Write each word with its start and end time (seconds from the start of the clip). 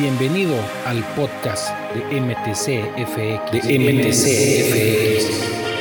Bienvenido 0.00 0.54
al 0.86 1.02
podcast 1.16 1.76
de 1.92 2.20
MTCFX, 2.20 3.50
de 3.50 3.78
MTCFX, 3.80 5.26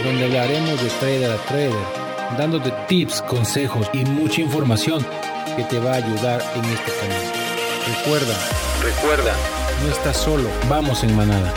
donde 0.03 0.25
hablaremos 0.25 0.81
de 0.81 0.89
trader 0.99 1.29
a 1.29 1.37
trader, 1.45 2.35
dándote 2.35 2.71
tips, 2.87 3.21
consejos 3.21 3.87
y 3.93 4.03
mucha 4.05 4.41
información 4.41 5.05
que 5.55 5.63
te 5.65 5.77
va 5.77 5.91
a 5.91 5.95
ayudar 5.97 6.41
en 6.55 6.65
este 6.65 6.91
camino. 6.99 7.31
Recuerda, 7.95 8.35
recuerda, 8.81 9.35
no 9.83 9.91
estás 9.91 10.17
solo, 10.17 10.49
vamos 10.67 11.03
en 11.03 11.15
manada. 11.15 11.53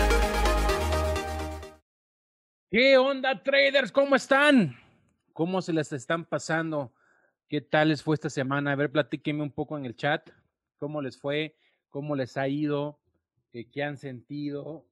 ¿Qué 2.70 2.98
onda 2.98 3.42
traders? 3.42 3.90
¿Cómo 3.90 4.16
están? 4.16 4.76
¿Cómo 5.32 5.62
se 5.62 5.72
les 5.72 5.94
están 5.94 6.26
pasando? 6.26 6.92
¿Qué 7.48 7.62
tal 7.62 7.88
les 7.88 8.02
fue 8.02 8.16
esta 8.16 8.28
semana? 8.28 8.72
A 8.72 8.76
ver, 8.76 8.92
platíquenme 8.92 9.42
un 9.42 9.50
poco 9.50 9.78
en 9.78 9.86
el 9.86 9.96
chat. 9.96 10.28
¿Cómo 10.78 11.00
les 11.00 11.18
fue? 11.18 11.56
Cómo 11.90 12.16
les 12.16 12.36
ha 12.36 12.48
ido, 12.48 12.98
eh, 13.52 13.68
qué 13.70 13.82
han 13.82 13.98
sentido, 13.98 14.86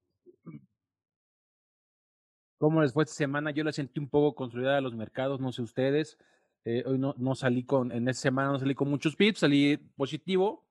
cómo 2.59 2.83
les 2.83 2.93
fue 2.93 3.05
esta 3.05 3.15
semana. 3.15 3.51
Yo 3.53 3.65
la 3.65 3.73
sentí 3.73 4.01
un 4.01 4.09
poco 4.09 4.35
consolidada 4.35 4.79
a 4.79 4.83
los 4.83 4.95
mercados, 4.95 5.41
no 5.41 5.53
sé 5.53 5.63
ustedes. 5.63 6.19
Eh, 6.65 6.83
hoy 6.87 6.99
no, 6.99 7.15
no 7.17 7.35
salí 7.35 7.65
con, 7.65 7.93
en 7.93 8.09
esta 8.09 8.23
semana 8.23 8.53
no 8.53 8.59
salí 8.59 8.75
con 8.75 8.91
muchos 8.91 9.17
pips, 9.17 9.39
salí 9.39 9.77
positivo, 9.97 10.67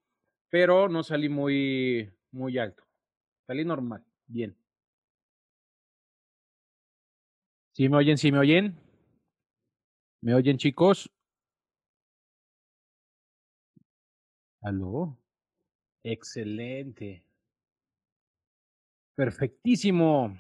pero 0.49 0.90
no 0.90 1.02
salí 1.02 1.30
muy, 1.30 2.12
muy 2.32 2.57
alto. 2.57 2.84
Salí 3.48 3.66
normal, 3.66 4.04
bien. 4.27 4.55
¿Sí 7.71 7.88
me 7.90 7.98
oyen? 7.98 8.18
¿Sí 8.18 8.32
me 8.32 8.40
oyen? 8.40 8.76
¿Me 10.21 10.34
oyen, 10.34 10.57
chicos? 10.57 11.09
¿Aló? 14.62 15.18
Excelente. 16.09 17.21
Perfectísimo. 19.15 20.37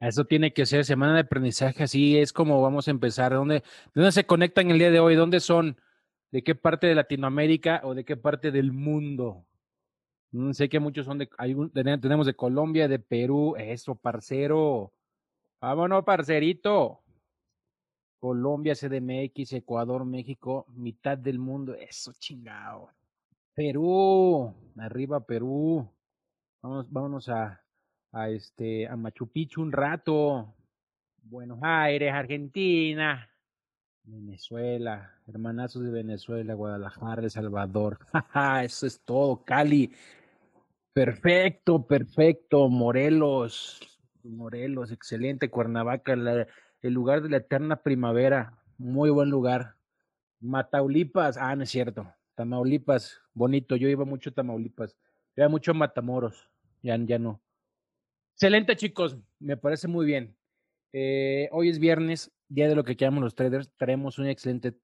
Eso 0.00 0.24
tiene 0.24 0.52
que 0.52 0.66
ser 0.66 0.84
semana 0.84 1.14
de 1.14 1.20
aprendizaje, 1.20 1.84
así 1.84 2.18
es 2.18 2.32
como 2.32 2.60
vamos 2.62 2.88
a 2.88 2.90
empezar. 2.90 3.32
¿Dónde, 3.32 3.62
¿Dónde 3.94 4.10
se 4.12 4.26
conectan 4.26 4.70
el 4.70 4.78
día 4.78 4.90
de 4.90 4.98
hoy? 4.98 5.14
¿Dónde 5.14 5.38
son? 5.38 5.78
¿De 6.32 6.42
qué 6.42 6.54
parte 6.54 6.86
de 6.88 6.94
Latinoamérica 6.96 7.82
o 7.84 7.94
de 7.94 8.04
qué 8.04 8.16
parte 8.16 8.50
del 8.50 8.72
mundo? 8.72 9.46
Mm, 10.32 10.52
sé 10.52 10.68
que 10.68 10.80
muchos 10.80 11.06
son 11.06 11.18
de, 11.18 11.28
tenemos 12.00 12.26
de 12.26 12.34
Colombia, 12.34 12.88
de 12.88 12.98
Perú, 12.98 13.54
eso, 13.58 13.94
parcero. 13.94 14.92
Vámonos, 15.60 16.04
parcerito. 16.04 16.99
Colombia, 18.20 18.74
CDMX, 18.74 19.54
Ecuador, 19.54 20.04
México, 20.04 20.66
mitad 20.76 21.16
del 21.16 21.38
mundo. 21.38 21.74
Eso 21.74 22.12
chingado. 22.18 22.90
Perú, 23.54 24.54
arriba 24.76 25.20
Perú. 25.20 25.88
Vamos, 26.62 26.86
vámonos 26.92 27.28
a, 27.30 27.62
a 28.12 28.28
este, 28.28 28.86
a 28.86 28.96
Machu 28.96 29.26
Picchu 29.26 29.62
un 29.62 29.72
rato. 29.72 30.54
Buenos 31.22 31.58
Aires, 31.62 32.12
Argentina. 32.12 33.26
Venezuela, 34.04 35.14
hermanazos 35.26 35.82
de 35.84 35.90
Venezuela, 35.90 36.54
Guadalajara, 36.54 37.22
El 37.22 37.30
Salvador. 37.30 37.98
Eso 38.64 38.86
es 38.86 39.00
todo, 39.00 39.44
Cali. 39.44 39.92
Perfecto, 40.92 41.86
perfecto. 41.86 42.68
Morelos, 42.68 43.80
Morelos, 44.24 44.90
excelente. 44.90 45.48
Cuernavaca, 45.48 46.16
la, 46.16 46.46
el 46.82 46.94
lugar 46.94 47.22
de 47.22 47.30
la 47.30 47.38
eterna 47.38 47.82
primavera, 47.82 48.58
muy 48.78 49.10
buen 49.10 49.30
lugar. 49.30 49.76
Mataulipas, 50.40 51.36
ah, 51.36 51.54
no 51.54 51.64
es 51.64 51.70
cierto. 51.70 52.12
Tamaulipas, 52.34 53.20
bonito. 53.34 53.76
Yo 53.76 53.88
iba 53.88 54.04
mucho 54.04 54.30
a 54.30 54.32
Tamaulipas. 54.32 54.96
Iba 55.36 55.48
mucho 55.48 55.74
Matamoros. 55.74 56.50
Ya, 56.82 56.96
ya 56.96 57.18
no. 57.18 57.42
Excelente, 58.32 58.76
chicos. 58.76 59.18
Me 59.38 59.56
parece 59.56 59.88
muy 59.88 60.06
bien. 60.06 60.34
Eh, 60.92 61.48
hoy 61.52 61.68
es 61.68 61.78
viernes, 61.78 62.32
día 62.48 62.68
de 62.68 62.74
lo 62.74 62.84
que 62.84 62.96
llamamos 62.96 63.24
los 63.24 63.34
traders. 63.34 63.70
Traemos 63.76 64.18
un 64.18 64.26
excelente, 64.26 64.74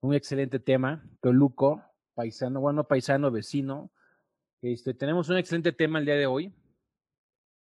un 0.00 0.14
excelente 0.14 0.60
tema. 0.60 1.04
Toluco, 1.20 1.82
paisano, 2.14 2.60
bueno, 2.60 2.86
paisano, 2.86 3.32
vecino. 3.32 3.90
Este, 4.62 4.94
tenemos 4.94 5.28
un 5.28 5.38
excelente 5.38 5.72
tema 5.72 5.98
el 5.98 6.04
día 6.04 6.14
de 6.14 6.26
hoy. 6.26 6.54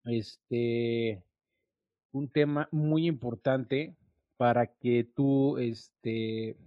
Este, 0.03 1.23
un 2.11 2.29
tema 2.29 2.67
muy 2.71 3.07
importante 3.07 3.95
para 4.37 4.67
que 4.67 5.03
tú 5.03 5.57
este, 5.57 6.57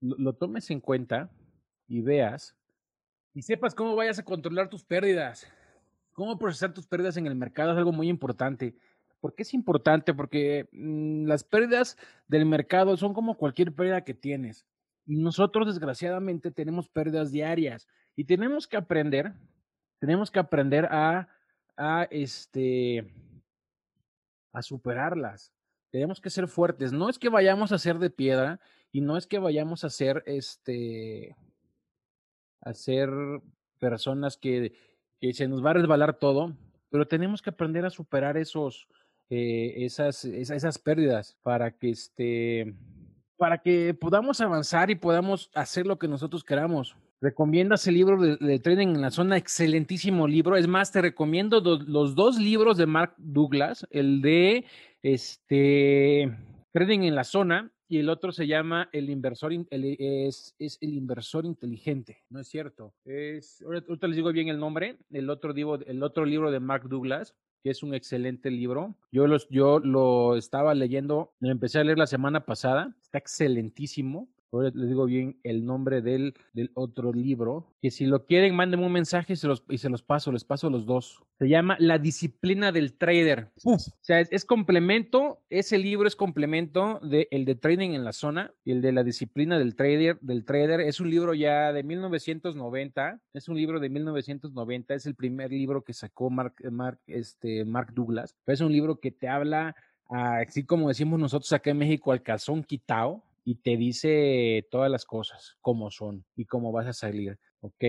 lo, 0.00 0.34
tomes 0.34 0.70
en 0.70 0.80
cuenta 0.80 1.30
y 1.88 2.02
veas 2.02 2.56
y 3.32 3.42
sepas 3.42 3.74
cómo 3.74 3.96
vayas 3.96 4.18
a 4.18 4.24
controlar 4.24 4.68
tus 4.68 4.84
pérdidas. 4.84 5.46
Cómo 6.12 6.38
procesar 6.38 6.72
tus 6.72 6.86
pérdidas 6.86 7.16
en 7.16 7.26
el 7.26 7.34
mercado 7.34 7.72
es 7.72 7.78
algo 7.78 7.92
muy 7.92 8.08
importante. 8.08 8.76
¿Por 9.20 9.34
qué 9.34 9.42
es 9.42 9.54
importante? 9.54 10.14
Porque 10.14 10.68
mm, 10.70 11.26
las 11.26 11.42
pérdidas 11.42 11.96
del 12.28 12.46
mercado 12.46 12.96
son 12.96 13.14
como 13.14 13.36
cualquier 13.36 13.74
pérdida 13.74 14.04
que 14.04 14.14
tienes. 14.14 14.64
Y 15.06 15.16
nosotros, 15.16 15.66
desgraciadamente, 15.66 16.50
tenemos 16.50 16.88
pérdidas 16.88 17.32
diarias. 17.32 17.88
Y 18.14 18.24
tenemos 18.24 18.68
que 18.68 18.76
aprender, 18.76 19.32
tenemos 19.98 20.30
que 20.30 20.38
aprender 20.38 20.86
a, 20.90 21.28
a 21.76 22.04
este, 22.10 23.12
a 24.54 24.62
superarlas. 24.62 25.52
Tenemos 25.90 26.20
que 26.20 26.30
ser 26.30 26.48
fuertes. 26.48 26.92
No 26.92 27.10
es 27.10 27.18
que 27.18 27.28
vayamos 27.28 27.72
a 27.72 27.78
ser 27.78 27.98
de 27.98 28.08
piedra 28.08 28.60
y 28.90 29.02
no 29.02 29.16
es 29.18 29.26
que 29.26 29.38
vayamos 29.38 29.84
a 29.84 29.90
ser 29.90 30.22
este 30.26 31.36
a 32.62 32.72
ser 32.72 33.10
personas 33.78 34.38
que, 34.38 34.72
que 35.20 35.34
se 35.34 35.46
nos 35.46 35.62
va 35.62 35.70
a 35.70 35.74
resbalar 35.74 36.18
todo, 36.18 36.56
pero 36.88 37.06
tenemos 37.06 37.42
que 37.42 37.50
aprender 37.50 37.84
a 37.84 37.90
superar 37.90 38.38
esos 38.38 38.88
eh, 39.28 39.84
esas, 39.84 40.24
esas, 40.24 40.56
esas 40.56 40.78
pérdidas 40.78 41.36
para 41.42 41.70
que 41.72 41.90
este 41.90 42.74
para 43.36 43.58
que 43.58 43.92
podamos 43.94 44.40
avanzar 44.40 44.90
y 44.90 44.94
podamos 44.94 45.50
hacer 45.54 45.86
lo 45.86 45.98
que 45.98 46.08
nosotros 46.08 46.44
queramos. 46.44 46.96
Recomiendas 47.20 47.86
el 47.86 47.94
libro 47.94 48.20
de, 48.20 48.58
trading 48.58 48.88
en 48.88 49.00
la 49.00 49.10
zona, 49.10 49.36
excelentísimo 49.36 50.28
libro. 50.28 50.56
Es 50.56 50.68
más, 50.68 50.92
te 50.92 51.00
recomiendo 51.00 51.60
los 51.60 52.14
dos 52.14 52.38
libros 52.38 52.76
de 52.76 52.86
Mark 52.86 53.14
Douglas, 53.16 53.86
el 53.90 54.20
de 54.20 54.64
este 55.02 56.36
Trading 56.72 57.02
en 57.02 57.14
la 57.14 57.24
zona 57.24 57.70
y 57.88 57.98
el 57.98 58.08
otro 58.08 58.32
se 58.32 58.48
llama 58.48 58.88
El 58.92 59.08
inversor 59.10 59.52
es, 59.70 60.56
el 60.58 60.94
inversor 60.94 61.44
inteligente, 61.46 62.24
no 62.30 62.40
es 62.40 62.48
cierto. 62.48 62.94
Es 63.04 63.62
ahorita 63.62 64.08
les 64.08 64.16
digo 64.16 64.32
bien 64.32 64.48
el 64.48 64.58
nombre, 64.58 64.98
el 65.12 65.30
otro 65.30 65.54
el 65.54 66.02
otro 66.02 66.24
libro 66.24 66.50
de 66.50 66.60
Mark 66.60 66.88
Douglas 66.88 67.36
que 67.64 67.70
es 67.70 67.82
un 67.82 67.94
excelente 67.94 68.50
libro. 68.50 68.94
Yo, 69.10 69.26
los, 69.26 69.48
yo 69.48 69.78
lo 69.78 70.36
estaba 70.36 70.74
leyendo, 70.74 71.32
lo 71.40 71.50
empecé 71.50 71.78
a 71.78 71.84
leer 71.84 71.96
la 71.96 72.06
semana 72.06 72.44
pasada, 72.44 72.94
está 73.00 73.16
excelentísimo. 73.16 74.28
Ahora 74.54 74.70
les 74.72 74.88
digo 74.88 75.06
bien 75.06 75.36
el 75.42 75.66
nombre 75.66 76.00
del, 76.00 76.34
del 76.52 76.70
otro 76.74 77.12
libro, 77.12 77.66
que 77.82 77.90
si 77.90 78.06
lo 78.06 78.24
quieren, 78.24 78.54
mándenme 78.54 78.86
un 78.86 78.92
mensaje 78.92 79.32
y 79.32 79.36
se, 79.36 79.48
los, 79.48 79.64
y 79.68 79.78
se 79.78 79.88
los 79.88 80.02
paso, 80.02 80.30
les 80.30 80.44
paso 80.44 80.70
los 80.70 80.86
dos. 80.86 81.24
Se 81.40 81.48
llama 81.48 81.76
La 81.80 81.98
disciplina 81.98 82.70
del 82.70 82.94
trader. 82.94 83.50
O 83.64 83.76
sea, 84.00 84.20
es, 84.20 84.44
complemento, 84.44 85.40
ese 85.50 85.76
libro 85.76 86.06
es 86.06 86.14
complemento 86.14 87.00
del 87.02 87.26
el 87.32 87.44
de 87.44 87.56
trading 87.56 87.90
en 87.90 88.04
la 88.04 88.12
zona 88.12 88.52
y 88.64 88.70
el 88.70 88.80
de 88.80 88.92
la 88.92 89.02
disciplina 89.02 89.58
del 89.58 89.74
trader, 89.74 90.20
del 90.20 90.44
trader. 90.44 90.80
Es 90.80 91.00
un 91.00 91.10
libro 91.10 91.34
ya 91.34 91.72
de 91.72 91.82
1990, 91.82 93.20
es 93.32 93.48
un 93.48 93.56
libro 93.56 93.80
de 93.80 93.88
1990, 93.88 94.94
es 94.94 95.06
el 95.06 95.16
primer 95.16 95.50
libro 95.50 95.82
que 95.82 95.92
sacó 95.92 96.30
Mark, 96.30 96.54
Mark, 96.70 97.00
este, 97.08 97.64
Mark 97.64 97.92
Douglas. 97.92 98.36
Es 98.46 98.60
un 98.60 98.70
libro 98.70 99.00
que 99.00 99.10
te 99.10 99.26
habla, 99.26 99.74
así 100.08 100.64
como 100.64 100.86
decimos 100.86 101.18
nosotros 101.18 101.52
acá 101.52 101.70
en 101.70 101.78
México, 101.78 102.12
al 102.12 102.22
calzón 102.22 102.62
quitado 102.62 103.24
y 103.44 103.56
te 103.56 103.76
dice 103.76 104.66
todas 104.70 104.90
las 104.90 105.04
cosas, 105.04 105.56
cómo 105.60 105.90
son 105.90 106.24
y 106.34 106.46
cómo 106.46 106.72
vas 106.72 106.86
a 106.86 106.92
salir, 106.92 107.38
¿ok? 107.60 107.84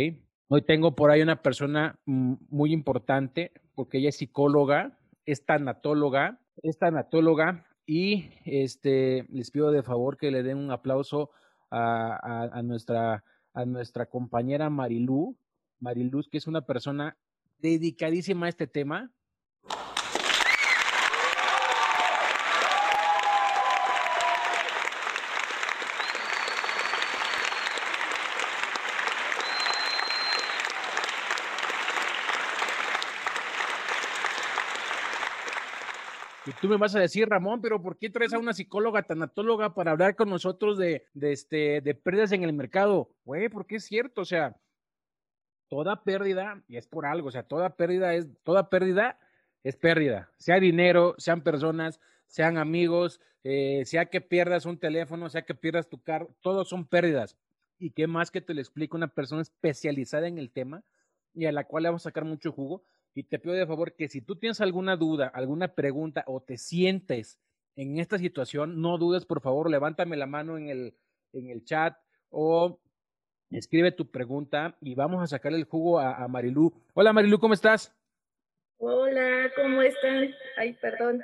Hoy 0.48 0.62
tengo 0.62 0.96
por 0.96 1.10
ahí 1.10 1.22
una 1.22 1.42
persona 1.42 2.00
muy 2.06 2.74
importante 2.74 3.52
porque 3.74 3.98
ella 3.98 4.10
es 4.10 4.18
psicóloga, 4.18 5.00
es 5.26 5.46
tanatóloga, 5.46 6.40
es 6.62 6.78
tanatóloga 6.78 7.66
y 7.86 8.30
este, 8.46 9.26
les 9.30 9.50
pido 9.50 9.72
de 9.72 9.82
favor 9.82 10.18
que 10.18 10.32
le 10.32 10.44
den 10.44 10.58
un 10.58 10.72
aplauso 10.72 11.32
a, 11.72 12.50
a, 12.52 12.62
nuestra, 12.62 13.24
a 13.54 13.66
nuestra 13.66 14.06
compañera 14.06 14.70
Marilú, 14.70 15.36
Mariluz, 15.80 16.30
que 16.30 16.38
es 16.38 16.48
una 16.48 16.62
persona 16.62 17.18
dedicadísima 17.60 18.46
a 18.46 18.50
este 18.50 18.68
tema, 18.68 19.12
Y 36.48 36.52
tú 36.66 36.70
me 36.72 36.78
vas 36.78 36.96
a 36.96 37.00
decir, 37.00 37.30
Ramón, 37.30 37.62
pero 37.62 37.80
¿por 37.80 38.00
qué 38.00 38.10
traes 38.10 38.34
a 38.34 38.40
una 38.40 38.52
psicóloga 38.52 39.04
tanatóloga 39.04 39.76
para 39.76 39.92
hablar 39.92 40.16
con 40.16 40.32
nosotros 40.32 40.80
de, 40.80 41.06
de, 41.14 41.32
este, 41.32 41.80
de 41.82 41.94
pérdidas 41.94 42.32
en 42.32 42.44
el 42.44 42.54
mercado? 42.54 43.12
Güey, 43.24 43.50
porque 43.50 43.76
es 43.76 43.86
cierto, 43.86 44.22
o 44.22 44.26
sea, 44.26 44.58
toda 45.68 46.04
pérdida, 46.04 46.64
y 46.68 46.78
es 46.78 46.88
por 46.88 47.06
algo, 47.06 47.28
o 47.28 47.32
sea, 47.32 47.44
toda 47.44 47.76
pérdida 47.76 48.16
es, 48.16 48.28
toda 48.42 48.72
pérdida 48.72 49.20
es 49.64 49.76
pérdida, 49.76 50.32
sea 50.40 50.60
dinero, 50.60 51.14
sean 51.20 51.42
personas, 51.42 52.00
sean 52.26 52.58
amigos, 52.58 53.22
eh, 53.44 53.84
sea 53.86 54.08
que 54.08 54.22
pierdas 54.22 54.66
un 54.66 54.80
teléfono, 54.80 55.30
sea 55.30 55.44
que 55.44 55.54
pierdas 55.54 55.88
tu 55.88 56.02
carro, 56.02 56.36
todos 56.42 56.68
son 56.68 56.88
pérdidas. 56.88 57.38
Y 57.78 57.92
qué 57.92 58.08
más 58.08 58.32
que 58.32 58.42
te 58.42 58.56
lo 58.56 58.60
explique 58.60 58.96
una 58.96 59.10
persona 59.10 59.44
especializada 59.44 60.28
en 60.28 60.40
el 60.40 60.50
tema 60.50 60.84
y 61.32 61.46
a 61.46 61.52
la 61.52 61.66
cual 61.66 61.84
le 61.84 61.90
vamos 61.90 62.02
a 62.04 62.10
sacar 62.10 62.26
mucho 62.26 62.52
jugo. 62.52 62.84
Y 63.16 63.24
te 63.24 63.40
pido 63.40 63.56
de 63.56 63.66
favor 63.66 63.96
que 63.96 64.10
si 64.10 64.22
tú 64.22 64.36
tienes 64.36 64.60
alguna 64.60 64.98
duda, 64.98 65.28
alguna 65.34 65.70
pregunta 65.74 66.26
o 66.28 66.42
te 66.42 66.58
sientes 66.58 67.40
en 67.78 67.98
esta 67.98 68.18
situación, 68.18 68.82
no 68.82 68.98
dudes, 68.98 69.26
por 69.26 69.42
favor, 69.42 69.70
levántame 69.70 70.18
la 70.18 70.26
mano 70.26 70.58
en 70.58 70.68
el, 70.68 70.98
en 71.32 71.50
el 71.50 71.64
chat 71.64 71.98
o 72.30 72.78
escribe 73.52 73.94
tu 73.94 74.12
pregunta 74.12 74.78
y 74.82 74.96
vamos 74.96 75.24
a 75.24 75.28
sacarle 75.28 75.60
el 75.60 75.64
jugo 75.64 76.00
a, 76.00 76.24
a 76.24 76.28
Marilú. 76.28 76.74
Hola 76.94 77.14
Marilú, 77.14 77.40
¿cómo 77.40 77.54
estás? 77.54 77.96
Hola, 78.78 79.50
¿cómo 79.56 79.82
están? 79.82 80.34
Ay, 80.58 80.74
perdón. 80.74 81.24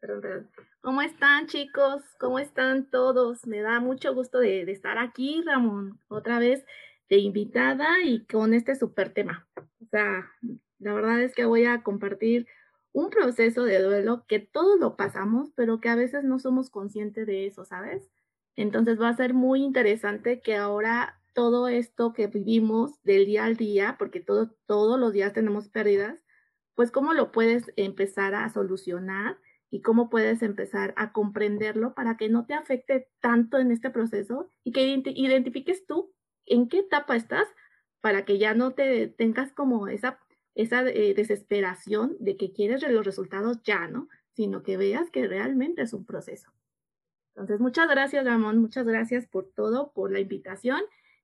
Perdón, 0.00 0.20
perdón. 0.20 0.50
¿Cómo 0.82 1.00
están, 1.00 1.46
chicos? 1.46 2.02
¿Cómo 2.20 2.38
están 2.38 2.90
todos? 2.90 3.46
Me 3.46 3.62
da 3.62 3.80
mucho 3.80 4.14
gusto 4.14 4.38
de, 4.38 4.70
estar 4.70 4.98
aquí, 4.98 5.42
Ramón, 5.46 5.98
otra 6.08 6.38
vez 6.38 6.64
de 7.08 7.16
invitada 7.16 8.02
y 8.04 8.26
con 8.26 8.52
este 8.52 8.74
súper 8.74 9.14
tema. 9.14 9.48
O 9.56 9.86
sea, 9.90 10.30
la 10.78 10.94
verdad 10.94 11.22
es 11.22 11.34
que 11.34 11.44
voy 11.44 11.64
a 11.64 11.82
compartir 11.82 12.46
un 12.92 13.10
proceso 13.10 13.64
de 13.64 13.82
duelo 13.82 14.24
que 14.26 14.38
todos 14.38 14.80
lo 14.80 14.96
pasamos, 14.96 15.50
pero 15.54 15.80
que 15.80 15.88
a 15.88 15.96
veces 15.96 16.24
no 16.24 16.38
somos 16.38 16.70
conscientes 16.70 17.26
de 17.26 17.46
eso, 17.46 17.64
¿sabes? 17.64 18.10
Entonces 18.56 19.00
va 19.00 19.10
a 19.10 19.16
ser 19.16 19.34
muy 19.34 19.62
interesante 19.62 20.40
que 20.40 20.56
ahora 20.56 21.20
todo 21.34 21.68
esto 21.68 22.14
que 22.14 22.26
vivimos 22.26 23.02
del 23.02 23.26
día 23.26 23.44
al 23.44 23.56
día, 23.56 23.96
porque 23.98 24.20
todo, 24.20 24.50
todos 24.64 24.98
los 24.98 25.12
días 25.12 25.34
tenemos 25.34 25.68
pérdidas, 25.68 26.18
pues 26.74 26.90
cómo 26.90 27.12
lo 27.12 27.32
puedes 27.32 27.70
empezar 27.76 28.34
a 28.34 28.48
solucionar 28.48 29.38
y 29.70 29.82
cómo 29.82 30.08
puedes 30.08 30.42
empezar 30.42 30.94
a 30.96 31.12
comprenderlo 31.12 31.94
para 31.94 32.16
que 32.16 32.30
no 32.30 32.46
te 32.46 32.54
afecte 32.54 33.08
tanto 33.20 33.58
en 33.58 33.72
este 33.72 33.90
proceso 33.90 34.48
y 34.64 34.72
que 34.72 34.86
identifiques 34.86 35.86
tú 35.86 36.14
en 36.46 36.68
qué 36.68 36.78
etapa 36.78 37.16
estás 37.16 37.46
para 38.00 38.24
que 38.24 38.38
ya 38.38 38.54
no 38.54 38.72
te 38.72 39.08
tengas 39.08 39.52
como 39.52 39.88
esa, 39.88 40.20
esa 40.56 40.88
eh, 40.88 41.14
desesperación 41.14 42.16
de 42.18 42.36
que 42.36 42.52
quieres 42.52 42.82
los 42.82 43.04
resultados 43.04 43.62
ya, 43.62 43.86
¿no? 43.86 44.08
Sino 44.34 44.62
que 44.62 44.76
veas 44.76 45.10
que 45.10 45.28
realmente 45.28 45.82
es 45.82 45.92
un 45.92 46.04
proceso. 46.04 46.50
Entonces, 47.28 47.60
muchas 47.60 47.88
gracias, 47.88 48.24
Ramón, 48.24 48.58
muchas 48.58 48.86
gracias 48.86 49.26
por 49.26 49.52
todo, 49.54 49.92
por 49.92 50.10
la 50.10 50.18
invitación 50.18 50.80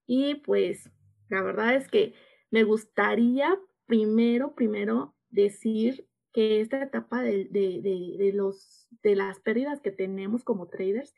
y 0.07 0.37
pues 0.37 0.91
la 1.31 1.43
verdad 1.43 1.75
es 1.75 1.89
que 1.89 2.13
me 2.51 2.65
gustaría 2.65 3.59
primero, 3.87 4.55
primero 4.55 5.15
decir 5.31 6.07
que 6.35 6.61
esta 6.61 6.83
etapa 6.83 7.23
de, 7.23 7.47
de, 7.47 7.81
de, 8.19 8.33
los, 8.35 8.87
de 9.03 9.17
las 9.17 9.41
pérdidas 9.41 9.81
que 9.81 9.91
tenemos 9.91 10.45
como 10.45 10.69
traders, 10.69 11.15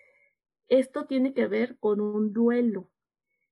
esto 0.68 1.06
tiene 1.06 1.34
que 1.34 1.48
ver 1.48 1.76
con 1.78 2.00
un 2.00 2.32
duelo. 2.32 2.90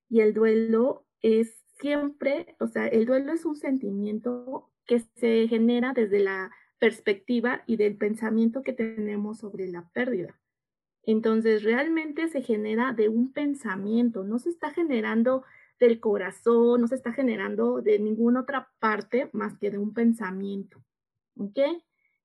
Y 0.08 0.20
el 0.20 0.35
duelo 0.35 1.05
es 1.20 1.62
siempre, 1.82 2.55
o 2.61 2.69
sea, 2.69 2.87
el 2.87 3.06
duelo 3.06 3.32
es 3.32 3.44
un 3.44 3.56
sentimiento 3.56 4.70
que 4.87 5.00
se 5.17 5.49
genera 5.49 5.93
desde 5.93 6.20
la 6.20 6.52
perspectiva 6.79 7.64
y 7.67 7.76
del 7.76 7.96
pensamiento 7.96 8.62
que 8.62 8.73
tenemos 8.73 9.38
sobre 9.38 9.67
la 9.67 9.88
pérdida. 9.90 10.38
Entonces, 11.02 11.64
realmente 11.64 12.29
se 12.29 12.40
genera 12.40 12.93
de 12.93 13.08
un 13.08 13.32
pensamiento, 13.32 14.23
no 14.23 14.38
se 14.38 14.50
está 14.50 14.70
generando 14.70 15.43
del 15.81 15.99
corazón, 15.99 16.81
no 16.81 16.87
se 16.87 16.94
está 16.94 17.12
generando 17.12 17.82
de 17.82 17.99
ninguna 17.99 18.43
otra 18.43 18.70
parte 18.79 19.29
más 19.32 19.58
que 19.58 19.73
de 19.73 19.79
un 19.79 19.93
pensamiento. 19.93 20.84
¿Ok? 21.37 21.58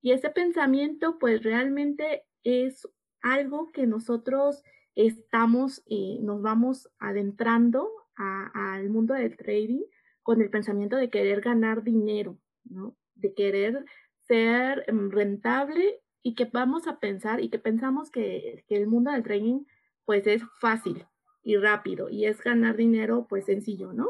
Y 0.04 0.12
ese 0.12 0.30
pensamiento, 0.30 1.18
pues 1.18 1.42
realmente 1.42 2.26
es 2.44 2.88
algo 3.24 3.72
que 3.72 3.88
nosotros 3.88 4.64
estamos, 4.94 5.82
y 5.88 6.20
nos 6.20 6.44
vamos 6.44 6.90
adentrando 7.00 7.90
al 8.18 8.90
mundo 8.90 9.14
del 9.14 9.38
trading 9.38 9.82
con 10.24 10.42
el 10.42 10.50
pensamiento 10.50 10.98
de 10.98 11.10
querer 11.10 11.42
ganar 11.42 11.84
dinero, 11.84 12.38
¿no? 12.66 12.96
De 13.16 13.34
querer 13.34 13.86
ser 14.28 14.86
mm, 14.92 15.10
rentable 15.10 16.02
y 16.22 16.36
que 16.36 16.46
vamos 16.46 16.88
a 16.88 17.00
pensar 17.00 17.42
y 17.42 17.50
que 17.50 17.60
pensamos 17.60 18.12
que, 18.12 18.66
que, 18.68 18.76
el 18.76 18.88
mundo 18.88 19.12
del 19.12 19.24
trading 19.24 19.64
pues 20.06 20.28
es 20.28 20.44
fácil 20.60 21.06
y 21.44 21.56
rápido 21.56 22.10
y 22.10 22.26
es 22.26 22.42
ganar 22.42 22.76
dinero 22.76 23.26
pues 23.30 23.46
sencillo, 23.46 23.94
¿no? 23.94 24.10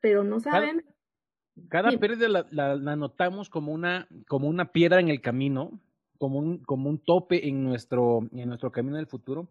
Pero 0.00 0.24
no 0.24 0.40
saben. 0.40 0.84
Cada, 1.68 1.90
cada 1.90 1.98
pérdida 1.98 2.28
la, 2.28 2.46
la, 2.50 2.74
la, 2.74 2.96
notamos 2.96 3.50
como 3.50 3.72
una, 3.72 4.08
como 4.26 4.48
una 4.48 4.72
piedra 4.72 4.98
en 4.98 5.08
el 5.08 5.20
camino, 5.20 5.80
como 6.18 6.38
un, 6.38 6.58
como 6.64 6.90
un 6.90 6.98
tope 6.98 7.48
en 7.48 7.62
nuestro, 7.62 8.28
en 8.32 8.48
nuestro 8.48 8.72
camino 8.72 8.96
del 8.96 9.06
futuro. 9.06 9.48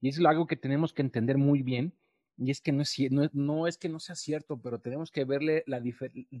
Y 0.00 0.08
es 0.10 0.20
algo 0.24 0.46
que 0.46 0.56
tenemos 0.56 0.92
que 0.92 1.02
entender 1.02 1.38
muy 1.38 1.62
bien. 1.62 1.94
Y 2.38 2.50
es 2.52 2.60
que 2.60 2.72
no 2.72 2.82
es, 2.82 2.96
no, 3.10 3.28
no 3.32 3.66
es 3.66 3.76
que 3.76 3.88
no 3.88 3.98
sea 3.98 4.14
cierto, 4.14 4.58
pero 4.62 4.78
tenemos 4.78 5.10
que 5.10 5.24
verle 5.24 5.64
la 5.66 5.82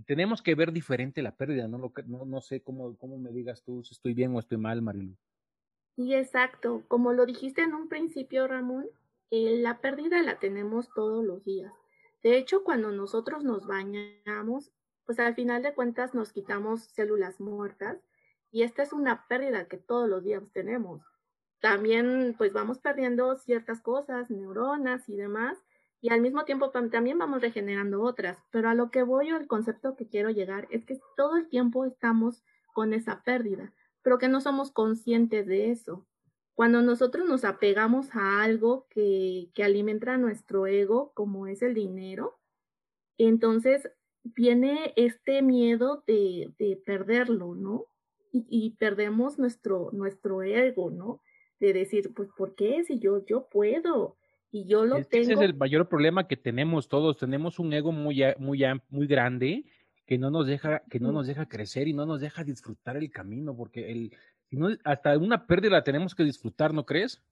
tenemos 0.06 0.42
que 0.42 0.54
ver 0.54 0.72
diferente 0.72 1.22
la 1.22 1.36
pérdida, 1.36 1.66
no, 1.66 1.78
lo, 1.78 1.92
no, 2.06 2.24
no 2.24 2.40
sé 2.40 2.60
cómo, 2.60 2.96
cómo 2.96 3.18
me 3.18 3.32
digas 3.32 3.62
tú 3.64 3.82
si 3.82 3.94
estoy 3.94 4.14
bien 4.14 4.34
o 4.34 4.38
estoy 4.38 4.58
mal, 4.58 4.80
Marilu. 4.80 5.16
Sí, 5.96 6.14
exacto. 6.14 6.84
Como 6.86 7.12
lo 7.12 7.26
dijiste 7.26 7.62
en 7.62 7.74
un 7.74 7.88
principio, 7.88 8.46
Ramón, 8.46 8.86
eh, 9.30 9.58
la 9.58 9.80
pérdida 9.80 10.22
la 10.22 10.38
tenemos 10.38 10.88
todos 10.94 11.24
los 11.24 11.44
días. 11.44 11.72
De 12.22 12.36
hecho, 12.36 12.62
cuando 12.62 12.92
nosotros 12.92 13.42
nos 13.42 13.66
bañamos, 13.66 14.70
pues 15.04 15.18
al 15.18 15.34
final 15.34 15.62
de 15.62 15.74
cuentas 15.74 16.14
nos 16.14 16.32
quitamos 16.32 16.84
células 16.84 17.40
muertas 17.40 17.98
y 18.50 18.62
esta 18.62 18.82
es 18.82 18.92
una 18.92 19.26
pérdida 19.26 19.66
que 19.66 19.76
todos 19.76 20.08
los 20.08 20.22
días 20.22 20.42
tenemos. 20.52 21.02
También 21.60 22.34
pues 22.38 22.52
vamos 22.52 22.78
perdiendo 22.78 23.36
ciertas 23.36 23.80
cosas, 23.80 24.30
neuronas 24.30 25.08
y 25.08 25.16
demás, 25.16 25.58
y 26.00 26.10
al 26.10 26.20
mismo 26.20 26.44
tiempo 26.44 26.70
también 26.70 27.18
vamos 27.18 27.40
regenerando 27.40 28.02
otras, 28.02 28.38
pero 28.50 28.68
a 28.68 28.74
lo 28.74 28.90
que 28.90 29.02
voy 29.02 29.32
o 29.32 29.36
el 29.36 29.48
concepto 29.48 29.96
que 29.96 30.08
quiero 30.08 30.30
llegar 30.30 30.68
es 30.70 30.84
que 30.84 30.98
todo 31.16 31.36
el 31.36 31.48
tiempo 31.48 31.84
estamos 31.84 32.44
con 32.72 32.92
esa 32.92 33.22
pérdida, 33.24 33.72
pero 34.02 34.18
que 34.18 34.28
no 34.28 34.40
somos 34.40 34.70
conscientes 34.70 35.46
de 35.46 35.70
eso. 35.70 36.06
Cuando 36.54 36.82
nosotros 36.82 37.28
nos 37.28 37.44
apegamos 37.44 38.14
a 38.14 38.42
algo 38.42 38.86
que, 38.90 39.50
que 39.54 39.64
alimenta 39.64 40.16
nuestro 40.16 40.66
ego, 40.66 41.12
como 41.14 41.46
es 41.46 41.62
el 41.62 41.74
dinero, 41.74 42.38
entonces 43.16 43.90
viene 44.22 44.92
este 44.96 45.42
miedo 45.42 46.04
de, 46.06 46.52
de 46.58 46.76
perderlo, 46.84 47.54
¿no? 47.54 47.86
Y, 48.32 48.46
y, 48.48 48.76
perdemos 48.76 49.38
nuestro, 49.38 49.90
nuestro 49.92 50.42
ego, 50.42 50.90
¿no? 50.90 51.22
De 51.58 51.72
decir, 51.72 52.12
pues, 52.14 52.28
¿por 52.36 52.54
qué? 52.54 52.84
Si 52.84 52.98
yo, 52.98 53.24
yo 53.24 53.48
puedo, 53.48 54.18
y 54.50 54.66
yo 54.66 54.84
lo 54.84 54.96
es 54.96 55.08
tengo. 55.08 55.22
Ese 55.22 55.32
es 55.34 55.40
el 55.40 55.54
mayor 55.54 55.88
problema 55.88 56.26
que 56.26 56.36
tenemos 56.36 56.88
todos. 56.88 57.18
Tenemos 57.18 57.58
un 57.58 57.72
ego 57.72 57.92
muy, 57.92 58.22
muy, 58.38 58.64
muy 58.90 59.06
grande 59.06 59.64
que 60.06 60.18
no 60.18 60.30
nos 60.30 60.46
deja, 60.46 60.82
que 60.88 61.00
no 61.00 61.12
nos 61.12 61.26
deja 61.26 61.46
crecer 61.46 61.86
y 61.86 61.92
no 61.92 62.06
nos 62.06 62.20
deja 62.20 62.42
disfrutar 62.42 62.96
el 62.96 63.10
camino, 63.10 63.54
porque 63.54 63.90
el, 63.90 64.16
si 64.48 64.56
no, 64.56 64.68
hasta 64.84 65.18
una 65.18 65.46
pérdida 65.46 65.72
la 65.72 65.84
tenemos 65.84 66.14
que 66.14 66.24
disfrutar, 66.24 66.72
¿no 66.72 66.86
crees? 66.86 67.22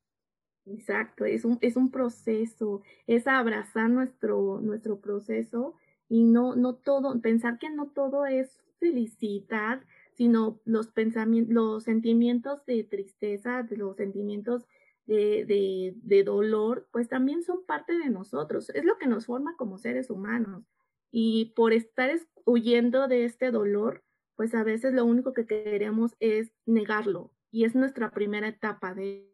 Exacto, 0.66 1.24
es 1.24 1.44
un, 1.44 1.58
es 1.62 1.76
un 1.76 1.90
proceso, 1.90 2.82
es 3.06 3.26
abrazar 3.26 3.88
nuestro, 3.88 4.60
nuestro 4.60 5.00
proceso 5.00 5.74
y 6.08 6.24
no, 6.24 6.54
no 6.54 6.74
todo, 6.74 7.18
pensar 7.20 7.58
que 7.58 7.70
no 7.70 7.86
todo 7.86 8.26
es 8.26 8.58
felicidad, 8.78 9.80
sino 10.12 10.60
los 10.64 10.88
pensamientos, 10.88 11.54
los 11.54 11.84
sentimientos 11.84 12.66
de 12.66 12.84
tristeza, 12.84 13.66
los 13.70 13.96
sentimientos 13.96 14.66
de, 15.06 15.44
de, 15.44 15.94
de, 16.02 16.24
dolor, 16.24 16.88
pues 16.92 17.08
también 17.08 17.42
son 17.42 17.64
parte 17.64 17.96
de 17.96 18.10
nosotros. 18.10 18.70
Es 18.70 18.84
lo 18.84 18.98
que 18.98 19.06
nos 19.06 19.26
forma 19.26 19.56
como 19.56 19.78
seres 19.78 20.10
humanos. 20.10 20.64
Y 21.10 21.52
por 21.56 21.72
estar 21.72 22.10
huyendo 22.44 23.08
de 23.08 23.24
este 23.24 23.50
dolor, 23.50 24.04
pues 24.34 24.54
a 24.54 24.64
veces 24.64 24.92
lo 24.92 25.04
único 25.04 25.32
que 25.32 25.46
queremos 25.46 26.16
es 26.20 26.52
negarlo. 26.66 27.32
Y 27.50 27.64
es 27.64 27.74
nuestra 27.74 28.10
primera 28.10 28.48
etapa, 28.48 28.94
de 28.94 29.32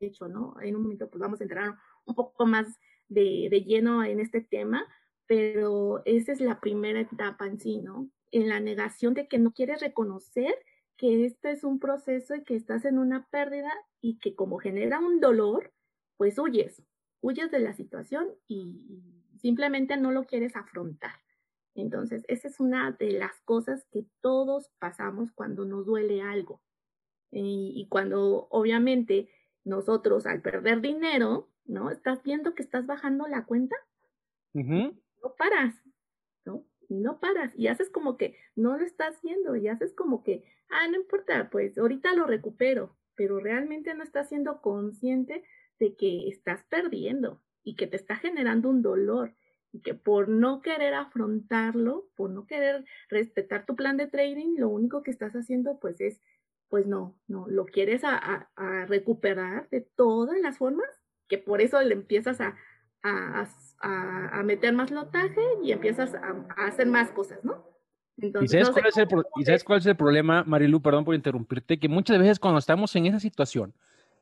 hecho, 0.00 0.28
¿no? 0.28 0.54
En 0.60 0.76
un 0.76 0.82
momento 0.82 1.08
pues 1.08 1.20
vamos 1.20 1.40
a 1.40 1.44
entrar 1.44 1.74
un 2.04 2.14
poco 2.14 2.44
más 2.46 2.66
de, 3.08 3.48
de 3.50 3.62
lleno 3.62 4.04
en 4.04 4.20
este 4.20 4.40
tema, 4.40 4.86
pero 5.26 6.02
esa 6.04 6.32
es 6.32 6.40
la 6.40 6.60
primera 6.60 7.00
etapa 7.00 7.46
en 7.46 7.58
sí, 7.58 7.80
¿no? 7.80 8.10
En 8.32 8.48
la 8.48 8.60
negación 8.60 9.14
de 9.14 9.28
que 9.28 9.38
no 9.38 9.52
quieres 9.52 9.80
reconocer 9.80 10.54
que 10.96 11.24
este 11.24 11.50
es 11.50 11.64
un 11.64 11.78
proceso 11.78 12.34
y 12.34 12.44
que 12.44 12.54
estás 12.54 12.84
en 12.84 12.98
una 12.98 13.26
pérdida 13.28 13.72
y 14.00 14.18
que 14.18 14.34
como 14.34 14.58
genera 14.58 14.98
un 14.98 15.20
dolor, 15.20 15.72
pues 16.16 16.38
huyes, 16.38 16.82
huyes 17.20 17.50
de 17.50 17.58
la 17.58 17.74
situación 17.74 18.28
y 18.46 19.02
simplemente 19.40 19.96
no 19.96 20.12
lo 20.12 20.24
quieres 20.24 20.56
afrontar. 20.56 21.12
Entonces, 21.74 22.24
esa 22.28 22.48
es 22.48 22.60
una 22.60 22.92
de 22.92 23.12
las 23.12 23.40
cosas 23.40 23.84
que 23.90 24.06
todos 24.20 24.70
pasamos 24.78 25.32
cuando 25.32 25.64
nos 25.64 25.86
duele 25.86 26.22
algo. 26.22 26.62
Y, 27.36 27.88
cuando 27.90 28.46
obviamente 28.50 29.28
nosotros 29.64 30.24
al 30.24 30.40
perder 30.40 30.80
dinero, 30.80 31.48
¿no? 31.64 31.90
Estás 31.90 32.22
viendo 32.22 32.54
que 32.54 32.62
estás 32.62 32.86
bajando 32.86 33.26
la 33.26 33.44
cuenta, 33.44 33.74
no 34.52 35.34
paras, 35.36 35.74
¿no? 36.44 36.64
No 36.88 37.20
paras 37.20 37.52
y 37.56 37.68
haces 37.68 37.90
como 37.90 38.16
que 38.16 38.36
no 38.56 38.76
lo 38.76 38.84
estás 38.84 39.20
viendo 39.22 39.56
y 39.56 39.68
haces 39.68 39.94
como 39.94 40.22
que, 40.22 40.44
ah, 40.70 40.88
no 40.88 40.96
importa, 40.96 41.48
pues 41.50 41.78
ahorita 41.78 42.14
lo 42.14 42.26
recupero, 42.26 42.96
pero 43.14 43.40
realmente 43.40 43.94
no 43.94 44.02
estás 44.02 44.28
siendo 44.28 44.60
consciente 44.60 45.44
de 45.78 45.96
que 45.96 46.28
estás 46.28 46.64
perdiendo 46.64 47.40
y 47.62 47.76
que 47.76 47.86
te 47.86 47.96
está 47.96 48.16
generando 48.16 48.68
un 48.68 48.82
dolor 48.82 49.34
y 49.72 49.80
que 49.80 49.94
por 49.94 50.28
no 50.28 50.62
querer 50.62 50.94
afrontarlo, 50.94 52.08
por 52.14 52.30
no 52.30 52.46
querer 52.46 52.84
respetar 53.08 53.66
tu 53.66 53.74
plan 53.74 53.96
de 53.96 54.06
trading, 54.06 54.56
lo 54.56 54.68
único 54.68 55.02
que 55.02 55.10
estás 55.10 55.32
haciendo 55.34 55.80
pues 55.80 56.00
es, 56.00 56.20
pues 56.68 56.86
no, 56.86 57.18
no, 57.26 57.48
lo 57.48 57.66
quieres 57.66 58.02
a, 58.04 58.48
recuperar 58.86 59.68
de 59.70 59.80
todas 59.80 60.38
las 60.40 60.58
formas, 60.58 60.88
que 61.28 61.38
por 61.38 61.60
eso 61.60 61.80
le 61.82 61.94
empiezas 61.94 62.40
a, 62.40 62.56
a, 63.04 64.42
meter 64.44 64.72
más 64.72 64.90
lotaje 64.90 65.40
y 65.62 65.72
empiezas 65.72 66.14
a, 66.14 66.66
hacer 66.66 66.86
más 66.86 67.10
cosas, 67.10 67.44
¿no? 67.44 67.64
¿Y, 68.16 68.30
sabes 68.48 68.70
cuál 68.70 68.86
es 68.86 68.96
el 68.96 69.08
¿Y 69.36 69.44
sabes 69.44 69.64
cuál 69.64 69.78
es 69.80 69.86
el 69.86 69.96
problema, 69.96 70.44
Marilu? 70.44 70.80
Perdón 70.80 71.04
por 71.04 71.14
interrumpirte, 71.14 71.78
que 71.78 71.88
muchas 71.88 72.18
veces 72.18 72.38
cuando 72.38 72.58
estamos 72.58 72.94
en 72.96 73.06
esa 73.06 73.20
situación 73.20 73.74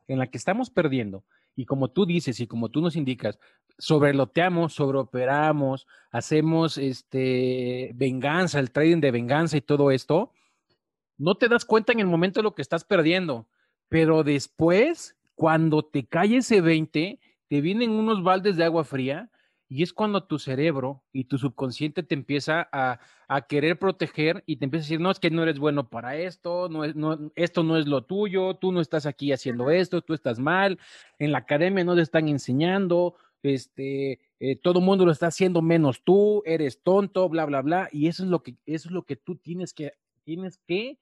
en 0.08 0.18
la 0.18 0.26
que 0.26 0.38
estamos 0.38 0.70
perdiendo, 0.70 1.24
y 1.54 1.66
como 1.66 1.88
tú 1.88 2.06
dices 2.06 2.40
y 2.40 2.46
como 2.46 2.70
tú 2.70 2.80
nos 2.80 2.96
indicas, 2.96 3.38
sobreloteamos, 3.78 4.72
sobreoperamos, 4.72 5.86
hacemos 6.10 6.78
este 6.78 7.92
venganza, 7.94 8.58
el 8.58 8.70
trading 8.70 9.00
de 9.00 9.10
venganza 9.10 9.56
y 9.56 9.60
todo 9.60 9.90
esto, 9.90 10.32
no 11.18 11.34
te 11.36 11.48
das 11.48 11.64
cuenta 11.64 11.92
en 11.92 12.00
el 12.00 12.06
momento 12.06 12.40
de 12.40 12.44
lo 12.44 12.54
que 12.54 12.62
estás 12.62 12.84
perdiendo, 12.84 13.46
pero 13.88 14.24
después, 14.24 15.16
cuando 15.34 15.84
te 15.84 16.06
cae 16.06 16.38
ese 16.38 16.62
20, 16.62 17.20
te 17.52 17.60
vienen 17.60 17.90
unos 17.90 18.22
baldes 18.22 18.56
de 18.56 18.64
agua 18.64 18.82
fría 18.82 19.30
y 19.68 19.82
es 19.82 19.92
cuando 19.92 20.24
tu 20.24 20.38
cerebro 20.38 21.04
y 21.12 21.24
tu 21.24 21.36
subconsciente 21.36 22.02
te 22.02 22.14
empieza 22.14 22.66
a, 22.72 22.98
querer 23.46 23.78
proteger 23.78 24.42
y 24.46 24.56
te 24.56 24.64
empieza 24.64 24.84
a 24.84 24.86
decir, 24.86 25.00
no, 25.00 25.10
es 25.10 25.20
que 25.20 25.30
no 25.30 25.42
eres 25.42 25.58
bueno 25.58 25.90
para 25.90 26.16
esto, 26.16 26.70
no 26.70 26.82
es, 26.82 26.96
no, 26.96 27.30
esto 27.34 27.62
no 27.62 27.76
es 27.76 27.86
lo 27.86 28.06
tuyo, 28.06 28.54
tú 28.54 28.72
no 28.72 28.80
estás 28.80 29.04
aquí 29.04 29.32
haciendo 29.32 29.70
esto, 29.70 30.00
tú 30.00 30.14
estás 30.14 30.38
mal, 30.38 30.78
en 31.18 31.30
la 31.30 31.38
academia 31.40 31.84
no 31.84 31.94
te 31.94 32.00
están 32.00 32.26
enseñando, 32.26 33.16
este, 33.42 34.18
eh, 34.40 34.56
todo 34.56 34.78
el 34.78 34.86
mundo 34.86 35.04
lo 35.04 35.12
está 35.12 35.26
haciendo 35.26 35.60
menos 35.60 36.02
tú, 36.04 36.42
eres 36.46 36.82
tonto, 36.82 37.28
bla, 37.28 37.44
bla, 37.44 37.60
bla. 37.60 37.90
Y 37.92 38.08
eso 38.08 38.22
es 38.22 38.30
lo 38.30 38.42
que, 38.42 38.56
eso 38.64 38.88
es 38.88 38.92
lo 38.92 39.02
que 39.02 39.16
tú 39.16 39.36
tienes 39.36 39.74
que, 39.74 39.92
tienes 40.24 40.56
que 40.66 40.98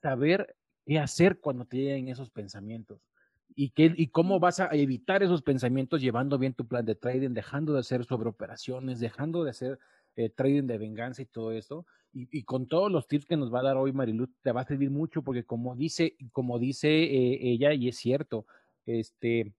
saber 0.00 0.56
qué 0.86 0.98
hacer 0.98 1.38
cuando 1.38 1.66
te 1.66 1.76
lleguen 1.76 2.08
esos 2.08 2.30
pensamientos 2.30 3.11
y, 3.54 3.70
qué, 3.70 3.92
y 3.96 4.08
cómo 4.08 4.40
vas 4.40 4.60
a 4.60 4.68
evitar 4.72 5.22
esos 5.22 5.42
pensamientos 5.42 6.00
llevando 6.00 6.38
bien 6.38 6.54
tu 6.54 6.66
plan 6.66 6.84
de 6.84 6.94
trading, 6.94 7.30
dejando 7.30 7.72
de 7.72 7.80
hacer 7.80 8.04
sobreoperaciones, 8.04 9.00
dejando 9.00 9.44
de 9.44 9.50
hacer 9.50 9.78
eh, 10.16 10.28
trading 10.30 10.64
de 10.64 10.78
venganza 10.78 11.22
y 11.22 11.26
todo 11.26 11.52
eso. 11.52 11.86
Y, 12.14 12.42
con 12.42 12.66
todos 12.66 12.92
los 12.92 13.08
tips 13.08 13.24
que 13.24 13.38
nos 13.38 13.52
va 13.52 13.60
a 13.60 13.62
dar 13.62 13.78
hoy 13.78 13.92
Marilu, 13.92 14.26
te 14.42 14.52
va 14.52 14.60
a 14.60 14.66
servir 14.66 14.90
mucho 14.90 15.22
porque 15.22 15.44
como 15.44 15.74
dice, 15.74 16.14
como 16.32 16.58
dice 16.58 16.88
eh, 16.88 17.38
ella, 17.40 17.72
y 17.72 17.88
es 17.88 17.96
cierto, 17.96 18.44
este, 18.84 19.54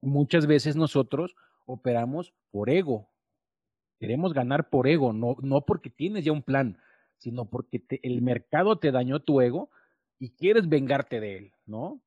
muchas 0.00 0.46
veces 0.46 0.74
nosotros 0.74 1.36
operamos 1.66 2.32
por 2.50 2.70
ego. 2.70 3.10
Queremos 4.00 4.32
ganar 4.32 4.70
por 4.70 4.88
ego, 4.88 5.12
no, 5.12 5.36
no 5.42 5.66
porque 5.66 5.90
tienes 5.90 6.24
ya 6.24 6.32
un 6.32 6.42
plan, 6.42 6.78
sino 7.18 7.44
porque 7.50 7.84
el 8.02 8.22
mercado 8.22 8.78
te 8.78 8.90
dañó 8.90 9.20
tu 9.20 9.42
ego 9.42 9.68
y 10.18 10.30
quieres 10.30 10.70
vengarte 10.70 11.20
de 11.20 11.36
él, 11.36 11.52
¿no? 11.66 12.00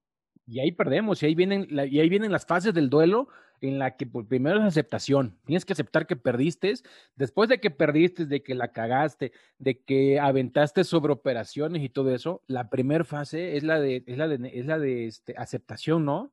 Y 0.49 0.59
ahí 0.59 0.71
perdemos, 0.71 1.21
y 1.21 1.27
ahí 1.27 1.35
vienen, 1.35 1.67
y 1.69 1.99
ahí 1.99 2.09
vienen 2.09 2.31
las 2.31 2.47
fases 2.47 2.73
del 2.73 2.89
duelo 2.89 3.27
en 3.61 3.77
la 3.77 3.97
que 3.97 4.05
pues, 4.07 4.25
primero 4.25 4.57
es 4.59 4.65
aceptación. 4.65 5.37
Tienes 5.45 5.63
que 5.63 5.73
aceptar 5.73 6.07
que 6.07 6.15
perdiste. 6.15 6.73
Después 7.15 7.49
de 7.49 7.59
que 7.59 7.69
perdiste, 7.69 8.25
de 8.25 8.41
que 8.41 8.55
la 8.55 8.71
cagaste, 8.71 9.31
de 9.59 9.79
que 9.83 10.19
aventaste 10.19 10.83
sobre 10.83 11.13
operaciones 11.13 11.83
y 11.83 11.89
todo 11.89 12.13
eso, 12.13 12.41
la 12.47 12.69
primera 12.69 13.03
fase 13.03 13.57
es 13.57 13.63
la 13.63 13.79
de, 13.79 14.03
es 14.07 14.17
la 14.17 14.27
de, 14.27 14.51
es 14.53 14.65
la 14.65 14.79
de 14.79 15.07
este, 15.07 15.35
aceptación, 15.37 16.05
¿no? 16.05 16.31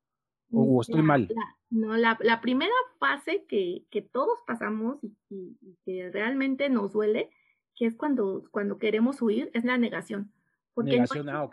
¿O, 0.53 0.81
estoy 0.81 1.03
mal? 1.03 1.29
no, 1.71 1.97
la, 1.97 2.17
la, 2.23 2.41
primera 2.41 2.73
fase 3.01 3.45
que, 3.49 3.85
que 3.91 4.01
todos 4.01 4.39
pasamos 4.47 4.99
y, 5.03 5.57
y, 5.61 5.77
que 5.85 6.09
realmente 6.13 6.71
nos 6.71 6.93
duele, 6.93 7.31
que 7.75 7.87
es 7.87 7.97
cuando, 7.97 8.45
cuando 8.53 8.79
queremos 8.79 9.21
huir, 9.21 9.51
es 9.55 9.65
la 9.65 9.77
negación. 9.77 10.33
Porque 10.77 10.91
negación, 10.91 11.31
ah, 11.31 11.49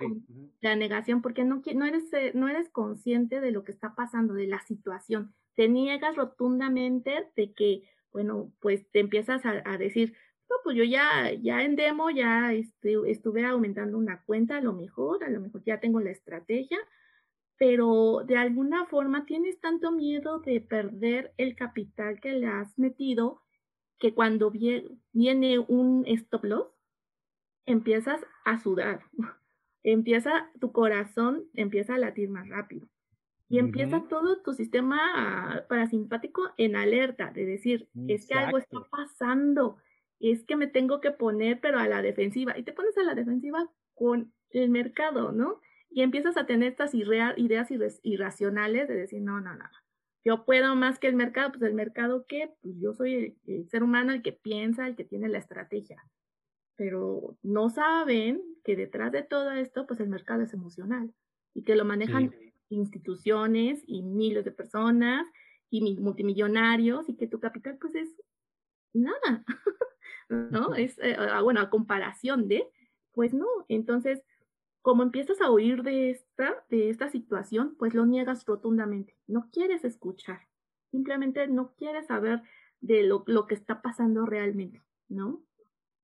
La 0.60 0.76
negación, 0.76 1.22
porque 1.22 1.46
no, 1.46 1.62
no, 1.76 1.86
eres, 1.86 2.12
eh, 2.12 2.34
no 2.36 2.50
eres 2.50 2.70
consciente 2.70 3.40
de 3.40 3.52
lo 3.52 3.64
que 3.64 3.72
está 3.72 3.96
pasando, 3.96 4.34
de 4.34 4.48
la 4.48 4.60
situación. 4.60 5.34
Te 5.56 5.70
niegas 5.70 6.18
rotundamente 6.18 7.30
de 7.38 7.54
que, 7.54 7.84
bueno, 8.12 8.52
pues 8.60 8.86
te 8.92 9.00
empiezas 9.00 9.42
a, 9.46 9.78
decir, 9.78 10.14
no, 10.50 10.58
pues 10.66 10.76
yo 10.76 10.84
ya, 10.84 11.32
ya 11.42 11.64
en 11.64 11.78
demo, 11.78 12.10
ya 12.10 12.52
este, 12.52 12.98
estuve 13.08 13.46
aumentando 13.46 13.98
una 13.98 14.22
cuenta, 14.26 14.58
a 14.58 14.62
lo 14.62 14.74
mejor, 14.74 15.24
a 15.24 15.30
lo 15.30 15.40
mejor 15.40 15.64
ya 15.64 15.80
tengo 15.80 16.02
la 16.02 16.12
estrategia, 16.12 16.80
pero 17.58 18.26
de 18.28 18.36
alguna 18.36 18.88
forma 18.88 19.26
tienes 19.26 19.58
tanto 19.62 19.94
miedo 19.94 20.40
de 20.40 20.60
perder 20.60 21.34
el 21.38 21.56
capital 21.56 22.20
que 22.20 22.34
le 22.34 22.48
has 22.48 22.78
metido 22.78 23.42
que 24.00 24.14
cuando 24.14 24.52
viene 24.52 25.60
un 25.60 26.04
stop 26.08 26.44
loss, 26.44 26.68
empiezas 27.66 28.22
a 28.46 28.60
sudar, 28.60 29.02
empieza 29.84 30.50
tu 30.60 30.72
corazón, 30.72 31.46
empieza 31.54 31.96
a 31.96 32.00
latir 32.00 32.30
más 32.30 32.48
rápido. 32.50 32.88
Y 33.50 33.60
empieza 33.60 34.04
todo 34.10 34.42
tu 34.42 34.54
sistema 34.54 35.64
parasimpático 35.70 36.42
en 36.58 36.76
alerta, 36.76 37.30
de 37.30 37.46
decir, 37.46 37.88
es 38.08 38.26
que 38.26 38.34
algo 38.34 38.58
está 38.58 38.80
pasando, 38.90 39.78
es 40.20 40.44
que 40.44 40.56
me 40.56 40.66
tengo 40.66 41.02
que 41.02 41.12
poner, 41.12 41.60
pero 41.60 41.78
a 41.78 41.88
la 41.88 42.02
defensiva. 42.02 42.58
Y 42.58 42.64
te 42.64 42.74
pones 42.74 42.98
a 42.98 43.04
la 43.04 43.14
defensiva 43.14 43.70
con 43.94 44.34
el 44.50 44.70
mercado, 44.70 45.34
¿no? 45.34 45.60
Y 45.92 46.02
empiezas 46.02 46.36
a 46.36 46.48
tener 46.48 46.72
estas 46.72 46.96
ideas 46.96 47.36
irracionales 48.02 48.88
de 48.88 48.96
decir, 48.96 49.22
no, 49.22 49.40
no, 49.40 49.54
no, 49.54 49.70
yo 50.26 50.46
puedo 50.46 50.76
más 50.76 50.98
que 50.98 51.08
el 51.08 51.16
mercado, 51.16 51.52
pues 51.52 51.62
el 51.62 51.76
mercado 51.76 52.26
qué, 52.28 52.56
pues 52.64 52.74
yo 52.80 52.94
soy 52.94 53.38
el 53.46 53.70
ser 53.70 53.84
humano 53.84 54.14
el 54.14 54.24
que 54.24 54.34
piensa, 54.34 54.88
el 54.88 54.96
que 54.96 55.04
tiene 55.04 55.30
la 55.30 55.38
estrategia 55.38 56.04
pero 56.76 57.38
no 57.42 57.70
saben 57.70 58.42
que 58.64 58.76
detrás 58.76 59.12
de 59.12 59.24
todo 59.24 59.52
esto, 59.52 59.86
pues 59.86 60.00
el 60.00 60.10
mercado 60.10 60.42
es 60.42 60.54
emocional 60.54 61.14
y 61.54 61.64
que 61.64 61.76
lo 61.76 61.86
manejan 61.86 62.34
instituciones 62.70 63.84
y 63.86 64.02
miles 64.02 64.46
de 64.46 64.52
personas 64.52 65.26
y 65.70 66.00
multimillonarios 66.00 67.10
y 67.10 67.16
que 67.16 67.28
tu 67.28 67.40
capital 67.40 67.78
pues 67.80 67.96
es 67.96 68.10
nada, 68.94 69.44
¿no? 70.30 70.76
Es, 70.76 70.98
eh, 71.00 71.16
ah, 71.18 71.42
bueno, 71.42 71.62
a 71.62 71.70
comparación 71.70 72.48
de, 72.48 72.68
pues 73.12 73.34
no, 73.34 73.48
entonces, 73.68 74.24
como 74.82 75.04
empiezas 75.04 75.42
a 75.42 75.50
oír 75.50 75.84
de 75.84 76.12
esta, 76.12 76.64
de 76.70 76.90
esta 76.90 77.10
situación, 77.10 77.76
pues 77.78 77.94
lo 77.94 78.06
niegas 78.06 78.46
rotundamente, 78.46 79.16
no 79.28 79.50
quieres 79.52 79.84
escuchar, 79.84 80.48
simplemente 80.92 81.48
no 81.48 81.74
quieres 81.76 82.08
saber 82.08 82.42
de 82.82 83.04
lo, 83.04 83.24
lo 83.28 83.48
que 83.48 83.56
está 83.56 83.82
pasando 83.82 84.26
realmente, 84.26 84.82
¿no? 85.08 85.44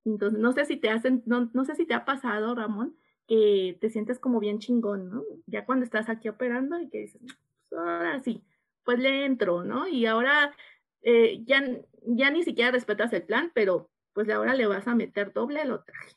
Entonces, 0.04 0.38
no 0.38 0.52
sé 0.52 0.64
si 0.64 0.76
te 0.76 0.90
hacen, 0.90 1.22
no, 1.26 1.50
no 1.52 1.64
sé 1.64 1.74
si 1.74 1.86
te 1.86 1.94
ha 1.94 2.04
pasado, 2.04 2.54
Ramón, 2.54 2.96
que 3.26 3.76
te 3.80 3.90
sientes 3.90 4.18
como 4.18 4.40
bien 4.40 4.58
chingón, 4.58 5.10
¿no? 5.10 5.24
Ya 5.46 5.64
cuando 5.64 5.84
estás 5.84 6.08
aquí 6.08 6.28
operando 6.28 6.80
y 6.80 6.88
que 6.88 6.98
dices, 6.98 7.20
pues 7.68 7.80
ahora 7.80 8.20
sí, 8.20 8.42
pues 8.84 8.98
le 8.98 9.24
entro, 9.24 9.62
¿no? 9.62 9.86
Y 9.86 10.06
ahora 10.06 10.54
eh, 11.02 11.42
ya, 11.44 11.62
ya 12.06 12.30
ni 12.30 12.42
siquiera 12.42 12.70
respetas 12.70 13.12
el 13.12 13.22
plan, 13.22 13.52
pero 13.54 13.90
pues 14.12 14.28
ahora 14.30 14.54
le 14.54 14.66
vas 14.66 14.86
a 14.88 14.94
meter 14.94 15.32
doble 15.32 15.64
lo 15.64 15.82
traje. 15.82 16.16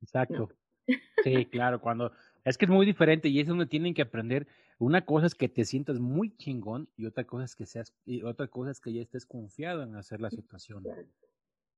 Exacto. 0.00 0.50
Sí, 1.22 1.44
claro, 1.44 1.82
cuando 1.82 2.12
es 2.44 2.56
que 2.56 2.64
es 2.64 2.70
muy 2.70 2.86
diferente 2.86 3.28
y 3.28 3.40
es 3.40 3.46
donde 3.46 3.66
tienen 3.66 3.92
que 3.92 4.00
aprender. 4.00 4.46
Una 4.78 5.04
cosa 5.04 5.26
es 5.26 5.34
que 5.34 5.50
te 5.50 5.66
sientas 5.66 5.98
muy 5.98 6.34
chingón 6.36 6.88
y 6.96 7.04
otra 7.04 7.24
cosa 7.24 7.44
es 7.44 7.54
que 7.54 7.66
seas 7.66 7.92
y 8.06 8.22
otra 8.22 8.46
cosa 8.46 8.70
es 8.70 8.80
que 8.80 8.92
ya 8.92 9.02
estés 9.02 9.26
confiado 9.26 9.82
en 9.82 9.96
hacer 9.96 10.20
la 10.20 10.30
situación. 10.30 10.84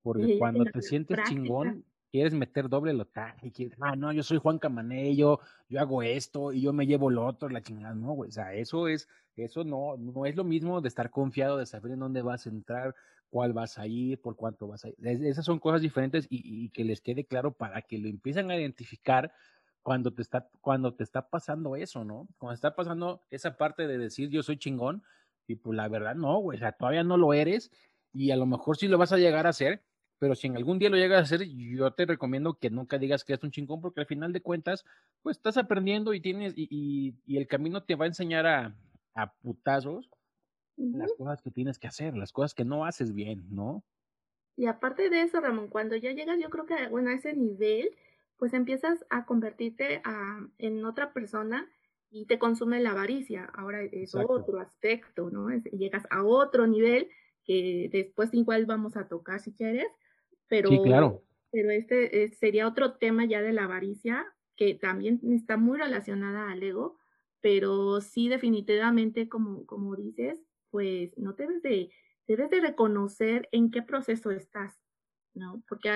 Porque 0.01 0.37
cuando 0.37 0.65
te 0.65 0.81
sientes 0.81 1.19
chingón, 1.27 1.85
quieres 2.11 2.33
meter 2.33 2.67
doble 2.67 2.93
lotaje 2.93 3.47
y 3.47 3.51
quieres, 3.51 3.77
ah, 3.79 3.95
no, 3.95 4.11
yo 4.11 4.21
soy 4.21 4.37
Juan 4.37 4.59
Camanello, 4.59 5.39
yo 5.69 5.79
hago 5.79 6.03
esto 6.03 6.51
y 6.51 6.61
yo 6.61 6.73
me 6.73 6.85
llevo 6.85 7.09
lo 7.09 7.25
otro, 7.25 7.49
la 7.49 7.61
chingada, 7.61 7.95
no, 7.95 8.11
güey, 8.11 8.29
o 8.29 8.31
sea, 8.31 8.53
eso 8.53 8.87
es, 8.87 9.07
eso 9.35 9.63
no, 9.63 9.95
no 9.97 10.25
es 10.25 10.35
lo 10.35 10.43
mismo 10.43 10.81
de 10.81 10.89
estar 10.89 11.09
confiado, 11.09 11.57
de 11.57 11.65
saber 11.65 11.93
en 11.93 11.99
dónde 11.99 12.21
vas 12.21 12.45
a 12.45 12.49
entrar, 12.49 12.95
cuál 13.29 13.53
vas 13.53 13.79
a 13.79 13.87
ir, 13.87 14.19
por 14.19 14.35
cuánto 14.35 14.67
vas 14.67 14.83
a 14.83 14.89
ir. 14.89 14.95
esas 14.99 15.45
son 15.45 15.57
cosas 15.59 15.81
diferentes 15.81 16.27
y, 16.29 16.69
que 16.69 16.83
les 16.83 16.99
quede 16.99 17.25
claro 17.25 17.53
para 17.53 17.81
que 17.81 17.97
lo 17.97 18.09
empiecen 18.09 18.51
a 18.51 18.57
identificar 18.57 19.31
cuando 19.81 20.13
te 20.13 20.21
está, 20.21 20.49
cuando 20.59 20.93
te 20.93 21.03
está 21.03 21.29
pasando 21.29 21.75
eso, 21.75 22.03
¿no? 22.03 22.27
Cuando 22.37 22.53
está 22.53 22.75
pasando 22.75 23.23
esa 23.31 23.57
parte 23.57 23.87
de 23.87 23.97
decir 23.97 24.29
yo 24.29 24.43
soy 24.43 24.57
chingón, 24.57 25.01
y 25.47 25.55
pues 25.55 25.75
la 25.75 25.87
verdad 25.87 26.15
no, 26.15 26.37
güey, 26.39 26.57
o 26.57 26.59
sea, 26.59 26.73
todavía 26.73 27.03
no 27.03 27.17
lo 27.17 27.33
eres, 27.33 27.71
y 28.13 28.31
a 28.31 28.35
lo 28.35 28.45
mejor 28.45 28.77
sí 28.77 28.87
lo 28.87 28.97
vas 28.97 29.13
a 29.13 29.17
llegar 29.17 29.47
a 29.47 29.51
hacer, 29.51 29.81
pero 30.21 30.35
si 30.35 30.45
en 30.45 30.55
algún 30.55 30.77
día 30.77 30.91
lo 30.91 30.97
llegas 30.97 31.17
a 31.17 31.23
hacer, 31.23 31.47
yo 31.49 31.91
te 31.93 32.05
recomiendo 32.05 32.53
que 32.53 32.69
nunca 32.69 32.99
digas 32.99 33.23
que 33.23 33.33
es 33.33 33.41
un 33.41 33.49
chingón, 33.49 33.81
porque 33.81 34.01
al 34.01 34.05
final 34.05 34.31
de 34.31 34.41
cuentas, 34.43 34.85
pues 35.23 35.37
estás 35.37 35.57
aprendiendo 35.57 36.13
y 36.13 36.21
tienes, 36.21 36.53
y, 36.55 37.15
y, 37.25 37.37
el 37.37 37.47
camino 37.47 37.81
te 37.81 37.95
va 37.95 38.05
a 38.05 38.09
enseñar 38.09 38.45
a, 38.45 38.75
a 39.15 39.33
putazos 39.33 40.11
las 40.77 41.11
cosas 41.13 41.41
que 41.41 41.49
tienes 41.49 41.79
que 41.79 41.87
hacer, 41.87 42.15
las 42.15 42.31
cosas 42.31 42.53
que 42.53 42.63
no 42.63 42.85
haces 42.85 43.15
bien, 43.15 43.47
¿no? 43.49 43.83
Y 44.55 44.67
aparte 44.67 45.09
de 45.09 45.23
eso, 45.23 45.41
Ramón, 45.41 45.69
cuando 45.69 45.95
ya 45.95 46.11
llegas, 46.11 46.37
yo 46.39 46.51
creo 46.51 46.67
que, 46.67 46.87
bueno, 46.89 47.09
a 47.09 47.13
ese 47.13 47.33
nivel, 47.33 47.89
pues 48.37 48.53
empiezas 48.53 49.03
a 49.09 49.25
convertirte 49.25 50.03
a, 50.03 50.39
en 50.59 50.85
otra 50.85 51.13
persona 51.13 51.67
y 52.11 52.27
te 52.27 52.37
consume 52.37 52.79
la 52.79 52.91
avaricia. 52.91 53.45
Ahora 53.55 53.81
es 53.81 54.13
otro 54.13 54.59
aspecto, 54.59 55.31
¿no? 55.31 55.49
llegas 55.71 56.03
a 56.11 56.23
otro 56.23 56.67
nivel 56.67 57.09
que 57.43 57.89
después 57.91 58.31
igual 58.35 58.67
vamos 58.67 58.95
a 58.97 59.07
tocar 59.07 59.39
si 59.39 59.51
quieres, 59.51 59.87
pero, 60.51 60.67
sí, 60.67 60.81
claro. 60.83 61.23
pero 61.49 61.71
este, 61.71 62.25
este 62.25 62.35
sería 62.35 62.67
otro 62.67 62.97
tema 62.97 63.23
ya 63.23 63.41
de 63.41 63.53
la 63.53 63.63
avaricia 63.63 64.25
que 64.57 64.75
también 64.75 65.21
está 65.31 65.55
muy 65.55 65.79
relacionada 65.79 66.51
al 66.51 66.61
ego, 66.61 66.99
pero 67.39 68.01
sí 68.01 68.27
definitivamente, 68.27 69.29
como, 69.29 69.65
como 69.65 69.95
dices, 69.95 70.43
pues 70.69 71.17
no 71.17 71.31
debes 71.33 71.61
de, 71.61 71.89
debes 72.27 72.49
de 72.49 72.59
reconocer 72.59 73.47
en 73.53 73.71
qué 73.71 73.81
proceso 73.81 74.29
estás, 74.31 74.77
¿no? 75.33 75.63
Porque 75.69 75.89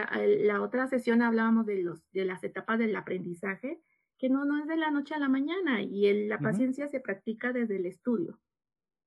la 0.43 0.61
otra 0.61 0.87
sesión 0.87 1.21
hablábamos 1.21 1.65
de, 1.65 1.83
los, 1.83 2.09
de 2.13 2.23
las 2.23 2.41
etapas 2.45 2.79
del 2.79 2.95
aprendizaje, 2.95 3.81
que 4.17 4.29
no, 4.29 4.45
no 4.45 4.57
es 4.57 4.67
de 4.69 4.77
la 4.77 4.89
noche 4.89 5.15
a 5.15 5.19
la 5.19 5.27
mañana 5.27 5.81
y 5.81 6.07
el, 6.07 6.29
la 6.29 6.39
paciencia 6.39 6.87
se 6.87 7.01
practica 7.01 7.51
desde 7.51 7.75
el 7.75 7.87
estudio. 7.87 8.39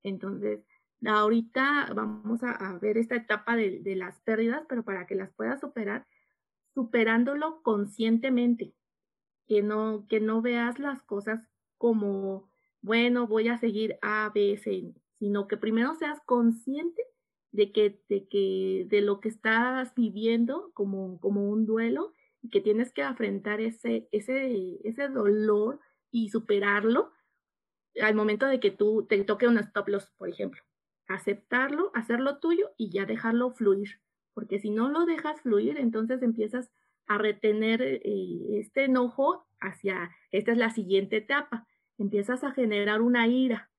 Entonces, 0.03 0.63
ahorita 1.07 1.93
vamos 1.95 2.41
a, 2.43 2.79
ver 2.81 2.99
esta 2.99 3.17
etapa 3.17 3.57
de, 3.57 3.95
las 3.97 4.21
pérdidas, 4.21 4.65
pero 4.69 4.85
para 4.85 5.07
que 5.07 5.15
las 5.15 5.33
puedas 5.33 5.61
superar, 5.61 6.07
superándolo 6.75 7.63
conscientemente, 7.63 8.75
que 9.47 9.63
no, 9.63 10.07
que 10.09 10.21
no 10.21 10.43
veas 10.43 10.79
las 10.79 11.03
cosas 11.03 11.41
como, 11.79 12.51
bueno, 12.83 13.27
voy 13.27 13.49
a 13.49 13.59
seguir 13.59 13.99
A, 14.03 14.31
B, 14.35 14.57
C, 14.59 14.95
sino 15.19 15.49
que 15.49 15.57
primero 15.57 15.95
seas 15.95 16.21
consciente 16.27 17.03
de 17.53 17.73
que, 17.73 18.01
de 18.09 18.29
que, 18.29 18.87
de 18.89 19.01
lo 19.01 19.21
que 19.21 19.29
estás 19.29 19.95
viviendo 19.95 20.71
como, 20.75 21.19
como 21.21 21.49
un 21.49 21.67
duelo 21.67 22.13
y 22.43 22.51
que 22.51 22.61
tienes 22.61 22.93
que 22.93 23.03
enfrentar 23.03 23.61
ese, 23.61 24.09
ese, 24.13 24.79
ese 24.85 25.09
dolor 25.09 25.81
y 26.11 26.31
superarlo 26.31 27.13
al 28.01 28.15
momento 28.15 28.47
de 28.47 28.61
que 28.61 28.71
tú 28.71 29.07
te 29.09 29.23
toque 29.25 29.49
un 29.49 29.59
stop 29.59 29.89
loss, 29.89 30.13
por 30.17 30.29
ejemplo. 30.29 30.63
Aceptarlo, 31.09 31.91
hacerlo 31.95 32.39
tuyo 32.39 32.71
y 32.77 32.91
ya 32.91 33.05
dejarlo 33.05 33.51
fluir. 33.51 34.01
Porque 34.35 34.61
si 34.61 34.71
no 34.71 34.89
lo 34.89 35.05
dejas 35.07 35.41
fluir, 35.41 35.79
entonces 35.79 36.23
empiezas 36.23 36.71
a 37.07 37.19
retener 37.19 37.83
eh, 37.83 38.01
este 38.61 38.85
enojo 38.85 39.47
hacia, 39.61 40.11
esta 40.31 40.53
es 40.53 40.59
la 40.59 40.71
siguiente 40.71 41.17
etapa. 41.17 41.67
Empiezas 41.99 42.45
a 42.45 42.53
generar 42.53 43.01
una 43.01 43.27
ira. 43.27 43.71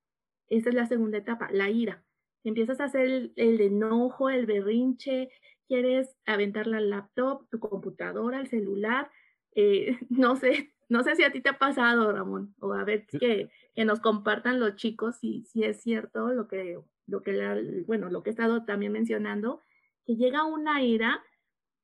Esta 0.48 0.68
es 0.68 0.74
la 0.74 0.86
segunda 0.86 1.18
etapa, 1.18 1.48
la 1.52 1.70
ira. 1.70 2.04
Empiezas 2.44 2.80
a 2.80 2.84
hacer 2.84 3.06
el, 3.06 3.32
el 3.36 3.60
enojo, 3.60 4.28
el 4.28 4.46
berrinche, 4.46 5.30
quieres 5.70 6.16
aventar 6.26 6.66
la 6.66 6.80
laptop, 6.80 7.48
tu 7.48 7.60
computadora, 7.60 8.40
el 8.40 8.48
celular, 8.48 9.08
eh, 9.54 9.98
no 10.08 10.34
sé, 10.36 10.72
no 10.88 11.04
sé 11.04 11.14
si 11.14 11.22
a 11.22 11.30
ti 11.30 11.40
te 11.40 11.50
ha 11.50 11.58
pasado, 11.58 12.10
Ramón, 12.12 12.54
o 12.58 12.72
a 12.72 12.82
ver 12.82 13.06
que, 13.06 13.50
que 13.74 13.84
nos 13.84 14.00
compartan 14.00 14.58
los 14.58 14.74
chicos 14.74 15.16
si, 15.16 15.44
si 15.44 15.62
es 15.62 15.80
cierto 15.80 16.32
lo 16.32 16.48
que, 16.48 16.78
lo 17.10 17.22
que 17.22 17.32
la, 17.32 17.58
bueno, 17.86 18.08
lo 18.08 18.22
que 18.22 18.30
he 18.30 18.32
estado 18.32 18.64
también 18.64 18.92
mencionando, 18.92 19.60
que 20.06 20.16
llega 20.16 20.44
una 20.44 20.82
ira 20.82 21.22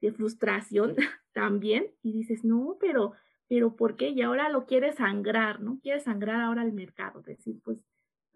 de 0.01 0.13
frustración 0.13 0.97
también 1.33 1.93
y 2.03 2.13
dices, 2.13 2.45
no, 2.45 2.77
pero, 2.81 3.13
pero 3.49 3.77
¿por 3.77 3.97
qué? 3.97 4.11
Y 4.11 4.23
ahora 4.23 4.49
lo 4.49 4.67
quieres 4.67 4.97
sangrar, 4.97 5.61
¿no? 5.61 5.79
Quieres 5.83 6.05
sangrar 6.05 6.41
ahora 6.41 6.63
al 6.63 6.73
mercado, 6.73 7.23
decir, 7.23 7.61
pues, 7.65 7.79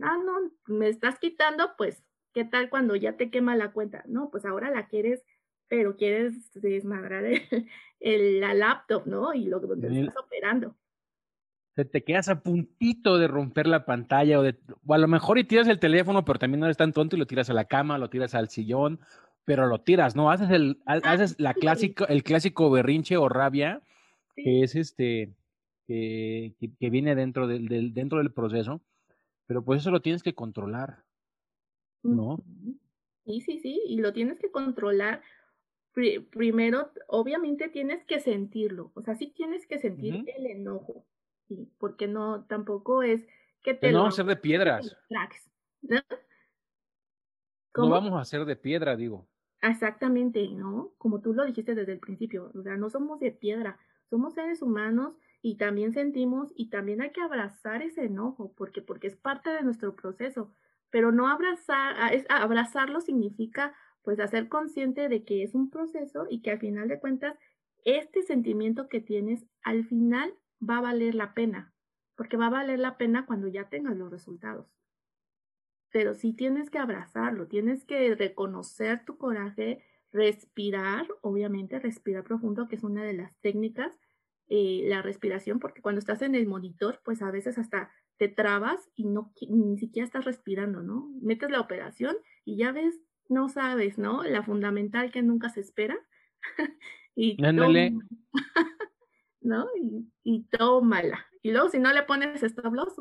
ah, 0.01 0.19
no, 0.25 0.53
me 0.67 0.89
estás 0.89 1.19
quitando, 1.19 1.73
pues, 1.79 2.03
¿qué 2.35 2.45
tal 2.45 2.71
cuando 2.71 2.97
ya 2.97 3.17
te 3.17 3.31
quema 3.31 3.57
la 3.57 3.73
cuenta? 3.73 4.05
No, 4.07 4.31
pues 4.31 4.45
ahora 4.45 4.71
la 4.71 4.89
quieres 4.89 5.25
pero 5.71 5.97
quieres 5.97 6.53
desmadrar 6.55 7.25
el, 8.01 8.41
la 8.41 8.55
laptop, 8.55 9.07
¿no? 9.07 9.33
Y 9.33 9.45
lo 9.45 9.61
que 9.61 9.69
estás 9.73 10.17
operando. 10.17 10.77
Se 11.77 11.85
te 11.85 12.03
quedas 12.03 12.29
a 12.29 12.43
puntito 12.43 13.19
de 13.19 13.29
romper 13.29 13.67
la 13.67 13.85
pantalla 13.85 14.41
o, 14.41 14.43
de, 14.43 14.59
o 14.87 14.95
a 14.95 14.99
lo 14.99 15.09
mejor 15.09 15.39
y 15.39 15.45
tiras 15.45 15.69
el 15.69 15.79
teléfono, 15.79 16.25
pero 16.25 16.39
también 16.39 16.61
no 16.61 16.67
eres 16.67 16.77
tan 16.77 16.93
tonto 16.93 17.17
y 17.17 17.19
lo 17.19 17.27
tiras 17.27 17.49
a 17.49 17.55
la 17.55 17.67
cama, 17.67 17.99
lo 17.99 18.11
tiras 18.11 18.35
al 18.35 18.49
sillón, 18.49 19.01
pero 19.45 19.67
lo 19.67 19.81
tiras, 19.81 20.17
¿no? 20.17 20.31
Haces 20.31 20.51
el, 20.51 20.81
ah, 20.87 21.01
haces 21.05 21.39
la 21.39 21.55
clásico, 21.55 22.07
el 22.09 22.23
clásico 22.23 22.71
berrinche 22.71 23.17
o 23.17 23.29
rabia, 23.29 23.83
que 24.37 24.63
es 24.63 24.75
este, 24.75 25.33
que, 25.87 26.55
que, 26.79 26.91
viene 26.91 27.15
dentro 27.15 27.47
del, 27.47 27.69
del, 27.69 27.95
dentro 27.95 28.19
del 28.19 28.33
proceso, 28.33 28.81
pero 29.47 29.65
pues 29.65 29.81
eso 29.81 29.91
lo 29.91 30.03
tienes 30.03 30.23
que 30.23 30.35
controlar, 30.35 31.05
¿no? 32.03 32.43
Sí, 33.25 33.41
sí, 33.41 33.59
sí, 33.59 33.83
y 33.87 33.99
lo 33.99 34.13
tienes 34.13 34.39
que 34.39 34.51
controlar 34.51 35.23
primero, 36.31 36.91
obviamente 37.09 37.69
tienes 37.69 38.05
que 38.05 38.21
sentirlo, 38.21 38.93
o 38.95 39.03
sea, 39.03 39.15
sí 39.17 39.33
tienes 39.35 39.67
que 39.67 39.79
sentir 39.79 40.25
el 40.37 40.47
enojo, 40.47 41.05
sí, 41.51 41.69
porque 41.79 42.07
no, 42.07 42.45
tampoco 42.45 43.03
es 43.03 43.27
que 43.63 43.75
te... 43.75 43.91
no 43.91 43.99
vamos 43.99 44.15
a 44.15 44.23
hacer 44.23 44.27
de 44.27 44.41
piedras. 44.41 44.97
¿no? 45.83 46.01
no 47.77 47.89
vamos 47.91 48.13
a 48.13 48.21
hacer 48.21 48.45
de 48.45 48.57
piedra, 48.57 48.97
digo. 48.97 49.29
Exactamente, 49.63 50.49
¿no? 50.49 50.93
Como 50.97 51.21
tú 51.21 51.35
lo 51.35 51.45
dijiste 51.45 51.75
desde 51.75 51.93
el 51.93 51.99
principio, 51.99 52.51
o 52.55 52.63
sea, 52.63 52.77
no 52.77 52.89
somos 52.89 53.21
de 53.21 53.33
piedra, 53.33 53.79
somos 54.09 54.35
seres 54.35 54.63
humanos 54.63 55.15
y 55.43 55.57
también 55.57 55.93
sentimos 55.93 56.53
y 56.55 56.71
también 56.71 57.03
hay 57.03 57.11
que 57.11 57.21
abrazar 57.21 57.83
ese 57.83 58.05
enojo, 58.05 58.55
porque, 58.57 58.81
porque 58.81 59.09
es 59.09 59.17
parte 59.17 59.51
de 59.51 59.63
nuestro 59.63 59.97
proceso, 59.97 60.53
pero 60.91 61.13
no 61.13 61.29
abrazar, 61.29 62.15
es, 62.15 62.25
abrazarlo 62.29 63.01
significa 63.01 63.75
pues 64.03 64.19
hacer 64.21 64.49
consciente 64.49 65.09
de 65.09 65.25
que 65.25 65.43
es 65.43 65.55
un 65.55 65.69
proceso 65.69 66.27
y 66.31 66.41
que 66.41 66.53
al 66.53 66.59
final 66.59 66.89
de 66.89 67.01
cuentas 67.01 67.37
este 67.85 68.23
sentimiento 68.23 68.89
que 68.89 69.01
tienes 69.01 69.45
al 69.63 69.85
final 69.85 70.35
va 70.61 70.79
a 70.79 70.83
valer 70.83 71.15
la 71.15 71.35
pena, 71.35 71.75
porque 72.17 72.37
va 72.37 72.47
a 72.47 72.51
valer 72.51 72.79
la 72.79 72.97
pena 72.97 73.27
cuando 73.27 73.49
ya 73.49 73.69
tengas 73.69 73.97
los 73.97 74.11
resultados. 74.11 74.67
Pero 75.93 76.15
sí 76.15 76.33
tienes 76.33 76.71
que 76.71 76.79
abrazarlo, 76.79 77.49
tienes 77.49 77.85
que 77.85 78.15
reconocer 78.15 79.05
tu 79.05 79.19
coraje, 79.19 79.85
respirar, 80.13 81.07
obviamente 81.23 81.79
respirar 81.79 82.25
profundo, 82.25 82.69
que 82.69 82.77
es 82.77 82.85
una 82.85 83.03
de 83.03 83.15
las 83.15 83.37
técnicas, 83.41 83.99
eh, 84.49 84.83
la 84.85 85.03
respiración, 85.03 85.61
porque 85.61 85.83
cuando 85.83 86.01
estás 86.01 86.23
en 86.23 86.35
el 86.35 86.47
monitor, 86.47 87.01
pues 87.05 87.23
a 87.23 87.31
veces 87.31 87.59
hasta 87.59 87.91
te 88.17 88.29
trabas 88.29 88.91
y 88.95 89.05
no 89.05 89.33
ni 89.49 89.79
siquiera 89.79 90.05
estás 90.05 90.25
respirando, 90.25 90.83
¿no? 90.83 91.09
Metes 91.23 91.51
la 91.51 91.61
operación 91.61 92.17
y 92.45 92.57
ya 92.57 92.73
ves 92.73 93.01
no 93.31 93.49
sabes, 93.49 93.97
¿no? 93.97 94.25
La 94.25 94.43
fundamental 94.43 95.11
que 95.11 95.23
nunca 95.23 95.49
se 95.49 95.61
espera. 95.61 95.97
y. 97.15 97.37
¿no? 99.41 99.67
Y, 99.81 100.11
y, 100.23 100.43
tómala. 100.45 101.27
Y 101.43 101.53
luego 101.53 101.69
si 101.69 101.79
no 101.79 101.93
le 101.93 102.03
pones 102.03 102.43
stop 102.43 102.73
loss, 102.73 103.01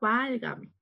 válgame. 0.00 0.72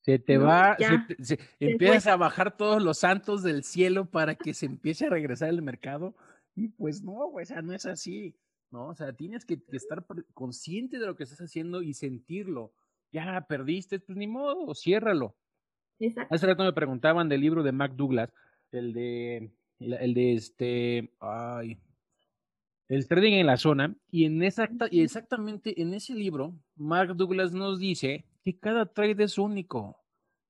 Se 0.00 0.18
te 0.18 0.36
va, 0.36 0.76
se, 1.20 1.38
empiezas 1.60 2.08
a 2.08 2.16
bajar 2.16 2.56
todos 2.56 2.82
los 2.82 2.98
santos 2.98 3.42
del 3.42 3.62
cielo 3.62 4.10
para 4.10 4.34
que 4.34 4.52
se 4.52 4.66
empiece 4.66 5.06
a 5.06 5.10
regresar 5.10 5.48
el 5.48 5.62
mercado. 5.62 6.16
Y 6.56 6.68
pues 6.68 7.02
no, 7.02 7.28
o 7.28 7.44
sea, 7.44 7.62
no 7.62 7.72
es 7.72 7.86
así, 7.86 8.36
¿no? 8.70 8.88
O 8.88 8.94
sea, 8.94 9.12
tienes 9.12 9.44
que, 9.44 9.62
que 9.62 9.76
estar 9.76 10.04
consciente 10.34 10.98
de 10.98 11.06
lo 11.06 11.16
que 11.16 11.22
estás 11.22 11.40
haciendo 11.40 11.82
y 11.82 11.94
sentirlo. 11.94 12.72
Ya 13.12 13.46
perdiste, 13.48 14.00
pues 14.00 14.18
ni 14.18 14.26
modo, 14.26 14.74
ciérralo. 14.74 15.36
Hace 16.30 16.46
rato 16.46 16.64
me 16.64 16.72
preguntaban 16.72 17.28
del 17.28 17.40
libro 17.40 17.62
de 17.62 17.72
Mac 17.72 17.92
Douglas, 17.94 18.32
el 18.72 18.92
de, 18.92 19.52
el 19.78 20.14
de 20.14 20.34
este, 20.34 21.12
ay, 21.20 21.78
el 22.92 23.08
trading 23.08 23.32
en 23.32 23.46
la 23.46 23.56
zona, 23.56 23.96
y 24.10 24.26
en 24.26 24.42
exacta, 24.42 24.86
y 24.90 25.00
exactamente 25.00 25.80
en 25.80 25.94
ese 25.94 26.14
libro, 26.14 26.54
Mark 26.76 27.16
Douglas 27.16 27.52
nos 27.52 27.78
dice 27.78 28.26
que 28.44 28.58
cada 28.58 28.84
trade 28.84 29.24
es 29.24 29.38
único. 29.38 29.96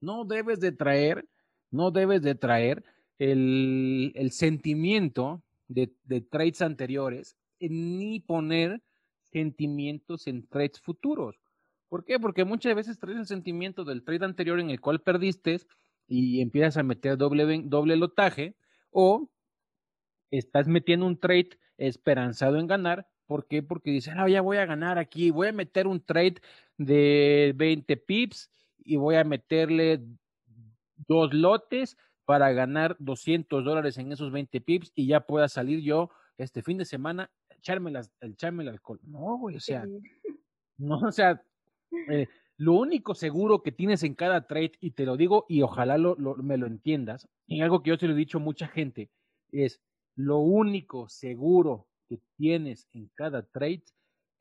No 0.01 0.25
debes 0.25 0.59
de 0.59 0.73
traer, 0.73 1.25
no 1.71 1.93
debes 1.93 2.21
de 2.21 2.35
traer 2.35 2.83
el, 3.21 4.11
el 4.17 4.33
sentimiento 4.33 5.45
de, 5.69 5.93
de 6.03 6.21
trades 6.21 6.63
anteriores, 6.63 7.37
ni 7.61 8.19
poner 8.19 8.83
sentimientos 9.23 10.27
en 10.27 10.45
trades 10.49 10.81
futuros. 10.81 11.37
¿Por 11.89 12.05
qué? 12.05 12.19
Porque 12.19 12.45
muchas 12.45 12.75
veces 12.75 12.99
traes 12.99 13.19
el 13.19 13.27
sentimiento 13.27 13.85
del 13.85 14.03
trade 14.03 14.25
anterior 14.25 14.59
en 14.59 14.71
el 14.71 14.81
cual 14.81 15.01
perdiste 15.01 15.61
y 16.09 16.41
empiezas 16.41 16.77
a 16.77 16.83
meter 16.83 17.17
doble, 17.17 17.63
doble 17.67 17.95
lotaje 17.95 18.57
o 18.91 19.31
estás 20.33 20.67
metiendo 20.67 21.07
un 21.07 21.21
trade 21.21 21.51
esperanzado 21.87 22.59
en 22.59 22.67
ganar. 22.67 23.07
¿Por 23.27 23.47
qué? 23.47 23.63
Porque 23.63 23.91
dices, 23.91 24.15
ah, 24.17 24.29
ya 24.29 24.41
voy 24.41 24.59
a 24.59 24.67
ganar 24.67 24.99
aquí, 24.99 25.31
voy 25.31 25.49
a 25.49 25.53
meter 25.53 25.87
un 25.87 26.05
trade 26.05 26.37
de 26.77 27.53
20 27.57 27.97
pips 27.97 28.51
y 28.79 28.97
voy 28.97 29.17
a 29.17 29.25
meterle 29.25 30.03
dos 31.09 31.33
lotes 31.33 31.97
para 32.25 32.53
ganar 32.53 32.97
200 32.99 33.65
dólares 33.65 33.99
en 33.99 34.13
esos 34.13 34.31
20 34.31 34.61
pips 34.61 34.93
y 34.95 35.07
ya 35.07 35.21
pueda 35.21 35.49
salir 35.49 35.81
yo 35.81 36.11
este 36.37 36.63
fin 36.63 36.79
de 36.79 36.85
semana, 36.85 37.31
echarme, 37.51 37.91
las, 37.91 38.13
echarme 38.21 38.63
el 38.63 38.71
alcohol. 38.71 39.01
No, 39.05 39.39
güey, 39.39 39.57
o 39.57 39.61
sea, 39.61 39.85
no, 40.79 40.99
o 40.99 41.13
sea, 41.13 41.43
eh, 42.09 42.29
lo 42.57 42.75
único 42.75 43.15
seguro 43.15 43.63
que 43.63 43.73
tienes 43.73 44.03
en 44.03 44.15
cada 44.15 44.47
trade, 44.47 44.73
y 44.81 44.93
te 44.93 45.05
lo 45.05 45.17
digo 45.17 45.47
y 45.49 45.63
ojalá 45.63 45.99
lo, 45.99 46.17
me 46.17 46.57
lo 46.57 46.67
entiendas, 46.67 47.29
y 47.47 47.61
algo 47.61 47.83
que 47.83 47.91
yo 47.91 47.99
te 47.99 48.07
lo 48.07 48.15
he 48.15 48.17
dicho 48.17 48.39
a 48.39 48.43
mucha 48.43 48.69
gente, 48.69 49.11
es 49.51 49.81
lo 50.17 50.39
único 50.39 51.09
seguro 51.09 51.89
que 52.09 52.21
tienes 52.37 52.89
en 52.93 53.09
cada 53.15 53.43
trade 53.43 53.85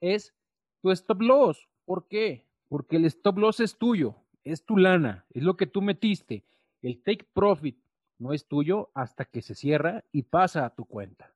es 0.01 0.33
tu 0.81 0.91
stop 0.91 1.21
loss. 1.21 1.69
¿Por 1.85 2.07
qué? 2.07 2.47
Porque 2.67 2.97
el 2.97 3.05
stop 3.05 3.37
loss 3.37 3.59
es 3.59 3.77
tuyo, 3.77 4.15
es 4.43 4.65
tu 4.65 4.77
lana, 4.77 5.25
es 5.29 5.43
lo 5.43 5.57
que 5.57 5.67
tú 5.67 5.81
metiste. 5.81 6.45
El 6.81 7.01
take 7.03 7.27
profit 7.33 7.77
no 8.17 8.33
es 8.33 8.47
tuyo 8.47 8.91
hasta 8.93 9.25
que 9.25 9.41
se 9.41 9.55
cierra 9.55 10.03
y 10.11 10.23
pasa 10.23 10.65
a 10.65 10.75
tu 10.75 10.85
cuenta. 10.85 11.33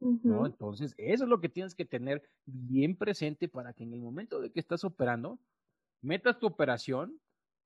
¿no? 0.00 0.46
Entonces, 0.46 0.94
eso 0.98 1.24
es 1.24 1.30
lo 1.30 1.40
que 1.40 1.48
tienes 1.48 1.74
que 1.74 1.84
tener 1.84 2.22
bien 2.44 2.96
presente 2.96 3.48
para 3.48 3.72
que 3.72 3.84
en 3.84 3.94
el 3.94 4.00
momento 4.00 4.40
de 4.40 4.50
que 4.50 4.60
estás 4.60 4.84
operando, 4.84 5.38
metas 6.02 6.38
tu 6.38 6.46
operación 6.46 7.18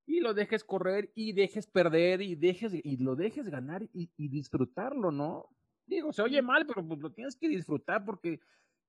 y 0.06 0.20
lo 0.20 0.34
dejes 0.34 0.64
correr 0.64 1.10
y 1.14 1.32
dejes 1.32 1.66
perder 1.66 2.22
y 2.22 2.34
dejes 2.34 2.72
y 2.74 2.96
lo 2.98 3.16
dejes 3.16 3.48
ganar 3.48 3.82
y, 3.92 4.10
y 4.16 4.28
disfrutarlo, 4.28 5.10
¿no? 5.10 5.48
Digo, 5.88 6.12
se 6.12 6.22
oye 6.22 6.42
mal, 6.42 6.66
pero 6.66 6.86
pues 6.86 7.00
lo 7.00 7.10
tienes 7.10 7.34
que 7.34 7.48
disfrutar 7.48 8.04
porque 8.04 8.40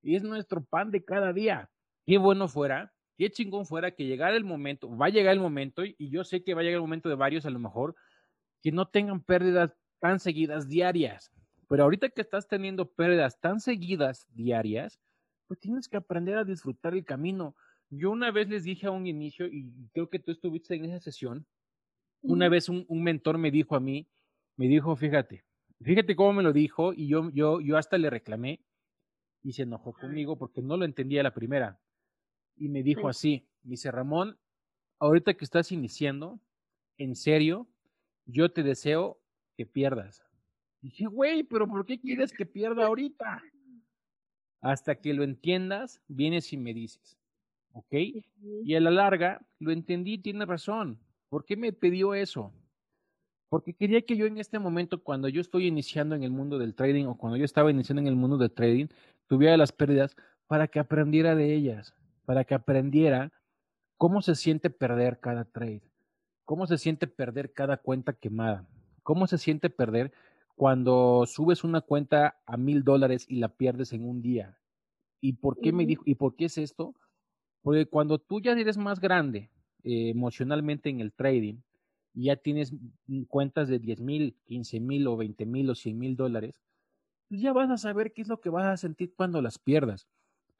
es 0.02 0.22
nuestro 0.22 0.62
pan 0.62 0.90
de 0.90 1.04
cada 1.04 1.32
día. 1.32 1.70
Qué 2.06 2.18
bueno 2.18 2.46
fuera, 2.46 2.92
qué 3.16 3.30
chingón 3.30 3.66
fuera 3.66 3.90
que 3.90 4.06
llegara 4.06 4.36
el 4.36 4.44
momento, 4.44 4.96
va 4.96 5.06
a 5.06 5.10
llegar 5.10 5.32
el 5.32 5.40
momento 5.40 5.82
y 5.84 6.10
yo 6.10 6.24
sé 6.24 6.44
que 6.44 6.54
va 6.54 6.60
a 6.60 6.64
llegar 6.64 6.76
el 6.76 6.82
momento 6.82 7.08
de 7.08 7.14
varios 7.14 7.46
a 7.46 7.50
lo 7.50 7.58
mejor 7.58 7.96
que 8.62 8.72
no 8.72 8.86
tengan 8.86 9.22
pérdidas 9.22 9.72
tan 9.98 10.20
seguidas 10.20 10.68
diarias. 10.68 11.32
Pero 11.68 11.84
ahorita 11.84 12.08
que 12.10 12.20
estás 12.20 12.48
teniendo 12.48 12.90
pérdidas 12.90 13.40
tan 13.40 13.60
seguidas 13.60 14.26
diarias, 14.34 15.00
pues 15.46 15.60
tienes 15.60 15.88
que 15.88 15.96
aprender 15.96 16.36
a 16.36 16.44
disfrutar 16.44 16.94
el 16.94 17.04
camino. 17.04 17.54
Yo 17.88 18.10
una 18.10 18.30
vez 18.30 18.48
les 18.48 18.64
dije 18.64 18.86
a 18.86 18.90
un 18.90 19.06
inicio, 19.06 19.46
y 19.46 19.70
creo 19.92 20.10
que 20.10 20.18
tú 20.18 20.32
estuviste 20.32 20.74
en 20.74 20.84
esa 20.84 21.00
sesión, 21.00 21.46
una 22.22 22.48
vez 22.48 22.68
un, 22.68 22.86
mentor 22.88 23.38
me 23.38 23.50
dijo 23.50 23.76
a 23.76 23.80
mí, 23.80 24.08
me 24.56 24.66
dijo, 24.68 24.94
fíjate, 24.94 25.44
fíjate 25.82 26.16
cómo 26.16 26.34
me 26.34 26.42
lo 26.42 26.52
dijo, 26.52 26.92
y 26.92 27.08
yo, 27.08 27.30
yo, 27.30 27.60
yo 27.60 27.76
hasta 27.76 27.98
le 27.98 28.10
reclamé, 28.10 28.60
y 29.42 29.52
se 29.52 29.62
enojó 29.62 29.92
conmigo 29.92 30.36
porque 30.36 30.62
no 30.62 30.76
lo 30.76 30.84
entendía 30.84 31.22
la 31.22 31.34
primera. 31.34 31.80
Y 32.56 32.68
me 32.68 32.82
dijo 32.82 33.08
así, 33.08 33.48
dice 33.62 33.90
Ramón, 33.90 34.38
ahorita 34.98 35.34
que 35.34 35.44
estás 35.44 35.72
iniciando, 35.72 36.40
en 36.98 37.16
serio, 37.16 37.66
yo 38.26 38.52
te 38.52 38.62
deseo 38.62 39.18
que 39.56 39.66
pierdas. 39.66 40.24
Dije, 40.82 41.06
güey, 41.06 41.42
pero 41.42 41.66
¿por 41.66 41.86
qué 41.86 41.98
quieres 41.98 42.32
que 42.32 42.46
pierda 42.46 42.86
ahorita? 42.86 43.42
Hasta 44.60 44.94
que 44.96 45.14
lo 45.14 45.24
entiendas, 45.24 46.02
vienes 46.06 46.52
y 46.52 46.58
me 46.58 46.74
dices, 46.74 47.18
¿ok? 47.72 47.94
Y 48.64 48.74
a 48.74 48.80
la 48.80 48.90
larga, 48.90 49.46
lo 49.58 49.72
entendí, 49.72 50.18
tiene 50.18 50.44
razón. 50.44 50.98
¿Por 51.30 51.44
qué 51.44 51.56
me 51.56 51.72
pidió 51.72 52.14
eso? 52.14 52.52
Porque 53.50 53.74
quería 53.74 54.00
que 54.02 54.16
yo 54.16 54.26
en 54.26 54.38
este 54.38 54.60
momento, 54.60 55.02
cuando 55.02 55.28
yo 55.28 55.40
estoy 55.40 55.66
iniciando 55.66 56.14
en 56.14 56.22
el 56.22 56.30
mundo 56.30 56.56
del 56.56 56.76
trading 56.76 57.06
o 57.06 57.18
cuando 57.18 57.36
yo 57.36 57.44
estaba 57.44 57.72
iniciando 57.72 58.00
en 58.00 58.06
el 58.06 58.14
mundo 58.14 58.38
del 58.38 58.52
trading, 58.52 58.86
tuviera 59.26 59.56
las 59.56 59.72
pérdidas 59.72 60.16
para 60.46 60.68
que 60.68 60.78
aprendiera 60.78 61.34
de 61.34 61.52
ellas, 61.52 61.92
para 62.24 62.44
que 62.44 62.54
aprendiera 62.54 63.32
cómo 63.96 64.22
se 64.22 64.36
siente 64.36 64.70
perder 64.70 65.18
cada 65.18 65.44
trade, 65.44 65.82
cómo 66.44 66.68
se 66.68 66.78
siente 66.78 67.08
perder 67.08 67.52
cada 67.52 67.76
cuenta 67.76 68.12
quemada, 68.12 68.68
cómo 69.02 69.26
se 69.26 69.36
siente 69.36 69.68
perder 69.68 70.12
cuando 70.54 71.24
subes 71.26 71.64
una 71.64 71.80
cuenta 71.80 72.40
a 72.46 72.56
mil 72.56 72.84
dólares 72.84 73.26
y 73.28 73.36
la 73.40 73.48
pierdes 73.48 73.92
en 73.92 74.08
un 74.08 74.22
día. 74.22 74.58
¿Y 75.20 75.32
por 75.32 75.58
qué 75.58 75.72
me 75.72 75.86
dijo, 75.86 76.04
y 76.06 76.14
por 76.14 76.36
qué 76.36 76.44
es 76.44 76.56
esto? 76.56 76.94
Porque 77.62 77.86
cuando 77.86 78.18
tú 78.18 78.40
ya 78.40 78.52
eres 78.52 78.76
más 78.76 79.00
grande 79.00 79.50
eh, 79.82 80.10
emocionalmente 80.10 80.88
en 80.88 81.00
el 81.00 81.12
trading, 81.12 81.56
y 82.14 82.24
ya 82.24 82.36
tienes 82.36 82.72
cuentas 83.28 83.68
de 83.68 83.78
10 83.78 84.00
mil, 84.00 84.36
15 84.44 84.80
mil 84.80 85.06
o 85.06 85.16
20 85.16 85.46
mil 85.46 85.70
o 85.70 85.74
100 85.74 85.98
mil 85.98 86.16
dólares, 86.16 86.54
pues 87.28 87.40
ya 87.40 87.52
vas 87.52 87.70
a 87.70 87.76
saber 87.76 88.12
qué 88.12 88.22
es 88.22 88.28
lo 88.28 88.40
que 88.40 88.50
vas 88.50 88.66
a 88.66 88.76
sentir 88.76 89.14
cuando 89.14 89.40
las 89.40 89.58
pierdas. 89.58 90.08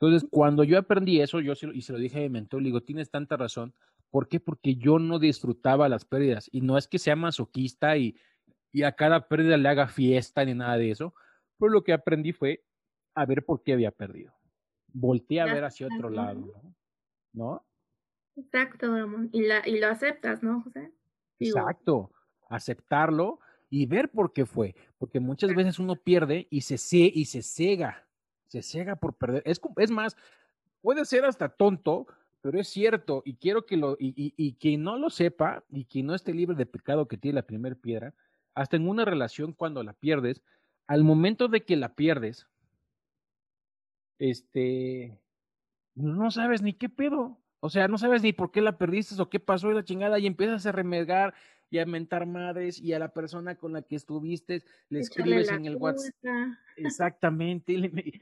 Entonces, 0.01 0.27
cuando 0.31 0.65
yo 0.65 0.79
aprendí 0.79 1.21
eso, 1.21 1.41
yo 1.41 1.53
y 1.75 1.83
se 1.83 1.93
lo 1.93 1.99
dije 1.99 2.19
a 2.19 2.23
mi 2.23 2.31
mentor, 2.31 2.63
le 2.63 2.69
digo, 2.69 2.81
tienes 2.81 3.11
tanta 3.11 3.37
razón. 3.37 3.75
¿Por 4.11 4.29
qué? 4.29 4.41
Porque 4.41 4.77
yo 4.77 4.99
no 4.99 5.19
disfrutaba 5.19 5.89
las 5.89 6.05
pérdidas. 6.05 6.49
Y 6.53 6.63
no 6.63 6.79
es 6.79 6.89
que 6.89 6.99
sea 6.99 7.17
masoquista 7.17 7.97
y, 7.99 8.17
y 8.73 8.85
a 8.85 8.93
cada 8.93 9.29
pérdida 9.29 9.57
le 9.57 9.69
haga 9.69 9.89
fiesta 9.89 10.45
ni 10.45 10.55
nada 10.55 10.79
de 10.79 10.91
eso. 10.91 11.15
Pero 11.59 11.73
lo 11.73 11.85
que 11.85 11.93
aprendí 11.93 12.33
fue 12.33 12.65
a 13.15 13.27
ver 13.27 13.45
por 13.45 13.63
qué 13.63 13.75
había 13.75 13.91
perdido. 13.91 14.33
Volteé 14.93 15.41
a 15.41 15.47
ver 15.47 15.65
hacia 15.65 15.87
otro 15.87 16.09
lado, 16.09 16.51
¿no? 17.33 17.67
Exacto, 18.37 18.95
Ramón. 18.95 19.29
Y, 19.33 19.43
la, 19.43 19.67
y 19.69 19.79
lo 19.79 19.89
aceptas, 19.89 20.43
¿no, 20.43 20.63
José? 20.63 20.93
Exacto. 21.41 22.13
Aceptarlo 22.49 23.41
y 23.69 23.87
ver 23.87 24.11
por 24.11 24.33
qué 24.33 24.47
fue. 24.47 24.75
Porque 24.99 25.21
muchas 25.21 25.55
veces 25.55 25.79
uno 25.79 25.97
pierde 25.97 26.47
y 26.51 26.61
se, 26.63 26.75
y 26.99 27.25
se 27.25 27.43
cega. 27.43 28.07
Se 28.47 28.63
cega 28.63 28.97
por 28.97 29.15
perder. 29.15 29.43
Es, 29.47 29.61
es 29.77 29.91
más, 29.91 30.17
puede 30.83 31.05
ser 31.05 31.25
hasta 31.25 31.49
tonto, 31.49 32.07
pero 32.41 32.61
es 32.61 32.69
cierto. 32.69 33.23
Y 33.25 33.37
quiero 33.37 33.67
que 33.67 33.77
lo, 33.77 33.97
y, 33.99 34.09
y, 34.17 34.35
y 34.37 34.55
quien 34.55 34.83
no 34.83 34.99
lo 34.99 35.11
sepa 35.11 35.65
y 35.69 35.85
quien 35.85 36.07
no 36.07 36.15
esté 36.15 36.35
libre 36.35 36.57
de 36.57 36.67
pecado 36.67 37.09
que 37.09 37.17
tiene 37.17 37.37
la 37.37 37.47
primera 37.47 37.75
piedra, 37.75 38.15
hasta 38.55 38.77
en 38.77 38.89
una 38.89 39.05
relación 39.05 39.53
cuando 39.53 39.83
la 39.83 39.93
pierdes, 39.93 40.43
al 40.87 41.05
momento 41.05 41.49
de 41.49 41.65
que 41.65 41.77
la 41.77 41.95
pierdes, 41.95 42.49
este, 44.19 45.19
no 45.95 46.31
sabes 46.31 46.63
ni 46.63 46.75
qué 46.75 46.89
pedo. 46.89 47.39
O 47.61 47.69
sea, 47.69 47.89
no 47.89 47.99
sabes 47.99 48.23
ni 48.23 48.33
por 48.33 48.51
qué 48.51 48.63
la 48.63 48.79
perdiste 48.79 49.21
o 49.21 49.29
qué 49.29 49.39
pasó 49.39 49.71
y 49.71 49.75
la 49.75 49.85
chingada 49.85 50.19
y 50.19 50.27
empiezas 50.27 50.65
a 50.67 50.73
remegar 50.73 51.35
y 51.71 51.79
a 51.79 51.87
mentar 51.87 52.27
madres 52.27 52.81
y 52.81 52.93
a 52.93 52.99
la 52.99 53.13
persona 53.13 53.55
con 53.55 53.73
la 53.73 53.83
que 53.83 53.97
estuviste 53.97 54.65
le 54.89 55.01
escribes 55.01 55.51
en 55.51 55.67
el 55.67 55.77
WhatsApp. 55.77 56.13
Exactamente, 56.77 57.73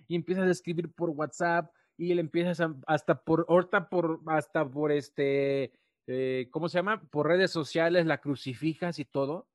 y, 0.08 0.14
empiezas 0.14 0.48
a 0.48 0.50
escribir 0.50 0.92
por 0.92 1.10
WhatsApp 1.10 1.72
y 1.96 2.12
le 2.14 2.20
empiezas 2.20 2.60
hasta 2.86 3.22
por, 3.22 3.46
ahorita 3.48 3.88
por, 3.88 4.20
hasta 4.26 4.68
por 4.68 4.92
este, 4.92 5.72
eh, 6.06 6.48
¿cómo 6.50 6.68
se 6.68 6.78
llama? 6.78 7.00
Por 7.10 7.26
redes 7.26 7.50
sociales 7.50 8.06
la 8.06 8.20
crucifijas 8.20 8.98
y 8.98 9.04
todo. 9.04 9.48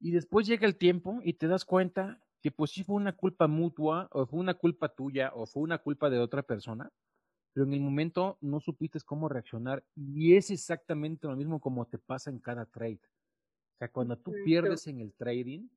Y 0.00 0.10
después 0.10 0.46
llega 0.46 0.66
el 0.66 0.76
tiempo 0.76 1.20
y 1.22 1.34
te 1.34 1.46
das 1.46 1.64
cuenta 1.64 2.20
que 2.42 2.50
pues 2.50 2.72
sí 2.72 2.82
fue 2.82 2.96
una 2.96 3.12
culpa 3.12 3.46
mutua, 3.46 4.08
o 4.10 4.26
fue 4.26 4.40
una 4.40 4.54
culpa 4.54 4.88
tuya, 4.88 5.30
o 5.32 5.46
fue 5.46 5.62
una 5.62 5.78
culpa 5.78 6.10
de 6.10 6.18
otra 6.18 6.42
persona, 6.42 6.90
pero 7.52 7.66
en 7.66 7.74
el 7.74 7.80
momento 7.80 8.38
no 8.40 8.60
supiste 8.60 8.98
cómo 9.04 9.28
reaccionar. 9.28 9.84
Y 9.94 10.36
es 10.36 10.50
exactamente 10.50 11.26
lo 11.26 11.36
mismo 11.36 11.60
como 11.60 11.86
te 11.86 11.98
pasa 11.98 12.30
en 12.30 12.38
cada 12.38 12.66
trade. 12.66 13.00
O 13.74 13.78
sea, 13.78 13.88
cuando 13.90 14.16
tú 14.16 14.32
pierdes 14.44 14.86
en 14.86 15.00
el 15.00 15.12
trading, 15.12 15.68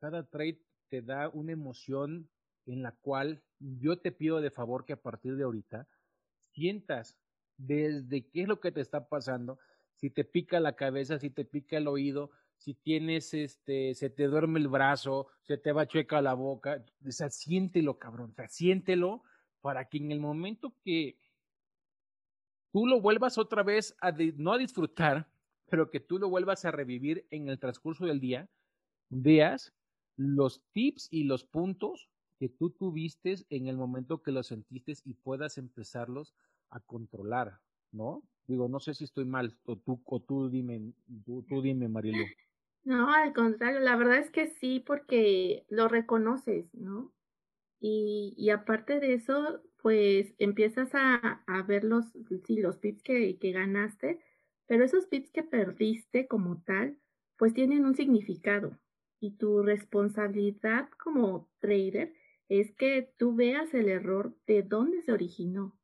cada 0.00 0.24
trade 0.24 0.60
te 0.88 1.02
da 1.02 1.28
una 1.28 1.52
emoción 1.52 2.28
en 2.66 2.82
la 2.82 2.92
cual 2.92 3.42
yo 3.58 3.98
te 3.98 4.12
pido 4.12 4.40
de 4.40 4.50
favor 4.50 4.84
que 4.84 4.92
a 4.92 5.02
partir 5.02 5.36
de 5.36 5.44
ahorita 5.44 5.88
sientas 6.52 7.16
desde 7.56 8.26
qué 8.28 8.42
es 8.42 8.48
lo 8.48 8.60
que 8.60 8.72
te 8.72 8.80
está 8.80 9.08
pasando, 9.08 9.58
si 9.96 10.10
te 10.10 10.24
pica 10.24 10.60
la 10.60 10.76
cabeza, 10.76 11.18
si 11.18 11.30
te 11.30 11.44
pica 11.44 11.76
el 11.76 11.88
oído, 11.88 12.30
si 12.56 12.74
tienes, 12.74 13.34
este, 13.34 13.94
se 13.94 14.10
te 14.10 14.26
duerme 14.26 14.60
el 14.60 14.68
brazo, 14.68 15.28
se 15.42 15.58
te 15.58 15.72
va 15.72 15.86
chueca 15.86 16.22
la 16.22 16.34
boca, 16.34 16.84
o 17.06 17.10
sea, 17.10 17.30
siéntelo, 17.30 17.98
cabrón, 17.98 18.30
o 18.30 18.34
sea, 18.34 18.48
siéntelo 18.48 19.22
para 19.60 19.88
que 19.88 19.98
en 19.98 20.12
el 20.12 20.20
momento 20.20 20.74
que 20.84 21.18
tú 22.72 22.86
lo 22.86 23.00
vuelvas 23.00 23.38
otra 23.38 23.62
vez 23.62 23.96
a, 24.00 24.12
no 24.36 24.52
a 24.52 24.58
disfrutar, 24.58 25.28
pero 25.70 25.90
que 25.90 26.00
tú 26.00 26.18
lo 26.18 26.28
vuelvas 26.28 26.64
a 26.64 26.70
revivir 26.70 27.26
en 27.30 27.48
el 27.48 27.58
transcurso 27.58 28.06
del 28.06 28.20
día, 28.20 28.48
veas 29.10 29.72
los 30.16 30.62
tips 30.72 31.08
y 31.10 31.24
los 31.24 31.44
puntos 31.44 32.08
que 32.38 32.48
tú 32.48 32.70
tuviste 32.70 33.36
en 33.50 33.66
el 33.66 33.76
momento 33.76 34.22
que 34.22 34.32
los 34.32 34.46
sentiste 34.46 34.94
y 35.04 35.14
puedas 35.14 35.58
empezarlos 35.58 36.34
a 36.70 36.80
controlar, 36.80 37.60
¿no? 37.92 38.22
Digo, 38.46 38.68
no 38.68 38.80
sé 38.80 38.94
si 38.94 39.04
estoy 39.04 39.24
mal, 39.24 39.56
o 39.64 39.76
tú, 39.76 40.00
o 40.04 40.20
tú 40.20 40.48
dime, 40.48 40.92
tú, 41.24 41.44
tú 41.48 41.60
dime, 41.60 41.88
Marilu. 41.88 42.24
No, 42.84 43.12
al 43.12 43.34
contrario, 43.34 43.80
la 43.80 43.96
verdad 43.96 44.18
es 44.18 44.30
que 44.30 44.46
sí, 44.46 44.80
porque 44.80 45.66
lo 45.68 45.88
reconoces, 45.88 46.72
¿no? 46.74 47.12
Y, 47.80 48.34
y 48.36 48.50
aparte 48.50 49.00
de 49.00 49.14
eso, 49.14 49.62
pues 49.80 50.34
empiezas 50.38 50.94
a, 50.94 51.42
a 51.46 51.62
ver 51.62 51.84
los, 51.84 52.06
sí, 52.44 52.56
los 52.60 52.78
pips 52.78 53.02
que, 53.02 53.38
que 53.38 53.52
ganaste, 53.52 54.20
pero 54.66 54.84
esos 54.84 55.06
pips 55.06 55.30
que 55.30 55.42
perdiste 55.42 56.26
como 56.26 56.62
tal, 56.62 56.98
pues 57.36 57.54
tienen 57.54 57.84
un 57.84 57.94
significado. 57.94 58.78
Y 59.20 59.36
tu 59.36 59.62
responsabilidad 59.62 60.88
como 61.02 61.48
trader 61.60 62.14
es 62.48 62.72
que 62.72 63.12
tú 63.18 63.34
veas 63.34 63.72
el 63.74 63.88
error 63.88 64.36
de 64.46 64.62
dónde 64.62 65.02
se 65.02 65.12
originó. 65.12 65.78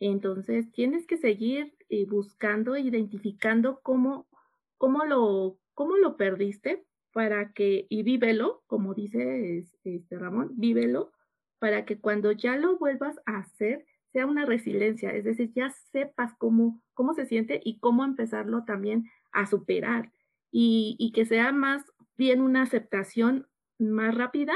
Entonces 0.00 0.70
tienes 0.72 1.06
que 1.06 1.16
seguir 1.16 1.76
eh, 1.88 2.06
buscando, 2.06 2.76
identificando 2.76 3.80
cómo, 3.82 4.28
cómo 4.76 5.04
lo 5.04 5.58
¿Cómo 5.78 5.96
lo 5.96 6.16
perdiste? 6.16 6.84
para 7.12 7.52
que, 7.52 7.86
y 7.88 8.02
vívelo, 8.02 8.64
como 8.66 8.94
dice 8.94 9.58
este 9.84 10.18
Ramón, 10.18 10.50
vívelo, 10.56 11.12
para 11.58 11.84
que 11.84 11.98
cuando 11.98 12.32
ya 12.32 12.56
lo 12.56 12.78
vuelvas 12.78 13.18
a 13.26 13.38
hacer, 13.38 13.84
sea 14.12 14.26
una 14.26 14.46
resiliencia, 14.46 15.10
es 15.10 15.24
decir, 15.24 15.52
ya 15.54 15.70
sepas 15.92 16.34
cómo, 16.38 16.80
cómo 16.94 17.14
se 17.14 17.26
siente 17.26 17.60
y 17.62 17.78
cómo 17.78 18.04
empezarlo 18.04 18.64
también 18.64 19.10
a 19.32 19.46
superar 19.46 20.10
y, 20.50 20.96
y 20.98 21.12
que 21.12 21.26
sea 21.26 21.52
más 21.52 21.84
bien 22.16 22.40
una 22.40 22.62
aceptación 22.62 23.46
más 23.78 24.14
rápida 24.14 24.54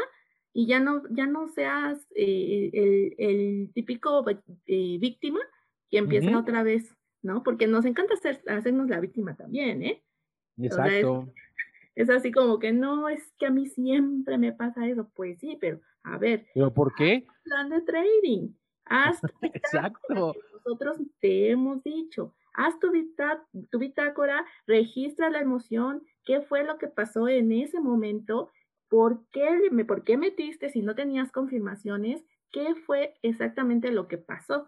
y 0.53 0.67
ya 0.67 0.81
no, 0.81 1.03
ya 1.11 1.27
no 1.27 1.49
seas 1.49 2.07
eh, 2.15 2.71
el, 2.73 3.15
el, 3.19 3.73
típico 3.73 4.25
eh, 4.67 4.99
víctima 4.99 5.41
que 5.91 5.99
empieza 5.99 6.39
otra 6.39 6.63
vez, 6.63 6.95
¿no? 7.23 7.43
Porque 7.43 7.67
nos 7.67 7.85
encanta 7.85 8.15
hacer, 8.15 8.43
hacernos 8.47 8.89
la 8.89 9.01
víctima 9.01 9.35
también, 9.35 9.83
¿eh? 9.83 10.03
Exacto. 10.59 11.33
es, 11.95 12.11
así 12.11 12.33
como 12.33 12.59
que 12.59 12.73
no, 12.73 13.09
es 13.09 13.33
que 13.39 13.47
a 13.47 13.51
mí 13.51 13.67
siempre 13.67 14.37
me 14.37 14.53
pasa 14.53 14.87
eso. 14.87 15.11
Pues 15.15 15.39
sí, 15.39 15.57
pero 15.61 15.81
a 16.05 16.19
ver. 16.19 16.47
¿Pero 16.55 16.73
por 16.73 16.95
qué? 16.95 17.27
Plan 17.45 17.71
de 17.71 17.81
trading. 17.83 18.51
Haz 18.85 19.21
Exacto. 19.43 20.35
nosotros 20.53 20.99
te 21.21 21.51
hemos 21.51 21.83
dicho. 21.83 22.35
Haz 22.55 22.79
tu, 22.79 22.93
tu 23.71 23.79
bitácora, 23.79 24.45
registra 24.67 25.31
la 25.31 25.41
emoción, 25.41 26.03
qué 26.25 26.43
fue 26.43 26.65
lo 26.65 26.77
que 26.77 26.87
pasó 26.89 27.29
en 27.29 27.51
ese 27.53 27.81
momento 27.81 28.51
¿Por 28.93 29.25
qué, 29.31 29.71
me, 29.71 29.87
¿Por 29.87 30.05
qué 30.05 30.19
metiste 30.19 30.69
si 30.69 30.83
no 30.83 30.95
tenías 30.95 31.33
confirmaciones? 31.33 32.23
¿Qué 32.51 32.75
fue 32.75 33.15
exactamente 33.23 33.91
lo 33.91 34.07
que 34.07 34.19
pasó? 34.19 34.67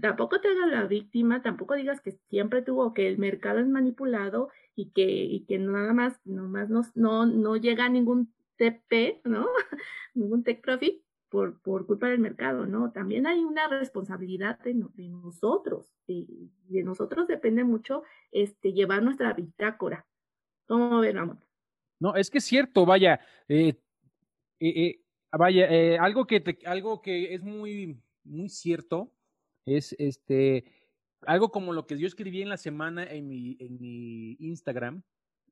Tampoco 0.00 0.40
te 0.40 0.48
hagas 0.48 0.70
la 0.70 0.86
víctima, 0.86 1.42
tampoco 1.42 1.74
digas 1.74 2.00
que 2.00 2.12
siempre 2.30 2.62
tuvo, 2.62 2.94
que 2.94 3.06
el 3.06 3.18
mercado 3.18 3.58
es 3.58 3.68
manipulado 3.68 4.48
y 4.74 4.92
que, 4.92 5.02
y 5.02 5.44
que 5.44 5.58
nada 5.58 5.92
más, 5.92 6.18
nomás 6.24 6.70
no, 6.70 6.80
no, 6.94 7.26
no 7.26 7.56
llega 7.56 7.86
ningún 7.90 8.32
TP, 8.60 9.22
¿no? 9.24 9.46
ningún 10.14 10.44
tech 10.44 10.60
profit 10.60 11.02
por, 11.30 11.62
por 11.62 11.86
culpa 11.86 12.08
del 12.08 12.18
mercado, 12.18 12.66
¿no? 12.66 12.92
También 12.92 13.26
hay 13.26 13.38
una 13.38 13.68
responsabilidad 13.68 14.58
de, 14.60 14.74
nosotros, 14.74 15.94
de, 16.06 16.26
de, 16.68 16.82
nosotros 16.82 17.26
depende 17.26 17.64
mucho 17.64 18.02
este, 18.30 18.72
llevar 18.72 19.02
nuestra 19.02 19.32
bitácora. 19.32 20.06
¿Cómo 20.66 21.00
ven, 21.00 21.16
Ramón? 21.16 21.40
No, 22.00 22.14
es 22.16 22.30
que 22.30 22.38
es 22.38 22.44
cierto, 22.44 22.84
vaya, 22.84 23.20
eh, 23.48 23.80
eh, 24.58 24.68
eh 24.68 25.00
vaya, 25.32 25.66
eh, 25.70 25.98
algo 25.98 26.26
que 26.26 26.40
te, 26.40 26.58
algo 26.66 27.00
que 27.00 27.32
es 27.32 27.42
muy, 27.42 27.98
muy 28.24 28.48
cierto 28.48 29.12
es 29.64 29.94
este, 29.98 30.64
algo 31.22 31.50
como 31.50 31.72
lo 31.72 31.86
que 31.86 31.98
yo 31.98 32.06
escribí 32.06 32.42
en 32.42 32.48
la 32.48 32.56
semana 32.56 33.04
en 33.04 33.28
mi, 33.28 33.56
en 33.60 33.80
mi 33.80 34.32
Instagram 34.40 35.02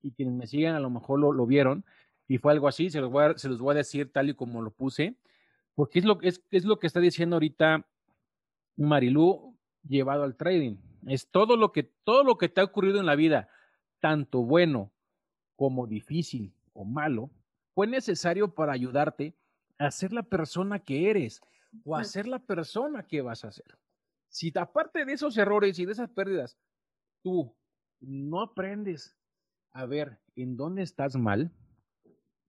y 0.03 0.13
quienes 0.13 0.35
me 0.35 0.47
siguen 0.47 0.75
a 0.75 0.81
lo 0.81 0.91
mejor 0.91 1.21
lo, 1.21 1.33
lo 1.33 1.47
vieron 1.47 1.85
y 2.29 2.37
fue 2.39 2.53
algo 2.53 2.69
así, 2.69 2.91
se 2.91 3.01
los, 3.01 3.11
voy 3.11 3.25
a, 3.25 3.39
se 3.39 3.49
los 3.49 3.59
voy 3.59 3.73
a 3.73 3.79
decir 3.79 4.13
tal 4.13 4.29
y 4.29 4.35
como 4.35 4.61
lo 4.61 4.71
puse, 4.71 5.17
porque 5.75 5.99
es 5.99 6.05
lo, 6.05 6.21
es, 6.21 6.45
es 6.51 6.65
lo 6.65 6.79
que 6.79 6.87
está 6.87 7.01
diciendo 7.01 7.37
ahorita 7.37 7.87
Marilú 8.77 9.57
llevado 9.83 10.25
al 10.25 10.37
trading. 10.37 10.77
Es 11.07 11.31
todo 11.31 11.57
lo 11.57 11.73
que, 11.73 11.85
todo 11.85 12.25
lo 12.25 12.37
que 12.37 12.49
te 12.49 12.61
ha 12.61 12.65
ocurrido 12.65 13.01
en 13.01 13.07
la 13.07 13.17
vida, 13.17 13.49
tanto 14.01 14.43
bueno 14.43 14.93
como 15.57 15.87
difícil 15.87 16.55
o 16.75 16.85
malo, 16.85 17.31
fue 17.75 17.87
necesario 17.87 18.55
para 18.55 18.73
ayudarte 18.73 19.35
a 19.79 19.91
ser 19.91 20.13
la 20.13 20.23
persona 20.23 20.81
que 20.81 21.11
eres 21.11 21.41
o 21.85 21.97
a 21.97 22.05
ser 22.05 22.27
la 22.27 22.41
persona 22.41 23.07
que 23.07 23.23
vas 23.23 23.45
a 23.45 23.53
ser. 23.53 23.79
Si 24.29 24.53
aparte 24.55 25.05
de 25.05 25.13
esos 25.13 25.37
errores 25.39 25.79
y 25.79 25.87
de 25.87 25.93
esas 25.93 26.11
pérdidas, 26.11 26.59
tú 27.23 27.57
no 28.01 28.43
aprendes 28.43 29.17
a 29.73 29.87
ver 29.87 30.19
en 30.37 30.57
dónde 30.57 30.83
estás 30.83 31.17
mal, 31.17 31.53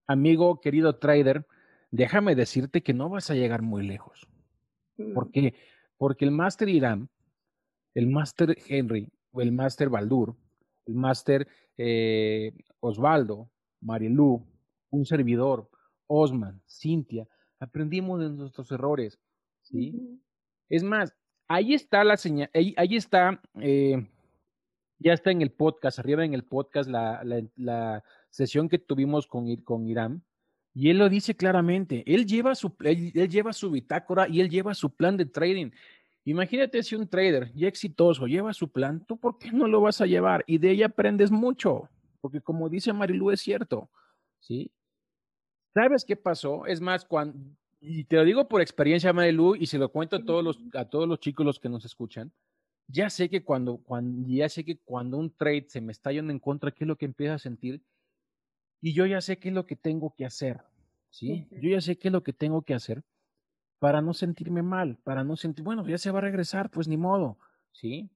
amigo, 0.09 0.59
querido 0.59 0.95
trader, 0.95 1.45
déjame 1.91 2.33
decirte 2.33 2.81
que 2.81 2.95
no 2.95 3.09
vas 3.09 3.29
a 3.29 3.35
llegar 3.35 3.61
muy 3.61 3.85
lejos. 3.85 4.27
¿Por 5.13 5.27
mm. 5.27 5.31
qué? 5.31 5.53
Porque 5.97 6.25
el 6.25 6.31
Master 6.31 6.67
Irán, 6.67 7.09
el 7.93 8.07
Master 8.07 8.57
Henry 8.67 9.07
o 9.31 9.41
el 9.41 9.51
Master 9.51 9.89
Baldur, 9.89 10.35
el 10.87 10.95
Master 10.95 11.47
eh, 11.77 12.53
Osvaldo, 12.79 13.51
Marielú, 13.81 14.43
un 14.89 15.05
servidor, 15.05 15.69
Osman, 16.07 16.59
Cintia, 16.67 17.27
aprendimos 17.59 18.19
de 18.19 18.29
nuestros 18.29 18.71
errores, 18.71 19.19
¿sí? 19.61 20.19
Es 20.69 20.81
más, 20.81 21.15
ahí 21.47 21.75
está 21.75 22.03
la 22.03 22.17
señal, 22.17 22.49
ahí, 22.53 22.95
está, 22.95 23.39
eh, 23.61 24.07
ya 24.97 25.13
está 25.13 25.29
en 25.29 25.43
el 25.43 25.51
podcast, 25.51 25.99
arriba 25.99 26.25
en 26.25 26.33
el 26.33 26.43
podcast, 26.43 26.89
la, 26.89 27.23
la, 27.55 28.03
sesión 28.29 28.69
que 28.69 28.79
tuvimos 28.79 29.27
con, 29.27 29.55
con 29.57 29.87
Irán, 29.87 30.23
y 30.73 30.89
él 30.89 30.97
lo 30.97 31.09
dice 31.09 31.35
claramente, 31.35 32.03
él 32.05 32.25
lleva, 32.25 32.55
su, 32.55 32.73
él 32.81 33.11
lleva 33.29 33.53
su 33.53 33.71
bitácora 33.71 34.27
y 34.29 34.39
él 34.39 34.49
lleva 34.49 34.73
su 34.73 34.89
plan 34.89 35.17
de 35.17 35.25
trading. 35.25 35.71
Imagínate 36.25 36.83
si 36.83 36.95
un 36.95 37.07
trader 37.07 37.51
ya 37.53 37.67
exitoso 37.67 38.27
lleva 38.27 38.53
su 38.53 38.71
plan, 38.71 39.03
¿tú 39.05 39.17
por 39.17 39.37
qué 39.39 39.51
no 39.51 39.67
lo 39.67 39.81
vas 39.81 39.99
a 39.99 40.05
llevar? 40.05 40.43
Y 40.45 40.57
de 40.57 40.71
ella 40.71 40.85
aprendes 40.85 41.31
mucho, 41.31 41.89
porque 42.21 42.39
como 42.39 42.69
dice 42.69 42.93
Marilu, 42.93 43.31
es 43.31 43.41
cierto, 43.41 43.89
¿sí? 44.39 44.71
¿Sabes 45.73 46.05
qué 46.05 46.15
pasó? 46.15 46.65
Es 46.65 46.81
más, 46.81 47.03
cuando, 47.03 47.37
y 47.79 48.03
te 48.03 48.17
lo 48.17 48.25
digo 48.25 48.47
por 48.47 48.61
experiencia, 48.61 49.11
Marilu, 49.11 49.55
y 49.55 49.65
se 49.65 49.77
lo 49.77 49.89
cuento 49.89 50.17
a 50.17 50.23
todos 50.23 50.43
los, 50.43 50.59
a 50.73 50.85
todos 50.85 51.07
los 51.07 51.19
chicos 51.19 51.45
los 51.45 51.59
que 51.59 51.69
nos 51.69 51.83
escuchan, 51.85 52.31
ya 52.87 53.09
sé 53.09 53.29
que 53.29 53.43
cuando, 53.43 53.77
cuando, 53.77 54.27
ya 54.27 54.49
sé 54.49 54.63
que 54.63 54.77
cuando 54.77 55.17
un 55.17 55.31
trade 55.31 55.65
se 55.67 55.81
me 55.81 55.91
está 55.91 56.11
yendo 56.11 56.31
en 56.31 56.39
contra, 56.39 56.71
¿qué 56.71 56.83
es 56.83 56.87
lo 56.87 56.97
que 56.97 57.05
empiezo 57.05 57.33
a 57.33 57.39
sentir? 57.39 57.81
Y 58.81 58.93
yo 58.93 59.05
ya 59.05 59.21
sé 59.21 59.39
qué 59.39 59.49
es 59.49 59.55
lo 59.55 59.65
que 59.65 59.75
tengo 59.75 60.15
que 60.15 60.25
hacer, 60.25 60.61
¿sí? 61.09 61.47
Yo 61.51 61.69
ya 61.69 61.81
sé 61.81 61.97
qué 61.97 62.07
es 62.07 62.11
lo 62.11 62.23
que 62.23 62.33
tengo 62.33 62.61
que 62.61 62.73
hacer 62.73 63.03
para 63.79 64.01
no 64.01 64.13
sentirme 64.13 64.61
mal, 64.61 64.97
para 65.03 65.23
no 65.23 65.35
sentir, 65.35 65.63
bueno, 65.63 65.87
ya 65.87 65.97
se 65.97 66.11
va 66.11 66.19
a 66.19 66.21
regresar, 66.23 66.69
pues 66.69 66.87
ni 66.87 66.97
modo, 66.97 67.37
¿sí? 67.71 68.09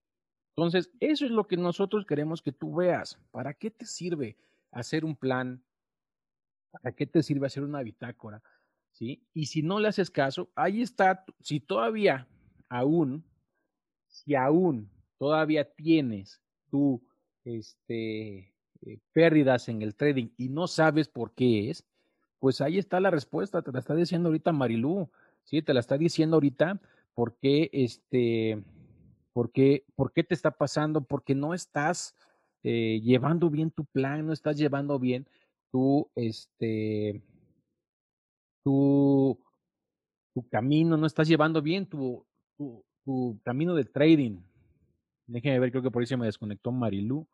Entonces, 0.56 0.92
eso 1.00 1.26
es 1.26 1.32
lo 1.32 1.48
que 1.48 1.58
nosotros 1.58 2.06
queremos 2.06 2.42
que 2.42 2.52
tú 2.52 2.76
veas. 2.76 3.20
¿Para 3.32 3.54
qué 3.54 3.72
te 3.72 3.86
sirve 3.86 4.38
hacer 4.72 5.04
un 5.04 5.16
plan? 5.16 5.64
¿Para 6.70 6.94
qué 6.94 7.08
te 7.08 7.24
sirve 7.24 7.48
hacer 7.48 7.64
una 7.64 7.82
bitácora? 7.82 8.44
¿Sí? 8.92 9.26
Y 9.34 9.48
si 9.48 9.64
no 9.64 9.80
le 9.80 9.88
haces 9.88 10.12
caso, 10.12 10.52
ahí 10.54 10.84
está, 10.84 11.26
si 11.40 11.60
todavía, 11.60 12.28
aún, 12.70 13.26
si 14.08 14.36
aún 14.36 14.92
todavía 15.18 15.74
tienes 15.74 16.40
tú, 16.70 17.02
este, 17.44 18.53
eh, 18.86 19.00
pérdidas 19.12 19.70
en 19.70 19.82
el 19.82 19.96
trading 19.96 20.30
y 20.38 20.50
no 20.50 20.68
sabes 20.68 21.08
por 21.08 21.34
qué 21.34 21.70
es, 21.70 21.86
pues 22.40 22.62
ahí 22.62 22.78
está 22.78 23.00
la 23.00 23.12
respuesta, 23.12 23.62
te 23.62 23.72
la 23.72 23.80
está 23.80 23.96
diciendo 23.96 24.30
ahorita 24.30 24.52
Marilú. 24.52 25.10
¿sí? 25.44 25.62
Te 25.62 25.74
la 25.74 25.80
está 25.80 25.98
diciendo 25.98 26.36
ahorita 26.36 26.80
por 27.14 27.38
qué, 27.38 27.70
este, 27.72 28.64
por 29.34 29.52
qué, 29.52 29.86
por 29.96 30.12
qué 30.12 30.24
te 30.24 30.34
está 30.34 30.52
pasando, 30.52 31.02
porque 31.02 31.36
no 31.36 31.54
estás 31.54 32.16
eh, 32.64 33.00
llevando 33.04 33.50
bien 33.50 33.72
tu 33.72 33.86
plan, 33.86 34.26
no 34.26 34.34
estás 34.34 34.58
llevando 34.58 35.00
bien 35.00 35.28
tu, 35.72 36.10
este, 36.16 37.22
tu, 38.64 39.38
tu 40.34 40.48
camino, 40.50 40.98
no 40.98 41.06
estás 41.06 41.28
llevando 41.28 41.62
bien 41.62 41.86
tu, 41.86 42.26
tu, 42.58 43.40
camino 43.44 43.76
de 43.76 43.86
trading. 43.86 44.42
Déjenme 45.28 45.60
ver, 45.60 45.72
creo 45.72 45.84
que 45.84 45.92
por 45.92 46.02
ahí 46.02 46.08
se 46.08 46.18
me 46.18 46.26
desconectó 46.26 46.72
Marilu. 46.72 47.28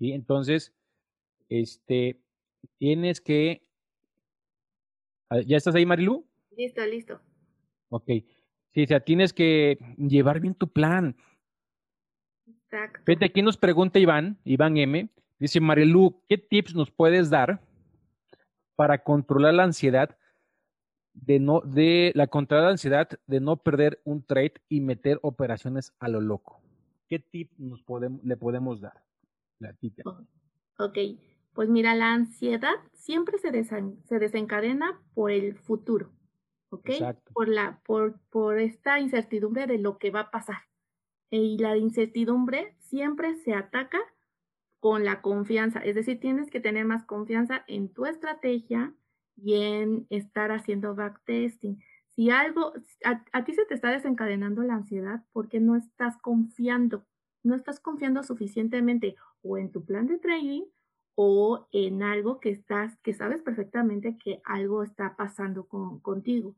Y 0.00 0.12
entonces, 0.12 0.72
este, 1.50 2.18
tienes 2.78 3.20
que... 3.20 3.62
Ah, 5.28 5.40
¿Ya 5.46 5.58
estás 5.58 5.74
ahí, 5.74 5.84
Marilu? 5.84 6.26
Listo, 6.56 6.84
listo. 6.86 7.20
Ok. 7.90 8.08
Sí, 8.72 8.84
o 8.84 8.86
sea, 8.86 9.00
tienes 9.00 9.32
que 9.32 9.78
llevar 9.98 10.40
bien 10.40 10.54
tu 10.54 10.68
plan. 10.68 11.14
Exacto. 12.46 13.00
Fíjate, 13.04 13.26
aquí 13.26 13.42
nos 13.42 13.58
pregunta 13.58 13.98
Iván, 13.98 14.38
Iván 14.44 14.78
M. 14.78 15.08
Dice, 15.38 15.60
Marilu, 15.60 16.22
¿qué 16.28 16.38
tips 16.38 16.74
nos 16.74 16.90
puedes 16.90 17.28
dar 17.28 17.60
para 18.76 19.02
controlar 19.04 19.52
la 19.54 19.64
ansiedad 19.64 20.16
de 21.12 21.38
no, 21.40 21.60
de 21.60 22.12
la 22.14 22.26
controlar 22.26 22.64
la 22.64 22.72
ansiedad 22.72 23.08
de 23.26 23.40
no 23.40 23.58
perder 23.58 24.00
un 24.04 24.22
trade 24.24 24.54
y 24.70 24.80
meter 24.80 25.18
operaciones 25.22 25.92
a 25.98 26.08
lo 26.08 26.22
loco? 26.22 26.62
¿Qué 27.06 27.18
tip 27.18 27.50
nos 27.58 27.82
podemos, 27.82 28.24
le 28.24 28.36
podemos 28.36 28.80
dar? 28.80 29.09
Ok, 30.78 30.98
pues 31.52 31.68
mira, 31.68 31.94
la 31.94 32.12
ansiedad 32.12 32.74
siempre 32.94 33.38
se, 33.38 33.50
se 33.64 34.18
desencadena 34.18 35.00
por 35.14 35.30
el 35.30 35.56
futuro, 35.56 36.10
¿ok? 36.70 36.90
Por, 37.32 37.48
la, 37.48 37.80
por, 37.84 38.18
por 38.30 38.58
esta 38.58 38.98
incertidumbre 38.98 39.66
de 39.66 39.78
lo 39.78 39.98
que 39.98 40.10
va 40.10 40.20
a 40.20 40.30
pasar. 40.30 40.58
Y 41.30 41.58
la 41.58 41.76
incertidumbre 41.76 42.74
siempre 42.78 43.36
se 43.36 43.54
ataca 43.54 44.00
con 44.80 45.04
la 45.04 45.20
confianza, 45.20 45.80
es 45.80 45.94
decir, 45.94 46.18
tienes 46.20 46.50
que 46.50 46.60
tener 46.60 46.86
más 46.86 47.04
confianza 47.04 47.64
en 47.68 47.92
tu 47.92 48.06
estrategia 48.06 48.94
y 49.36 49.54
en 49.54 50.06
estar 50.08 50.50
haciendo 50.52 50.94
backtesting. 50.94 51.82
Si 52.08 52.30
algo, 52.30 52.72
a, 53.04 53.22
a, 53.32 53.44
ti 53.44 53.54
se 53.54 53.66
te 53.66 53.74
está 53.74 53.90
desencadenando 53.90 54.62
la 54.62 54.74
ansiedad 54.74 55.22
porque 55.32 55.60
no 55.60 55.76
estás 55.76 56.16
confiando, 56.16 57.04
no 57.42 57.54
estás 57.54 57.80
confiando 57.80 58.22
suficientemente 58.22 59.16
o 59.42 59.58
en 59.58 59.70
tu 59.70 59.84
plan 59.84 60.06
de 60.06 60.18
trading 60.18 60.64
o 61.14 61.68
en 61.72 62.02
algo 62.02 62.40
que 62.40 62.50
estás, 62.50 62.96
que 62.98 63.12
sabes 63.12 63.42
perfectamente 63.42 64.16
que 64.16 64.40
algo 64.44 64.82
está 64.82 65.16
pasando 65.16 65.66
con, 65.66 66.00
contigo. 66.00 66.56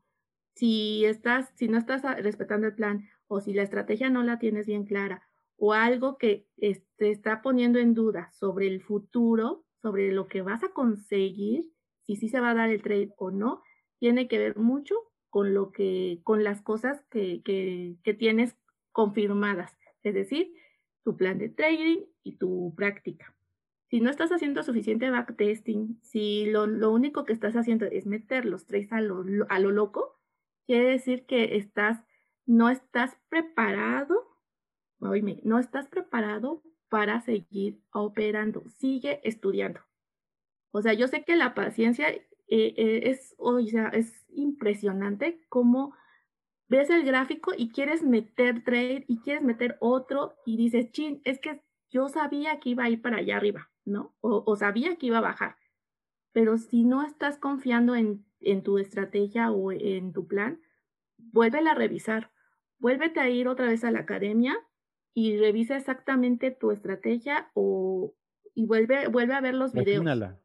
Si 0.55 1.05
estás, 1.05 1.51
si 1.55 1.67
no 1.67 1.77
estás 1.77 2.03
respetando 2.21 2.67
el 2.67 2.75
plan 2.75 3.09
o 3.27 3.41
si 3.41 3.53
la 3.53 3.63
estrategia 3.63 4.09
no 4.09 4.23
la 4.23 4.39
tienes 4.39 4.67
bien 4.67 4.85
clara 4.85 5.27
o 5.57 5.73
algo 5.73 6.17
que 6.17 6.47
te 6.57 7.11
está 7.11 7.41
poniendo 7.41 7.79
en 7.79 7.93
duda 7.93 8.31
sobre 8.31 8.67
el 8.67 8.81
futuro, 8.81 9.65
sobre 9.81 10.11
lo 10.11 10.27
que 10.27 10.41
vas 10.41 10.63
a 10.63 10.69
conseguir, 10.69 11.71
si 12.05 12.15
sí 12.15 12.29
se 12.29 12.39
va 12.39 12.51
a 12.51 12.55
dar 12.55 12.69
el 12.69 12.81
trade 12.81 13.13
o 13.17 13.31
no, 13.31 13.63
tiene 13.99 14.27
que 14.27 14.37
ver 14.37 14.57
mucho 14.57 14.95
con 15.29 15.53
lo 15.53 15.71
que, 15.71 16.19
con 16.23 16.43
las 16.43 16.61
cosas 16.61 17.03
que, 17.09 17.41
que, 17.43 17.95
que 18.03 18.13
tienes 18.13 18.55
confirmadas, 18.91 19.75
es 20.03 20.13
decir, 20.13 20.53
tu 21.03 21.17
plan 21.17 21.37
de 21.37 21.49
trading 21.49 22.01
y 22.23 22.37
tu 22.37 22.73
práctica. 22.75 23.35
Si 23.89 23.99
no 23.99 24.09
estás 24.09 24.31
haciendo 24.31 24.63
suficiente 24.63 25.09
backtesting, 25.09 25.99
si 26.01 26.45
lo, 26.45 26.65
lo 26.65 26.91
único 26.91 27.25
que 27.25 27.33
estás 27.33 27.55
haciendo 27.55 27.85
es 27.85 28.05
meter 28.07 28.45
los 28.45 28.65
trades 28.65 28.91
a 28.91 29.01
lo, 29.01 29.23
a 29.49 29.59
lo 29.59 29.71
loco, 29.71 30.19
quiere 30.65 30.89
decir 30.89 31.25
que 31.25 31.57
estás, 31.57 32.03
no 32.45 32.69
estás 32.69 33.17
preparado, 33.29 34.37
oíme, 34.99 35.39
no 35.43 35.59
estás 35.59 35.87
preparado 35.87 36.63
para 36.89 37.21
seguir 37.21 37.81
operando. 37.91 38.63
Sigue 38.77 39.19
estudiando. 39.23 39.81
O 40.71 40.81
sea, 40.81 40.93
yo 40.93 41.07
sé 41.07 41.23
que 41.23 41.35
la 41.35 41.53
paciencia 41.53 42.09
eh, 42.09 42.23
eh, 42.47 43.01
es, 43.05 43.35
o 43.37 43.59
sea, 43.61 43.89
es 43.89 44.25
impresionante 44.29 45.41
cómo 45.49 45.95
ves 46.67 46.89
el 46.89 47.03
gráfico 47.03 47.51
y 47.57 47.69
quieres 47.69 48.03
meter 48.03 48.63
trade 48.63 49.05
y 49.07 49.19
quieres 49.19 49.43
meter 49.43 49.77
otro 49.79 50.35
y 50.45 50.57
dices, 50.57 50.91
chin, 50.91 51.21
es 51.23 51.39
que 51.39 51.61
yo 51.89 52.09
sabía 52.09 52.59
que 52.59 52.69
iba 52.69 52.85
a 52.85 52.89
ir 52.89 53.01
para 53.01 53.17
allá 53.17 53.37
arriba, 53.37 53.71
¿no? 53.85 54.15
O, 54.21 54.55
sabía 54.55 54.95
que 54.95 55.07
iba 55.07 55.19
a 55.19 55.21
bajar. 55.21 55.57
Pero 56.31 56.57
si 56.57 56.83
no 56.83 57.03
estás 57.03 57.37
confiando 57.37 57.95
en, 57.95 58.25
en 58.39 58.63
tu 58.63 58.79
estrategia 58.79 59.51
o 59.51 59.71
en 59.71 60.13
tu 60.13 60.27
plan, 60.27 60.59
vuélvela 61.17 61.71
a 61.71 61.75
revisar. 61.75 62.31
Vuélvete 62.79 63.19
a 63.19 63.29
ir 63.29 63.47
otra 63.47 63.67
vez 63.67 63.83
a 63.83 63.91
la 63.91 63.99
academia 63.99 64.57
y 65.13 65.37
revisa 65.37 65.77
exactamente 65.77 66.49
tu 66.49 66.71
estrategia 66.71 67.51
o, 67.53 68.15
y 68.55 68.65
vuelve, 68.65 69.07
vuelve 69.07 69.35
a 69.35 69.41
ver 69.41 69.53
los 69.53 69.73
videos. 69.73 70.03
Refínala. 70.03 70.41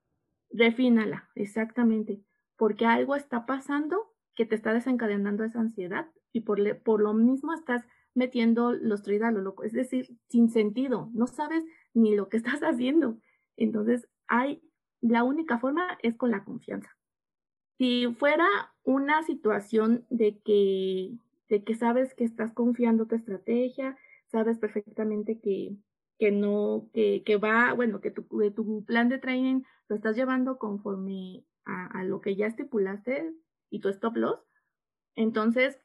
Refínala, 0.50 1.30
exactamente. 1.34 2.22
Porque 2.56 2.84
algo 2.84 3.16
está 3.16 3.46
pasando 3.46 4.07
que 4.38 4.46
te 4.46 4.54
está 4.54 4.72
desencadenando 4.72 5.42
esa 5.42 5.58
ansiedad 5.58 6.06
y 6.32 6.42
por, 6.42 6.60
por 6.82 7.02
lo 7.02 7.12
mismo 7.12 7.52
estás 7.52 7.84
metiendo 8.14 8.72
los 8.72 9.04
lo 9.04 9.30
loco, 9.40 9.64
es 9.64 9.72
decir, 9.72 10.16
sin 10.28 10.48
sentido, 10.48 11.10
no 11.12 11.26
sabes 11.26 11.64
ni 11.92 12.14
lo 12.14 12.28
que 12.28 12.36
estás 12.42 12.60
haciendo. 12.60 13.18
Entonces, 13.56 14.06
hay, 14.28 14.62
la 15.00 15.24
única 15.24 15.58
forma 15.58 15.98
es 16.04 16.16
con 16.16 16.30
la 16.30 16.44
confianza. 16.44 16.88
Si 17.78 18.14
fuera 18.14 18.46
una 18.84 19.24
situación 19.24 20.06
de 20.08 20.38
que, 20.44 21.18
de 21.48 21.64
que 21.64 21.74
sabes 21.74 22.14
que 22.14 22.22
estás 22.22 22.52
confiando 22.52 23.06
tu 23.06 23.16
estrategia, 23.16 23.98
sabes 24.26 24.60
perfectamente 24.60 25.40
que, 25.40 25.74
que 26.20 26.30
no, 26.30 26.88
que, 26.92 27.24
que 27.26 27.38
va, 27.38 27.72
bueno, 27.72 28.00
que 28.00 28.12
tu, 28.12 28.22
tu 28.54 28.84
plan 28.84 29.08
de 29.08 29.18
training 29.18 29.62
lo 29.88 29.96
estás 29.96 30.14
llevando 30.14 30.58
conforme 30.58 31.44
a 31.64 32.02
lo 32.04 32.22
que 32.22 32.34
ya 32.34 32.46
estipulaste 32.46 33.34
y 33.70 33.80
tu 33.80 33.88
stop 33.88 34.16
loss, 34.16 34.40
entonces 35.14 35.78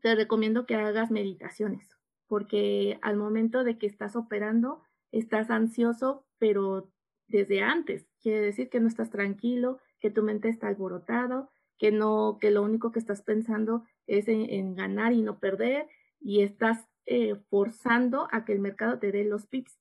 te 0.00 0.14
recomiendo 0.14 0.66
que 0.66 0.74
hagas 0.76 1.10
meditaciones, 1.10 1.88
porque 2.26 2.98
al 3.02 3.16
momento 3.16 3.64
de 3.64 3.78
que 3.78 3.86
estás 3.86 4.16
operando, 4.16 4.82
estás 5.12 5.50
ansioso, 5.50 6.26
pero 6.38 6.92
desde 7.28 7.62
antes. 7.62 8.06
Quiere 8.20 8.40
decir 8.40 8.68
que 8.68 8.80
no 8.80 8.88
estás 8.88 9.10
tranquilo, 9.10 9.78
que 10.00 10.10
tu 10.10 10.22
mente 10.22 10.48
está 10.48 10.68
alborotado, 10.68 11.50
que 11.78 11.92
no, 11.92 12.38
que 12.40 12.50
lo 12.50 12.62
único 12.62 12.92
que 12.92 12.98
estás 12.98 13.22
pensando 13.22 13.84
es 14.06 14.28
en, 14.28 14.74
ganar 14.74 15.12
y 15.12 15.22
no 15.22 15.38
perder, 15.38 15.88
y 16.20 16.42
estás 16.42 16.86
eh, 17.06 17.36
forzando 17.50 18.28
a 18.32 18.44
que 18.44 18.52
el 18.52 18.60
mercado 18.60 18.98
te 18.98 19.12
dé 19.12 19.24
los 19.24 19.46
pips. 19.46 19.78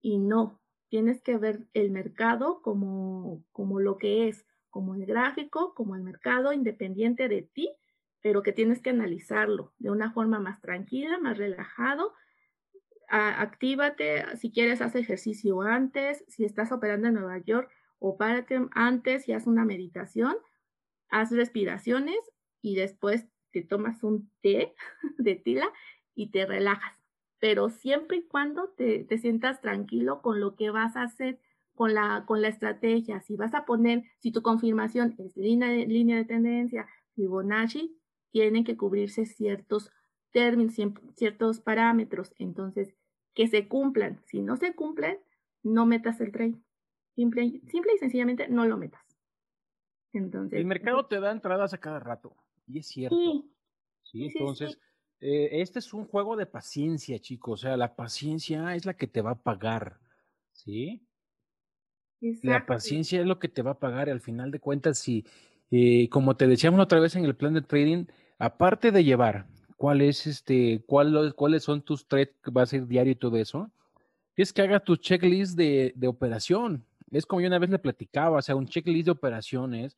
Y 0.00 0.18
no, 0.18 0.60
tienes 0.88 1.22
que 1.22 1.38
ver 1.38 1.66
el 1.72 1.90
mercado 1.90 2.60
como, 2.62 3.44
como 3.52 3.80
lo 3.80 3.96
que 3.96 4.28
es, 4.28 4.46
como 4.74 4.96
el 4.96 5.06
gráfico, 5.06 5.72
como 5.72 5.94
el 5.94 6.02
mercado 6.02 6.52
independiente 6.52 7.28
de 7.28 7.42
ti 7.42 7.70
pero 8.24 8.42
que 8.42 8.54
tienes 8.54 8.80
que 8.80 8.88
analizarlo 8.88 9.74
de 9.78 9.90
una 9.90 10.10
forma 10.10 10.40
más 10.40 10.58
tranquila, 10.62 11.18
más 11.18 11.36
relajado. 11.36 12.14
actívate, 13.06 14.24
si 14.38 14.50
quieres, 14.50 14.80
haz 14.80 14.94
ejercicio 14.94 15.60
antes, 15.60 16.24
si 16.26 16.46
estás 16.46 16.72
operando 16.72 17.08
en 17.08 17.14
Nueva 17.14 17.36
York, 17.36 17.70
o 17.98 18.16
párate 18.16 18.66
antes 18.72 19.28
y 19.28 19.34
haz 19.34 19.46
una 19.46 19.66
meditación, 19.66 20.36
haz 21.10 21.32
respiraciones 21.32 22.16
y 22.62 22.76
después 22.76 23.26
te 23.52 23.60
tomas 23.60 24.02
un 24.02 24.30
té 24.40 24.74
de 25.18 25.34
tila 25.34 25.70
y 26.14 26.30
te 26.30 26.46
relajas. 26.46 26.94
Pero 27.40 27.68
siempre 27.68 28.16
y 28.16 28.26
cuando 28.26 28.70
te 28.70 29.18
sientas 29.18 29.60
tranquilo 29.60 30.22
con 30.22 30.40
lo 30.40 30.56
que 30.56 30.70
vas 30.70 30.96
a 30.96 31.02
hacer, 31.02 31.38
con 31.74 31.94
la, 31.94 32.24
con 32.26 32.42
la 32.42 32.48
estrategia. 32.48 33.20
Si 33.20 33.36
vas 33.36 33.54
a 33.54 33.64
poner, 33.64 34.04
si 34.18 34.32
tu 34.32 34.42
confirmación 34.42 35.14
es 35.18 35.36
línea 35.36 35.68
de, 35.68 35.86
línea 35.86 36.16
de 36.16 36.24
tendencia, 36.24 36.86
Fibonacci, 37.14 37.96
tienen 38.30 38.64
que 38.64 38.76
cubrirse 38.76 39.26
ciertos 39.26 39.90
términos, 40.30 40.74
ciertos 41.14 41.60
parámetros, 41.60 42.34
entonces 42.38 42.94
que 43.34 43.48
se 43.48 43.68
cumplan. 43.68 44.20
Si 44.26 44.40
no 44.40 44.56
se 44.56 44.74
cumplen, 44.74 45.18
no 45.62 45.86
metas 45.86 46.20
el 46.20 46.32
trade. 46.32 46.56
Simple, 47.14 47.60
simple 47.66 47.92
y 47.94 47.98
sencillamente 47.98 48.48
no 48.48 48.66
lo 48.66 48.76
metas. 48.76 49.02
Entonces, 50.12 50.58
el 50.58 50.66
mercado 50.66 51.06
te 51.06 51.18
da 51.18 51.32
entradas 51.32 51.74
a 51.74 51.78
cada 51.78 51.98
rato, 51.98 52.36
y 52.68 52.78
es 52.78 52.86
cierto. 52.86 53.16
Sí, 54.02 54.30
entonces, 54.32 54.78
eh, 55.18 55.48
este 55.60 55.80
es 55.80 55.92
un 55.92 56.06
juego 56.06 56.36
de 56.36 56.46
paciencia, 56.46 57.18
chicos. 57.18 57.60
O 57.60 57.62
sea, 57.62 57.76
la 57.76 57.96
paciencia 57.96 58.76
es 58.76 58.86
la 58.86 58.94
que 58.94 59.08
te 59.08 59.22
va 59.22 59.32
a 59.32 59.42
pagar. 59.42 59.98
¿Sí? 60.52 61.04
La 62.42 62.66
paciencia 62.66 63.20
es 63.20 63.26
lo 63.26 63.38
que 63.38 63.48
te 63.48 63.62
va 63.62 63.72
a 63.72 63.78
pagar. 63.78 64.08
Al 64.08 64.20
final 64.20 64.50
de 64.50 64.60
cuentas, 64.60 64.98
si, 64.98 65.24
eh, 65.70 66.08
como 66.08 66.36
te 66.36 66.46
decíamos 66.46 66.80
otra 66.80 67.00
vez 67.00 67.16
en 67.16 67.24
el 67.24 67.36
plan 67.36 67.54
de 67.54 67.62
trading, 67.62 68.06
aparte 68.38 68.90
de 68.90 69.04
llevar 69.04 69.46
cuál 69.76 70.00
es 70.00 70.26
este, 70.26 70.82
cuál, 70.86 71.34
cuáles 71.34 71.64
son 71.64 71.82
tus 71.82 72.06
trades 72.06 72.30
que 72.42 72.50
va 72.50 72.62
a 72.62 72.66
ser 72.66 72.86
diario 72.86 73.12
y 73.12 73.16
todo 73.16 73.36
eso, 73.36 73.70
es 74.36 74.52
que 74.52 74.62
hagas 74.62 74.84
tu 74.84 74.96
checklist 74.96 75.56
de, 75.56 75.92
de, 75.94 76.08
operación. 76.08 76.84
Es 77.10 77.26
como 77.26 77.40
yo 77.40 77.48
una 77.48 77.58
vez 77.58 77.70
le 77.70 77.78
platicaba, 77.78 78.38
o 78.38 78.42
sea, 78.42 78.56
un 78.56 78.66
checklist 78.66 79.04
de 79.04 79.12
operaciones, 79.12 79.96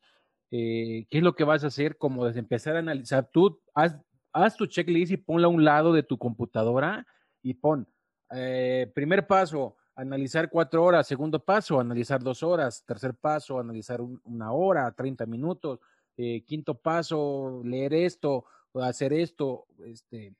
eh, 0.51 1.07
qué 1.09 1.17
es 1.19 1.23
lo 1.23 1.35
que 1.35 1.45
vas 1.45 1.63
a 1.63 1.67
hacer, 1.67 1.97
como 1.97 2.25
desde 2.25 2.39
empezar 2.39 2.75
a 2.75 2.79
analizar, 2.79 3.29
tú 3.31 3.61
haz, 3.73 3.97
haz 4.33 4.57
tu 4.57 4.67
checklist 4.67 5.11
y 5.11 5.17
ponla 5.17 5.47
a 5.47 5.49
un 5.49 5.63
lado 5.63 5.93
de 5.93 6.03
tu 6.03 6.17
computadora 6.17 7.07
y 7.41 7.53
pon, 7.53 7.87
eh, 8.31 8.91
primer 8.93 9.25
paso, 9.25 9.76
analizar 9.97 10.49
cuatro 10.49 10.83
horas, 10.83 11.07
segundo 11.07 11.43
paso, 11.43 11.79
analizar 11.79 12.21
dos 12.21 12.43
horas, 12.43 12.85
tercer 12.85 13.15
paso, 13.15 13.59
analizar 13.59 13.99
una 13.99 14.51
hora, 14.51 14.91
30 14.91 15.25
minutos, 15.25 15.79
eh, 16.15 16.43
quinto 16.45 16.75
paso, 16.75 17.61
leer 17.65 17.95
esto, 17.95 18.45
hacer 18.75 19.11
esto, 19.11 19.65
este, 19.85 20.35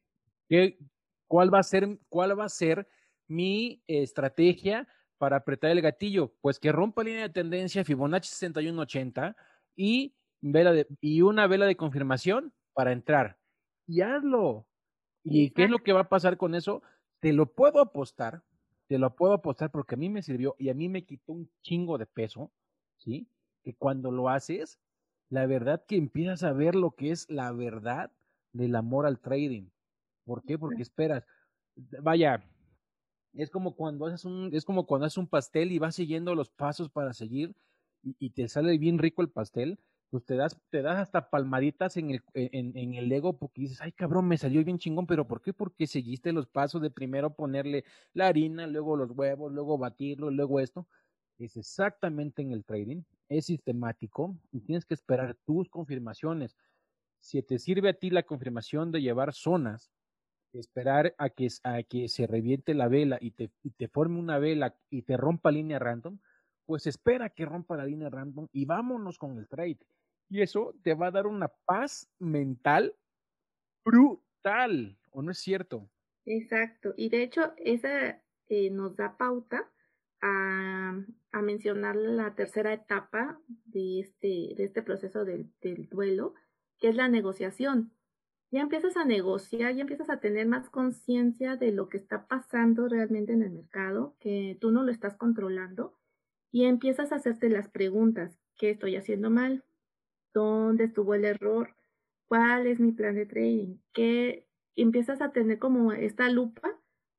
¿qué, 0.48 0.78
cuál, 1.28 1.52
va 1.52 1.60
a 1.60 1.64
ser, 1.64 1.98
¿cuál 2.08 2.40
va 2.40 2.46
a 2.46 2.50
ser 2.50 2.88
mi 3.28 3.82
estrategia 3.88 4.88
para 5.18 5.38
apretar 5.38 5.72
el 5.72 5.82
gatillo? 5.82 6.36
Pues 6.40 6.60
que 6.60 6.72
rompa 6.72 7.04
línea 7.04 7.24
de 7.24 7.30
tendencia 7.30 7.84
Fibonacci 7.84 8.30
6180 8.30 9.36
y, 9.76 10.14
vela 10.40 10.72
de, 10.72 10.88
y 11.02 11.24
una 11.24 11.48
vela 11.48 11.66
de 11.66 11.76
confirmación 11.76 12.54
para 12.74 12.92
entrar. 12.92 13.40
Y 13.88 14.02
hazlo. 14.02 14.68
¿Y 15.24 15.50
qué 15.50 15.64
es 15.64 15.72
lo 15.72 15.80
que 15.80 15.94
va 15.94 16.02
a 16.02 16.10
pasar 16.10 16.38
con 16.38 16.54
eso? 16.54 16.84
Te 17.20 17.34
lo 17.34 17.52
puedo 17.54 17.82
apostar, 17.82 18.44
te 18.88 18.98
lo 18.98 19.16
puedo 19.16 19.34
apostar 19.34 19.72
porque 19.72 19.96
a 19.96 19.98
mí 19.98 20.10
me 20.10 20.24
sirvió 20.24 20.56
y 20.58 20.70
a 20.70 20.74
mí 20.74 20.90
me 20.90 21.06
quitó 21.06 21.34
un 21.34 21.50
chingo 21.62 21.98
de 21.98 22.06
peso, 22.06 22.52
¿sí? 22.98 23.28
Que 23.64 23.76
cuando 23.76 24.12
lo 24.12 24.30
haces, 24.30 24.80
la 25.30 25.46
verdad 25.46 25.84
que 25.86 25.98
empiezas 25.98 26.44
a 26.44 26.54
ver 26.54 26.76
lo 26.76 26.92
que 26.92 27.12
es 27.12 27.30
la 27.30 27.52
verdad 27.52 28.12
del 28.54 28.76
amor 28.76 29.06
al 29.06 29.20
trading. 29.20 29.70
¿Por 30.26 30.44
qué? 30.44 30.58
Porque 30.58 30.82
esperas, 30.82 31.26
vaya, 32.02 32.44
es 33.34 33.50
como 33.50 33.76
cuando 33.76 34.06
haces 34.08 34.26
un, 34.26 34.50
es 34.54 34.66
como 34.66 34.86
cuando 34.86 35.06
haces 35.06 35.18
un 35.18 35.28
pastel 35.28 35.72
y 35.72 35.80
vas 35.80 35.96
siguiendo 35.96 36.34
los 36.36 36.50
pasos 36.50 36.90
para 36.90 37.14
seguir 37.14 37.56
y, 38.04 38.30
te 38.30 38.48
sale 38.48 38.78
bien 38.78 39.00
rico 39.00 39.22
el 39.22 39.30
pastel, 39.30 39.80
pues 40.10 40.26
te 40.26 40.36
das, 40.36 40.58
te 40.70 40.82
das 40.82 40.98
hasta 40.98 41.30
palmaditas 41.30 41.98
en 41.98 42.12
el, 42.12 42.22
en, 42.34 42.78
en 42.78 42.94
el 42.96 43.12
ego 43.12 43.38
porque 43.38 43.62
dices, 43.62 43.82
ay 43.82 43.92
cabrón, 43.92 44.28
me 44.28 44.38
salió 44.38 44.64
bien 44.64 44.78
chingón, 44.80 45.08
pero 45.08 45.28
¿por 45.28 45.42
qué? 45.42 45.54
Porque 45.54 45.88
seguiste 45.88 46.32
los 46.34 46.48
pasos 46.48 46.82
de 46.82 46.90
primero 46.92 47.36
ponerle 47.36 47.84
la 48.14 48.28
harina, 48.28 48.68
luego 48.68 48.96
los 48.96 49.12
huevos, 49.12 49.52
luego 49.52 49.78
batirlo, 49.78 50.32
luego 50.32 50.60
esto. 50.60 50.88
Es 51.38 51.56
exactamente 51.58 52.42
en 52.42 52.52
el 52.52 52.66
trading, 52.66 53.04
es 53.30 53.46
sistemático 53.48 54.38
y 54.52 54.62
tienes 54.62 54.86
que 54.86 54.94
esperar 54.96 55.36
tus 55.46 55.70
confirmaciones. 55.70 56.56
si 57.20 57.42
te 57.44 57.60
sirve 57.60 57.90
a 57.90 57.94
ti 57.94 58.10
la 58.10 58.24
confirmación 58.24 58.92
de 58.92 59.02
llevar 59.02 59.34
zonas, 59.34 59.92
esperar 60.54 61.16
a 61.18 61.30
que, 61.30 61.48
a 61.64 61.84
que 61.84 62.08
se 62.10 62.28
reviente 62.28 62.74
la 62.74 62.88
vela 62.88 63.18
y 63.22 63.32
te, 63.32 63.52
y 63.64 63.72
te 63.72 63.88
forme 63.88 64.20
una 64.20 64.40
vela 64.40 64.78
y 64.90 65.04
te 65.04 65.18
rompa 65.18 65.52
línea 65.52 65.80
random, 65.80 66.20
pues 66.68 66.86
espera 66.86 67.30
que 67.30 67.46
rompa 67.46 67.78
la 67.78 67.86
línea 67.86 68.10
random 68.10 68.48
y 68.52 68.66
vámonos 68.66 69.18
con 69.18 69.38
el 69.40 69.48
trade. 69.48 69.80
Y 70.30 70.42
eso 70.42 70.76
te 70.84 70.94
va 70.94 71.08
a 71.08 71.12
dar 71.12 71.26
una 71.26 71.48
paz 71.66 72.08
mental 72.20 72.94
brutal, 73.86 75.00
¿o 75.12 75.22
no 75.22 75.32
es 75.32 75.40
cierto? 75.40 75.90
Exacto. 76.26 76.94
Y 76.98 77.08
de 77.08 77.24
hecho, 77.24 77.54
esa 77.56 78.22
eh, 78.50 78.70
nos 78.70 78.98
da 78.98 79.18
pauta 79.18 79.72
a, 80.22 80.94
mencionar 81.42 81.96
la 81.96 82.34
tercera 82.34 82.74
etapa 82.74 83.40
de 83.66 84.00
este, 84.00 84.56
de 84.58 84.64
este 84.66 84.82
proceso 84.82 85.24
del, 85.24 85.54
del 85.62 85.88
duelo, 85.88 86.34
que 86.80 86.90
es 86.90 86.96
la 86.96 87.08
negociación. 87.08 87.94
Ya 88.50 88.62
empiezas 88.62 88.98
a 88.98 89.06
negociar, 89.06 89.76
ya 89.76 89.82
empiezas 89.82 90.10
a 90.10 90.20
tener 90.20 90.48
más 90.48 90.70
conciencia 90.70 91.56
de 91.56 91.72
lo 91.72 91.90
que 91.90 91.98
está 91.98 92.28
pasando 92.28 92.90
realmente 92.90 93.34
en 93.34 93.44
el 93.44 93.52
mercado, 93.52 94.16
que 94.20 94.58
tú 94.60 94.72
no 94.72 94.84
lo 94.84 94.92
estás 94.92 95.16
controlando, 95.16 95.96
y 96.58 96.66
empiezas 96.66 97.12
a 97.12 97.18
hacerte 97.18 97.50
las 97.50 97.70
preguntas, 97.70 98.36
¿qué 98.58 98.72
estoy 98.72 98.96
haciendo 98.96 99.30
mal? 99.30 99.64
¿Dónde 100.34 100.86
estuvo 100.86 101.14
el 101.14 101.24
error? 101.24 101.76
¿Cuál 102.28 102.66
es 102.66 102.80
mi 102.80 102.94
plan 102.94 103.14
de 103.14 103.28
trading? 103.28 103.78
¿Qué 103.94 104.48
empiezas 104.76 105.22
a 105.22 105.32
tener 105.32 105.60
como 105.60 105.92
esta 105.92 106.32
lupa 106.32 106.68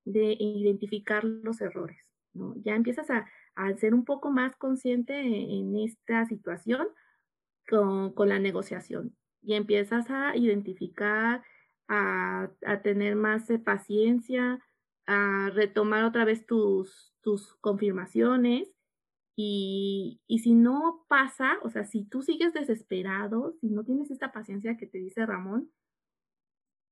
de 0.05 0.37
identificar 0.41 1.23
los 1.23 1.61
errores? 1.61 2.11
¿no? 2.33 2.57
Ya 2.65 2.75
empiezas 2.75 3.11
a, 3.11 3.29
a 3.55 3.73
ser 3.77 3.95
un 3.95 4.05
poco 4.05 4.33
más 4.33 4.57
consciente 4.57 5.17
en, 5.17 5.77
esta 5.79 6.27
situación 6.27 6.89
con, 7.69 8.15
con, 8.15 8.31
la 8.31 8.41
negociación 8.41 9.17
y 9.41 9.55
empiezas 9.55 10.11
a 10.11 10.35
identificar, 10.37 11.45
a, 11.87 12.51
a 12.67 12.83
tener 12.83 13.15
más 13.15 13.47
paciencia, 13.65 14.59
a 15.07 15.51
retomar 15.55 16.03
otra 16.03 16.25
vez 16.25 16.45
tus, 16.45 17.15
tus 17.21 17.55
confirmaciones 17.61 18.75
y, 19.41 20.21
y, 20.27 20.41
si 20.41 20.53
no 20.53 21.05
pasa, 21.07 21.59
o 21.63 21.71
sea, 21.71 21.85
si 21.85 22.05
tú 22.05 22.23
sigues 22.23 22.53
desesperado, 22.53 23.55
si 23.61 23.69
no 23.69 23.85
tienes 23.85 24.11
esta 24.11 24.33
paciencia 24.33 24.77
que 24.77 24.89
te 24.89 24.99
dice 24.99 25.25
Ramón, 25.25 25.71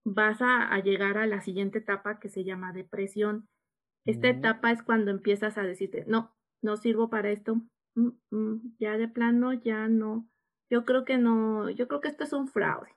vas 0.05 0.41
a, 0.41 0.73
a 0.73 0.79
llegar 0.79 1.19
a 1.19 1.27
la 1.27 1.41
siguiente 1.41 1.79
etapa 1.79 2.21
que 2.21 2.29
se 2.29 2.45
llama 2.45 2.73
depresión. 2.73 3.49
Esta 4.05 4.29
etapa 4.29 4.71
es 4.71 4.85
cuando 4.85 5.11
empiezas 5.11 5.59
a 5.59 5.65
decirte, 5.65 6.05
no, 6.07 6.37
no 6.63 6.77
sirvo 6.77 7.11
para 7.11 7.33
esto, 7.33 7.57
mm, 7.97 8.11
mm, 8.31 8.77
ya 8.79 8.97
de 8.97 9.09
plano, 9.09 9.53
ya 9.53 9.89
no, 9.89 10.29
yo 10.71 10.85
creo 10.85 11.05
que 11.05 11.19
no, 11.19 11.69
yo 11.71 11.89
creo 11.89 12.01
que 12.01 12.09
esto 12.09 12.23
es 12.23 12.33
un 12.33 12.47
fraude, 12.47 12.95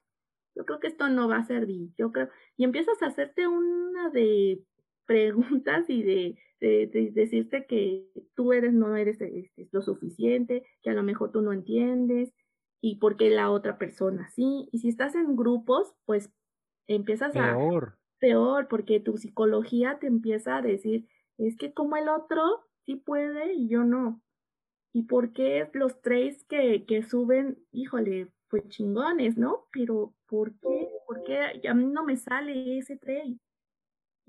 yo 0.55 0.63
creo 0.63 0.79
que 0.79 0.87
esto 0.89 1.09
no 1.09 1.27
va 1.27 1.37
a 1.37 1.45
servir, 1.45 1.89
yo 1.97 2.11
creo, 2.11 2.29
y 2.55 2.65
empiezas 2.65 3.01
a 3.01 3.07
hacerte 3.07 3.47
una 3.47 4.11
de 4.11 4.63
preguntas 5.09 5.89
y 5.89 6.03
de 6.03 6.37
de, 6.59 7.11
decirte 7.13 7.65
que 7.65 8.05
tú 8.35 8.53
eres, 8.53 8.73
no 8.73 8.95
eres 8.95 9.21
este, 9.21 9.67
lo 9.71 9.81
suficiente, 9.81 10.63
que 10.81 10.89
a 10.89 10.93
lo 10.93 11.03
mejor 11.03 11.31
tú 11.31 11.41
no 11.41 11.53
entiendes 11.53 12.33
y 12.81 12.97
por 12.97 13.17
qué 13.17 13.29
la 13.29 13.49
otra 13.49 13.77
persona 13.77 14.29
sí. 14.29 14.69
Y 14.71 14.79
si 14.79 14.89
estás 14.89 15.15
en 15.15 15.35
grupos, 15.35 15.93
pues 16.05 16.29
empiezas 16.87 17.35
a... 17.35 17.55
Peor. 17.55 17.97
Peor, 18.19 18.67
porque 18.67 18.99
tu 18.99 19.17
psicología 19.17 19.97
te 19.99 20.07
empieza 20.07 20.57
a 20.57 20.61
decir, 20.61 21.07
es 21.37 21.55
que 21.55 21.73
como 21.73 21.95
el 21.95 22.09
otro 22.09 22.41
sí 22.85 22.97
puede 22.97 23.53
y 23.53 23.69
yo 23.69 23.85
no. 23.85 24.21
¿Y 24.91 25.03
por 25.03 25.31
qué 25.31 25.69
los 25.73 26.01
trades 26.01 26.43
que, 26.45 26.85
que 26.85 27.01
suben, 27.03 27.57
híjole, 27.71 28.27
pues 28.49 28.67
chingones, 28.67 29.37
¿no? 29.37 29.67
Pero 29.71 30.13
¿por 30.27 30.51
qué? 30.59 30.89
¿Por 31.07 31.23
qué 31.23 31.65
a 31.65 31.73
mí 31.73 31.85
no 31.85 32.03
me 32.03 32.17
sale 32.17 32.79
ese 32.79 32.97
trade? 32.97 33.37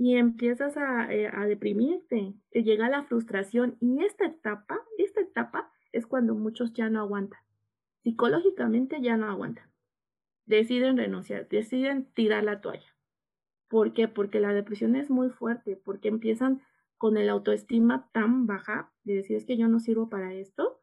Y 0.00 0.16
empiezas 0.16 0.78
a, 0.78 1.12
eh, 1.12 1.28
a, 1.30 1.44
deprimirte, 1.44 2.32
te 2.52 2.62
llega 2.62 2.88
la 2.88 3.02
frustración 3.02 3.76
y 3.80 4.02
esta 4.02 4.24
etapa, 4.24 4.80
esta 4.96 5.20
etapa 5.20 5.70
es 5.92 6.06
cuando 6.06 6.34
muchos 6.34 6.72
ya 6.72 6.88
no 6.88 7.00
aguantan, 7.00 7.42
psicológicamente 8.02 9.02
ya 9.02 9.18
no 9.18 9.28
aguantan, 9.28 9.70
deciden 10.46 10.96
renunciar, 10.96 11.50
deciden 11.50 12.06
tirar 12.14 12.44
la 12.44 12.62
toalla. 12.62 12.96
¿Por 13.68 13.92
qué? 13.92 14.08
Porque 14.08 14.40
la 14.40 14.54
depresión 14.54 14.96
es 14.96 15.10
muy 15.10 15.28
fuerte, 15.28 15.76
porque 15.76 16.08
empiezan 16.08 16.62
con 16.96 17.18
el 17.18 17.28
autoestima 17.28 18.08
tan 18.12 18.46
baja 18.46 18.90
de 19.04 19.16
decir 19.16 19.36
es 19.36 19.44
que 19.44 19.58
yo 19.58 19.68
no 19.68 19.80
sirvo 19.80 20.08
para 20.08 20.32
esto, 20.32 20.80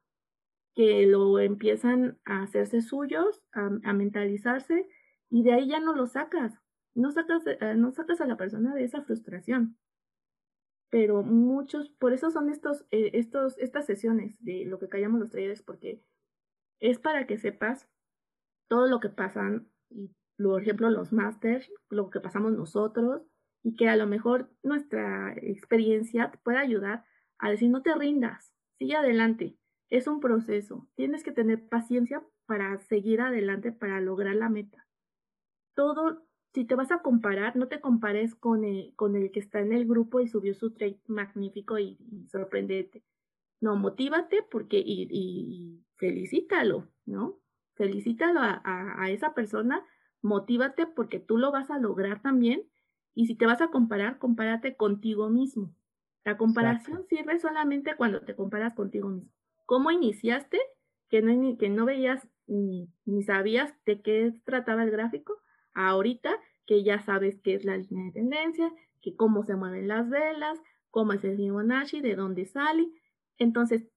que 0.75 1.07
lo 1.07 1.39
empiezan 1.39 2.19
a 2.23 2.43
hacerse 2.43 2.83
suyos, 2.83 3.41
a, 3.51 3.71
a 3.83 3.93
mentalizarse 3.93 4.87
y 5.31 5.41
de 5.41 5.53
ahí 5.53 5.67
ya 5.69 5.79
no 5.79 5.95
lo 5.95 6.05
sacas 6.05 6.61
no 6.97 7.11
sacas, 7.11 7.43
eh, 7.45 7.75
no 7.75 7.91
sacas 7.91 8.21
a 8.21 8.27
la 8.27 8.37
persona 8.37 8.73
de 8.73 8.83
esa 8.83 9.03
frustración. 9.03 9.77
Pero 10.89 11.21
muchos, 11.21 11.89
por 11.89 12.13
eso 12.13 12.31
son 12.31 12.49
estos, 12.49 12.85
eh, 12.91 13.11
estos, 13.13 13.57
estas 13.57 13.85
sesiones 13.85 14.35
de 14.39 14.65
lo 14.65 14.79
que 14.79 14.89
callamos 14.89 15.19
los 15.19 15.31
traders, 15.31 15.61
porque 15.61 16.03
es 16.79 16.99
para 16.99 17.27
que 17.27 17.37
sepas 17.37 17.87
todo 18.69 18.87
lo 18.87 18.99
que 18.99 19.09
pasan, 19.09 19.69
y 19.89 20.11
por 20.37 20.61
ejemplo 20.61 20.89
los 20.89 21.13
masters, 21.13 21.71
lo 21.89 22.09
que 22.09 22.19
pasamos 22.19 22.53
nosotros, 22.53 23.21
y 23.63 23.75
que 23.75 23.89
a 23.89 23.95
lo 23.95 24.07
mejor 24.07 24.49
nuestra 24.63 25.33
experiencia 25.33 26.31
te 26.31 26.37
pueda 26.37 26.61
ayudar 26.61 27.05
a 27.39 27.51
decir 27.51 27.69
no 27.69 27.81
te 27.81 27.93
rindas, 27.95 28.53
sigue 28.79 28.95
adelante, 28.95 29.57
es 29.89 30.07
un 30.07 30.19
proceso, 30.19 30.87
tienes 30.95 31.23
que 31.23 31.31
tener 31.31 31.67
paciencia 31.67 32.23
para 32.45 32.79
seguir 32.79 33.21
adelante, 33.21 33.71
para 33.71 33.99
lograr 34.01 34.35
la 34.35 34.49
meta. 34.49 34.87
Todo, 35.75 36.26
si 36.57 36.65
te 36.65 36.73
vas 36.73 36.91
a 36.91 37.03
comparar, 37.03 37.55
no 37.55 37.67
te 37.67 37.79
compares 37.79 38.33
con 38.33 38.65
el, 38.65 38.91
con 38.95 39.15
el 39.15 39.29
que 39.29 39.39
está 39.39 39.59
en 39.59 39.73
el 39.73 39.85
grupo 39.85 40.21
y 40.21 40.27
subió 40.27 40.55
su 40.55 40.71
trade 40.71 40.99
magnífico 41.05 41.77
y, 41.77 41.99
sorprendente. 42.31 43.03
No, 43.61 43.75
motívate 43.75 44.41
porque 44.49 44.79
y, 44.79 45.07
y, 45.11 45.85
felicítalo, 45.97 46.87
¿no? 47.05 47.37
Felicítalo 47.75 48.39
a, 48.39 48.63
a, 48.63 49.11
esa 49.11 49.35
persona, 49.35 49.85
motívate 50.23 50.87
porque 50.87 51.19
tú 51.19 51.37
lo 51.37 51.51
vas 51.51 51.69
a 51.69 51.77
lograr 51.77 52.23
también. 52.23 52.67
Y 53.13 53.27
si 53.27 53.35
te 53.35 53.45
vas 53.45 53.61
a 53.61 53.67
comparar, 53.67 54.17
compárate 54.17 54.75
contigo 54.75 55.29
mismo. 55.29 55.75
La 56.25 56.37
comparación 56.37 57.05
sirve 57.07 57.39
solamente 57.39 57.95
cuando 57.95 58.21
te 58.21 58.35
comparas 58.35 58.73
contigo 58.73 59.09
mismo. 59.09 59.29
¿Cómo 59.67 59.91
iniciaste? 59.91 60.59
Que 61.07 61.21
no, 61.21 61.55
que 61.59 61.69
no 61.69 61.85
veías 61.85 62.27
ni, 62.47 62.89
ni 63.05 63.21
sabías 63.21 63.75
de 63.85 64.01
qué 64.01 64.33
trataba 64.43 64.81
el 64.81 64.89
gráfico 64.89 65.39
ahorita 65.77 66.35
que 66.67 66.83
ya 66.83 66.99
sabes 66.99 67.39
qué 67.41 67.55
es 67.55 67.65
la 67.65 67.77
línea 67.77 68.05
de 68.05 68.11
tendencia, 68.11 68.71
que 69.01 69.15
cómo 69.15 69.43
se 69.43 69.55
mueven 69.55 69.87
las 69.87 70.09
velas, 70.09 70.61
cómo 70.91 71.13
es 71.13 71.23
el 71.23 71.37
Fibonacci, 71.37 72.01
de 72.01 72.15
dónde 72.15 72.45
sale. 72.45 72.87
Entonces, 73.37 73.87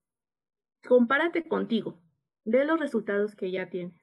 compárate 0.87 1.47
contigo, 1.47 2.01
ve 2.45 2.65
los 2.65 2.79
resultados 2.79 3.35
que 3.35 3.51
ya 3.51 3.69
tienes. 3.69 4.01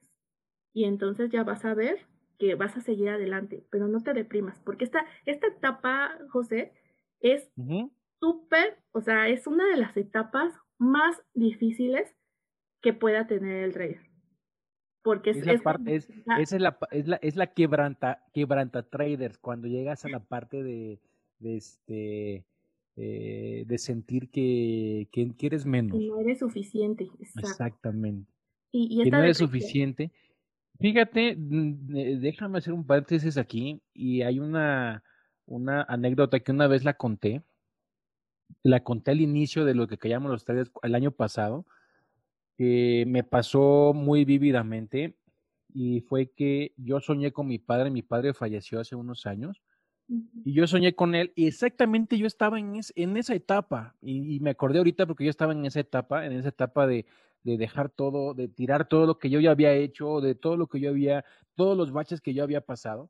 Y 0.71 0.85
entonces 0.85 1.31
ya 1.31 1.43
vas 1.43 1.65
a 1.65 1.73
ver 1.73 2.05
que 2.37 2.55
vas 2.55 2.77
a 2.77 2.81
seguir 2.81 3.09
adelante, 3.09 3.65
pero 3.69 3.87
no 3.87 4.01
te 4.01 4.13
deprimas, 4.13 4.61
porque 4.61 4.85
esta, 4.85 5.05
esta 5.25 5.47
etapa, 5.47 6.17
José, 6.29 6.71
es 7.19 7.51
súper, 8.21 8.77
o 8.91 9.01
sea, 9.01 9.27
es 9.27 9.45
una 9.45 9.67
de 9.67 9.75
las 9.75 9.97
etapas 9.97 10.53
más 10.77 11.21
difíciles 11.33 12.15
que 12.81 12.93
pueda 12.93 13.27
tener 13.27 13.63
el 13.65 13.73
rey 13.73 13.97
porque 15.03 15.31
es, 15.31 15.45
la 15.45 15.57
parte, 15.59 15.95
es, 15.95 16.09
la, 16.25 16.77
es, 16.91 17.07
la, 17.07 17.15
es 17.17 17.35
la 17.35 17.47
quebranta, 17.53 18.25
quebranta 18.33 18.83
traders, 18.83 19.37
cuando 19.37 19.67
llegas 19.67 20.05
a 20.05 20.09
la 20.09 20.19
parte 20.19 20.63
de, 20.63 20.99
de 21.39 21.57
este 21.57 22.45
eh, 23.01 23.63
de 23.65 23.77
sentir 23.77 24.29
que, 24.29 25.07
que, 25.11 25.33
eres 25.39 25.65
menos. 25.65 25.97
Que 25.97 26.07
no 26.07 26.19
eres 26.19 26.39
suficiente. 26.39 27.09
Exactamente. 27.37 28.29
Y, 28.73 29.01
que 29.03 29.09
no 29.09 29.19
eres 29.19 29.37
suficiente. 29.37 30.11
Fíjate, 30.79 31.35
déjame 31.37 32.57
hacer 32.57 32.73
un 32.73 32.85
paréntesis 32.85 33.37
aquí, 33.37 33.81
y 33.93 34.21
hay 34.23 34.39
una, 34.39 35.03
una 35.45 35.83
anécdota 35.83 36.41
que 36.41 36.51
una 36.51 36.67
vez 36.67 36.83
la 36.83 36.95
conté. 36.95 37.41
La 38.63 38.83
conté 38.83 39.11
al 39.11 39.21
inicio 39.21 39.63
de 39.63 39.75
lo 39.75 39.87
que 39.87 39.97
callamos 39.97 40.31
los 40.31 40.43
traders 40.43 40.71
el 40.81 40.95
año 40.95 41.11
pasado 41.11 41.65
que 42.59 43.05
me 43.07 43.23
pasó 43.23 43.93
muy 43.95 44.25
vívidamente 44.25 45.15
y 45.73 46.01
fue 46.01 46.29
que 46.31 46.73
yo 46.75 46.99
soñé 46.99 47.31
con 47.31 47.47
mi 47.47 47.57
padre, 47.57 47.89
mi 47.89 48.01
padre 48.01 48.33
falleció 48.33 48.81
hace 48.81 48.97
unos 48.97 49.25
años 49.25 49.61
y 50.09 50.51
yo 50.51 50.67
soñé 50.67 50.93
con 50.93 51.15
él 51.15 51.31
y 51.35 51.47
exactamente 51.47 52.17
yo 52.17 52.27
estaba 52.27 52.59
en, 52.59 52.81
en 52.95 53.15
esa 53.15 53.33
etapa 53.33 53.95
y, 54.01 54.41
me 54.41 54.49
acordé 54.49 54.79
ahorita 54.79 55.05
porque 55.05 55.23
yo 55.23 55.29
estaba 55.29 55.53
en 55.53 55.65
esa 55.65 55.79
etapa, 55.79 56.25
en 56.25 56.33
esa 56.33 56.49
etapa 56.49 56.85
de, 56.85 57.05
de 57.43 57.57
dejar 57.57 57.87
todo, 57.87 58.33
de 58.33 58.49
tirar 58.49 58.89
todo 58.89 59.05
lo 59.05 59.19
que 59.19 59.29
yo 59.29 59.39
ya 59.39 59.51
había 59.51 59.71
hecho, 59.71 60.19
de 60.19 60.35
todo 60.35 60.57
lo 60.57 60.67
que 60.67 60.81
yo 60.81 60.89
había, 60.89 61.23
todos 61.55 61.77
los 61.77 61.93
baches 61.93 62.19
que 62.19 62.33
yo 62.33 62.43
había 62.43 62.59
pasado. 62.59 63.09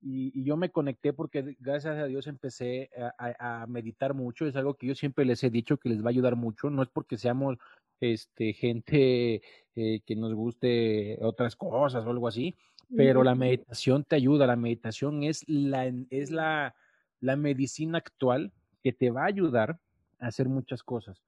Y, 0.00 0.32
y, 0.38 0.42
yo 0.44 0.56
me 0.56 0.70
conecté 0.70 1.12
porque 1.12 1.56
gracias 1.60 1.96
a 1.96 2.06
Dios 2.06 2.26
empecé 2.26 2.90
a, 3.18 3.62
a, 3.62 3.66
meditar 3.68 4.14
mucho. 4.14 4.46
Es 4.46 4.56
algo 4.56 4.74
que 4.74 4.88
yo 4.88 4.96
siempre 4.96 5.24
les 5.24 5.44
he 5.44 5.50
dicho 5.50 5.78
que 5.78 5.88
les 5.88 6.02
va 6.02 6.06
a 6.06 6.10
ayudar 6.10 6.34
mucho. 6.34 6.70
No 6.70 6.82
es 6.82 6.88
porque 6.90 7.16
seamos 7.16 7.56
este, 8.00 8.52
gente 8.52 9.42
eh, 9.76 10.00
que 10.04 10.16
nos 10.16 10.34
guste 10.34 11.18
otras 11.22 11.56
cosas 11.56 12.04
o 12.04 12.10
algo 12.10 12.28
así, 12.28 12.56
pero 12.96 13.24
la 13.24 13.34
meditación 13.34 14.04
te 14.04 14.16
ayuda, 14.16 14.46
la 14.46 14.56
meditación 14.56 15.24
es 15.24 15.42
la, 15.48 15.92
es 16.10 16.30
la, 16.30 16.74
la 17.20 17.36
medicina 17.36 17.98
actual 17.98 18.52
que 18.82 18.92
te 18.92 19.10
va 19.10 19.22
a 19.22 19.28
ayudar 19.28 19.78
a 20.20 20.26
hacer 20.26 20.48
muchas 20.48 20.82
cosas. 20.82 21.22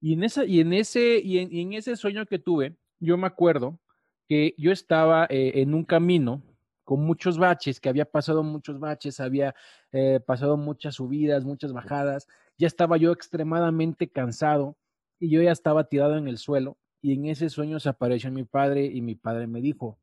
Y 0.00 0.12
en, 0.12 0.22
esa, 0.22 0.44
y 0.44 0.60
en, 0.60 0.72
ese, 0.72 1.18
y 1.18 1.38
en, 1.38 1.72
ese 1.72 1.96
sueño 1.96 2.26
que 2.26 2.38
tuve, 2.38 2.76
yo 3.00 3.16
me 3.16 3.26
acuerdo 3.26 3.80
que 4.28 4.54
yo 4.58 4.70
estaba 4.70 5.26
eh, 5.28 5.52
en 5.56 5.74
un 5.74 5.84
camino 5.84 6.42
con 6.84 7.00
muchos 7.04 7.36
baches, 7.36 7.80
que 7.80 7.88
había 7.88 8.04
pasado 8.04 8.42
muchos 8.42 8.78
baches, 8.78 9.20
había 9.20 9.54
eh, 9.92 10.20
pasado 10.24 10.56
muchas 10.56 10.94
subidas, 10.94 11.44
muchas 11.44 11.72
bajadas, 11.72 12.28
ya 12.56 12.66
estaba 12.66 12.96
yo 12.96 13.12
extremadamente 13.12 14.08
cansado 14.08 14.76
y 15.18 15.30
yo 15.30 15.42
ya 15.42 15.52
estaba 15.52 15.88
tirado 15.88 16.16
en 16.16 16.28
el 16.28 16.38
suelo 16.38 16.78
y 17.00 17.14
en 17.14 17.26
ese 17.26 17.48
sueño 17.48 17.80
se 17.80 17.88
apareció 17.88 18.30
mi 18.30 18.44
padre 18.44 18.86
y 18.86 19.00
mi 19.00 19.14
padre 19.14 19.46
me 19.46 19.60
dijo, 19.60 19.98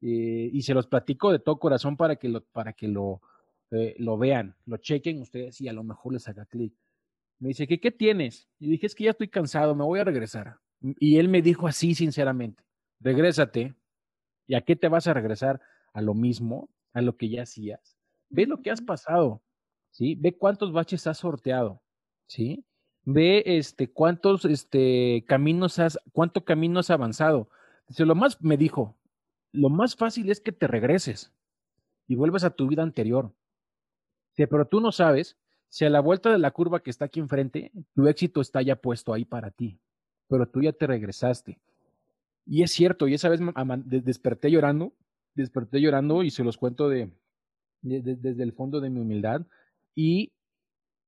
eh, 0.00 0.50
y 0.52 0.62
se 0.62 0.74
los 0.74 0.86
platico 0.86 1.30
de 1.30 1.38
todo 1.38 1.58
corazón 1.58 1.96
para 1.96 2.16
que 2.16 2.28
lo, 2.28 2.44
para 2.44 2.72
que 2.72 2.88
lo, 2.88 3.20
eh, 3.70 3.94
lo 3.98 4.18
vean, 4.18 4.56
lo 4.66 4.76
chequen 4.78 5.20
ustedes 5.20 5.60
y 5.60 5.68
a 5.68 5.72
lo 5.72 5.84
mejor 5.84 6.14
les 6.14 6.28
haga 6.28 6.46
clic. 6.46 6.74
Me 7.38 7.48
dice, 7.48 7.66
¿qué, 7.66 7.80
¿qué 7.80 7.90
tienes? 7.90 8.48
Y 8.58 8.70
dije, 8.70 8.86
es 8.86 8.94
que 8.94 9.04
ya 9.04 9.10
estoy 9.10 9.28
cansado, 9.28 9.74
me 9.74 9.84
voy 9.84 10.00
a 10.00 10.04
regresar. 10.04 10.58
Y 10.80 11.18
él 11.18 11.28
me 11.28 11.42
dijo 11.42 11.66
así, 11.66 11.94
sinceramente, 11.94 12.64
regrésate. 13.00 13.74
¿Y 14.46 14.54
a 14.54 14.60
qué 14.62 14.74
te 14.74 14.88
vas 14.88 15.06
a 15.06 15.14
regresar? 15.14 15.60
a 15.92 16.00
lo 16.00 16.14
mismo, 16.14 16.68
a 16.92 17.00
lo 17.00 17.16
que 17.16 17.28
ya 17.28 17.42
hacías. 17.42 17.96
Ve 18.28 18.46
lo 18.46 18.62
que 18.62 18.70
has 18.70 18.80
pasado, 18.80 19.42
¿sí? 19.90 20.14
Ve 20.14 20.36
cuántos 20.36 20.72
baches 20.72 21.06
has 21.06 21.18
sorteado, 21.18 21.82
¿sí? 22.26 22.64
Ve 23.04 23.42
este, 23.46 23.90
cuántos 23.90 24.44
este, 24.44 25.24
caminos 25.26 25.78
has, 25.78 25.98
cuánto 26.12 26.44
camino 26.44 26.80
has 26.80 26.90
avanzado. 26.90 27.48
Dice, 27.88 28.04
lo 28.04 28.14
más, 28.14 28.40
me 28.40 28.56
dijo, 28.56 28.96
lo 29.52 29.68
más 29.68 29.96
fácil 29.96 30.30
es 30.30 30.40
que 30.40 30.52
te 30.52 30.66
regreses 30.66 31.32
y 32.06 32.14
vuelvas 32.14 32.44
a 32.44 32.50
tu 32.50 32.68
vida 32.68 32.82
anterior. 32.82 33.32
Dice, 34.30 34.46
pero 34.46 34.66
tú 34.66 34.80
no 34.80 34.92
sabes 34.92 35.36
si 35.68 35.84
a 35.84 35.90
la 35.90 36.00
vuelta 36.00 36.30
de 36.30 36.38
la 36.38 36.50
curva 36.50 36.80
que 36.80 36.90
está 36.90 37.06
aquí 37.06 37.18
enfrente, 37.18 37.72
tu 37.94 38.06
éxito 38.06 38.40
está 38.40 38.62
ya 38.62 38.76
puesto 38.76 39.12
ahí 39.12 39.24
para 39.24 39.50
ti, 39.50 39.78
pero 40.28 40.46
tú 40.46 40.60
ya 40.60 40.72
te 40.72 40.86
regresaste. 40.86 41.58
Y 42.46 42.62
es 42.62 42.72
cierto, 42.72 43.08
y 43.08 43.14
esa 43.14 43.28
vez 43.28 43.40
desperté 43.84 44.50
llorando 44.50 44.92
desperté 45.34 45.80
llorando 45.80 46.22
y 46.22 46.30
se 46.30 46.44
los 46.44 46.56
cuento 46.56 46.88
de, 46.88 47.10
desde 47.82 48.42
el 48.42 48.52
fondo 48.52 48.80
de 48.80 48.90
mi 48.90 49.00
humildad 49.00 49.42
y 49.94 50.32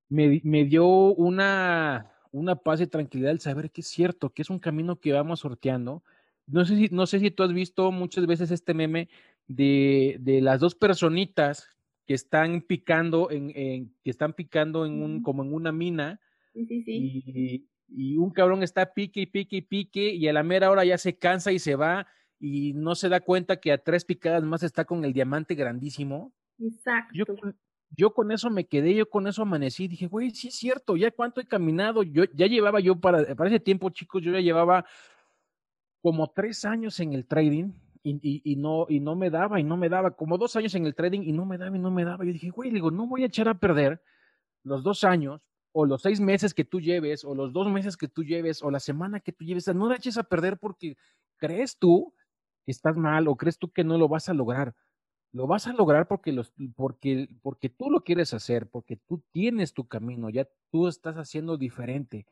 me, 0.09 0.41
me 0.43 0.65
dio 0.65 0.85
una, 0.87 2.11
una 2.31 2.55
paz 2.55 2.81
y 2.81 2.87
tranquilidad 2.87 3.31
el 3.31 3.39
saber 3.39 3.71
que 3.71 3.81
es 3.81 3.87
cierto, 3.87 4.29
que 4.31 4.41
es 4.41 4.49
un 4.49 4.59
camino 4.59 4.99
que 4.99 5.13
vamos 5.13 5.41
sorteando. 5.41 6.03
No 6.47 6.65
sé 6.65 6.75
si, 6.75 6.89
no 6.91 7.07
sé 7.07 7.19
si 7.19 7.31
tú 7.31 7.43
has 7.43 7.53
visto 7.53 7.91
muchas 7.91 8.27
veces 8.27 8.51
este 8.51 8.73
meme 8.73 9.09
de, 9.47 10.17
de 10.19 10.41
las 10.41 10.59
dos 10.59 10.75
personitas 10.75 11.69
que 12.05 12.13
están 12.13 12.61
picando 12.61 13.31
en, 13.31 13.51
que 14.03 14.09
están 14.09 14.33
picando 14.33 14.85
en 14.85 15.01
un, 15.01 15.23
como 15.23 15.43
en 15.43 15.53
una 15.53 15.71
mina. 15.71 16.19
Sí, 16.53 16.65
sí, 16.65 16.83
Y, 16.87 17.67
y, 17.87 18.17
un 18.17 18.31
cabrón 18.31 18.63
está 18.63 18.93
pique 18.93 19.21
y 19.21 19.25
pique 19.25 19.57
y 19.57 19.61
pique 19.61 20.13
y 20.13 20.27
a 20.27 20.33
la 20.33 20.43
mera 20.43 20.69
hora 20.69 20.85
ya 20.85 20.97
se 20.97 21.17
cansa 21.17 21.51
y 21.51 21.59
se 21.59 21.75
va 21.75 22.07
y 22.39 22.73
no 22.73 22.95
se 22.95 23.09
da 23.09 23.19
cuenta 23.21 23.59
que 23.59 23.71
a 23.71 23.77
tres 23.77 24.05
picadas 24.05 24.43
más 24.43 24.63
está 24.63 24.85
con 24.85 25.03
el 25.03 25.13
diamante 25.13 25.55
grandísimo. 25.55 26.33
Exacto. 26.59 27.13
Yo, 27.13 27.25
con 28.13 28.31
eso 28.31 28.49
me 28.49 28.65
quedé, 28.65 28.93
yo 28.93 29.09
con 29.09 29.27
eso 29.27 29.41
amanecí, 29.41 29.87
dije, 29.87 30.07
güey, 30.07 30.31
sí 30.31 30.49
es 30.49 30.55
cierto, 30.55 30.95
ya 30.97 31.11
cuánto 31.11 31.41
he 31.41 31.45
caminado, 31.45 32.03
yo 32.03 32.25
ya 32.33 32.47
llevaba 32.47 32.79
yo 32.79 32.99
para, 32.99 33.35
para 33.35 33.49
ese 33.49 33.59
tiempo, 33.59 33.89
chicos, 33.89 34.21
yo 34.21 34.31
ya 34.31 34.39
llevaba 34.39 34.85
como 36.01 36.27
tres 36.29 36.65
años 36.65 36.99
en 36.99 37.13
el 37.13 37.25
trading 37.25 37.71
y, 38.03 38.41
y, 38.43 38.55
no, 38.57 38.85
y 38.87 38.99
no 38.99 39.15
me 39.15 39.29
daba, 39.29 39.59
y 39.59 39.63
no 39.63 39.77
me 39.77 39.89
daba, 39.89 40.11
como 40.11 40.37
dos 40.37 40.55
años 40.55 40.75
en 40.75 40.85
el 40.85 40.93
trading 40.93 41.21
y 41.21 41.31
no 41.31 41.45
me 41.45 41.57
daba, 41.57 41.75
y 41.75 41.79
no 41.79 41.89
me 41.89 42.05
daba. 42.05 42.23
Yo 42.23 42.33
dije, 42.33 42.51
güey, 42.51 42.69
digo, 42.69 42.91
no 42.91 43.07
voy 43.07 43.23
a 43.23 43.27
echar 43.27 43.47
a 43.47 43.57
perder 43.57 44.01
los 44.63 44.83
dos 44.83 45.03
años, 45.03 45.41
o 45.71 45.85
los 45.85 46.03
seis 46.03 46.21
meses 46.21 46.53
que 46.53 46.63
tú 46.63 46.79
lleves, 46.79 47.25
o 47.25 47.35
los 47.35 47.51
dos 47.51 47.67
meses 47.69 47.97
que 47.97 48.07
tú 48.07 48.23
lleves, 48.23 48.61
o 48.63 48.71
la 48.71 48.79
semana 48.79 49.19
que 49.19 49.31
tú 49.31 49.43
lleves, 49.43 49.67
no 49.73 49.89
la 49.89 49.95
eches 49.95 50.17
a 50.17 50.23
perder 50.23 50.57
porque 50.57 50.95
crees 51.37 51.77
tú 51.77 52.13
que 52.65 52.71
estás 52.71 52.95
mal 52.95 53.27
o 53.27 53.35
crees 53.35 53.57
tú 53.57 53.71
que 53.71 53.83
no 53.83 53.97
lo 53.97 54.07
vas 54.07 54.29
a 54.29 54.33
lograr. 54.33 54.73
Lo 55.35 55.47
vas 55.47 55.67
a 55.67 55.73
lograr 55.73 56.07
porque, 56.07 56.31
los, 56.31 56.53
porque, 56.77 57.27
porque 57.41 57.67
tú 57.67 57.91
lo 57.91 58.05
quieres 58.05 58.33
hacer, 58.33 58.69
porque 58.69 58.95
tú 58.95 59.21
tienes 59.33 59.73
tu 59.73 59.85
camino, 59.85 60.29
ya 60.29 60.47
tú 60.71 60.87
estás 60.87 61.17
haciendo 61.17 61.57
diferente. 61.57 62.25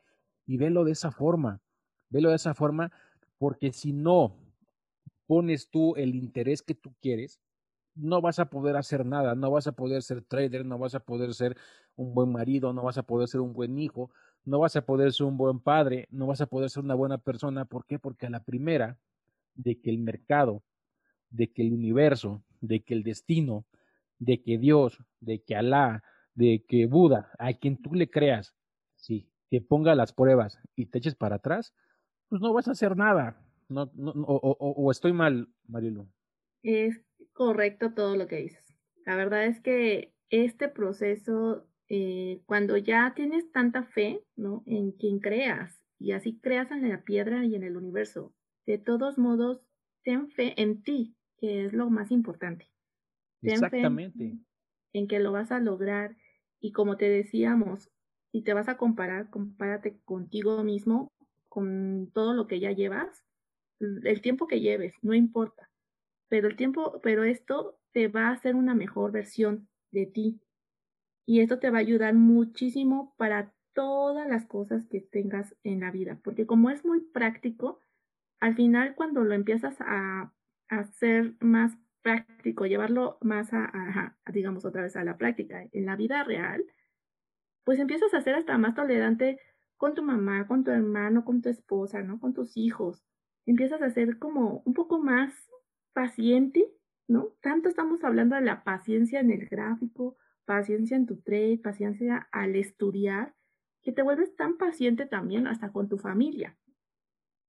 Y 0.45 0.55
velo 0.55 0.85
de 0.85 0.93
esa 0.93 1.11
forma, 1.11 1.59
velo 2.07 2.29
de 2.29 2.37
esa 2.37 2.53
forma, 2.53 2.93
porque 3.37 3.73
si 3.73 3.91
no 3.91 4.37
pones 5.27 5.69
tú 5.69 5.97
el 5.97 6.15
interés 6.15 6.61
que 6.61 6.75
tú 6.75 6.93
quieres, 7.01 7.41
no 7.93 8.21
vas 8.21 8.39
a 8.39 8.49
poder 8.49 8.77
hacer 8.77 9.05
nada, 9.05 9.35
no 9.35 9.51
vas 9.51 9.67
a 9.67 9.73
poder 9.73 10.01
ser 10.01 10.21
trader, 10.21 10.65
no 10.65 10.77
vas 10.77 10.95
a 10.95 11.01
poder 11.01 11.33
ser 11.33 11.57
un 11.97 12.13
buen 12.13 12.31
marido, 12.31 12.71
no 12.71 12.83
vas 12.83 12.97
a 12.97 13.03
poder 13.03 13.27
ser 13.27 13.41
un 13.41 13.51
buen 13.51 13.77
hijo, 13.79 14.11
no 14.45 14.59
vas 14.59 14.77
a 14.77 14.85
poder 14.85 15.11
ser 15.11 15.25
un 15.25 15.35
buen 15.35 15.59
padre, 15.59 16.07
no 16.09 16.25
vas 16.25 16.39
a 16.39 16.45
poder 16.45 16.69
ser 16.69 16.81
una 16.81 16.95
buena 16.95 17.17
persona. 17.17 17.65
¿Por 17.65 17.85
qué? 17.85 17.99
Porque 17.99 18.27
a 18.27 18.29
la 18.29 18.45
primera 18.45 18.97
de 19.55 19.81
que 19.81 19.89
el 19.89 19.99
mercado, 19.99 20.63
de 21.31 21.51
que 21.51 21.63
el 21.63 21.73
universo, 21.73 22.41
de 22.63 22.81
que 22.81 22.93
el 22.93 23.03
destino, 23.03 23.65
de 24.19 24.41
que 24.41 24.57
Dios, 24.57 24.97
de 25.19 25.43
que 25.43 25.55
Alá, 25.55 26.03
de 26.33 26.63
que 26.67 26.87
Buda, 26.87 27.29
a 27.37 27.53
quien 27.53 27.81
tú 27.81 27.93
le 27.93 28.09
creas, 28.09 28.55
sí, 28.95 29.29
que 29.49 29.61
ponga 29.61 29.95
las 29.95 30.13
pruebas 30.13 30.59
y 30.75 30.87
te 30.87 30.97
eches 30.99 31.15
para 31.15 31.35
atrás, 31.35 31.75
pues 32.29 32.41
no 32.41 32.53
vas 32.53 32.67
a 32.67 32.71
hacer 32.71 32.95
nada. 32.95 33.37
No, 33.67 33.91
no, 33.95 34.11
o, 34.13 34.91
estoy 34.91 35.13
mal, 35.13 35.49
Marilu. 35.67 36.07
Es 36.63 37.01
correcto 37.33 37.93
todo 37.93 38.15
lo 38.15 38.27
que 38.27 38.37
dices. 38.37 38.63
La 39.05 39.15
verdad 39.15 39.45
es 39.45 39.59
que 39.59 40.13
este 40.29 40.69
proceso, 40.69 41.67
eh, 41.89 42.41
cuando 42.45 42.77
ya 42.77 43.13
tienes 43.15 43.51
tanta 43.51 43.83
fe, 43.83 44.23
¿no? 44.35 44.63
En 44.65 44.91
quien 44.91 45.19
creas, 45.19 45.81
y 45.99 46.13
así 46.13 46.39
creas 46.39 46.71
en 46.71 46.87
la 46.89 47.03
piedra 47.03 47.45
y 47.45 47.55
en 47.55 47.63
el 47.63 47.75
universo, 47.75 48.33
de 48.65 48.77
todos 48.77 49.17
modos, 49.17 49.61
ten 50.03 50.29
fe 50.29 50.53
en 50.61 50.81
ti, 50.81 51.15
que 51.43 51.65
es 51.65 51.73
lo 51.73 51.89
más 51.89 52.09
importante. 52.09 52.71
Exactamente. 53.41 54.37
En, 54.93 55.09
que 55.09 55.19
lo 55.19 55.33
vas 55.33 55.51
a 55.51 55.59
lograr 55.59 56.15
y 56.61 56.71
como 56.71 56.95
te 56.95 57.09
decíamos, 57.09 57.91
si 58.31 58.43
te 58.43 58.53
vas 58.53 58.69
a 58.69 58.77
comparar, 58.77 59.29
compárate 59.29 59.99
contigo 60.05 60.63
mismo, 60.63 61.11
con 61.49 62.09
todo 62.13 62.33
lo 62.33 62.47
que 62.47 62.61
ya 62.61 62.71
llevas, 62.71 63.25
el 63.81 64.21
tiempo 64.21 64.47
que 64.47 64.61
lleves, 64.61 64.93
no 65.01 65.13
importa. 65.13 65.69
Pero 66.29 66.47
el 66.47 66.55
tiempo, 66.55 67.01
pero 67.03 67.25
esto 67.25 67.77
te 67.91 68.07
va 68.07 68.29
a 68.29 68.31
hacer 68.31 68.55
una 68.55 68.73
mejor 68.73 69.11
versión 69.11 69.67
de 69.91 70.05
ti. 70.05 70.39
Y 71.25 71.41
esto 71.41 71.59
te 71.59 71.71
va 71.71 71.79
a 71.79 71.81
ayudar 71.81 72.13
muchísimo 72.13 73.15
para 73.17 73.53
todas 73.73 74.29
las 74.29 74.45
cosas 74.45 74.87
que 74.87 75.01
tengas 75.01 75.57
en 75.65 75.81
la 75.81 75.91
vida, 75.91 76.21
porque 76.23 76.45
como 76.45 76.69
es 76.69 76.85
muy 76.85 77.01
práctico, 77.01 77.81
al 78.39 78.55
final 78.55 78.95
cuando 78.95 79.25
lo 79.25 79.33
empiezas 79.33 79.75
a, 79.81 80.31
hacer 80.79 81.35
más 81.39 81.77
práctico, 82.01 82.65
llevarlo 82.65 83.17
más 83.21 83.49
a, 83.53 84.17
digamos, 84.31 84.65
otra 84.65 84.83
vez 84.83 84.95
a 84.95 85.03
la 85.03 85.17
práctica 85.17 85.65
en 85.71 85.85
la 85.85 85.95
vida 85.95 86.23
real, 86.23 86.65
pues 87.63 87.79
empiezas 87.79 88.13
a 88.13 88.21
ser 88.21 88.35
hasta 88.35 88.57
más 88.57 88.75
tolerante 88.75 89.39
con 89.77 89.95
tu 89.95 90.03
mamá, 90.03 90.47
con 90.47 90.63
tu 90.63 90.71
hermano, 90.71 91.25
con 91.25 91.41
tu 91.41 91.49
esposa, 91.49 92.01
¿no? 92.01 92.19
Con 92.19 92.33
tus 92.33 92.57
hijos. 92.57 93.03
Empiezas 93.45 93.81
a 93.81 93.89
ser 93.89 94.19
como 94.19 94.61
un 94.65 94.73
poco 94.73 94.99
más 94.99 95.33
paciente, 95.93 96.69
¿no? 97.07 97.29
Tanto 97.41 97.69
estamos 97.69 98.03
hablando 98.03 98.35
de 98.35 98.41
la 98.41 98.63
paciencia 98.63 99.19
en 99.19 99.31
el 99.31 99.47
gráfico, 99.47 100.17
paciencia 100.45 100.97
en 100.97 101.05
tu 101.05 101.21
trade, 101.21 101.59
paciencia 101.63 102.27
al 102.31 102.55
estudiar, 102.55 103.33
que 103.81 103.91
te 103.91 104.01
vuelves 104.01 104.35
tan 104.35 104.57
paciente 104.57 105.05
también 105.05 105.47
hasta 105.47 105.71
con 105.71 105.89
tu 105.89 105.97
familia. 105.97 106.57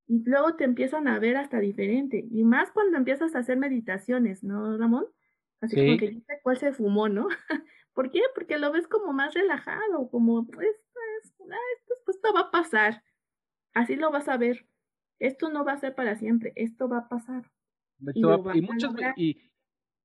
Y 0.06 0.22
luego 0.24 0.54
te 0.56 0.64
empiezan 0.64 1.08
a 1.08 1.18
ver 1.18 1.36
hasta 1.36 1.60
diferente. 1.60 2.26
Y 2.30 2.44
más 2.44 2.70
cuando 2.72 2.96
empiezas 2.96 3.34
a 3.34 3.38
hacer 3.38 3.56
meditaciones, 3.56 4.44
¿no, 4.44 4.76
Ramón? 4.76 5.06
Así 5.60 5.76
como 5.76 5.96
que 5.98 6.08
dice 6.10 6.40
cuál 6.42 6.58
se 6.58 6.72
fumó, 6.72 7.08
¿no? 7.08 7.28
¿Por 7.94 8.10
qué? 8.10 8.20
Porque 8.34 8.58
lo 8.58 8.70
ves 8.72 8.86
como 8.86 9.12
más 9.12 9.32
relajado, 9.34 10.10
como 10.10 10.46
pues, 10.46 10.76
pues, 10.92 11.24
esto, 11.24 11.94
pues, 12.04 12.16
esto 12.16 12.34
va 12.34 12.40
a 12.40 12.50
pasar. 12.50 13.02
Así 13.72 13.96
lo 13.96 14.10
vas 14.10 14.28
a 14.28 14.36
ver. 14.36 14.66
Esto 15.18 15.48
no 15.48 15.64
va 15.64 15.72
a 15.72 15.78
ser 15.78 15.94
para 15.94 16.16
siempre, 16.16 16.52
esto 16.56 16.88
va 16.88 16.98
a 16.98 17.08
pasar. 17.08 17.50
Y, 18.12 18.20
y, 19.16 19.52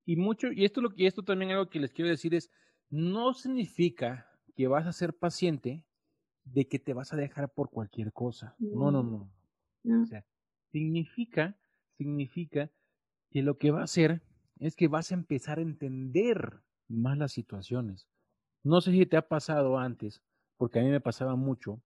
y, 0.06 0.16
mucho, 0.16 0.52
y 0.52 0.64
esto 0.64 0.82
lo 0.82 0.91
que 0.91 1.08
esto 1.08 1.24
también 1.24 1.52
algo 1.52 1.70
que 1.70 1.80
les 1.80 1.91
quiero 1.91 2.10
decir 2.10 2.34
es, 2.36 2.52
no 2.89 3.34
significa 3.34 4.30
que 4.56 4.68
vas 4.68 4.86
a 4.86 4.93
ser 4.93 5.14
paciente 5.14 5.84
de 6.43 6.68
que 6.68 6.80
te 6.80 6.93
vas 6.93 7.12
a 7.12 7.18
dejar 7.18 7.52
por 7.52 7.70
cualquier 7.70 8.14
cosa. 8.14 8.56
no, 8.60 8.91
no. 8.91 9.04
no. 9.04 9.39
O 9.86 10.05
sea, 10.05 10.25
significa, 10.71 11.57
significa 11.97 12.69
que 13.32 13.41
lo 13.41 13.57
que 13.57 13.71
va 13.71 13.82
a 13.82 13.86
hacer 13.86 14.21
es 14.59 14.75
que 14.75 14.88
vas 14.88 15.11
a 15.11 15.15
empezar 15.15 15.59
a 15.59 15.63
entender 15.63 16.61
más 16.88 17.17
las 17.17 17.32
situaciones. 17.32 18.07
No 18.63 18.82
sé 18.82 18.91
si 18.91 19.05
te 19.05 19.17
ha 19.17 19.27
pasado 19.27 19.77
antes, 19.77 20.21
porque 20.57 20.80
a 20.80 20.84
mí 20.84 20.89
me 20.89 21.01
pasaba 21.01 21.36
mucho 21.36 21.82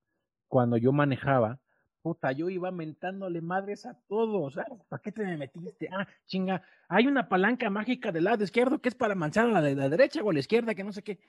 cuando 0.48 0.78
yo 0.78 0.92
manejaba 0.92 1.62
puta, 2.04 2.34
yo 2.34 2.50
iba 2.50 2.70
mentándole 2.70 3.42
madres 3.42 3.86
a 3.86 3.98
todos. 4.08 4.56
¿Para 4.90 5.02
qué 5.02 5.12
te 5.12 5.24
me 5.24 5.38
metiste? 5.38 5.90
Ah, 5.92 6.06
chinga, 6.26 6.62
hay 6.90 7.08
una 7.08 7.30
palanca 7.30 7.70
mágica 7.70 8.12
del 8.12 8.26
lado 8.26 8.44
izquierdo 8.44 8.80
que 8.80 8.90
es 8.90 8.96
para 8.96 9.16
manchar 9.16 9.48
a 9.48 9.52
la 9.52 9.62
de 9.62 9.74
la 9.74 9.90
derecha 9.90 10.22
o 10.22 10.30
a 10.30 10.34
la 10.34 10.40
izquierda, 10.40 10.76
que 10.76 10.84
no 10.84 10.92
sé 10.92 11.02
qué. 11.02 11.20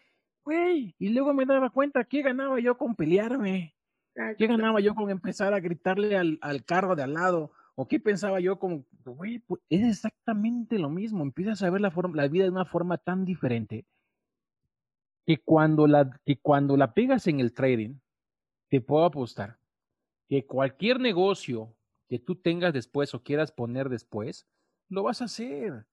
Güey, 0.44 0.94
y 0.98 1.08
luego 1.10 1.32
me 1.32 1.46
daba 1.46 1.70
cuenta 1.70 2.04
que 2.04 2.22
ganaba 2.22 2.58
yo 2.60 2.76
con 2.76 2.96
pelearme. 2.96 3.76
¿Qué 4.38 4.46
ganaba 4.46 4.80
yo 4.80 4.94
con 4.94 5.10
empezar 5.10 5.54
a 5.54 5.60
gritarle 5.60 6.16
al, 6.16 6.38
al 6.40 6.64
carro 6.64 6.94
de 6.94 7.02
al 7.02 7.14
lado? 7.14 7.50
¿O 7.74 7.88
qué 7.88 7.98
pensaba 7.98 8.38
yo 8.40 8.58
como, 8.58 8.84
güey, 9.04 9.40
pues 9.40 9.60
es 9.68 9.84
exactamente 9.84 10.78
lo 10.78 10.88
mismo, 10.88 11.22
empiezas 11.22 11.62
a 11.62 11.70
ver 11.70 11.80
la, 11.80 11.90
forma, 11.90 12.16
la 12.16 12.28
vida 12.28 12.44
de 12.44 12.50
una 12.50 12.64
forma 12.64 12.98
tan 12.98 13.24
diferente 13.24 13.86
que 15.26 15.42
cuando, 15.42 15.86
la, 15.86 16.20
que 16.24 16.38
cuando 16.38 16.76
la 16.76 16.94
pegas 16.94 17.26
en 17.26 17.40
el 17.40 17.52
trading, 17.52 17.98
te 18.68 18.80
puedo 18.80 19.04
apostar 19.04 19.58
que 20.28 20.46
cualquier 20.46 21.00
negocio 21.00 21.74
que 22.08 22.18
tú 22.18 22.36
tengas 22.36 22.72
después 22.72 23.14
o 23.14 23.22
quieras 23.22 23.50
poner 23.50 23.88
después, 23.88 24.46
lo 24.88 25.02
vas 25.02 25.22
a 25.22 25.26
hacer. 25.26 25.86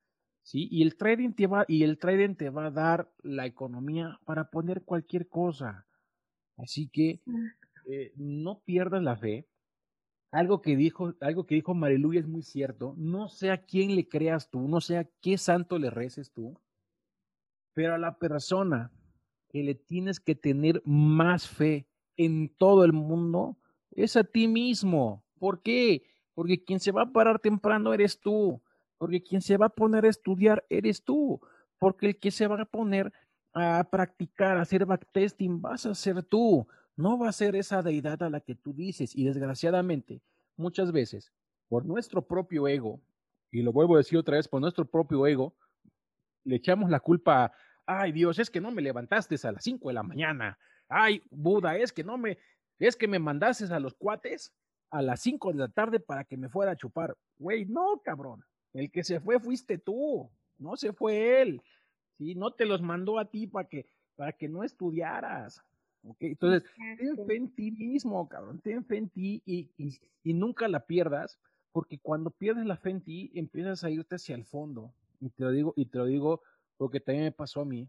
¿sí? 0.44 0.68
Y 0.72 0.84
el 0.84 0.98
trading 0.98 1.32
te 1.32 1.48
va, 1.48 1.66
y 1.68 1.84
el 1.84 1.98
trading 1.98 2.36
te 2.36 2.50
va 2.50 2.68
a 2.68 2.72
dar 2.72 3.12
la 3.24 3.46
economía 3.46 4.20
para 4.26 4.50
poner 4.50 4.84
cualquier 4.84 5.28
cosa. 5.28 5.88
Así 6.58 6.90
que 6.90 7.22
eh, 7.86 8.14
no 8.16 8.60
pierdas 8.60 9.04
la 9.04 9.16
fe, 9.16 9.48
algo 10.32 10.62
que 10.62 10.76
dijo, 10.78 11.14
algo 11.20 11.46
que 11.46 11.56
dijo 11.56 11.74
es 12.14 12.28
muy 12.28 12.42
cierto. 12.42 12.94
No 12.98 13.28
sé 13.28 13.52
a 13.52 13.66
quién 13.66 13.96
le 13.96 14.08
creas 14.08 14.50
tú, 14.50 14.68
no 14.68 14.80
sé 14.80 14.98
a 14.98 15.10
qué 15.22 15.38
santo 15.38 15.78
le 15.78 15.90
reces 15.90 16.32
tú, 16.32 16.58
pero 17.74 17.96
a 17.96 17.98
la 17.98 18.18
persona 18.18 18.92
que 19.50 19.64
le 19.64 19.76
tienes 19.76 20.20
que 20.20 20.36
tener 20.36 20.82
más 20.86 21.48
fe 21.48 21.88
en 22.16 22.50
todo 22.58 22.86
el 22.86 22.94
mundo 22.94 23.58
es 23.92 24.16
a 24.16 24.24
ti 24.24 24.48
mismo. 24.48 25.26
¿Por 25.38 25.62
qué? 25.62 26.04
Porque 26.34 26.64
quien 26.64 26.80
se 26.80 26.92
va 26.92 27.04
a 27.04 27.12
parar 27.12 27.40
temprano 27.40 27.94
eres 27.94 28.20
tú. 28.20 28.62
Porque 28.98 29.22
quien 29.22 29.42
se 29.42 29.58
va 29.58 29.66
a 29.66 29.70
poner 29.70 30.06
a 30.06 30.10
estudiar 30.10 30.66
eres 30.70 31.04
tú. 31.04 31.42
Porque 31.78 32.08
el 32.08 32.20
que 32.20 32.32
se 32.32 32.48
va 32.48 32.62
a 32.62 32.66
poner 32.66 33.12
a 33.54 33.84
practicar, 33.92 34.58
a 34.58 34.62
hacer 34.62 34.86
backtesting, 34.86 35.62
vas 35.62 35.86
a 35.86 35.96
ser 35.96 36.24
tú 36.24 36.68
no 36.96 37.18
va 37.18 37.30
a 37.30 37.34
ser 37.34 37.56
esa 37.56 37.82
deidad 37.82 38.22
a 38.24 38.30
la 38.30 38.42
que 38.42 38.56
tú 38.56 38.74
dices. 38.74 39.16
Y 39.16 39.26
desgraciadamente, 39.26 40.22
muchas 40.56 40.92
veces, 40.92 41.32
por 41.68 41.86
nuestro 41.86 42.22
propio 42.22 42.68
ego, 42.68 43.02
y 43.52 43.62
lo 43.62 43.72
vuelvo 43.72 43.96
a 43.96 44.00
decir 44.00 44.18
otra 44.18 44.38
vez, 44.38 44.48
por 44.48 44.62
nuestro 44.62 44.86
propio 44.86 45.26
ego, 45.28 45.56
le 46.44 46.56
echamos 46.56 46.90
la 46.90 47.00
culpa 47.00 47.46
a, 47.46 47.54
ay 47.86 48.12
Dios, 48.12 48.40
es 48.40 48.50
que 48.50 48.62
no 48.62 48.72
me 48.72 48.82
levantaste 48.82 49.36
a 49.44 49.52
las 49.52 49.64
5 49.64 49.88
de 49.90 49.94
la 49.94 50.04
mañana. 50.04 50.58
Ay, 50.88 51.22
Buda, 51.30 51.78
es 51.78 51.92
que 51.92 52.04
no 52.04 52.18
me, 52.18 52.38
es 52.80 52.96
que 52.96 53.08
me 53.08 53.20
mandaste 53.20 53.66
a 53.66 53.80
los 53.80 53.94
cuates 53.94 54.54
a 54.90 55.02
las 55.02 55.22
5 55.22 55.54
de 55.54 55.60
la 55.60 55.68
tarde 55.70 56.00
para 56.00 56.24
que 56.24 56.38
me 56.38 56.50
fuera 56.50 56.74
a 56.74 56.76
chupar. 56.76 57.18
Güey, 57.38 57.66
no, 57.66 58.02
cabrón. 58.04 58.44
El 58.74 58.92
que 58.92 59.04
se 59.04 59.20
fue 59.20 59.40
fuiste 59.40 59.78
tú, 59.78 60.30
no 60.58 60.76
se 60.76 60.94
fue 60.94 61.42
él. 61.42 61.62
Sí, 62.18 62.36
no 62.36 62.52
te 62.52 62.66
los 62.66 62.82
mandó 62.82 63.18
a 63.18 63.30
ti 63.30 63.48
para 63.48 63.68
que, 63.68 63.86
para 64.16 64.34
que 64.34 64.48
no 64.48 64.64
estudiaras. 64.64 65.64
Entonces, 66.20 66.70
ten 66.98 67.26
fe 67.28 67.36
en 67.36 67.54
ti 67.54 67.72
mismo, 67.72 68.28
cabrón, 68.28 68.60
ten 68.60 68.84
fe 68.86 68.98
en 68.98 69.10
ti 69.10 69.42
y, 69.46 69.70
y, 69.78 70.34
nunca 70.34 70.68
la 70.68 70.86
pierdas, 70.86 71.40
porque 71.72 72.00
cuando 72.00 72.32
pierdes 72.32 72.66
la 72.66 72.78
fe 72.78 72.90
en 72.90 73.02
ti, 73.02 73.32
empiezas 73.36 73.84
a 73.84 73.90
irte 73.92 74.16
hacia 74.16 74.36
el 74.36 74.46
fondo. 74.46 74.94
Y 75.20 75.30
te 75.30 75.44
lo 75.44 75.52
digo, 75.52 75.74
y 75.76 75.86
te 75.86 76.00
lo 76.00 76.06
digo 76.06 76.42
porque 76.78 77.00
también 77.00 77.26
me 77.26 77.32
pasó 77.32 77.62
a 77.62 77.66
mí. 77.66 77.88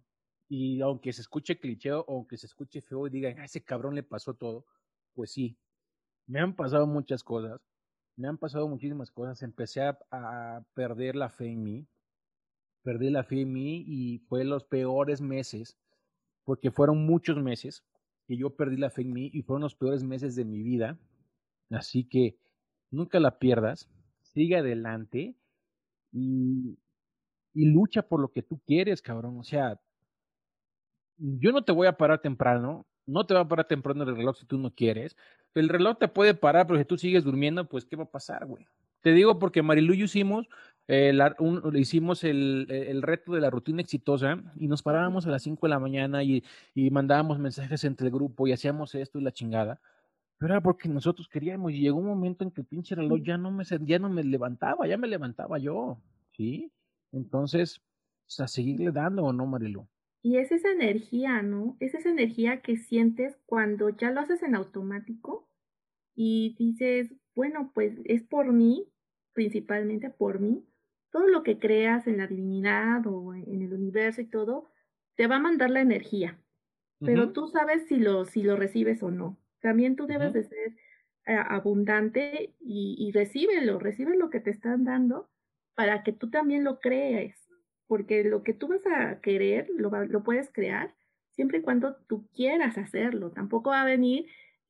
Y 0.49 0.83
aunque 0.83 1.13
se 1.13 1.23
escuche 1.23 1.59
cliché 1.59 1.93
o 1.93 2.05
aunque 2.07 2.37
se 2.37 2.47
escuche 2.47 2.83
feo 2.83 3.07
y 3.07 3.11
digan, 3.11 3.39
a 3.39 3.47
ese 3.47 3.65
cabrón 3.65 3.95
le 3.95 4.03
pasó 4.03 4.35
todo, 4.35 4.67
pues 5.15 5.33
sí, 5.33 5.57
me 6.27 6.41
han 6.41 6.55
pasado 6.55 6.87
muchas 6.87 7.25
cosas, 7.25 7.63
me 8.17 8.29
han 8.29 8.37
pasado 8.37 8.69
muchísimas 8.69 9.11
cosas. 9.11 9.43
Empecé 9.43 9.81
a, 9.81 9.99
a 10.11 10.63
perder 10.75 11.17
la 11.17 11.31
fe 11.31 11.47
en 11.47 11.63
mí, 11.63 11.87
perdí 12.83 13.09
la 13.09 13.25
fe 13.25 13.41
en 13.41 13.53
mí 13.55 13.83
y 13.87 14.19
fue 14.19 14.45
los 14.45 14.65
peores 14.65 15.23
meses, 15.23 15.79
porque 16.45 16.71
fueron 16.71 17.07
muchos 17.07 17.39
meses 17.39 17.83
que 18.33 18.39
yo 18.39 18.49
perdí 18.49 18.79
la 18.79 18.89
fe 18.89 19.03
en 19.03 19.13
mí 19.13 19.31
y 19.31 19.43
fueron 19.43 19.61
los 19.61 19.75
peores 19.75 20.03
meses 20.03 20.35
de 20.35 20.47
mi 20.47 20.63
vida. 20.63 20.99
Así 21.69 22.05
que 22.05 22.39
nunca 22.91 23.21
la 23.21 23.39
pierdas, 23.39 23.91
sigue 24.23 24.57
adelante 24.57 25.37
y, 26.13 26.79
lucha 27.53 28.01
por 28.01 28.21
lo 28.21 28.33
que 28.33 28.43
tú 28.43 28.59
quieres, 28.67 29.03
cabrón. 29.03 29.39
O 29.39 29.45
sea, 29.45 29.79
yo 31.19 31.53
no 31.53 31.63
te 31.63 31.73
voy 31.73 31.89
a 31.89 31.99
parar 31.99 32.23
temprano, 32.23 32.87
no 33.05 33.27
te 33.27 33.35
va 33.35 33.41
a 33.41 33.49
parar 33.49 33.69
temprano 33.69 34.03
el 34.05 34.17
reloj 34.17 34.39
si 34.39 34.47
tú 34.47 34.57
no 34.57 34.75
quieres. 34.75 35.15
El 35.55 35.69
reloj 35.69 35.99
te 35.99 36.09
puede 36.09 36.33
parar, 36.33 36.67
pero 36.67 36.79
si 36.79 36.87
tú 36.87 36.97
sigues 36.97 37.25
durmiendo, 37.25 37.69
pues 37.69 37.85
¿qué 37.85 37.97
va 37.97 38.05
a 38.05 38.11
pasar, 38.11 38.47
güey? 38.47 38.67
Te 39.03 39.13
digo 39.13 39.39
porque 39.39 39.61
Marilu 39.61 39.93
y 39.93 39.99
yo 39.99 40.05
hicimos, 40.07 40.49
eh, 40.89 41.13
hicimos 41.75 42.25
el, 42.25 42.67
el, 42.69 43.03
reto 43.03 43.33
de 43.33 43.41
la 43.41 43.51
rutina 43.51 43.81
exitosa 43.81 44.43
y 44.57 44.67
nos 44.69 44.83
parábamos 44.83 45.27
a 45.27 45.31
las 45.31 45.43
5 45.43 45.67
de 45.67 45.71
la 45.71 45.79
mañana 45.79 46.25
y, 46.25 46.45
y, 46.75 46.91
mandábamos 46.91 47.39
mensajes 47.39 47.85
entre 47.85 48.09
el 48.09 48.13
grupo 48.13 48.47
y 48.47 48.53
hacíamos 48.53 48.95
esto 48.95 49.19
y 49.19 49.23
la 49.23 49.33
chingada. 49.33 49.81
Pero 50.39 50.55
era 50.55 50.61
porque 50.61 50.89
nosotros 50.89 51.29
queríamos 51.29 51.73
y 51.73 51.81
llegó 51.81 51.99
un 51.99 52.07
momento 52.07 52.43
en 52.43 52.51
que 52.51 52.63
el 52.63 52.67
pinche 52.67 52.97
reloj 52.97 53.21
ya 53.23 53.39
no 53.39 53.53
me, 53.53 53.65
ya 53.83 53.99
no 54.01 54.09
me 54.09 54.25
levantaba, 54.25 54.89
ya 54.89 54.97
me 54.97 55.07
levantaba 55.07 55.59
yo, 55.59 55.99
¿sí? 56.33 56.73
Entonces, 57.13 57.81
pues, 58.27 58.41
a 58.41 58.49
seguirle 58.49 58.91
dando 58.91 59.25
o 59.25 59.33
no, 59.33 59.47
Marilu. 59.47 59.87
Y 60.23 60.37
es 60.37 60.53
esa 60.53 60.71
energía, 60.71 61.43
¿no? 61.43 61.77
Es 61.81 61.95
esa 61.95 62.11
energía 62.11 62.61
que 62.61 62.77
sientes 62.77 63.37
cuando 63.47 63.91
ya 63.91 64.11
lo 64.11 64.21
haces 64.21 64.43
en 64.43 64.55
automático 64.55 65.49
y 66.15 66.57
dices, 66.59 67.15
bueno, 67.35 67.71
pues 67.75 68.01
es 68.05 68.23
por 68.23 68.53
mí, 68.53 68.89
principalmente 69.33 70.11
por 70.11 70.41
mí, 70.41 70.65
todo 71.13 71.29
lo 71.29 71.43
que 71.43 71.59
creas 71.59 72.07
en 72.07 72.17
la 72.17 72.27
divinidad 72.27 73.07
o 73.07 73.35
en 73.35 73.63
el 73.63 73.73
universo 73.73 74.23
y 74.23 74.27
todo, 74.27 74.71
te 75.15 75.27
va 75.27 75.37
a 75.37 75.41
mandar 75.41 75.71
la 75.71 75.83
energía, 75.83 76.39
pero 76.99 77.33
tú 77.33 77.49
sabes 77.49 77.87
si 77.87 77.99
lo, 77.99 78.25
si 78.25 78.43
lo 78.43 78.57
recibes 78.57 79.03
o 79.03 79.11
no. 79.11 79.37
También 79.61 79.95
tú 79.95 80.07
debes 80.07 80.33
de 80.33 80.45
ser 80.45 80.77
eh, 81.27 81.37
abundante 81.49 82.55
y, 82.61 82.97
y 82.99 83.13
recíbelo, 83.13 83.79
recibe 83.79 84.17
lo 84.17 84.31
que 84.31 84.41
te 84.41 84.51
están 84.51 84.85
dando 84.85 85.29
para 85.75 86.03
que 86.03 86.13
tú 86.13 86.31
también 86.31 86.65
lo 86.65 86.81
crees, 86.81 87.37
porque 87.87 88.25
lo 88.25 88.43
que 88.43 88.55
tú 88.55 88.69
vas 88.69 88.87
a 88.87 89.21
querer 89.21 89.69
lo, 89.77 89.91
lo 90.05 90.23
puedes 90.23 90.51
crear 90.51 90.95
siempre 91.31 91.59
y 91.59 91.63
cuando 91.63 91.97
tú 92.09 92.27
quieras 92.35 92.79
hacerlo. 92.79 93.31
Tampoco 93.31 93.71
va 93.71 93.83
a 93.83 93.87
venir 93.87 94.27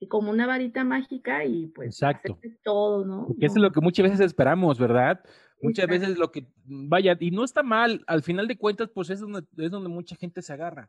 como 0.09 0.31
una 0.31 0.47
varita 0.47 0.85
mágica 0.85 1.45
y 1.45 1.67
pues 1.69 1.89
Exacto. 1.89 2.39
todo, 2.63 3.05
¿no? 3.05 3.27
Porque 3.27 3.47
eso 3.47 3.57
es 3.57 3.63
lo 3.63 3.73
que 3.73 3.81
muchas 3.81 4.05
veces 4.05 4.21
esperamos, 4.21 4.79
¿verdad? 4.79 5.21
Muchas 5.63 5.87
veces 5.87 6.19
lo 6.19 6.31
que, 6.33 6.47
vaya, 6.65 7.17
y 7.19 7.31
no 7.31 7.45
está 7.45 7.63
mal, 7.63 8.03
al 8.07 8.23
final 8.23 8.49
de 8.49 8.59
cuentas, 8.59 8.91
pues 8.93 9.11
es 9.11 9.21
donde, 9.21 9.45
es 9.57 9.71
donde 9.71 9.89
mucha 9.89 10.17
gente 10.17 10.43
se 10.43 10.53
agarra, 10.53 10.89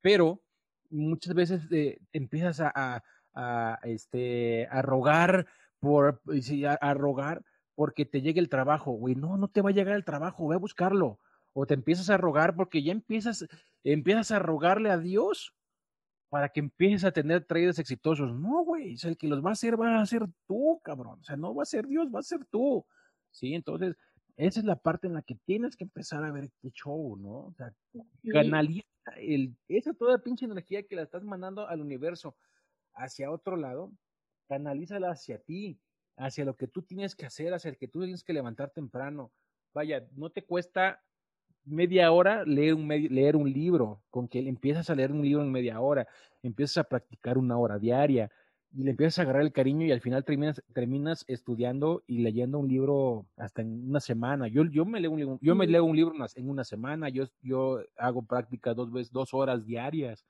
pero 0.00 0.40
muchas 0.90 1.34
veces 1.34 1.62
eh, 1.70 1.98
empiezas 2.12 2.60
a, 2.60 3.02
a, 3.34 3.78
este, 3.82 4.68
a 4.70 4.80
rogar 4.82 5.46
por, 5.80 6.22
a, 6.26 6.72
a 6.74 6.94
rogar 6.94 7.42
porque 7.74 8.04
te 8.04 8.22
llegue 8.22 8.40
el 8.40 8.48
trabajo, 8.48 8.92
güey, 8.92 9.14
no, 9.14 9.36
no 9.36 9.48
te 9.48 9.60
va 9.60 9.70
a 9.70 9.72
llegar 9.72 9.96
el 9.96 10.04
trabajo, 10.04 10.46
ve 10.48 10.54
a 10.54 10.58
buscarlo, 10.58 11.18
o 11.52 11.66
te 11.66 11.74
empiezas 11.74 12.08
a 12.10 12.16
rogar 12.16 12.54
porque 12.54 12.82
ya 12.82 12.92
empiezas, 12.92 13.46
empiezas 13.82 14.30
a 14.30 14.38
rogarle 14.38 14.90
a 14.90 14.98
Dios 14.98 15.54
para 16.32 16.48
que 16.48 16.60
empieces 16.60 17.04
a 17.04 17.12
tener 17.12 17.44
traders 17.44 17.78
exitosos. 17.78 18.34
No, 18.34 18.64
güey, 18.64 18.96
o 19.04 19.06
el 19.06 19.18
que 19.18 19.28
los 19.28 19.44
va 19.44 19.50
a 19.50 19.52
hacer 19.52 19.78
va 19.78 20.00
a 20.00 20.06
ser 20.06 20.22
tú, 20.46 20.80
cabrón. 20.82 21.18
O 21.20 21.24
sea, 21.24 21.36
no 21.36 21.54
va 21.54 21.62
a 21.62 21.66
ser 21.66 21.86
Dios, 21.86 22.08
va 22.08 22.20
a 22.20 22.22
ser 22.22 22.46
tú. 22.46 22.86
Sí, 23.30 23.52
entonces, 23.52 23.96
esa 24.36 24.60
es 24.60 24.66
la 24.66 24.76
parte 24.76 25.06
en 25.06 25.14
la 25.14 25.22
que 25.22 25.34
tienes 25.34 25.76
que 25.76 25.84
empezar 25.84 26.24
a 26.24 26.32
ver 26.32 26.50
qué 26.60 26.70
show, 26.70 27.16
¿no? 27.16 27.46
O 27.46 27.54
sea, 27.54 27.72
canaliza 28.32 28.86
el, 29.16 29.56
esa 29.68 29.92
toda 29.94 30.18
pinche 30.18 30.44
energía 30.44 30.82
que 30.84 30.96
la 30.96 31.02
estás 31.02 31.24
mandando 31.24 31.66
al 31.68 31.80
universo 31.80 32.36
hacia 32.94 33.30
otro 33.30 33.56
lado, 33.56 33.92
canalízala 34.48 35.10
hacia 35.10 35.38
ti, 35.38 35.78
hacia 36.16 36.44
lo 36.44 36.56
que 36.56 36.68
tú 36.68 36.82
tienes 36.82 37.14
que 37.14 37.26
hacer, 37.26 37.52
hacia 37.52 37.70
el 37.70 37.78
que 37.78 37.88
tú 37.88 38.00
tienes 38.02 38.24
que 38.24 38.32
levantar 38.32 38.70
temprano. 38.70 39.32
Vaya, 39.74 40.06
no 40.12 40.30
te 40.30 40.44
cuesta 40.44 41.02
media 41.64 42.10
hora 42.12 42.44
leer 42.44 42.74
un, 42.74 42.88
leer 42.88 43.36
un 43.36 43.50
libro, 43.50 44.02
con 44.10 44.28
que 44.28 44.40
empiezas 44.40 44.90
a 44.90 44.94
leer 44.94 45.12
un 45.12 45.22
libro 45.22 45.42
en 45.42 45.52
media 45.52 45.80
hora, 45.80 46.06
empiezas 46.42 46.78
a 46.78 46.84
practicar 46.84 47.38
una 47.38 47.58
hora 47.58 47.78
diaria 47.78 48.30
y 48.74 48.84
le 48.84 48.90
empiezas 48.90 49.18
a 49.18 49.22
agarrar 49.22 49.42
el 49.42 49.52
cariño 49.52 49.86
y 49.86 49.92
al 49.92 50.00
final 50.00 50.24
terminas, 50.24 50.62
terminas 50.72 51.24
estudiando 51.28 52.02
y 52.06 52.18
leyendo 52.18 52.58
un 52.58 52.68
libro 52.68 53.26
hasta 53.36 53.62
en 53.62 53.88
una 53.88 54.00
semana. 54.00 54.48
Yo, 54.48 54.64
yo, 54.64 54.84
me, 54.84 55.00
leo 55.00 55.10
un, 55.10 55.38
yo 55.40 55.54
me 55.54 55.66
leo 55.66 55.84
un 55.84 55.96
libro 55.96 56.14
en 56.34 56.48
una 56.48 56.64
semana, 56.64 57.08
yo, 57.08 57.24
yo 57.42 57.80
hago 57.96 58.22
práctica 58.22 58.74
dos 58.74 58.90
veces, 58.90 59.12
dos 59.12 59.34
horas 59.34 59.66
diarias 59.66 60.24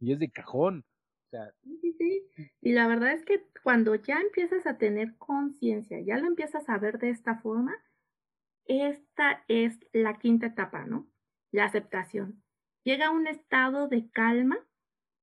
y 0.00 0.12
es 0.12 0.18
de 0.18 0.30
cajón. 0.30 0.84
O 1.26 1.30
sea, 1.30 1.52
sí, 1.62 1.92
sí. 1.98 2.30
Y 2.60 2.72
la 2.72 2.88
verdad 2.88 3.12
es 3.12 3.24
que 3.24 3.44
cuando 3.62 3.94
ya 3.94 4.20
empiezas 4.20 4.66
a 4.66 4.78
tener 4.78 5.16
conciencia, 5.16 6.00
ya 6.00 6.18
lo 6.18 6.26
empiezas 6.26 6.68
a 6.68 6.78
ver 6.78 6.98
de 6.98 7.10
esta 7.10 7.36
forma, 7.36 7.74
esta 8.64 9.44
es 9.48 9.78
la 9.92 10.18
quinta 10.18 10.46
etapa, 10.46 10.84
¿no? 10.84 11.08
La 11.52 11.64
aceptación. 11.64 12.42
Llega 12.84 13.08
a 13.08 13.10
un 13.10 13.26
estado 13.26 13.88
de 13.88 14.10
calma, 14.10 14.58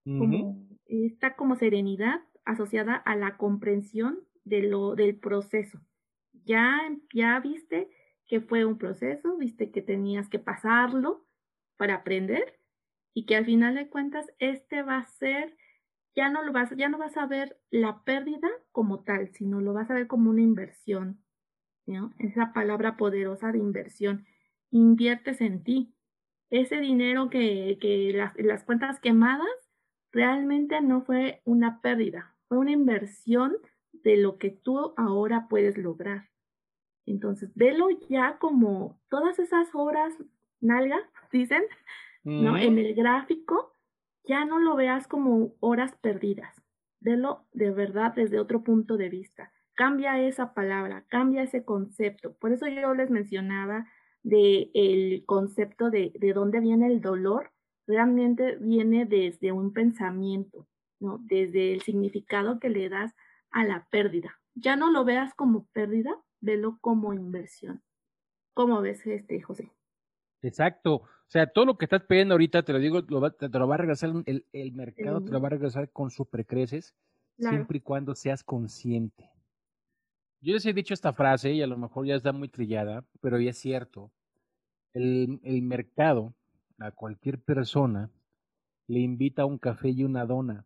como, 0.04 0.68
está 0.86 1.36
como 1.36 1.56
serenidad 1.56 2.22
asociada 2.46 2.96
a 2.96 3.16
la 3.16 3.38
comprensión 3.38 4.20
de 4.44 4.62
lo, 4.64 4.96
del 4.96 5.18
proceso. 5.18 5.82
Ya, 6.46 6.80
ya 7.14 7.40
viste 7.40 7.90
que 8.28 8.42
fue 8.42 8.66
un 8.66 8.78
proceso, 8.78 9.38
viste 9.38 9.72
que 9.72 9.82
tenías 9.82 10.30
que 10.30 10.40
pasarlo 10.40 11.26
para 11.78 11.96
aprender 11.96 12.60
y 13.14 13.26
que 13.26 13.36
al 13.36 13.46
final 13.46 13.76
de 13.76 13.90
cuentas 13.90 14.32
este 14.40 14.84
va 14.84 14.98
a 14.98 15.06
ser, 15.06 15.58
ya 16.16 16.30
no 16.30 16.44
lo 16.44 16.52
vas, 16.52 16.72
ya 16.76 16.90
no 16.90 16.98
vas 16.98 17.18
a 17.18 17.26
ver 17.26 17.60
la 17.70 18.04
pérdida 18.04 18.50
como 18.72 19.04
tal, 19.04 19.32
sino 19.34 19.62
lo 19.62 19.74
vas 19.74 19.90
a 19.90 19.96
ver 19.96 20.08
como 20.08 20.30
una 20.30 20.42
inversión. 20.42 21.22
Esa 22.18 22.52
palabra 22.52 22.98
poderosa 22.98 23.52
de 23.52 23.60
inversión. 23.60 24.26
Inviertes 24.72 25.40
en 25.42 25.64
ti. 25.64 25.94
Ese 26.50 26.80
dinero 26.80 27.30
que, 27.30 27.78
que 27.80 28.12
las, 28.14 28.34
las 28.38 28.64
cuentas 28.64 29.00
quemadas 29.00 29.48
realmente 30.12 30.82
no 30.82 31.02
fue 31.02 31.42
una 31.44 31.82
pérdida, 31.82 32.35
una 32.50 32.72
inversión 32.72 33.56
de 33.92 34.18
lo 34.18 34.38
que 34.38 34.52
tú 34.52 34.94
ahora 34.98 35.48
puedes 35.50 35.78
lograr. 35.78 36.30
Entonces, 37.06 37.52
velo 37.56 37.90
ya 38.10 38.38
como 38.40 39.00
todas 39.10 39.40
esas 39.40 39.74
horas 39.74 40.14
nalga, 40.60 40.98
dicen, 41.32 41.64
¿no? 42.24 42.58
En 42.58 42.80
el 42.80 42.96
gráfico, 42.96 43.72
ya 44.24 44.46
no 44.46 44.60
lo 44.60 44.76
veas 44.76 45.08
como 45.08 45.54
horas 45.60 45.96
perdidas. 46.02 46.56
Velo 47.00 47.46
de 47.54 47.70
verdad 47.70 48.14
desde 48.16 48.40
otro 48.40 48.64
punto 48.64 48.98
de 48.98 49.10
vista. 49.10 49.52
Cambia 49.76 50.20
esa 50.20 50.54
palabra, 50.54 51.06
cambia 51.08 51.44
ese 51.44 51.64
concepto. 51.64 52.34
Por 52.38 52.52
eso 52.52 52.68
yo 52.68 52.96
les 52.96 53.12
mencionaba 53.12 53.88
de 54.24 54.72
el 54.74 55.24
concepto 55.26 55.92
de, 55.92 56.14
de 56.16 56.34
dónde 56.34 56.62
viene 56.62 56.88
el 56.88 57.02
dolor. 57.02 57.52
Realmente 57.86 58.56
viene 58.56 59.06
desde 59.06 59.52
un 59.52 59.72
pensamiento, 59.72 60.68
¿no? 61.06 61.20
Desde 61.22 61.74
el 61.74 61.82
significado 61.82 62.60
que 62.60 62.70
le 62.70 62.90
das 62.90 63.16
a 63.52 63.64
la 63.64 63.88
pérdida. 63.90 64.40
Ya 64.56 64.76
no 64.76 64.92
lo 64.92 65.06
veas 65.06 65.34
como 65.34 65.68
pérdida, 65.68 66.12
velo 66.42 66.78
como 66.82 67.14
inversión. 67.14 67.84
¿Cómo 68.54 68.82
ves 68.82 69.06
este, 69.06 69.42
José? 69.42 69.72
Exacto. 70.42 70.96
O 70.96 71.30
sea, 71.30 71.48
todo 71.48 71.66
lo 71.66 71.78
que 71.78 71.86
estás 71.86 72.04
pidiendo 72.04 72.34
ahorita, 72.34 72.64
te 72.64 72.72
lo 72.72 72.80
digo, 72.80 73.04
te, 73.04 73.50
lo 73.50 73.68
va 73.68 73.76
a 73.76 73.78
regresar 73.78 74.12
el, 74.26 74.46
el 74.54 74.72
mercado, 74.74 75.22
te 75.24 75.32
lo 75.32 75.42
va 75.42 75.48
a 75.48 75.52
regresar 75.52 75.90
con 75.92 76.12
supercreces, 76.12 76.96
siempre 77.38 77.80
y 77.80 77.82
cuando 77.82 78.14
seas 78.14 78.44
consciente. 78.44 79.32
Yo 80.42 80.54
les 80.54 80.66
he 80.66 80.74
dicho 80.74 80.94
esta 80.94 81.14
frase 81.14 81.52
y 81.52 81.62
a 81.62 81.68
lo 81.68 81.78
mejor 81.78 82.06
ya 82.06 82.16
está 82.16 82.32
muy 82.32 82.48
trillada, 82.48 83.04
pero 83.22 83.40
ya 83.40 83.50
es 83.50 83.58
cierto. 83.58 84.12
El, 84.94 85.40
el 85.44 85.62
mercado, 85.64 86.36
a 86.80 86.92
cualquier 86.92 87.42
persona, 87.42 88.12
le 88.88 89.00
invita 89.00 89.42
a 89.42 89.46
un 89.46 89.58
café 89.58 89.90
y 89.90 90.04
una 90.04 90.26
dona, 90.26 90.66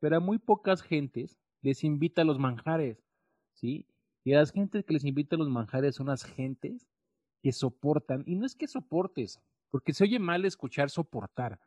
pero 0.00 0.16
a 0.16 0.20
muy 0.20 0.38
pocas 0.38 0.82
gentes 0.82 1.38
les 1.62 1.84
invita 1.84 2.22
a 2.22 2.24
los 2.24 2.38
manjares, 2.38 3.04
¿sí? 3.54 3.86
Y 4.24 4.34
a 4.34 4.38
las 4.38 4.52
gentes 4.52 4.84
que 4.84 4.94
les 4.94 5.04
invita 5.04 5.36
a 5.36 5.38
los 5.38 5.48
manjares 5.48 5.94
son 5.94 6.08
las 6.08 6.24
gentes 6.24 6.86
que 7.42 7.52
soportan, 7.52 8.24
y 8.26 8.34
no 8.36 8.46
es 8.46 8.54
que 8.54 8.66
soportes, 8.66 9.40
porque 9.70 9.92
se 9.92 10.04
oye 10.04 10.18
mal 10.18 10.44
escuchar 10.44 10.90
soportar, 10.90 11.58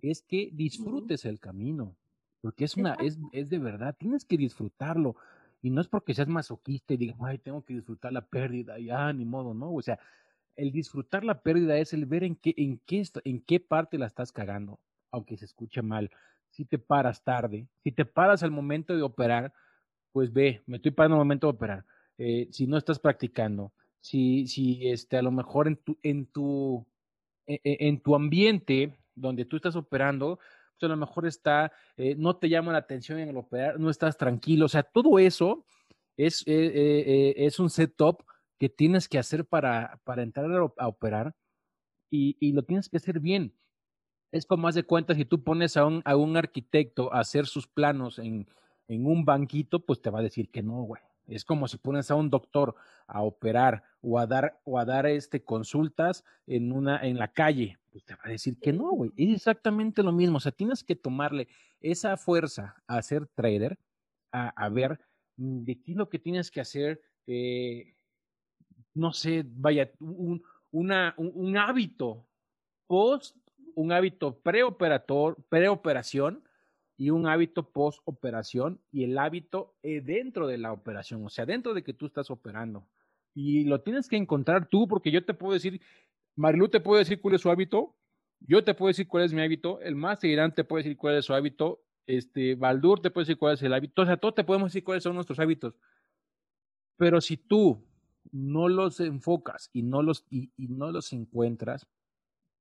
es 0.00 0.22
que 0.22 0.50
disfrutes 0.52 1.24
el 1.24 1.40
camino, 1.40 1.96
porque 2.40 2.64
es 2.64 2.76
una, 2.76 2.94
es, 2.94 3.18
es 3.32 3.48
de 3.48 3.58
verdad, 3.58 3.96
tienes 3.98 4.24
que 4.24 4.36
disfrutarlo, 4.36 5.16
y 5.62 5.70
no 5.70 5.80
es 5.80 5.88
porque 5.88 6.12
seas 6.12 6.28
masoquista 6.28 6.92
y 6.92 6.98
digas, 6.98 7.16
ay, 7.22 7.38
tengo 7.38 7.64
que 7.64 7.74
disfrutar 7.74 8.12
la 8.12 8.26
pérdida, 8.26 8.78
ya, 8.78 9.10
ni 9.14 9.24
modo, 9.24 9.54
¿no? 9.54 9.72
O 9.72 9.80
sea, 9.80 9.98
el 10.56 10.72
disfrutar 10.72 11.24
la 11.24 11.40
pérdida 11.42 11.78
es 11.78 11.94
el 11.94 12.04
ver 12.04 12.22
en 12.22 12.36
qué, 12.36 12.54
en 12.56 12.78
qué, 12.84 13.02
en 13.24 13.40
qué 13.40 13.60
parte 13.60 13.98
la 13.98 14.06
estás 14.06 14.30
cagando, 14.30 14.78
aunque 15.10 15.38
se 15.38 15.46
escuche 15.46 15.80
mal, 15.80 16.10
si 16.54 16.64
te 16.64 16.78
paras 16.78 17.24
tarde, 17.24 17.66
si 17.82 17.90
te 17.90 18.04
paras 18.04 18.44
al 18.44 18.52
momento 18.52 18.94
de 18.94 19.02
operar, 19.02 19.52
pues 20.12 20.32
ve, 20.32 20.62
me 20.66 20.76
estoy 20.76 20.92
parando 20.92 21.16
al 21.16 21.22
momento 21.22 21.48
de 21.48 21.52
operar. 21.52 21.84
Eh, 22.16 22.48
si 22.52 22.68
no 22.68 22.78
estás 22.78 23.00
practicando, 23.00 23.72
si, 24.00 24.46
si 24.46 24.88
este, 24.88 25.16
a 25.16 25.22
lo 25.22 25.32
mejor 25.32 25.66
en 25.66 25.76
tu, 25.76 25.98
en 26.00 26.26
tu, 26.26 26.86
e, 27.48 27.60
e, 27.64 27.88
en, 27.88 28.00
tu 28.00 28.14
ambiente 28.14 28.96
donde 29.16 29.44
tú 29.44 29.56
estás 29.56 29.74
operando, 29.74 30.38
pues 30.78 30.84
a 30.84 30.94
lo 30.94 30.96
mejor 30.96 31.26
está, 31.26 31.72
eh, 31.96 32.14
no 32.16 32.36
te 32.36 32.48
llama 32.48 32.70
la 32.70 32.78
atención 32.78 33.18
en 33.18 33.30
el 33.30 33.36
operar, 33.36 33.80
no 33.80 33.90
estás 33.90 34.16
tranquilo, 34.16 34.66
o 34.66 34.68
sea, 34.68 34.84
todo 34.84 35.18
eso 35.18 35.64
es, 36.16 36.44
eh, 36.46 37.34
es 37.36 37.58
un 37.58 37.68
setup 37.68 38.22
que 38.60 38.68
tienes 38.68 39.08
que 39.08 39.18
hacer 39.18 39.44
para, 39.44 40.00
para 40.04 40.22
entrar 40.22 40.48
a, 40.78 40.86
operar 40.86 41.34
y, 42.10 42.36
y, 42.38 42.52
lo 42.52 42.62
tienes 42.62 42.88
que 42.88 42.98
hacer 42.98 43.18
bien 43.18 43.52
es 44.32 44.46
como 44.46 44.64
más 44.64 44.74
de 44.74 44.82
cuenta, 44.84 45.14
si 45.14 45.24
tú 45.24 45.42
pones 45.42 45.76
a 45.76 45.86
un, 45.86 46.02
a 46.04 46.16
un 46.16 46.36
arquitecto 46.36 47.12
a 47.12 47.20
hacer 47.20 47.46
sus 47.46 47.66
planos 47.66 48.18
en, 48.18 48.48
en 48.88 49.06
un 49.06 49.24
banquito, 49.24 49.80
pues 49.80 50.00
te 50.02 50.10
va 50.10 50.20
a 50.20 50.22
decir 50.22 50.50
que 50.50 50.62
no, 50.62 50.82
güey. 50.82 51.02
Es 51.26 51.44
como 51.44 51.68
si 51.68 51.78
pones 51.78 52.10
a 52.10 52.16
un 52.16 52.30
doctor 52.30 52.74
a 53.06 53.22
operar 53.22 53.82
o 54.02 54.18
a 54.18 54.26
dar, 54.26 54.60
o 54.64 54.78
a 54.78 54.84
dar 54.84 55.06
este, 55.06 55.42
consultas 55.42 56.24
en, 56.46 56.72
una, 56.72 57.02
en 57.02 57.18
la 57.18 57.28
calle, 57.28 57.78
pues 57.90 58.04
te 58.04 58.14
va 58.14 58.22
a 58.24 58.30
decir 58.30 58.58
que 58.60 58.72
no, 58.72 58.90
güey. 58.90 59.10
Es 59.16 59.36
exactamente 59.36 60.02
lo 60.02 60.12
mismo. 60.12 60.36
O 60.36 60.40
sea, 60.40 60.52
tienes 60.52 60.84
que 60.84 60.96
tomarle 60.96 61.48
esa 61.80 62.16
fuerza 62.16 62.76
a 62.86 63.00
ser 63.02 63.26
trader, 63.26 63.78
a, 64.32 64.48
a 64.48 64.68
ver 64.68 65.00
mm, 65.36 65.64
de 65.64 65.80
qué 65.80 65.92
es 65.92 65.96
lo 65.96 66.08
que 66.08 66.18
tienes 66.18 66.50
que 66.50 66.60
hacer, 66.60 67.00
eh, 67.26 67.94
no 68.94 69.12
sé, 69.12 69.44
vaya, 69.46 69.90
un, 70.00 70.42
una, 70.70 71.14
un, 71.16 71.32
un 71.34 71.56
hábito 71.56 72.26
post 72.86 73.36
un 73.74 73.92
hábito 73.92 74.40
preoperación 75.48 76.42
y 76.96 77.10
un 77.10 77.26
hábito 77.26 77.70
postoperación 77.70 78.80
y 78.92 79.04
el 79.04 79.18
hábito 79.18 79.74
eh, 79.82 80.00
dentro 80.00 80.46
de 80.46 80.58
la 80.58 80.72
operación, 80.72 81.24
o 81.24 81.28
sea, 81.28 81.46
dentro 81.46 81.74
de 81.74 81.82
que 81.82 81.92
tú 81.92 82.06
estás 82.06 82.30
operando. 82.30 82.86
Y 83.34 83.64
lo 83.64 83.80
tienes 83.80 84.08
que 84.08 84.16
encontrar 84.16 84.68
tú, 84.68 84.86
porque 84.86 85.10
yo 85.10 85.24
te 85.24 85.34
puedo 85.34 85.54
decir, 85.54 85.80
Marilu 86.36 86.68
te 86.68 86.80
puede 86.80 87.00
decir 87.00 87.20
cuál 87.20 87.34
es 87.34 87.40
su 87.40 87.50
hábito, 87.50 87.96
yo 88.40 88.62
te 88.62 88.74
puedo 88.74 88.88
decir 88.88 89.08
cuál 89.08 89.24
es 89.24 89.32
mi 89.32 89.42
hábito, 89.42 89.80
el 89.80 89.96
Master 89.96 90.30
Irán 90.30 90.54
te 90.54 90.64
puede 90.64 90.84
decir 90.84 90.96
cuál 90.96 91.16
es 91.16 91.24
su 91.24 91.34
hábito, 91.34 91.82
este, 92.06 92.54
Baldur 92.54 93.00
te 93.00 93.10
puede 93.10 93.24
decir 93.24 93.38
cuál 93.38 93.54
es 93.54 93.62
el 93.62 93.72
hábito, 93.72 94.02
o 94.02 94.06
sea, 94.06 94.16
todos 94.16 94.34
te 94.34 94.44
podemos 94.44 94.68
decir 94.68 94.84
cuáles 94.84 95.02
son 95.02 95.14
nuestros 95.14 95.38
hábitos. 95.40 95.74
Pero 96.96 97.20
si 97.20 97.36
tú 97.36 97.82
no 98.30 98.68
los 98.68 99.00
enfocas 99.00 99.68
y 99.72 99.82
no 99.82 100.02
los, 100.02 100.26
y 100.30 100.52
no 100.56 100.92
los 100.92 101.12
encuentras, 101.12 101.88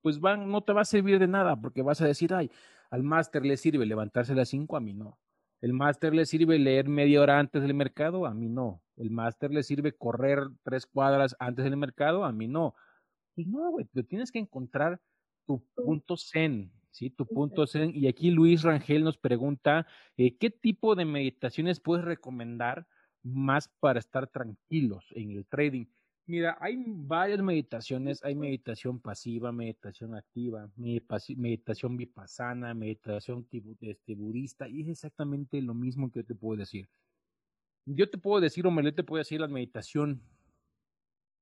pues 0.03 0.19
van, 0.19 0.51
no 0.51 0.61
te 0.61 0.73
va 0.73 0.81
a 0.81 0.85
servir 0.85 1.17
de 1.17 1.27
nada 1.27 1.59
porque 1.59 1.81
vas 1.81 2.01
a 2.01 2.05
decir, 2.05 2.33
ay, 2.33 2.51
al 2.91 3.01
máster 3.01 3.43
le 3.43 3.57
sirve 3.57 3.85
levantarse 3.87 4.33
a 4.33 4.35
las 4.35 4.49
5, 4.49 4.77
a 4.77 4.81
mí 4.81 4.93
no. 4.93 5.17
El 5.61 5.73
máster 5.73 6.13
le 6.13 6.25
sirve 6.25 6.59
leer 6.59 6.89
media 6.89 7.21
hora 7.21 7.39
antes 7.39 7.61
del 7.61 7.73
mercado, 7.73 8.25
a 8.25 8.33
mí 8.33 8.49
no. 8.49 8.83
El 8.97 9.09
máster 9.11 9.49
le 9.49 9.63
sirve 9.63 9.93
correr 9.93 10.39
tres 10.61 10.85
cuadras 10.85 11.37
antes 11.39 11.63
del 11.63 11.77
mercado, 11.77 12.25
a 12.25 12.33
mí 12.33 12.49
no. 12.49 12.75
Pues 13.33 13.47
no, 13.47 13.71
güey, 13.71 13.85
tú 13.85 14.03
tienes 14.03 14.29
que 14.29 14.39
encontrar 14.39 14.99
tu 15.47 15.65
punto 15.73 16.17
zen, 16.17 16.71
¿sí? 16.91 17.09
Tu 17.09 17.25
punto 17.25 17.65
zen. 17.65 17.93
Y 17.95 18.07
aquí 18.07 18.29
Luis 18.29 18.63
Rangel 18.63 19.05
nos 19.05 19.17
pregunta, 19.17 19.87
eh, 20.17 20.37
¿qué 20.37 20.49
tipo 20.49 20.95
de 20.95 21.05
meditaciones 21.05 21.79
puedes 21.79 22.03
recomendar 22.03 22.85
más 23.23 23.69
para 23.79 23.99
estar 23.99 24.27
tranquilos 24.27 25.05
en 25.11 25.31
el 25.31 25.45
trading? 25.47 25.85
Mira, 26.25 26.57
hay 26.61 26.81
varias 26.87 27.41
meditaciones, 27.41 28.23
hay 28.23 28.33
meditación 28.33 28.99
pasiva, 28.99 29.51
meditación 29.51 30.15
activa, 30.15 30.69
meditación 30.77 31.97
vipassana, 31.97 32.73
meditación 32.73 33.45
este, 33.81 34.15
budista, 34.15 34.69
y 34.69 34.81
es 34.81 34.87
exactamente 34.87 35.61
lo 35.61 35.73
mismo 35.73 36.09
que 36.09 36.21
yo 36.21 36.25
te 36.25 36.35
puedo 36.35 36.57
decir. 36.57 36.87
Yo 37.85 38.09
te 38.09 38.17
puedo 38.17 38.39
decir, 38.39 38.65
o 38.65 38.71
me 38.71 38.89
te 38.93 39.03
puedo 39.03 39.19
decir 39.19 39.41
la 39.41 39.49
meditación 39.49 40.21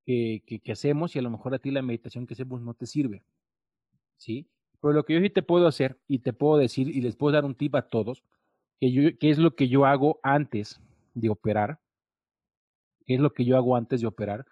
que, 0.04 0.42
que, 0.64 0.72
hacemos, 0.72 1.16
y 1.16 1.20
a 1.20 1.22
lo 1.22 1.30
mejor 1.30 1.54
a 1.54 1.60
ti 1.60 1.70
la 1.70 1.84
meditación 1.84 2.26
que 2.26 2.34
hacemos 2.34 2.60
no 2.62 2.74
te 2.74 2.88
sirve, 2.88 3.24
¿sí? 4.18 4.48
Pero 4.82 4.94
lo 4.94 5.06
que 5.06 5.14
yo 5.14 5.22
sí 5.22 5.30
te 5.30 5.44
puedo 5.44 5.68
hacer, 5.68 6.00
y 6.08 6.20
te 6.20 6.34
puedo 6.34 6.58
decir, 6.58 6.90
y 6.90 7.02
les 7.02 7.16
puedo 7.16 7.34
dar 7.34 7.46
un 7.46 7.54
tip 7.54 7.76
a 7.76 7.88
todos, 7.88 8.24
que, 8.80 8.92
yo, 8.92 9.16
que 9.20 9.30
es 9.30 9.38
lo 9.38 9.56
que 9.56 9.68
yo 9.68 9.86
hago 9.86 10.20
antes 10.24 10.82
de 11.14 11.30
operar, 11.30 11.80
que 13.06 13.14
es 13.14 13.20
lo 13.20 13.32
que 13.32 13.46
yo 13.46 13.58
hago 13.58 13.76
antes 13.76 14.02
de 14.02 14.08
operar, 14.08 14.48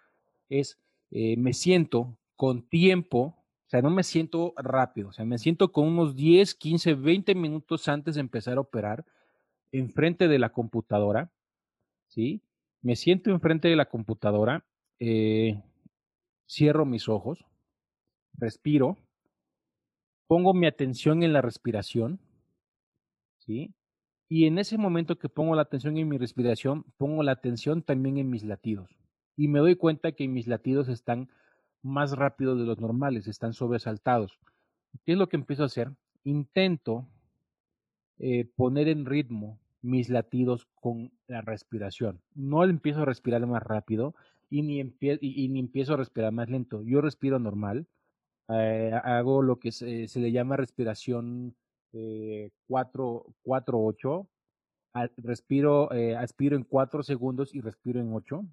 es 0.50 0.80
eh, 1.12 1.38
me 1.38 1.54
siento 1.54 2.18
con 2.36 2.68
tiempo, 2.68 3.20
o 3.20 3.70
sea, 3.70 3.82
no 3.82 3.90
me 3.90 4.04
siento 4.04 4.54
rápido, 4.58 5.10
o 5.10 5.14
sea, 5.14 5.26
me 5.26 5.38
siento 5.38 5.72
con 5.72 5.88
unos 5.88 6.16
10, 6.16 6.56
15, 6.56 6.94
20 6.96 7.36
minutos 7.36 7.88
antes 7.88 8.16
de 8.16 8.22
empezar 8.22 8.58
a 8.58 8.62
operar 8.62 9.06
enfrente 9.72 10.28
de 10.28 10.40
la 10.40 10.52
computadora, 10.52 11.32
¿sí? 12.08 12.42
Me 12.82 12.96
siento 12.96 13.32
enfrente 13.32 13.68
de 13.68 13.76
la 13.76 13.90
computadora, 13.90 14.66
eh, 15.00 15.62
cierro 16.48 16.86
mis 16.86 17.10
ojos, 17.10 17.46
respiro, 18.34 18.98
pongo 20.28 20.54
mi 20.54 20.68
atención 20.68 21.24
en 21.24 21.34
la 21.34 21.42
respiración, 21.42 22.20
¿sí? 23.40 23.74
Y 24.30 24.46
en 24.46 24.60
ese 24.60 24.78
momento 24.78 25.18
que 25.18 25.28
pongo 25.30 25.56
la 25.56 25.64
atención 25.64 25.98
en 25.98 26.08
mi 26.08 26.18
respiración, 26.18 26.84
pongo 26.98 27.24
la 27.24 27.32
atención 27.32 27.82
también 27.82 28.18
en 28.20 28.30
mis 28.30 28.44
latidos 28.44 28.99
y 29.40 29.48
me 29.48 29.60
doy 29.60 29.76
cuenta 29.78 30.12
que 30.12 30.28
mis 30.28 30.48
latidos 30.48 30.90
están 30.90 31.30
más 31.82 32.12
rápidos 32.12 32.60
de 32.60 32.66
los 32.66 32.82
normales, 32.82 33.26
están 33.26 33.54
sobresaltados. 33.54 34.38
¿Qué 35.06 35.14
es 35.14 35.18
lo 35.18 35.30
que 35.30 35.38
empiezo 35.38 35.64
a 35.64 35.68
hacer? 35.68 35.94
Intento 36.26 37.08
eh, 38.18 38.44
poner 38.58 38.90
en 38.90 39.06
ritmo 39.06 39.58
mis 39.82 40.10
latidos 40.10 40.68
con 40.76 41.14
la 41.28 41.40
respiración. 41.40 42.20
No 42.36 42.66
empiezo 42.66 43.04
a 43.04 43.06
respirar 43.06 43.48
más 43.48 43.64
rápido 43.64 44.14
y 44.50 44.62
ni, 44.62 44.82
empiezo 44.82 45.94
a 45.94 45.98
respirar 45.98 46.34
más 46.34 46.50
lento. 46.50 46.84
Yo 46.84 47.00
respiro 47.00 47.40
normal. 47.40 47.88
Eh, 48.50 48.92
hago 49.06 49.42
lo 49.42 49.58
que 49.58 49.72
se, 49.72 50.10
le 50.16 50.34
llama 50.34 50.58
respiración 50.58 51.56
4-8. 51.94 54.28
Eh, 54.96 55.10
respiro, 55.16 55.94
eh, 55.94 56.18
aspiro 56.18 56.58
en 56.58 56.66
4 56.66 57.04
segundos 57.04 57.56
y 57.56 57.62
respiro 57.62 58.02
en 58.02 58.14
8. 58.14 58.46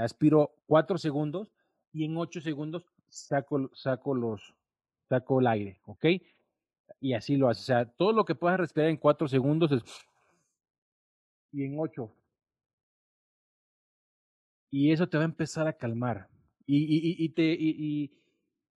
Aspiro 0.00 0.54
4 0.66 0.98
segundos 0.98 1.52
y 1.92 2.04
en 2.04 2.16
8 2.16 2.40
segundos 2.40 2.84
saco, 3.08 3.70
saco, 3.74 4.14
los, 4.14 4.54
saco 5.08 5.40
el 5.40 5.46
aire, 5.46 5.80
¿ok? 5.86 6.06
y 7.02 7.14
así 7.14 7.36
lo 7.36 7.48
hace. 7.48 7.60
O 7.60 7.64
sea, 7.64 7.84
todo 7.84 8.12
lo 8.12 8.24
que 8.24 8.34
puedas 8.34 8.58
respirar 8.58 8.88
en 8.88 8.96
cuatro 8.96 9.28
segundos 9.28 9.72
es 9.72 9.82
y 11.50 11.64
en 11.64 11.78
ocho. 11.78 12.14
Y 14.70 14.90
eso 14.92 15.06
te 15.08 15.18
va 15.18 15.24
a 15.24 15.26
empezar 15.26 15.66
a 15.66 15.74
calmar. 15.74 16.28
Y, 16.64 16.78
y, 16.78 17.24
y 17.24 17.28
te, 17.30 17.42
y, 17.58 18.10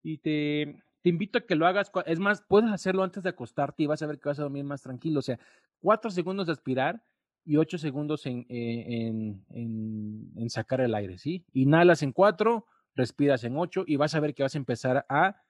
y, 0.02 0.18
te, 0.18 0.82
te 1.02 1.10
invito 1.10 1.38
a 1.38 1.42
que 1.42 1.56
lo 1.56 1.68
hagas. 1.68 1.92
Es 2.06 2.20
más, 2.20 2.42
puedes 2.42 2.72
hacerlo 2.72 3.04
antes 3.04 3.22
de 3.22 3.30
acostarte 3.30 3.84
y 3.84 3.88
vas 3.88 4.02
a 4.02 4.08
ver 4.08 4.20
que 4.20 4.30
vas 4.30 4.40
a 4.40 4.44
dormir 4.44 4.64
más 4.64 4.82
tranquilo. 4.82 5.20
O 5.20 5.22
sea, 5.22 5.38
cuatro 5.80 6.10
segundos 6.10 6.48
de 6.48 6.54
aspirar 6.54 7.04
y 7.46 7.58
ocho 7.58 7.78
segundos 7.78 8.26
en, 8.26 8.46
eh, 8.50 8.86
en, 8.88 9.44
en, 9.50 10.32
en 10.36 10.50
sacar 10.50 10.82
el 10.82 10.96
aire, 10.96 11.18
¿sí? 11.18 11.46
Inhalas 11.54 12.04
en 12.04 12.12
cuatro, 12.12 12.66
respiras 12.96 13.44
en 13.44 13.58
ocho 13.58 13.84
y 13.86 13.96
vas 13.96 14.16
a 14.16 14.20
ver 14.20 14.34
que 14.34 14.44
vas 14.44 14.56
a 14.56 14.60
empezar 14.60 15.06
a 15.10 15.44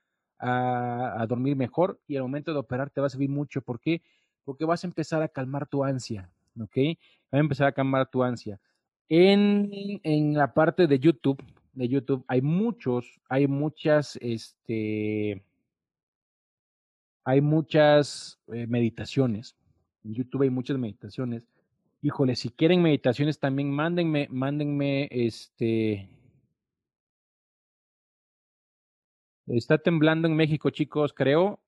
a, 0.43 1.25
dormir 1.27 1.55
mejor 1.55 1.99
y 2.07 2.17
al 2.17 2.23
momento 2.23 2.53
de 2.53 2.59
operar 2.59 2.89
te 2.89 3.01
va 3.01 3.07
a 3.07 3.09
servir 3.09 3.29
mucho. 3.29 3.61
¿Por 3.61 3.79
qué? 3.79 4.01
Porque 4.43 4.65
vas 4.65 4.83
a 4.83 4.87
empezar 4.87 5.21
a 5.21 5.27
calmar 5.27 5.67
tu 5.67 5.83
ansia, 5.83 6.29
¿ok? 6.59 6.77
Va 7.33 7.37
a 7.37 7.39
empezar 7.39 7.67
a 7.67 7.71
calmar 7.71 8.09
tu 8.09 8.23
ansia. 8.23 8.59
En, 9.09 9.69
en 10.03 10.33
la 10.33 10.53
parte 10.53 10.87
de 10.87 10.99
YouTube, 10.99 11.41
de 11.73 11.87
YouTube 11.87 12.25
hay 12.27 12.41
muchos, 12.41 13.19
hay 13.29 13.47
muchas, 13.47 14.17
este, 14.21 15.43
hay 17.23 17.41
muchas 17.41 18.39
eh, 18.47 18.67
meditaciones. 18.67 19.55
En 20.03 20.13
YouTube 20.13 20.41
hay 20.41 20.49
muchas 20.49 20.77
meditaciones. 20.77 21.43
Híjole, 22.03 22.35
si 22.35 22.49
quieren 22.49 22.81
meditaciones 22.83 23.39
también 23.39 23.71
mándenme, 23.71 24.27
mándenme, 24.29 25.07
este, 25.09 26.09
Está 29.47 29.77
temblando 29.77 30.27
en 30.27 30.35
México, 30.35 30.69
chicos, 30.69 31.13
creo. 31.13 31.59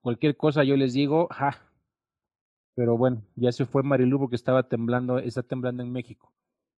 Cualquier 0.00 0.36
cosa 0.36 0.62
yo 0.64 0.76
les 0.76 0.92
digo, 0.92 1.28
ja. 1.30 1.56
Pero 2.74 2.96
bueno, 2.96 3.22
ya 3.36 3.52
se 3.52 3.64
fue 3.64 3.82
Marilu 3.82 4.18
porque 4.18 4.36
estaba 4.36 4.68
temblando, 4.68 5.18
está 5.18 5.42
temblando 5.42 5.82
en 5.82 5.90
México. 5.90 6.32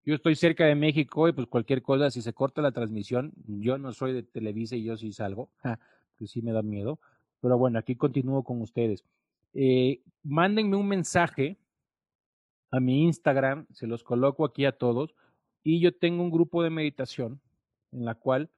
Yo 0.05 0.15
estoy 0.15 0.35
cerca 0.35 0.65
de 0.65 0.75
México 0.75 1.27
y 1.27 1.33
pues 1.33 1.47
cualquier 1.47 1.81
cosa, 1.81 2.11
si 2.11 2.21
se 2.21 2.33
corta 2.33 2.61
la 2.61 2.71
transmisión, 2.71 3.33
yo 3.45 3.77
no 3.77 3.91
soy 3.93 4.13
de 4.13 4.23
Televisa 4.23 4.75
y 4.75 4.83
yo 4.83 4.95
sí 4.95 5.11
salgo, 5.11 5.49
ja, 5.63 5.79
pues 6.17 6.31
sí 6.31 6.41
me 6.41 6.53
da 6.53 6.61
miedo. 6.61 6.99
Pero 7.41 7.57
bueno, 7.57 7.79
aquí 7.79 7.95
continúo 7.95 8.43
con 8.43 8.61
ustedes. 8.61 9.03
Eh, 9.53 10.01
mándenme 10.23 10.75
un 10.75 10.87
mensaje 10.87 11.57
a 12.71 12.79
mi 12.79 13.03
Instagram, 13.03 13.67
se 13.71 13.87
los 13.87 14.03
coloco 14.03 14.45
aquí 14.45 14.65
a 14.65 14.77
todos, 14.77 15.15
y 15.63 15.79
yo 15.79 15.95
tengo 15.95 16.23
un 16.23 16.31
grupo 16.31 16.63
de 16.63 16.69
meditación 16.69 17.41
en 17.91 18.05
la 18.05 18.15
cual 18.15 18.49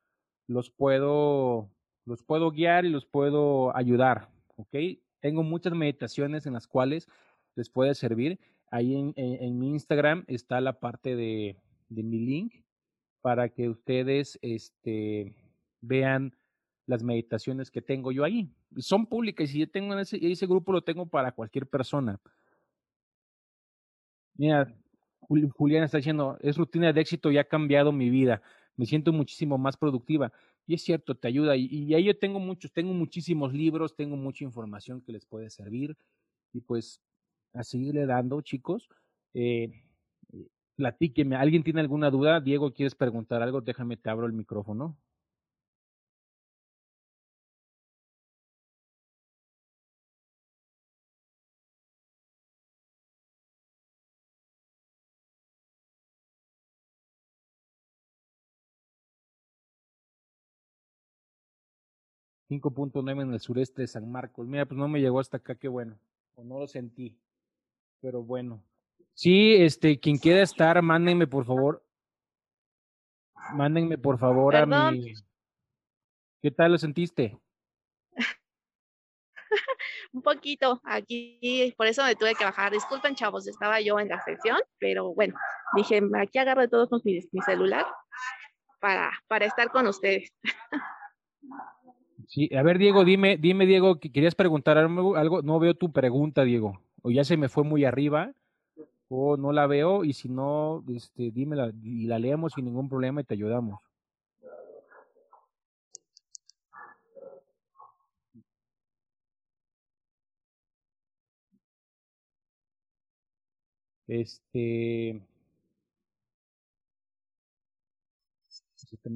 los 0.48 0.72
puedo 0.72 1.70
los 2.06 2.24
puedo 2.24 2.50
guiar 2.52 2.86
y 2.86 2.90
los 2.90 3.06
puedo 3.06 3.76
ayudar, 3.76 4.30
¿ok? 4.56 4.76
Tengo 5.20 5.44
muchas 5.44 5.74
meditaciones 5.74 6.48
en 6.48 6.54
las 6.54 6.68
cuales 6.68 7.08
les 7.56 7.70
puede 7.70 7.94
servir. 7.94 8.40
Ahí 8.72 8.96
en, 9.16 9.60
mi 9.60 9.70
Instagram 9.70 10.24
está 10.28 10.60
la 10.60 10.80
parte 10.80 11.16
de, 11.16 11.56
mi 11.90 12.20
link 12.20 12.54
para 13.22 13.50
que 13.50 13.70
ustedes 13.70 14.40
este, 14.42 15.36
vean 15.82 16.36
las 16.88 17.04
meditaciones 17.04 17.70
que 17.70 17.82
tengo 17.82 18.12
yo 18.12 18.24
ahí. 18.24 18.50
Son 18.78 19.06
públicas 19.06 19.54
y 19.54 19.60
yo 19.60 19.70
tengo 19.70 19.98
ese 19.98 20.48
grupo 20.48 20.72
lo 20.72 20.82
tengo 20.82 21.06
para 21.06 21.32
cualquier 21.32 21.68
persona. 21.68 22.20
Mira, 24.40 24.74
Juliana 25.58 25.86
está 25.86 25.98
diciendo, 25.98 26.38
es 26.40 26.56
rutina 26.56 26.94
de 26.94 27.02
éxito 27.02 27.30
y 27.30 27.38
ha 27.38 27.44
cambiado 27.44 27.92
mi 27.92 28.10
vida. 28.10 28.42
Me 28.78 28.86
siento 28.86 29.12
muchísimo 29.12 29.58
más 29.58 29.76
productiva. 29.76 30.32
Y 30.66 30.76
es 30.76 30.82
cierto, 30.82 31.14
te 31.14 31.28
ayuda. 31.28 31.58
Y, 31.58 31.94
ahí 31.94 32.06
yo 32.06 32.18
tengo 32.18 32.40
muchos, 32.40 32.72
tengo 32.72 32.94
muchísimos 32.94 33.54
libros, 33.54 33.98
tengo 33.98 34.16
mucha 34.16 34.46
información 34.46 35.02
que 35.02 35.12
les 35.12 35.26
puede 35.26 35.50
servir. 35.50 35.98
Y 36.54 36.62
pues 36.62 37.02
a 37.54 37.64
seguirle 37.66 38.06
dando, 38.06 38.40
chicos. 38.42 38.88
Eh, 39.34 39.84
platíqueme. 40.78 41.36
¿Alguien 41.36 41.64
tiene 41.64 41.82
alguna 41.82 42.10
duda? 42.10 42.40
Diego, 42.40 42.72
¿quieres 42.72 42.96
preguntar 42.96 43.42
algo? 43.42 43.60
Déjame, 43.60 43.98
te 43.98 44.10
abro 44.10 44.26
el 44.26 44.34
micrófono. 44.34 44.98
Nueve 62.50 63.22
en 63.22 63.34
el 63.34 63.40
sureste 63.40 63.84
de 63.84 63.88
San 63.88 64.12
Marcos. 64.12 64.48
Mira, 64.48 64.66
pues 64.66 64.78
no 64.78 64.88
me 64.88 65.00
llegó 65.00 65.20
hasta 65.20 65.38
acá, 65.38 65.56
qué 65.56 65.68
bueno. 65.68 66.00
O 66.36 66.44
no 66.44 66.60
lo 66.60 66.68
sentí. 66.68 67.16
Pero 68.02 68.24
bueno. 68.24 68.64
Sí, 69.14 69.56
este, 69.56 70.00
quien 70.00 70.18
quiera 70.18 70.42
estar, 70.42 70.82
mándenme 70.82 71.28
por 71.28 71.46
favor. 71.46 71.84
Mándenme 73.54 73.98
por 73.98 74.18
favor 74.18 74.56
a 74.56 74.66
mi. 74.66 75.14
¿Qué 76.42 76.52
tal 76.52 76.72
lo 76.72 76.78
sentiste? 76.78 77.38
Un 80.14 80.22
poquito 80.22 80.80
aquí, 80.84 81.74
por 81.78 81.88
eso 81.88 82.04
me 82.04 82.16
tuve 82.16 82.34
que 82.34 82.46
bajar. 82.46 82.72
Disculpen, 82.72 83.16
chavos, 83.16 83.48
estaba 83.48 83.82
yo 83.82 84.00
en 84.00 84.08
la 84.08 84.22
sesión, 84.22 84.60
pero 84.80 85.14
bueno, 85.14 85.36
dije, 85.76 86.02
aquí 86.18 86.38
agarro 86.38 86.62
de 86.62 86.68
todos 86.70 86.90
mi, 87.04 87.20
mi 87.32 87.42
celular 87.42 87.86
para, 88.80 89.12
para 89.28 89.46
estar 89.46 89.70
con 89.70 89.86
ustedes. 89.88 90.32
Sí, 92.32 92.48
a 92.56 92.62
ver, 92.62 92.78
Diego, 92.78 93.06
dime, 93.06 93.38
dime, 93.38 93.66
Diego, 93.66 94.00
que 94.00 94.12
querías 94.12 94.36
preguntar 94.36 94.78
algo. 94.78 95.42
No 95.42 95.60
veo 95.60 95.74
tu 95.74 95.92
pregunta, 95.92 96.44
Diego. 96.44 96.80
O 97.02 97.10
ya 97.10 97.24
se 97.24 97.38
me 97.38 97.50
fue 97.50 97.64
muy 97.64 97.86
arriba, 97.86 98.34
o 99.10 99.38
no 99.38 99.54
la 99.54 99.68
veo, 99.68 100.06
y 100.06 100.14
si 100.14 100.30
no, 100.30 100.84
este, 100.90 101.32
dímela 101.32 101.72
y 101.84 102.08
la 102.08 102.20
leemos 102.20 102.54
sin 102.54 102.66
ningún 102.66 102.90
problema 102.90 103.22
y 103.22 103.26
te 103.26 103.36
ayudamos. 103.36 103.82
Este. 114.08 115.22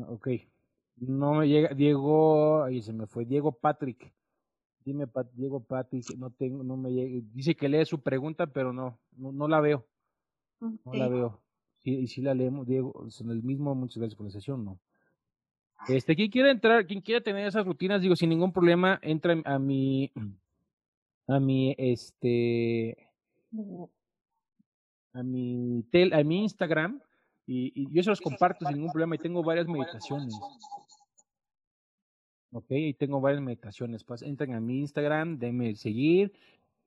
Ok. 0.07 0.27
No 1.07 1.33
me 1.33 1.47
llega, 1.47 1.73
Diego, 1.73 2.63
ahí 2.63 2.81
se 2.81 2.93
me 2.93 3.07
fue, 3.07 3.25
Diego 3.25 3.51
Patrick. 3.51 4.13
Dime, 4.85 5.07
Diego 5.33 5.61
Patrick, 5.61 6.03
no 6.17 6.29
tengo, 6.29 6.63
no 6.63 6.75
me 6.75 6.91
llega. 6.91 7.25
Dice 7.33 7.55
que 7.55 7.69
lee 7.69 7.85
su 7.85 8.01
pregunta, 8.01 8.47
pero 8.47 8.73
no, 8.73 8.99
no, 9.15 9.47
la 9.47 9.61
veo. 9.61 9.85
No 10.59 10.93
la 10.93 11.07
veo. 11.07 11.41
Sí, 11.83 11.95
y 11.95 12.07
si 12.07 12.21
la 12.21 12.33
leemos, 12.33 12.67
Diego, 12.67 13.07
en 13.19 13.29
el 13.29 13.43
mismo, 13.43 13.75
muchas 13.75 13.97
gracias 13.97 14.15
por 14.15 14.25
la 14.25 14.31
sesión, 14.31 14.63
no. 14.63 14.79
Este, 15.87 16.15
quien 16.15 16.31
quiera 16.31 16.49
entrar, 16.49 16.85
quien 16.87 17.01
quiera 17.01 17.21
tener 17.21 17.45
esas 17.45 17.65
rutinas, 17.65 18.01
digo, 18.01 18.15
sin 18.15 18.29
ningún 18.29 18.53
problema, 18.53 18.99
entra 19.01 19.35
a 19.43 19.59
mi, 19.59 20.11
a 21.27 21.39
mi, 21.39 21.75
este, 21.77 23.09
a 25.13 25.23
mi, 25.23 25.83
tel, 25.91 26.13
a 26.13 26.23
mi 26.23 26.43
Instagram, 26.43 27.01
y, 27.45 27.73
y, 27.75 27.93
yo 27.93 28.01
se 28.01 28.09
los 28.09 28.21
comparto 28.21 28.65
sin 28.65 28.75
ningún 28.77 28.93
problema 28.93 29.15
y 29.15 29.19
tengo 29.19 29.43
varias 29.43 29.67
meditaciones. 29.67 30.33
Ok, 32.53 32.67
y 32.69 32.93
tengo 32.93 33.19
varias 33.19 33.41
meditaciones. 33.41 34.03
Pues 34.03 34.21
entren 34.21 34.53
a 34.53 34.59
mi 34.59 34.79
Instagram, 34.79 35.39
denme 35.39 35.75
seguir. 35.75 36.31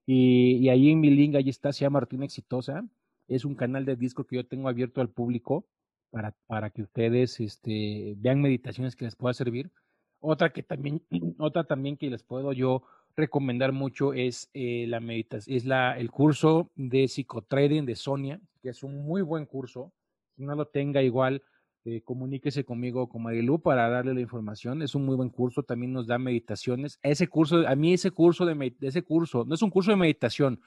Y, 0.06 0.58
y, 0.58 0.68
ahí 0.68 0.90
en 0.90 1.00
mi 1.00 1.10
link, 1.10 1.34
ahí 1.34 1.48
está, 1.48 1.72
se 1.72 1.80
llama 1.80 1.98
Martín 2.00 2.22
Exitosa. 2.22 2.84
Es 3.26 3.44
un 3.44 3.56
canal 3.56 3.84
de 3.84 3.96
disco 3.96 4.24
que 4.24 4.36
yo 4.36 4.46
tengo 4.46 4.68
abierto 4.68 5.00
al 5.00 5.10
público 5.10 5.66
para, 6.10 6.32
para 6.46 6.70
que 6.70 6.82
ustedes 6.82 7.40
este, 7.40 8.14
vean 8.18 8.40
meditaciones 8.40 8.94
que 8.94 9.06
les 9.06 9.16
pueda 9.16 9.34
servir. 9.34 9.72
Otra 10.20 10.52
que 10.52 10.62
también, 10.62 11.02
otra 11.38 11.64
también 11.64 11.96
que 11.96 12.10
les 12.10 12.22
puedo 12.22 12.52
yo 12.52 12.84
recomendar 13.16 13.72
mucho 13.72 14.12
es 14.12 14.48
eh, 14.54 14.86
la 14.88 15.00
meditación, 15.00 15.56
es 15.56 15.64
la, 15.64 15.98
el 15.98 16.12
curso 16.12 16.70
de 16.76 17.08
psicotrading 17.08 17.86
de 17.86 17.96
Sonia, 17.96 18.40
que 18.62 18.68
es 18.68 18.84
un 18.84 19.04
muy 19.04 19.22
buen 19.22 19.46
curso. 19.46 19.92
Si 20.36 20.44
no 20.44 20.54
lo 20.54 20.66
tenga 20.66 21.02
igual, 21.02 21.42
eh, 21.88 22.02
comuníquese 22.02 22.64
conmigo 22.64 23.08
con 23.08 23.22
Marilu 23.22 23.60
para 23.60 23.88
darle 23.88 24.12
la 24.12 24.20
información. 24.20 24.82
Es 24.82 24.96
un 24.96 25.06
muy 25.06 25.14
buen 25.14 25.30
curso, 25.30 25.62
también 25.62 25.92
nos 25.92 26.08
da 26.08 26.18
meditaciones. 26.18 26.98
Ese 27.00 27.28
curso, 27.28 27.64
a 27.64 27.76
mí 27.76 27.92
ese 27.92 28.10
curso 28.10 28.44
de 28.44 28.74
ese 28.80 29.02
curso, 29.02 29.44
no 29.44 29.54
es 29.54 29.62
un 29.62 29.70
curso 29.70 29.92
de 29.92 29.96
meditación, 29.96 30.60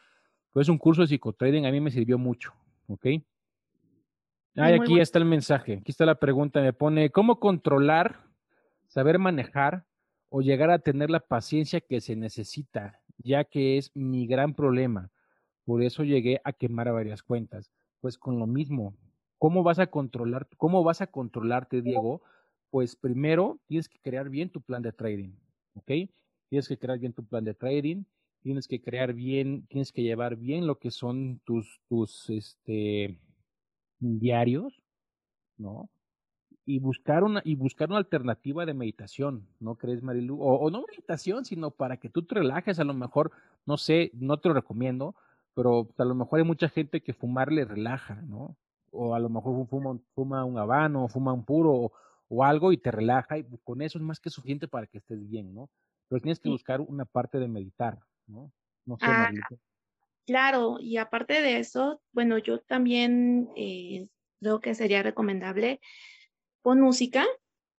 pero 0.54 0.62
es 0.62 0.70
un 0.70 0.78
curso 0.78 1.02
de 1.02 1.08
psicotrading, 1.08 1.66
a 1.66 1.72
mí 1.72 1.82
me 1.82 1.92
sirvió 1.92 2.18
mucho, 2.18 2.54
¿ok? 2.88 3.06
Aquí 4.56 5.02
está 5.02 5.20
el 5.20 5.26
mensaje, 5.26 5.80
aquí 5.82 5.92
está 5.92 6.06
la 6.06 6.16
pregunta, 6.16 6.62
me 6.62 6.72
pone, 6.72 7.10
¿cómo 7.10 7.38
controlar, 7.42 8.24
saber 8.88 9.20
manejar 9.20 9.86
o 10.30 10.40
llegar 10.40 10.72
a 10.72 10.80
tener 10.80 11.10
la 11.10 11.20
paciencia 11.20 11.82
que 11.82 12.00
se 12.00 12.16
necesita, 12.16 13.02
ya 13.18 13.44
que 13.44 13.78
es 13.78 13.94
mi 13.94 14.26
gran 14.26 14.54
problema? 14.54 15.12
Por 15.66 15.84
eso 15.84 16.06
llegué 16.06 16.40
a 16.46 16.54
quemar 16.54 16.90
varias 16.94 17.24
cuentas. 17.24 17.74
Pues 18.00 18.18
con 18.18 18.40
lo 18.40 18.48
mismo, 18.48 18.96
¿cómo 19.40 19.64
vas 19.64 19.80
a 19.80 19.88
controlar, 19.88 20.48
cómo 20.58 20.84
vas 20.84 21.02
a 21.02 21.08
controlarte, 21.08 21.82
Diego? 21.82 22.22
Pues 22.70 22.96
primero 22.96 23.60
tienes 23.66 23.90
que 23.90 24.00
crear 24.00 24.30
bien 24.30 24.52
tu 24.52 24.62
plan 24.62 24.84
de 24.84 24.92
trading, 24.92 25.32
¿ok? 25.74 25.92
Tienes 26.50 26.68
que 26.68 26.78
crear 26.78 27.00
bien 27.00 27.14
tu 27.14 27.26
plan 27.26 27.44
de 27.44 27.56
trading, 27.56 28.04
tienes 28.42 28.68
que 28.68 28.82
crear 28.82 29.14
bien, 29.14 29.66
tienes 29.68 29.92
que 29.92 30.04
llevar 30.04 30.36
bien 30.36 30.68
lo 30.68 30.78
que 30.78 30.92
son 30.92 31.40
tus, 31.46 31.82
tus, 31.88 32.30
este, 32.30 33.20
diarios, 34.00 34.82
¿no? 35.58 35.90
Y 36.66 36.80
buscar 36.80 37.24
una, 37.24 37.42
y 37.44 37.56
buscar 37.56 37.90
una 37.90 37.98
alternativa 37.98 38.66
de 38.66 38.74
meditación, 38.74 39.48
¿no 39.60 39.76
crees, 39.76 40.04
Marilu? 40.04 40.38
O, 40.40 40.70
no 40.70 40.86
meditación, 40.88 41.46
sino 41.46 41.72
para 41.72 41.98
que 41.98 42.10
tú 42.10 42.24
te 42.24 42.36
relajes, 42.36 42.80
a 42.80 42.84
lo 42.84 42.94
mejor, 42.94 43.32
no 43.66 43.78
sé, 43.78 44.12
no 44.14 44.38
te 44.38 44.50
lo 44.50 44.56
recomiendo, 44.56 45.16
pero 45.56 45.90
a 45.98 46.06
lo 46.06 46.14
mejor 46.14 46.40
hay 46.40 46.46
mucha 46.46 46.70
gente 46.70 47.02
que 47.02 47.14
fumar 47.14 47.52
le 47.52 47.66
relaja, 47.66 48.22
¿no? 48.22 48.56
O 48.92 49.14
a 49.14 49.20
lo 49.20 49.30
mejor 49.30 49.68
fuma, 49.68 50.00
fuma 50.14 50.46
un 50.46 50.58
habano, 50.58 51.08
fuma 51.08 51.34
un 51.34 51.46
puro 51.46 51.92
o, 52.30 52.44
algo 52.44 52.72
y 52.72 52.78
te 52.78 52.92
relaja 52.92 53.38
y 53.38 53.46
con 53.64 53.82
eso 53.82 53.98
es 53.98 54.04
más 54.04 54.20
que 54.20 54.30
suficiente 54.30 54.68
para 54.68 54.88
que 54.88 55.00
estés 55.00 55.28
bien, 55.28 55.54
¿no? 55.54 55.70
Pero 56.08 56.22
tienes 56.22 56.40
que 56.40 56.50
buscar 56.50 56.80
una 56.82 57.06
parte 57.06 57.40
de 57.40 57.48
meditar, 57.48 58.00
¿no? 58.28 58.52
No 58.86 58.98
sé, 58.98 59.06
ah, 59.08 59.32
Claro, 60.26 60.78
y 60.80 60.98
aparte 60.98 61.42
de 61.42 61.58
eso, 61.58 62.02
bueno, 62.12 62.38
yo 62.38 62.60
también 62.60 63.50
eh, 63.56 64.10
creo 64.40 64.60
que 64.60 64.76
sería 64.76 65.02
recomendable 65.02 65.80
pon 66.62 66.82
música, 66.82 67.26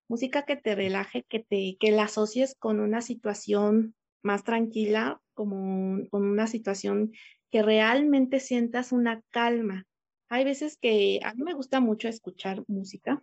música 0.09 0.45
que 0.45 0.57
te 0.57 0.75
relaje, 0.75 1.23
que 1.29 1.41
te 1.41 1.77
que 1.79 1.93
la 1.93 2.05
asocies 2.05 2.57
con 2.59 2.81
una 2.81 3.03
situación 3.03 3.95
más 4.23 4.43
tranquila, 4.43 5.21
como 5.35 6.09
con 6.11 6.25
una 6.25 6.47
situación 6.49 7.13
que 7.51 7.63
realmente 7.63 8.41
sientas 8.41 8.91
una 8.91 9.23
calma. 9.31 9.87
Hay 10.31 10.45
veces 10.45 10.79
que 10.81 11.19
a 11.25 11.35
mí 11.35 11.43
me 11.43 11.55
gusta 11.55 11.81
mucho 11.81 12.09
escuchar 12.09 12.63
música, 12.69 13.23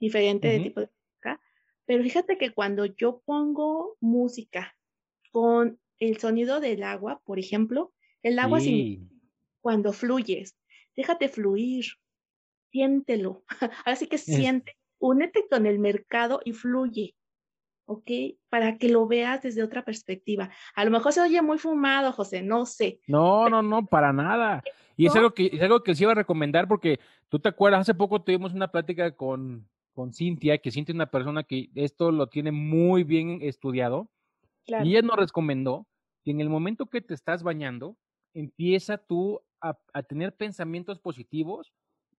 diferente 0.00 0.48
de 0.48 0.60
tipo 0.60 0.80
de 0.80 0.86
música, 0.86 1.40
pero 1.84 2.02
fíjate 2.02 2.38
que 2.38 2.52
cuando 2.52 2.86
yo 2.86 3.22
pongo 3.26 3.98
música 4.00 4.74
con 5.30 5.78
el 5.98 6.16
sonido 6.16 6.60
del 6.60 6.82
agua, 6.82 7.20
por 7.26 7.38
ejemplo, 7.38 7.92
el 8.22 8.38
agua 8.38 8.60
cuando 9.60 9.92
fluyes, 9.92 10.56
déjate 10.96 11.28
fluir, 11.28 11.84
siéntelo. 12.72 13.44
Así 13.84 14.06
que 14.06 14.16
siente, 14.16 14.78
únete 14.98 15.46
con 15.50 15.66
el 15.66 15.78
mercado 15.78 16.40
y 16.42 16.52
fluye. 16.52 17.14
¿Ok? 17.86 18.10
Para 18.48 18.78
que 18.78 18.88
lo 18.88 19.06
veas 19.06 19.42
desde 19.42 19.62
otra 19.62 19.84
perspectiva. 19.84 20.50
A 20.74 20.84
lo 20.84 20.90
mejor 20.90 21.12
se 21.12 21.20
oye 21.20 21.40
muy 21.40 21.58
fumado, 21.58 22.12
José, 22.12 22.42
no 22.42 22.66
sé. 22.66 23.00
No, 23.06 23.48
no, 23.48 23.62
no, 23.62 23.86
para 23.86 24.12
nada. 24.12 24.62
Y 24.96 25.06
es 25.06 25.16
algo 25.16 25.32
que 25.32 25.50
es 25.52 25.62
algo 25.62 25.82
que 25.82 25.92
les 25.92 26.00
iba 26.00 26.12
a 26.12 26.16
recomendar 26.16 26.68
porque 26.68 27.00
tú 27.28 27.38
te 27.38 27.48
acuerdas, 27.48 27.82
hace 27.82 27.94
poco 27.94 28.22
tuvimos 28.22 28.54
una 28.54 28.68
plática 28.68 29.14
con, 29.14 29.68
con 29.92 30.12
Cintia, 30.12 30.58
que 30.58 30.70
Cintia 30.70 30.92
es 30.92 30.96
una 30.96 31.10
persona 31.10 31.42
que 31.42 31.70
esto 31.74 32.10
lo 32.10 32.28
tiene 32.28 32.52
muy 32.52 33.04
bien 33.04 33.38
estudiado. 33.42 34.10
Y 34.66 34.90
ella 34.90 35.02
nos 35.02 35.16
recomendó 35.16 35.86
que 36.24 36.32
en 36.32 36.40
el 36.40 36.48
momento 36.48 36.86
que 36.86 37.00
te 37.00 37.14
estás 37.14 37.42
bañando, 37.42 37.96
empieza 38.34 38.98
tú 38.98 39.40
a, 39.60 40.02
tener 40.02 40.34
pensamientos 40.34 40.98
positivos 40.98 41.72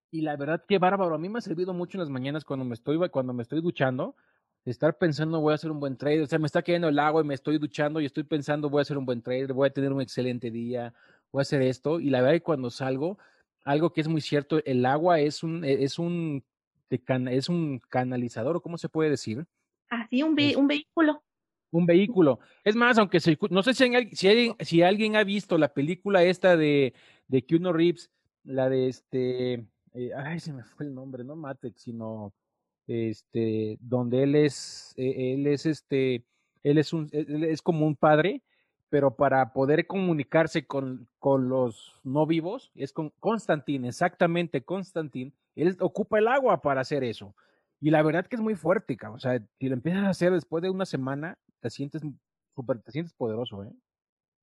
y 0.09 0.22
la 0.22 0.36
verdad 0.36 0.63
que 0.68 0.80
bárbaro, 0.80 1.15
a 1.15 1.18
mí 1.18 1.30
me 1.30 1.39
ha 1.39 1.41
servido 1.41 1.74
mucho 1.74 1.97
en 1.97 1.99
las 1.99 2.09
mañanas 2.09 2.45
cuando 2.45 2.65
me 2.65 2.74
estoy, 2.74 2.97
cuando 3.09 3.34
me 3.34 3.43
estoy 3.43 3.61
duchando, 3.61 4.15
estar 4.72 4.97
pensando 4.97 5.39
voy 5.39 5.51
a 5.51 5.55
hacer 5.55 5.72
un 5.72 5.80
buen 5.80 5.97
trader, 5.97 6.22
o 6.22 6.28
sea, 6.28 6.39
me 6.39 6.45
está 6.45 6.61
cayendo 6.61 6.89
el 6.89 6.99
agua 6.99 7.22
y 7.22 7.26
me 7.26 7.34
estoy 7.34 7.57
duchando 7.57 7.99
y 8.01 8.05
estoy 8.05 8.24
pensando 8.24 8.70
voy 8.70 8.80
a 8.80 8.82
hacer 8.82 8.97
un 8.97 9.05
buen 9.05 9.22
trader, 9.22 9.53
voy 9.53 9.68
a 9.68 9.74
tener 9.74 9.91
un 9.91 10.01
excelente 10.01 10.51
día, 10.51 10.93
voy 11.32 11.41
a 11.41 11.43
hacer 11.43 11.61
esto 11.61 11.99
y 11.99 12.09
la 12.09 12.22
verdad 12.22 12.36
que 12.36 12.43
cuando 12.43 12.70
salgo, 12.70 13.18
algo 13.63 13.91
que 13.93 14.01
es 14.01 14.07
muy 14.07 14.22
cierto, 14.22 14.63
el 14.65 14.86
agua 14.86 15.20
es 15.20 15.43
un, 15.43 15.63
e, 15.63 15.84
es 15.84 15.99
un, 15.99 16.43
es 16.89 17.49
un 17.49 17.80
canalizador, 17.89 18.61
¿cómo 18.61 18.78
se 18.78 18.89
puede 18.89 19.09
decir? 19.09 19.45
Así, 19.89 20.24
un, 20.24 20.38
un 20.57 20.68
vehículo 20.68 21.24
un 21.72 21.86
vehículo. 21.86 22.39
Es 22.63 22.76
más, 22.76 22.97
aunque 22.97 23.20
se, 23.20 23.38
no 23.49 23.63
sé 23.63 23.74
si, 23.74 23.86
si, 24.13 24.28
alguien, 24.28 24.55
si 24.59 24.82
alguien 24.84 25.15
ha 25.15 25.24
visto 25.24 25.57
la 25.57 25.74
película 25.74 26.24
esta 26.24 26.55
de, 26.55 26.93
de 27.28 27.45
Keanu 27.45 27.74
Reeves, 27.74 28.09
la 28.43 28.70
de 28.70 28.88
este, 28.88 29.53
eh, 29.93 30.11
ay, 30.15 30.39
se 30.39 30.53
me 30.53 30.63
fue 30.63 30.86
el 30.86 30.93
nombre, 30.93 31.24
no 31.24 31.36
Matrix, 31.36 31.82
sino 31.82 32.34
este, 32.88 33.78
donde 33.82 34.24
él 34.24 34.36
es, 34.36 34.94
e, 34.98 35.34
él 35.34 35.48
es 35.48 35.66
este, 35.66 36.26
él 36.64 36.78
es 36.78 36.94
un, 36.94 37.10
él 37.12 37.44
es 37.44 37.62
como 37.62 37.86
un 37.86 37.96
padre, 37.96 38.44
pero 38.90 39.16
para 39.16 39.54
poder 39.54 39.86
comunicarse 39.88 40.66
con, 40.66 41.10
con 41.20 41.50
los 41.50 42.00
no 42.04 42.26
vivos, 42.26 42.72
es 42.76 42.94
con 42.94 43.12
Constantine, 43.20 43.88
exactamente 43.88 44.64
Constantine, 44.64 45.34
él 45.56 45.76
ocupa 45.80 46.20
el 46.20 46.28
agua 46.28 46.62
para 46.62 46.82
hacer 46.82 47.04
eso. 47.04 47.36
Y 47.80 47.92
la 47.92 48.02
verdad 48.02 48.26
que 48.26 48.36
es 48.36 48.42
muy 48.42 48.56
fuerte, 48.56 48.98
o 49.12 49.20
sea, 49.20 49.40
si 49.60 49.68
lo 49.68 49.76
empiezas 49.76 50.04
a 50.06 50.10
hacer 50.10 50.32
después 50.32 50.64
de 50.64 50.70
una 50.70 50.86
semana, 50.86 51.38
te 51.60 51.70
sientes 51.70 52.02
súper, 52.56 52.82
te 52.82 52.92
sientes 52.92 53.14
poderoso, 53.14 53.64
¿eh? 53.64 53.72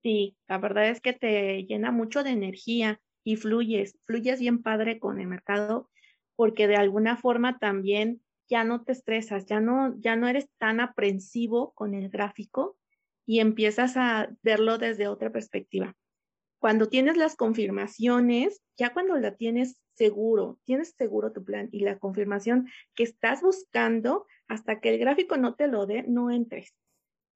Sí, 0.03 0.37
la 0.49 0.59
verdad 0.59 0.91
es 0.91 1.01
que 1.01 1.15
te 1.15 1.65
llena 1.65 1.91
mucho 1.91 2.23
de 2.23 2.31
energía 2.31 3.01
y 3.25 3.37
fluyes, 3.37 3.99
fluyes 4.05 4.39
bien 4.39 4.63
padre 4.63 4.99
con 5.01 5.19
el 5.19 5.27
mercado, 5.27 5.91
porque 6.37 6.69
de 6.69 6.77
alguna 6.77 7.17
forma 7.17 7.59
también 7.59 8.21
ya 8.49 8.65
no 8.65 8.85
te 8.85 8.93
estresas, 8.93 9.47
ya 9.47 9.61
no, 9.61 9.95
ya 9.99 10.17
no 10.17 10.29
eres 10.29 10.49
tan 10.59 10.81
aprensivo 10.81 11.73
con 11.73 11.95
el 11.95 12.09
gráfico 12.09 12.77
y 13.27 13.41
empiezas 13.41 13.97
a 13.97 14.29
verlo 14.43 14.79
desde 14.79 15.09
otra 15.09 15.31
perspectiva. 15.31 15.97
Cuando 16.59 16.89
tienes 16.89 17.17
las 17.17 17.37
confirmaciones, 17.37 18.63
ya 18.77 18.93
cuando 18.93 19.17
la 19.17 19.37
tienes 19.37 19.79
seguro, 19.95 20.59
tienes 20.65 20.95
seguro 20.97 21.33
tu 21.33 21.45
plan 21.45 21.69
y 21.73 21.81
la 21.81 21.99
confirmación 21.99 22.69
que 22.95 23.03
estás 23.03 23.43
buscando, 23.43 24.27
hasta 24.49 24.81
que 24.81 24.91
el 24.91 24.99
gráfico 24.99 25.37
no 25.37 25.55
te 25.55 25.69
lo 25.69 25.87
dé, 25.87 26.05
no 26.05 26.31
entres. 26.31 26.75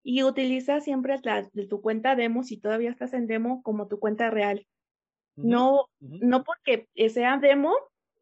Y 0.02 0.22
utiliza 0.22 0.80
siempre 0.80 1.16
la, 1.22 1.48
tu 1.68 1.82
cuenta 1.82 2.16
demo, 2.16 2.42
si 2.42 2.58
todavía 2.58 2.90
estás 2.90 3.12
en 3.12 3.26
demo, 3.26 3.62
como 3.62 3.88
tu 3.88 3.98
cuenta 3.98 4.30
real. 4.30 4.66
No, 5.36 5.88
no 6.00 6.42
porque 6.42 6.88
sea 7.10 7.38
demo, 7.38 7.72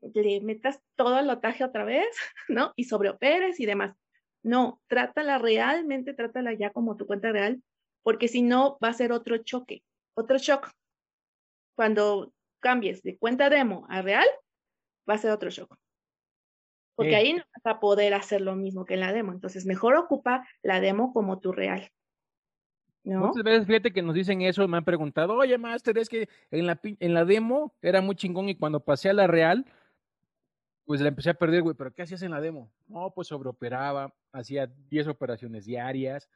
le 0.01 0.41
metas 0.41 0.81
todo 0.95 1.19
el 1.19 1.27
lotaje 1.27 1.65
otra 1.65 1.85
vez, 1.85 2.07
¿no? 2.49 2.73
Y 2.77 2.85
sobreoperes 2.85 3.61
y 3.61 3.67
demás. 3.67 3.97
No, 4.43 4.81
trátala 4.87 5.39
realmente, 5.39 6.15
trátala 6.15 6.53
ya 6.53 6.71
como 6.71 6.97
tu 6.97 7.07
cuenta 7.07 7.33
real, 7.33 7.63
porque 8.03 8.29
si 8.29 8.43
no 8.43 8.79
va 8.83 8.89
a 8.89 8.93
ser 8.93 9.11
otro 9.13 9.39
choque, 9.39 9.83
otro 10.15 10.39
shock. 10.39 10.71
Cuando 11.75 12.33
cambies 12.61 13.03
de 13.03 13.19
cuenta 13.19 13.51
demo 13.51 13.87
a 13.89 14.03
real, 14.03 14.27
va 15.09 15.15
a 15.15 15.19
ser 15.19 15.33
otro 15.33 15.51
shock. 15.51 15.77
Porque 16.95 17.15
ahí 17.15 17.35
no 17.35 17.43
vas 17.55 17.77
a 17.77 17.81
poder 17.81 18.15
hacer 18.15 18.41
lo 18.41 18.57
mismo 18.57 18.85
que 18.87 18.95
en 18.95 19.01
la 19.01 19.13
demo. 19.13 19.33
Entonces, 19.33 19.67
mejor 19.67 19.97
ocupa 19.97 20.47
la 20.63 20.81
demo 20.81 21.13
como 21.13 21.41
tu 21.41 21.53
real. 21.53 21.91
¿No? 23.05 23.27
Muchas 23.27 23.45
veces, 23.45 23.67
fíjate 23.67 23.93
que 23.93 24.03
nos 24.03 24.15
dicen 24.15 24.41
eso, 24.43 24.67
me 24.67 24.79
han 24.79 24.85
preguntado, 24.85 25.35
oye, 25.35 25.59
Master, 25.59 25.99
es 25.99 26.09
que 26.09 26.29
en 26.51 26.67
la, 26.67 26.81
en 26.83 27.15
la 27.15 27.25
demo 27.25 27.75
era 27.83 28.01
muy 28.01 28.17
chingón 28.17 28.49
y 28.49 28.57
cuando 28.57 28.81
pasé 28.81 29.11
a 29.11 29.13
la 29.13 29.27
real, 29.27 29.67
pues 30.87 31.01
la 31.01 31.09
empecé 31.09 31.31
a 31.31 31.35
perder, 31.35 31.63
güey, 31.63 31.75
pero 31.75 31.93
¿qué 31.93 32.03
hacías 32.03 32.23
en 32.23 32.31
la 32.31 32.41
demo? 32.41 32.71
No, 32.87 33.13
pues 33.13 33.29
sobreoperaba, 33.29 34.15
hacía 34.33 34.67
10 34.89 35.09
operaciones 35.09 35.67
diarias, 35.67 36.29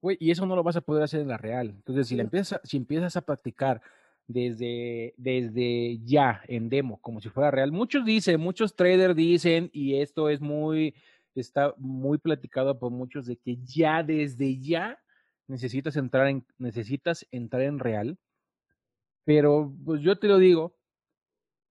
güey, 0.00 0.16
y 0.20 0.30
eso 0.30 0.46
no 0.46 0.54
lo 0.54 0.62
vas 0.62 0.76
a 0.76 0.80
poder 0.80 1.02
hacer 1.02 1.20
en 1.20 1.28
la 1.28 1.36
real. 1.36 1.70
Entonces, 1.70 2.06
si, 2.06 2.14
la 2.14 2.22
empiezas, 2.22 2.60
si 2.62 2.76
empiezas 2.76 3.16
a 3.16 3.22
practicar 3.22 3.82
desde, 4.28 5.12
desde 5.16 5.98
ya 6.04 6.40
en 6.46 6.68
demo, 6.68 7.00
como 7.00 7.20
si 7.20 7.28
fuera 7.28 7.50
real. 7.50 7.72
Muchos 7.72 8.04
dicen, 8.04 8.40
muchos 8.40 8.76
traders 8.76 9.16
dicen, 9.16 9.70
y 9.72 9.96
esto 9.96 10.28
es 10.28 10.40
muy, 10.40 10.94
está 11.34 11.74
muy 11.76 12.18
platicado 12.18 12.78
por 12.78 12.92
muchos, 12.92 13.26
de 13.26 13.36
que 13.36 13.56
ya 13.64 14.04
desde 14.04 14.58
ya 14.58 15.00
necesitas 15.48 15.96
entrar 15.96 16.28
en, 16.28 16.44
necesitas 16.58 17.26
entrar 17.32 17.62
en 17.62 17.80
real. 17.80 18.18
Pero 19.24 19.74
pues 19.84 20.00
yo 20.00 20.16
te 20.16 20.28
lo 20.28 20.38
digo, 20.38 20.76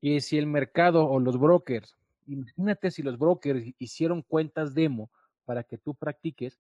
que 0.02 0.20
si 0.20 0.38
el 0.38 0.48
mercado 0.48 1.08
o 1.08 1.20
los 1.20 1.40
brokers, 1.40 1.96
imagínate 2.26 2.92
si 2.92 3.04
los 3.04 3.18
brokers 3.18 3.66
hicieron 3.78 4.22
cuentas 4.22 4.74
demo 4.74 5.10
para 5.46 5.64
que 5.64 5.78
tú 5.78 5.96
practiques, 5.96 6.60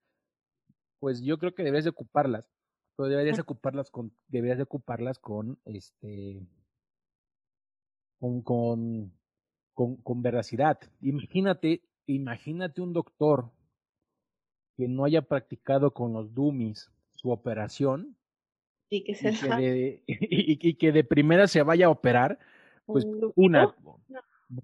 pues 0.99 1.22
yo 1.22 1.38
creo 1.38 1.53
que 1.55 1.63
debes 1.63 1.84
de 1.84 1.89
ocuparlas 1.89 2.49
pero 2.95 3.09
deberías 3.09 3.39
ocuparlas 3.39 3.89
con, 3.91 4.11
deberías 4.28 4.57
de 4.57 4.63
ocuparlas 4.63 5.20
con 5.20 5.59
este 5.66 6.47
con, 8.20 8.41
con, 8.41 9.11
con, 9.74 10.22
veracidad. 10.22 10.80
Imagínate 11.01 11.82
imagínate 12.07 12.82
un 12.82 12.93
doctor 12.93 13.51
que 14.78 14.88
no 14.88 15.05
haya 15.05 15.22
practicado 15.22 15.91
con 15.91 16.13
los 16.13 16.34
dummies 16.34 16.91
su 17.16 17.32
operación 17.32 18.16
y 18.89 19.03
que, 19.03 19.16
se 19.16 19.30
y, 19.30 19.36
que 19.36 19.47
de, 19.57 20.03
y, 20.07 20.76
que 20.76 20.91
de 20.91 21.03
primera 21.03 21.47
se 21.47 21.63
vaya 21.63 21.88
a 21.88 21.89
operar, 21.89 22.39
pues 22.86 23.05
una, 23.36 23.76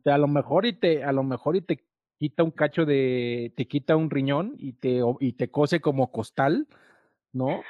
a 0.05 0.17
lo 0.17 0.27
mejor 0.27 0.65
y 0.65 0.73
te, 0.73 1.03
a 1.03 1.11
lo 1.11 1.23
mejor 1.23 1.55
y 1.55 1.61
te 1.61 1.83
quita 2.17 2.43
un 2.43 2.51
cacho 2.51 2.85
de, 2.85 3.53
te 3.55 3.67
quita 3.67 3.95
un 3.95 4.09
riñón 4.09 4.55
y 4.57 4.73
te, 4.73 5.01
y 5.19 5.33
te 5.33 5.49
cose 5.49 5.81
como 5.81 6.11
costal, 6.11 6.67
¿no? 7.33 7.61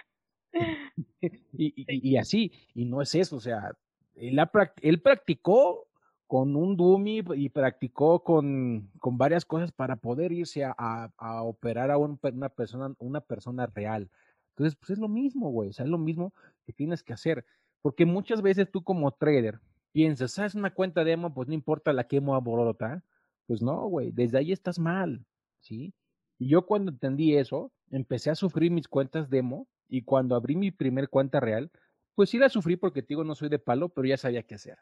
y, 1.54 1.74
y, 1.88 2.18
así, 2.18 2.52
y 2.74 2.86
no 2.86 3.02
es 3.02 3.16
eso, 3.16 3.38
o 3.38 3.40
sea, 3.40 3.72
él, 4.16 4.40
él 4.82 5.02
practicó 5.02 5.88
con 6.28 6.56
un 6.56 6.78
dummy 6.78 7.24
y 7.36 7.50
practicó 7.50 8.24
con, 8.24 8.90
con 9.00 9.18
varias 9.18 9.44
cosas 9.44 9.72
para 9.72 9.98
poder 9.98 10.32
irse 10.32 10.64
a, 10.64 10.74
a, 11.18 11.44
operar 11.44 11.92
a 11.92 11.98
una, 11.98 12.50
persona, 12.50 12.96
una 13.00 13.20
persona 13.20 13.66
real. 13.66 14.10
Entonces, 14.52 14.78
pues 14.80 14.92
es 14.92 14.98
lo 14.98 15.10
mismo, 15.10 15.50
güey, 15.50 15.70
o 15.70 15.74
sea, 15.74 15.84
es 15.84 15.92
lo 15.92 15.98
mismo 15.98 16.34
que 16.66 16.72
tienes 16.72 17.04
que 17.04 17.12
hacer, 17.12 17.46
porque 17.82 18.06
muchas 18.06 18.42
veces 18.42 18.72
tú 18.72 18.82
como 18.82 19.12
trader 19.12 19.60
piensas, 19.92 20.32
¿sabes 20.34 20.56
una 20.56 20.74
cuenta 20.74 21.04
de 21.04 21.14
emo? 21.14 21.34
Pues 21.34 21.48
no 21.48 21.54
importa 21.54 21.94
la 21.94 22.08
quemo 22.08 22.36
a 22.36 22.40
borota. 22.40 23.04
Pues 23.48 23.62
no, 23.62 23.88
güey, 23.88 24.12
desde 24.12 24.38
ahí 24.38 24.52
estás 24.52 24.80
mal, 24.80 25.26
¿sí? 25.60 25.94
Y 26.40 26.48
yo 26.50 26.66
cuando 26.66 26.92
entendí 26.92 27.36
eso, 27.36 27.72
empecé 27.92 28.30
a 28.30 28.36
sufrir 28.36 28.72
mis 28.72 28.88
cuentas 28.88 29.30
demo 29.30 29.68
y 29.88 30.04
cuando 30.04 30.36
abrí 30.36 30.56
mi 30.56 30.72
primer 30.72 31.10
cuenta 31.10 31.40
real, 31.40 31.72
pues 32.16 32.30
sí 32.30 32.38
la 32.38 32.50
sufrí 32.50 32.78
porque 32.78 33.02
digo, 33.02 33.24
no 33.24 33.36
soy 33.36 33.50
de 33.50 33.60
palo, 33.60 33.90
pero 33.90 34.08
ya 34.08 34.18
sabía 34.18 34.44
qué 34.44 34.56
hacer. 34.56 34.78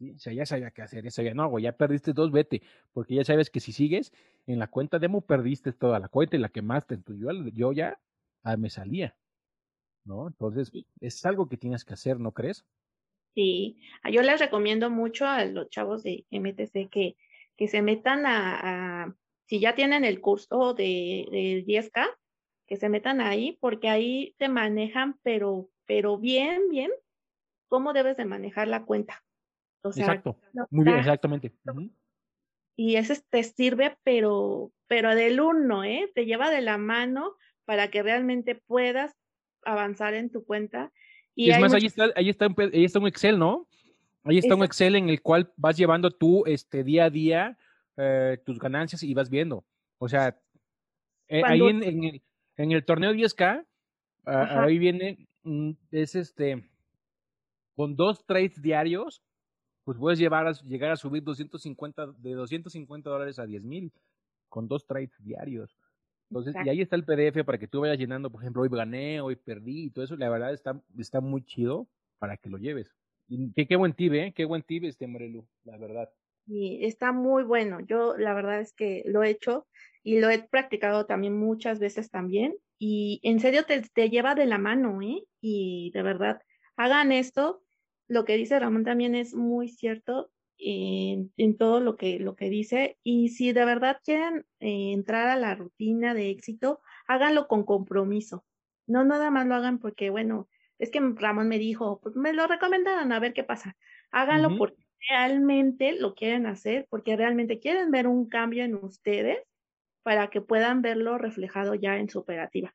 O 0.00 0.18
sea, 0.18 0.32
ya 0.32 0.46
sabía 0.46 0.70
qué 0.70 0.82
hacer, 0.82 1.02
ya 1.04 1.10
sabía, 1.10 1.34
no, 1.34 1.48
güey, 1.48 1.64
ya 1.64 1.76
perdiste 1.76 2.12
dos, 2.12 2.30
vete, 2.30 2.62
porque 2.92 3.16
ya 3.16 3.24
sabes 3.24 3.50
que 3.50 3.58
si 3.58 3.72
sigues 3.72 4.12
en 4.46 4.60
la 4.60 4.68
cuenta 4.68 5.00
demo 5.00 5.22
perdiste 5.22 5.72
toda 5.72 5.98
la 5.98 6.08
cuenta 6.08 6.36
y 6.36 6.38
la 6.38 6.50
quemaste, 6.50 6.94
entonces 6.94 7.20
yo, 7.20 7.32
yo 7.52 7.72
ya 7.72 8.00
ah, 8.44 8.56
me 8.56 8.70
salía, 8.70 9.16
¿no? 10.04 10.28
Entonces, 10.28 10.72
es 11.00 11.26
algo 11.26 11.48
que 11.48 11.56
tienes 11.56 11.84
que 11.84 11.94
hacer, 11.94 12.20
¿no 12.20 12.32
crees? 12.32 12.64
Sí, 13.38 13.78
yo 14.10 14.22
les 14.22 14.40
recomiendo 14.40 14.90
mucho 14.90 15.24
a 15.24 15.44
los 15.44 15.70
chavos 15.70 16.02
de 16.02 16.26
MTC 16.28 16.90
que, 16.90 17.16
que 17.56 17.68
se 17.68 17.82
metan 17.82 18.24
a, 18.26 19.14
si 19.44 19.60
ya 19.60 19.76
tienen 19.76 20.04
el 20.04 20.20
curso 20.20 20.74
de, 20.74 21.24
de 21.30 21.64
10K, 21.64 22.04
que 22.66 22.76
se 22.76 22.88
metan 22.88 23.20
ahí, 23.20 23.56
porque 23.60 23.90
ahí 23.90 24.34
te 24.38 24.48
manejan, 24.48 25.20
pero, 25.22 25.70
pero 25.86 26.18
bien, 26.18 26.68
bien, 26.68 26.90
cómo 27.68 27.92
debes 27.92 28.16
de 28.16 28.24
manejar 28.24 28.66
la 28.66 28.84
cuenta 28.84 29.22
Exacto, 29.84 30.40
muy 30.70 30.84
bien, 30.84 30.98
exactamente. 30.98 31.54
Y 32.74 32.96
ese 32.96 33.22
te 33.30 33.44
sirve, 33.44 33.96
pero, 34.02 34.72
pero 34.88 35.14
del 35.14 35.40
uno, 35.40 35.84
¿eh? 35.84 36.10
Te 36.12 36.26
lleva 36.26 36.50
de 36.50 36.60
la 36.60 36.76
mano 36.76 37.36
para 37.64 37.88
que 37.88 38.02
realmente 38.02 38.56
puedas 38.56 39.14
avanzar 39.62 40.14
en 40.14 40.28
tu 40.28 40.44
cuenta. 40.44 40.92
Y 41.40 41.50
es 41.50 41.60
más, 41.60 41.72
ahí, 41.72 41.86
está, 41.86 42.06
ahí, 42.16 42.28
está 42.28 42.48
un, 42.48 42.56
ahí 42.58 42.84
está 42.84 42.98
un 42.98 43.06
Excel, 43.06 43.38
¿no? 43.38 43.68
Ahí 44.24 44.38
está 44.38 44.56
un 44.56 44.64
Excel 44.64 44.96
en 44.96 45.08
el 45.08 45.22
cual 45.22 45.52
vas 45.56 45.76
llevando 45.76 46.10
tú 46.10 46.42
este, 46.46 46.82
día 46.82 47.04
a 47.04 47.10
día 47.10 47.56
eh, 47.96 48.38
tus 48.44 48.58
ganancias 48.58 49.04
y 49.04 49.14
vas 49.14 49.30
viendo. 49.30 49.64
O 49.98 50.08
sea, 50.08 50.36
eh, 51.28 51.42
ahí 51.44 51.60
en, 51.62 51.84
el, 51.84 52.22
en, 52.56 52.72
el, 52.72 52.84
torneo 52.84 53.12
10K, 53.12 53.64
ah, 54.26 54.62
ahí 54.64 54.78
viene, 54.78 55.28
mm, 55.44 55.70
es 55.92 56.16
este, 56.16 56.68
con 57.76 57.94
dos 57.94 58.26
trades 58.26 58.60
diarios, 58.60 59.22
pues 59.84 59.96
puedes 59.96 60.18
llevar 60.18 60.48
a, 60.48 60.52
llegar 60.64 60.90
a 60.90 60.96
subir 60.96 61.22
250, 61.22 62.14
de 62.18 62.32
250 62.32 63.08
dólares 63.08 63.38
a 63.38 63.46
10 63.46 63.62
mil 63.62 63.92
con 64.48 64.66
dos 64.66 64.88
trades 64.88 65.12
diarios. 65.20 65.76
Entonces, 66.30 66.54
y 66.64 66.68
ahí 66.68 66.80
está 66.80 66.96
el 66.96 67.04
PDF 67.04 67.44
para 67.44 67.58
que 67.58 67.68
tú 67.68 67.80
vayas 67.80 67.98
llenando, 67.98 68.30
por 68.30 68.42
ejemplo, 68.42 68.62
hoy 68.62 68.68
gané, 68.68 69.20
hoy 69.20 69.36
perdí 69.36 69.84
y 69.84 69.90
todo 69.90 70.04
eso. 70.04 70.16
La 70.16 70.28
verdad 70.28 70.52
está, 70.52 70.80
está 70.98 71.20
muy 71.20 71.44
chido 71.44 71.88
para 72.18 72.36
que 72.36 72.50
lo 72.50 72.58
lleves. 72.58 72.94
qué, 73.56 73.66
qué 73.66 73.76
buen 73.76 73.94
tip, 73.94 74.12
¿eh? 74.12 74.32
Qué 74.34 74.44
buen 74.44 74.62
tip 74.62 74.84
este 74.84 75.06
Morelu, 75.06 75.46
la 75.64 75.78
verdad. 75.78 76.10
Y 76.46 76.84
está 76.84 77.12
muy 77.12 77.44
bueno. 77.44 77.80
Yo 77.80 78.16
la 78.16 78.34
verdad 78.34 78.60
es 78.60 78.72
que 78.72 79.02
lo 79.06 79.22
he 79.22 79.30
hecho 79.30 79.66
y 80.02 80.20
lo 80.20 80.30
he 80.30 80.42
practicado 80.42 81.06
también 81.06 81.36
muchas 81.38 81.78
veces 81.78 82.10
también. 82.10 82.54
Y 82.78 83.20
en 83.22 83.40
serio 83.40 83.64
te, 83.64 83.80
te 83.82 84.10
lleva 84.10 84.34
de 84.34 84.46
la 84.46 84.58
mano, 84.58 85.00
¿eh? 85.02 85.24
Y 85.40 85.90
de 85.94 86.02
verdad, 86.02 86.40
hagan 86.76 87.12
esto 87.12 87.62
lo 88.08 88.24
que 88.24 88.36
dice 88.36 88.58
Ramón 88.58 88.84
también 88.84 89.14
es 89.14 89.34
muy 89.34 89.68
cierto 89.68 90.30
en, 90.58 91.56
todo 91.56 91.80
lo 91.80 91.96
que, 91.96 92.18
lo 92.18 92.36
que 92.36 92.50
dice. 92.50 92.98
Y 93.02 93.30
si 93.30 93.52
de 93.52 93.64
verdad 93.64 94.00
quieren 94.04 94.46
eh, 94.60 94.92
entrar 94.92 95.28
a 95.28 95.36
la 95.36 95.54
rutina 95.54 96.14
de 96.14 96.30
éxito, 96.30 96.80
háganlo 97.06 97.48
con 97.48 97.64
compromiso. 97.64 98.44
No 98.86 99.04
nada 99.04 99.30
más 99.30 99.46
lo 99.46 99.54
hagan 99.54 99.78
porque, 99.78 100.10
bueno, 100.10 100.48
es 100.78 100.90
que 100.90 101.00
Ramón 101.00 101.48
me 101.48 101.58
dijo, 101.58 102.00
pues 102.00 102.16
me 102.16 102.32
lo 102.32 102.46
recomendaron, 102.46 103.12
a 103.12 103.20
ver 103.20 103.32
qué 103.32 103.44
pasa. 103.44 103.76
Háganlo 104.10 104.56
porque 104.56 104.82
realmente 105.08 105.92
lo 105.92 106.14
quieren 106.14 106.46
hacer, 106.46 106.86
porque 106.88 107.16
realmente 107.16 107.60
quieren 107.60 107.90
ver 107.90 108.06
un 108.06 108.28
cambio 108.28 108.64
en 108.64 108.74
ustedes 108.74 109.38
para 110.02 110.28
que 110.30 110.40
puedan 110.40 110.80
verlo 110.82 111.18
reflejado 111.18 111.74
ya 111.74 111.98
en 111.98 112.08
su 112.08 112.18
operativa. 112.18 112.74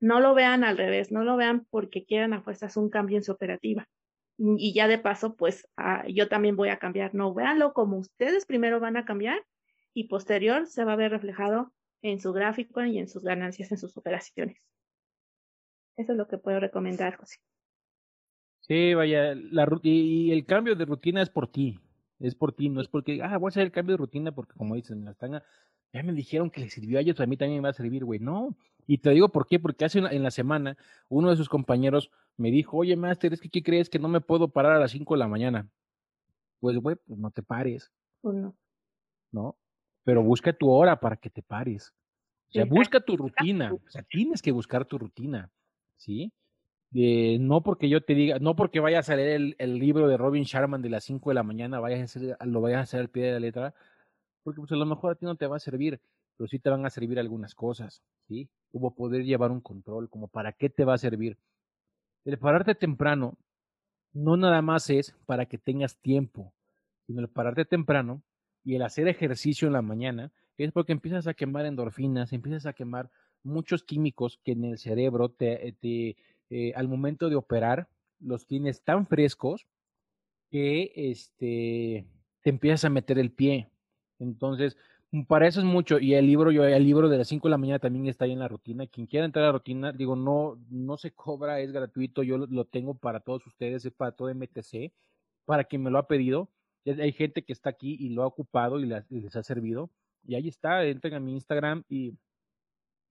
No 0.00 0.20
lo 0.20 0.34
vean 0.34 0.64
al 0.64 0.76
revés, 0.76 1.10
no 1.12 1.24
lo 1.24 1.36
vean 1.36 1.66
porque 1.70 2.04
quieran 2.04 2.34
a 2.34 2.42
fuerzas 2.42 2.76
un 2.76 2.90
cambio 2.90 3.16
en 3.16 3.24
su 3.24 3.32
operativa 3.32 3.88
y 4.36 4.72
ya 4.74 4.88
de 4.88 4.98
paso, 4.98 5.36
pues 5.36 5.68
ah, 5.76 6.04
yo 6.08 6.28
también 6.28 6.56
voy 6.56 6.68
a 6.68 6.78
cambiar. 6.78 7.14
No, 7.14 7.32
véanlo 7.34 7.72
como 7.72 7.98
ustedes 7.98 8.46
primero 8.46 8.80
van 8.80 8.96
a 8.96 9.04
cambiar 9.04 9.44
y 9.92 10.08
posterior 10.08 10.66
se 10.66 10.84
va 10.84 10.94
a 10.94 10.96
ver 10.96 11.10
reflejado 11.10 11.72
en 12.02 12.20
su 12.20 12.32
gráfico 12.32 12.84
y 12.84 12.98
en 12.98 13.08
sus 13.08 13.22
ganancias, 13.22 13.70
en 13.70 13.78
sus 13.78 13.96
operaciones. 13.96 14.58
Eso 15.96 16.12
es 16.12 16.18
lo 16.18 16.26
que 16.26 16.38
puedo 16.38 16.58
recomendar, 16.60 17.16
José. 17.16 17.36
Sí, 18.60 18.94
vaya, 18.94 19.34
la, 19.34 19.68
y 19.82 20.32
el 20.32 20.46
cambio 20.46 20.74
de 20.74 20.86
rutina 20.86 21.22
es 21.22 21.30
por 21.30 21.48
ti, 21.48 21.78
es 22.18 22.34
por 22.34 22.52
ti, 22.52 22.70
no 22.70 22.80
es 22.80 22.88
porque, 22.88 23.20
ah, 23.22 23.36
voy 23.36 23.48
a 23.48 23.50
hacer 23.50 23.62
el 23.62 23.72
cambio 23.72 23.94
de 23.94 23.98
rutina 23.98 24.32
porque 24.32 24.54
como 24.54 24.74
dicen, 24.74 25.04
la 25.04 25.10
están, 25.10 25.42
ya 25.92 26.02
me 26.02 26.12
dijeron 26.12 26.50
que 26.50 26.62
les 26.62 26.72
sirvió 26.72 26.98
a 26.98 27.02
ellos, 27.02 27.20
a 27.20 27.26
mí 27.26 27.36
también 27.36 27.60
me 27.60 27.66
va 27.66 27.70
a 27.70 27.74
servir, 27.74 28.04
güey, 28.04 28.20
no, 28.20 28.56
y 28.86 28.98
te 28.98 29.10
digo 29.10 29.30
por 29.30 29.46
qué, 29.46 29.58
porque 29.58 29.84
hace 29.84 29.98
una, 29.98 30.10
en 30.10 30.22
la 30.22 30.30
semana 30.30 30.76
uno 31.08 31.30
de 31.30 31.36
sus 31.36 31.48
compañeros 31.48 32.10
me 32.36 32.50
dijo, 32.50 32.76
oye, 32.78 32.96
Master, 32.96 33.32
es 33.32 33.40
que 33.40 33.48
¿qué 33.48 33.62
crees 33.62 33.88
que 33.88 33.98
no 33.98 34.08
me 34.08 34.20
puedo 34.20 34.48
parar 34.48 34.72
a 34.72 34.80
las 34.80 34.90
5 34.90 35.14
de 35.14 35.18
la 35.18 35.28
mañana? 35.28 35.68
Pues, 36.60 36.76
güey, 36.78 36.96
pues 36.96 37.18
no 37.18 37.30
te 37.30 37.42
pares. 37.42 37.90
Pues 38.20 38.36
no. 38.36 38.54
¿No? 39.32 39.56
Pero 40.04 40.22
busca 40.22 40.52
tu 40.52 40.70
hora 40.70 40.98
para 40.98 41.16
que 41.16 41.30
te 41.30 41.42
pares. 41.42 41.92
O 42.48 42.52
sea, 42.52 42.64
busca 42.64 43.00
tu 43.00 43.16
rutina. 43.16 43.72
O 43.72 43.90
sea, 43.90 44.02
tienes 44.02 44.40
que 44.40 44.52
buscar 44.52 44.84
tu 44.84 44.98
rutina. 44.98 45.50
¿Sí? 45.96 46.32
Eh, 46.94 47.38
no 47.40 47.62
porque 47.62 47.88
yo 47.88 48.04
te 48.04 48.14
diga, 48.14 48.38
no 48.38 48.54
porque 48.54 48.78
vayas 48.78 49.10
a 49.10 49.16
leer 49.16 49.56
el, 49.58 49.78
libro 49.78 50.06
de 50.06 50.16
Robin 50.16 50.44
Sharman 50.44 50.80
de 50.80 50.90
las 50.90 51.02
5 51.04 51.30
de 51.30 51.34
la 51.34 51.42
mañana, 51.42 51.80
vayas 51.80 52.00
a 52.00 52.04
hacer, 52.04 52.36
lo 52.46 52.60
vayas 52.60 52.78
a 52.78 52.82
hacer 52.82 53.00
al 53.00 53.08
pie 53.08 53.24
de 53.24 53.32
la 53.32 53.40
letra, 53.40 53.74
porque 54.44 54.60
pues 54.60 54.70
a 54.70 54.76
lo 54.76 54.86
mejor 54.86 55.12
a 55.12 55.14
ti 55.16 55.26
no 55.26 55.34
te 55.34 55.48
va 55.48 55.56
a 55.56 55.60
servir, 55.60 56.00
pero 56.36 56.46
sí 56.46 56.60
te 56.60 56.70
van 56.70 56.86
a 56.86 56.90
servir 56.90 57.18
algunas 57.18 57.56
cosas, 57.56 58.00
¿sí? 58.28 58.48
Como 58.74 58.94
poder 58.94 59.22
llevar 59.22 59.52
un 59.52 59.60
control, 59.60 60.10
como 60.10 60.26
para 60.26 60.52
qué 60.52 60.68
te 60.68 60.84
va 60.84 60.94
a 60.94 60.98
servir. 60.98 61.38
El 62.24 62.38
pararte 62.38 62.74
temprano 62.74 63.38
no 64.12 64.36
nada 64.36 64.60
más 64.62 64.90
es 64.90 65.14
para 65.26 65.46
que 65.46 65.58
tengas 65.58 65.96
tiempo, 65.96 66.52
sino 67.06 67.20
el 67.20 67.28
pararte 67.28 67.64
temprano 67.64 68.20
y 68.64 68.74
el 68.74 68.82
hacer 68.82 69.06
ejercicio 69.06 69.68
en 69.68 69.74
la 69.74 69.82
mañana 69.82 70.32
es 70.58 70.72
porque 70.72 70.92
empiezas 70.92 71.26
a 71.28 71.34
quemar 71.34 71.66
endorfinas, 71.66 72.32
empiezas 72.32 72.66
a 72.66 72.72
quemar 72.72 73.10
muchos 73.42 73.84
químicos 73.84 74.40
que 74.44 74.52
en 74.52 74.64
el 74.64 74.78
cerebro 74.78 75.28
te, 75.28 75.76
te 75.80 76.16
eh, 76.50 76.72
al 76.74 76.88
momento 76.88 77.28
de 77.28 77.36
operar 77.36 77.88
los 78.20 78.46
tienes 78.46 78.82
tan 78.82 79.06
frescos 79.06 79.66
que 80.50 80.92
este, 80.94 82.06
te 82.42 82.50
empiezas 82.50 82.86
a 82.86 82.90
meter 82.90 83.18
el 83.18 83.32
pie. 83.32 83.68
Entonces, 84.18 84.76
para 85.22 85.46
eso 85.46 85.60
es 85.60 85.66
mucho. 85.66 85.98
Y 85.98 86.14
el 86.14 86.26
libro, 86.26 86.50
yo, 86.50 86.64
el 86.64 86.84
libro 86.84 87.08
de 87.08 87.18
las 87.18 87.28
5 87.28 87.46
de 87.48 87.50
la 87.50 87.58
mañana 87.58 87.78
también 87.78 88.06
está 88.06 88.24
ahí 88.24 88.32
en 88.32 88.40
la 88.40 88.48
rutina. 88.48 88.86
Quien 88.86 89.06
quiera 89.06 89.26
entrar 89.26 89.44
a 89.44 89.48
la 89.48 89.52
rutina, 89.52 89.92
digo, 89.92 90.16
no, 90.16 90.58
no 90.70 90.96
se 90.96 91.12
cobra, 91.12 91.60
es 91.60 91.72
gratuito. 91.72 92.22
Yo 92.22 92.38
lo, 92.38 92.64
tengo 92.64 92.94
para 92.94 93.20
todos 93.20 93.46
ustedes, 93.46 93.84
es 93.84 93.92
para 93.92 94.12
todo 94.12 94.34
MTC, 94.34 94.92
para 95.44 95.64
quien 95.64 95.82
me 95.82 95.90
lo 95.90 95.98
ha 95.98 96.08
pedido. 96.08 96.50
Hay 96.86 97.12
gente 97.12 97.44
que 97.44 97.52
está 97.52 97.70
aquí 97.70 97.96
y 97.98 98.10
lo 98.10 98.22
ha 98.24 98.26
ocupado 98.26 98.80
y 98.80 98.86
les, 98.86 99.36
ha 99.36 99.42
servido. 99.42 99.90
Y 100.26 100.34
ahí 100.34 100.48
está, 100.48 100.84
entren 100.84 101.14
a 101.14 101.20
mi 101.20 101.32
Instagram 101.34 101.84
y, 101.88 102.14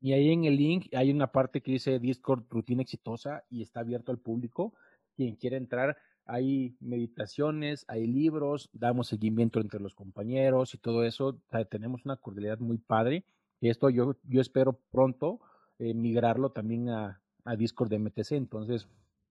y 0.01 0.13
ahí 0.13 0.31
en 0.31 0.45
el 0.45 0.57
link 0.57 0.93
hay 0.93 1.11
una 1.11 1.31
parte 1.31 1.61
que 1.61 1.71
dice 1.71 1.99
Discord 1.99 2.43
Rutina 2.49 2.81
Exitosa 2.81 3.43
y 3.49 3.61
está 3.61 3.79
abierto 3.79 4.11
al 4.11 4.19
público. 4.19 4.73
Quien 5.15 5.35
quiera 5.35 5.57
entrar, 5.57 5.97
hay 6.25 6.75
meditaciones, 6.79 7.85
hay 7.87 8.07
libros, 8.07 8.69
damos 8.73 9.07
seguimiento 9.07 9.59
entre 9.59 9.79
los 9.79 9.93
compañeros 9.93 10.73
y 10.73 10.77
todo 10.77 11.03
eso. 11.03 11.39
tenemos 11.69 12.05
una 12.05 12.17
cordialidad 12.17 12.59
muy 12.59 12.77
padre. 12.77 13.25
Y 13.59 13.69
esto 13.69 13.89
yo, 13.89 14.17
yo 14.23 14.41
espero 14.41 14.79
pronto 14.91 15.39
eh, 15.79 15.93
migrarlo 15.93 16.51
también 16.51 16.89
a, 16.89 17.21
a, 17.45 17.55
Discord 17.55 17.89
de 17.89 17.99
MTC. 17.99 18.31
Entonces, 18.33 18.87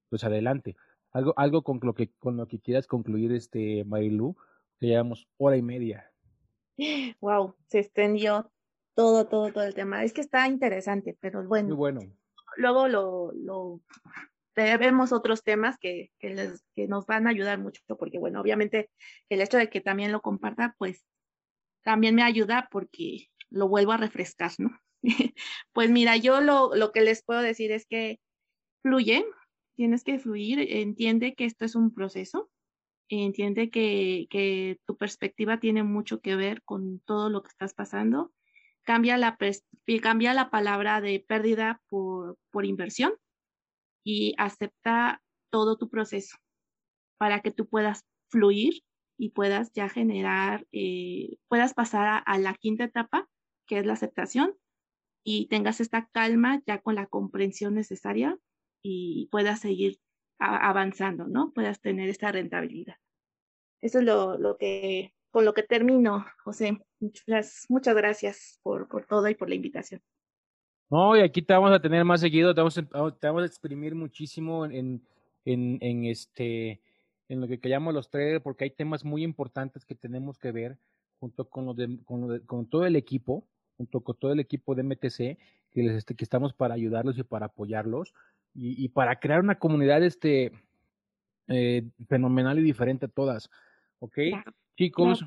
pues 0.09 0.25
adelante. 0.25 0.77
Algo, 1.13 1.35
algo 1.37 1.63
con 1.63 1.81
lo 1.83 1.95
que 1.95 2.11
con 2.15 2.37
lo 2.37 2.47
que 2.47 2.61
quieras 2.61 2.87
concluir, 2.87 3.33
este 3.33 3.85
Marilu, 3.85 4.37
que 4.79 4.87
llevamos 4.87 5.29
hora 5.37 5.57
y 5.57 5.63
media. 5.63 6.11
Wow, 7.21 7.55
se 7.67 7.81
extendió 7.81 8.51
todo, 8.95 9.27
todo, 9.27 9.53
todo 9.53 9.65
el 9.65 9.75
tema. 9.75 10.05
Es 10.05 10.13
que 10.13 10.21
está 10.23 10.49
interesante, 10.49 11.17
pero 11.21 11.47
bueno. 11.47 11.69
Muy 11.69 11.77
bueno. 11.77 12.01
Luego 12.57 12.89
lo, 12.89 13.33
lo 13.33 13.81
vemos 14.55 15.13
otros 15.13 15.43
temas 15.43 15.79
que, 15.79 16.11
que, 16.19 16.87
nos 16.89 17.07
van 17.07 17.27
a 17.27 17.31
ayudar 17.31 17.59
mucho, 17.59 17.83
porque 17.99 18.19
bueno, 18.19 18.41
obviamente 18.41 18.91
el 19.29 19.41
hecho 19.41 19.57
de 19.57 19.71
que 19.71 19.81
también 19.81 20.13
lo 20.13 20.21
comparta, 20.21 20.75
pues 20.79 21.05
también 21.83 22.15
me 22.15 22.23
ayuda 22.23 22.69
porque 22.71 23.29
lo 23.51 23.69
vuelvo 23.69 23.93
a 23.93 23.97
refrescar, 23.97 24.53
¿no? 24.59 24.71
pues 25.73 25.91
mira, 25.91 26.17
yo 26.17 26.41
lo, 26.41 26.75
lo 26.75 26.93
que 26.93 27.01
les 27.01 27.23
puedo 27.25 27.41
decir 27.41 27.73
es 27.73 27.87
que 27.87 28.21
fluye, 28.83 29.25
tienes 29.75 30.05
que 30.05 30.19
fluir, 30.19 30.61
entiende 30.61 31.35
que 31.35 31.45
esto 31.45 31.65
es 31.65 31.75
un 31.75 31.93
proceso, 31.93 32.51
entiende 33.09 33.71
que, 33.71 34.27
que, 34.31 34.79
tu 34.87 34.97
perspectiva 34.97 35.61
tiene 35.61 35.83
mucho 35.83 36.21
que 36.21 36.37
ver 36.37 36.63
con 36.63 37.01
todo 37.01 37.31
lo 37.31 37.43
que 37.43 37.49
estás 37.49 37.75
pasando. 37.75 38.33
Cambia 38.85 39.17
la, 39.17 39.39
cambia 40.03 40.35
la 40.35 40.51
palabra 40.51 41.01
de 41.01 41.21
pérdida 41.21 41.81
por, 41.89 42.37
por 42.51 42.65
inversión 42.65 43.13
y 44.05 44.35
acepta 44.39 45.23
todo 45.51 45.77
tu 45.77 45.89
proceso 45.89 46.37
para 47.19 47.41
que 47.41 47.53
tú 47.53 47.69
puedas 47.69 48.05
fluir 48.31 48.83
y 49.19 49.31
puedas 49.31 49.73
ya 49.73 49.89
generar, 49.89 50.67
eh, 50.73 51.37
puedas 51.49 51.75
pasar 51.75 52.23
a, 52.27 52.39
la 52.39 52.55
quinta 52.55 52.85
etapa, 52.85 53.29
que 53.67 53.79
es 53.79 53.87
la 53.87 53.93
aceptación, 53.93 54.57
y 55.25 55.47
tengas 55.47 55.81
esta 55.81 56.09
calma 56.13 56.61
ya 56.67 56.81
con 56.81 56.97
la 56.97 57.07
comprensión 57.07 57.75
necesaria 57.75 58.37
y 58.83 59.29
puedas 59.31 59.61
seguir 59.61 60.01
avanzando, 60.39 61.29
¿no? 61.29 61.53
Puedas 61.53 61.81
tener 61.81 62.09
esta 62.09 62.33
rentabilidad. 62.33 62.97
Eso 63.81 64.01
es 64.01 64.05
lo, 64.05 64.37
lo 64.39 64.57
que, 64.57 65.15
con 65.31 65.45
lo 65.45 65.55
que 65.55 65.63
termino, 65.63 66.27
José. 66.43 66.79
Muchas, 66.99 67.67
muchas 67.69 67.95
gracias 67.95 68.59
por, 68.65 68.89
por 68.89 69.07
todo 69.07 69.29
y 69.29 69.37
por 69.37 69.49
la 69.49 69.55
invitación. 69.55 70.03
No, 70.93 71.17
y 71.17 71.21
aquí 71.21 71.41
te 71.41 71.55
vamos 71.55 71.73
a 71.73 71.81
tener 71.81 72.05
más 72.05 72.21
seguido, 72.21 72.55
te 72.55 72.61
vamos 72.61 72.77
a, 72.77 72.83
te 72.83 73.27
vamos 73.27 73.45
a 73.45 73.47
exprimir 73.47 73.95
muchísimo 73.95 74.67
en, 74.67 75.01
en, 75.47 75.79
en, 75.81 76.05
este, 76.05 76.83
en 77.31 77.41
lo 77.41 77.49
que 77.49 77.59
llamamos 77.67 77.95
los 77.95 78.11
traders, 78.11 78.43
porque 78.43 78.65
hay 78.65 78.71
temas 78.73 79.03
muy 79.03 79.23
importantes 79.23 79.87
que 79.87 79.95
tenemos 79.95 80.39
que 80.39 80.53
ver 80.53 80.77
junto 81.19 81.49
con, 81.49 81.65
los 81.65 81.77
de, 81.77 81.99
con, 82.05 82.21
lo 82.21 82.29
de, 82.29 82.41
con 82.43 82.67
todo 82.67 82.85
el 82.85 82.97
equipo, 82.97 83.43
junto 83.79 84.03
con 84.03 84.17
todo 84.19 84.33
el 84.33 84.41
equipo 84.41 84.75
de 84.75 84.83
MTC, 84.83 85.39
que, 85.71 85.83
les, 85.83 86.05
que 86.05 86.25
estamos 86.25 86.53
para 86.53 86.75
ayudarlos 86.75 87.17
y 87.17 87.23
para 87.23 87.47
apoyarlos 87.47 88.13
y, 88.55 88.85
y 88.85 88.91
para 88.91 89.19
crear 89.19 89.41
una 89.41 89.59
comunidad 89.59 90.03
este, 90.03 90.53
eh, 91.49 91.89
fenomenal 92.07 92.59
y 92.59 92.63
diferente 92.63 93.07
a 93.07 93.09
todas. 93.09 93.49
¿Ok? 93.99 94.19
Chicos. 94.77 95.25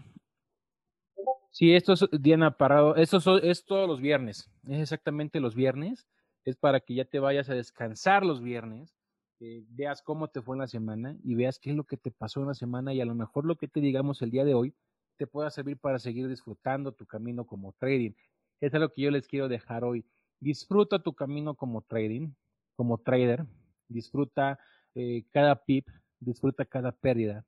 Sí, 1.56 1.74
esto 1.74 1.94
es 1.94 2.06
Diana 2.12 2.58
Parado, 2.58 2.98
esto 2.98 3.38
es 3.38 3.64
todos 3.64 3.88
los 3.88 4.02
viernes, 4.02 4.52
es 4.68 4.82
exactamente 4.82 5.40
los 5.40 5.56
viernes, 5.56 6.06
es 6.44 6.58
para 6.58 6.82
que 6.82 6.96
ya 6.96 7.06
te 7.06 7.20
vayas 7.20 7.50
a 7.50 7.54
descansar 7.54 8.26
los 8.26 8.42
viernes, 8.42 8.94
que 9.40 9.64
veas 9.70 10.02
cómo 10.02 10.28
te 10.28 10.42
fue 10.42 10.58
en 10.58 10.62
la 10.62 10.68
semana 10.68 11.16
y 11.24 11.36
veas 11.36 11.58
qué 11.58 11.70
es 11.70 11.78
lo 11.78 11.86
que 11.86 11.96
te 11.96 12.12
pasó 12.12 12.42
en 12.42 12.48
la 12.48 12.54
semana 12.54 12.94
y 12.94 13.00
a 13.00 13.06
lo 13.06 13.16
mejor 13.16 13.46
lo 13.46 13.56
que 13.56 13.70
te 13.70 13.80
digamos 13.80 14.22
el 14.22 14.32
día 14.32 14.44
de 14.44 14.54
hoy 14.54 14.76
te 15.18 15.28
pueda 15.28 15.50
servir 15.50 15.78
para 15.78 15.98
seguir 15.98 16.28
disfrutando 16.28 16.92
tu 16.92 17.06
camino 17.06 17.46
como 17.46 17.72
trading. 17.80 18.12
Eso 18.60 18.78
es 18.78 18.82
lo 18.82 18.92
que 18.92 19.04
yo 19.04 19.12
les 19.12 19.28
quiero 19.28 19.48
dejar 19.48 19.86
hoy. 19.86 20.06
Disfruta 20.42 21.00
tu 21.00 21.14
camino 21.14 21.56
como 21.56 21.82
trading, 21.84 22.34
como 22.76 22.98
trader, 22.98 23.46
disfruta 23.88 24.60
eh, 24.94 25.24
cada 25.32 25.56
pip, 25.64 25.88
disfruta 26.20 26.66
cada 26.66 26.92
pérdida 26.92 27.46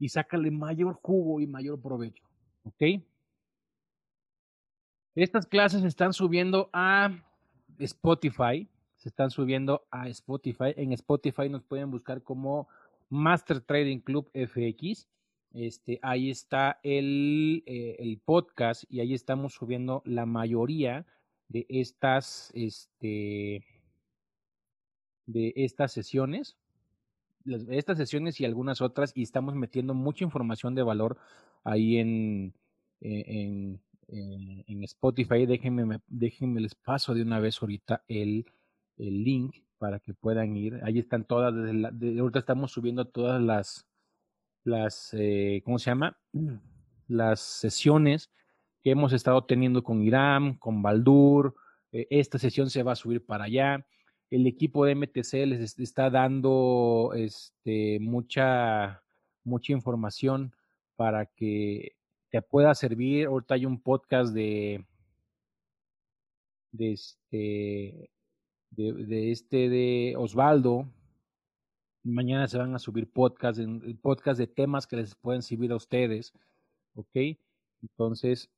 y 0.00 0.08
sácale 0.08 0.50
mayor 0.50 0.98
jugo 1.00 1.40
y 1.40 1.46
mayor 1.46 1.80
provecho. 1.80 2.24
¿Ok? 2.64 3.02
Estas 5.14 5.46
clases 5.46 5.82
se 5.82 5.88
están 5.88 6.12
subiendo 6.12 6.70
a 6.72 7.10
Spotify, 7.78 8.68
se 8.96 9.08
están 9.08 9.30
subiendo 9.30 9.86
a 9.90 10.08
Spotify. 10.08 10.74
En 10.76 10.92
Spotify 10.92 11.48
nos 11.48 11.62
pueden 11.62 11.90
buscar 11.90 12.22
como 12.22 12.68
Master 13.10 13.60
Trading 13.60 14.00
Club 14.00 14.30
FX. 14.34 15.06
Este, 15.52 16.00
ahí 16.02 16.30
está 16.30 16.80
el, 16.82 17.62
eh, 17.66 17.96
el 18.00 18.18
podcast 18.18 18.84
y 18.88 19.00
ahí 19.00 19.14
estamos 19.14 19.54
subiendo 19.54 20.02
la 20.04 20.26
mayoría 20.26 21.06
de 21.48 21.64
estas, 21.68 22.50
este, 22.54 23.64
de 25.26 25.52
estas 25.54 25.92
sesiones, 25.92 26.56
estas 27.70 27.98
sesiones 27.98 28.40
y 28.40 28.44
algunas 28.44 28.80
otras, 28.80 29.12
y 29.14 29.22
estamos 29.22 29.54
metiendo 29.54 29.94
mucha 29.94 30.24
información 30.24 30.74
de 30.74 30.82
valor 30.82 31.18
ahí 31.62 31.98
en, 31.98 32.54
en, 33.00 33.80
en, 34.08 34.64
en 34.66 34.84
Spotify. 34.84 35.46
Déjenme, 35.46 36.00
déjenme 36.06 36.60
les 36.60 36.74
paso 36.74 37.14
de 37.14 37.22
una 37.22 37.40
vez 37.40 37.60
ahorita 37.60 38.02
el, 38.08 38.46
el 38.96 39.24
link 39.24 39.56
para 39.78 40.00
que 40.00 40.14
puedan 40.14 40.56
ir. 40.56 40.80
Ahí 40.82 40.98
están 40.98 41.24
todas, 41.24 41.54
desde 41.54 41.74
la, 41.74 41.90
de, 41.90 42.18
ahorita 42.18 42.38
estamos 42.38 42.72
subiendo 42.72 43.06
todas 43.06 43.42
las, 43.42 43.86
las, 44.64 45.10
eh, 45.12 45.62
¿cómo 45.64 45.78
se 45.78 45.90
llama? 45.90 46.16
Las 47.06 47.40
sesiones 47.40 48.30
que 48.82 48.90
hemos 48.90 49.12
estado 49.12 49.44
teniendo 49.44 49.82
con 49.82 50.02
Irán, 50.02 50.54
con 50.54 50.80
Baldur. 50.80 51.54
Eh, 51.92 52.06
esta 52.08 52.38
sesión 52.38 52.70
se 52.70 52.82
va 52.82 52.92
a 52.92 52.96
subir 52.96 53.24
para 53.24 53.44
allá 53.44 53.86
el 54.30 54.46
equipo 54.46 54.84
de 54.84 54.94
MTC 54.94 55.46
les 55.46 55.78
está 55.78 56.10
dando 56.10 57.12
este, 57.14 57.98
mucha, 58.00 59.02
mucha 59.44 59.72
información 59.72 60.54
para 60.96 61.26
que 61.26 61.96
te 62.30 62.42
pueda 62.42 62.74
servir. 62.74 63.26
Ahorita 63.26 63.54
hay 63.54 63.66
un 63.66 63.80
podcast 63.80 64.34
de, 64.34 64.84
de 66.72 66.92
este, 66.92 68.10
de, 68.70 69.30
este 69.30 69.68
de 69.68 70.14
Osvaldo. 70.16 70.88
Mañana 72.02 72.48
se 72.48 72.58
van 72.58 72.74
a 72.74 72.78
subir 72.78 73.10
podcasts, 73.10 73.62
podcast 74.02 74.38
de 74.38 74.46
temas 74.46 74.86
que 74.86 74.96
les 74.96 75.14
pueden 75.14 75.42
servir 75.42 75.72
a 75.72 75.76
ustedes. 75.76 76.32
¿Ok? 76.94 77.38
Entonces, 77.82 78.50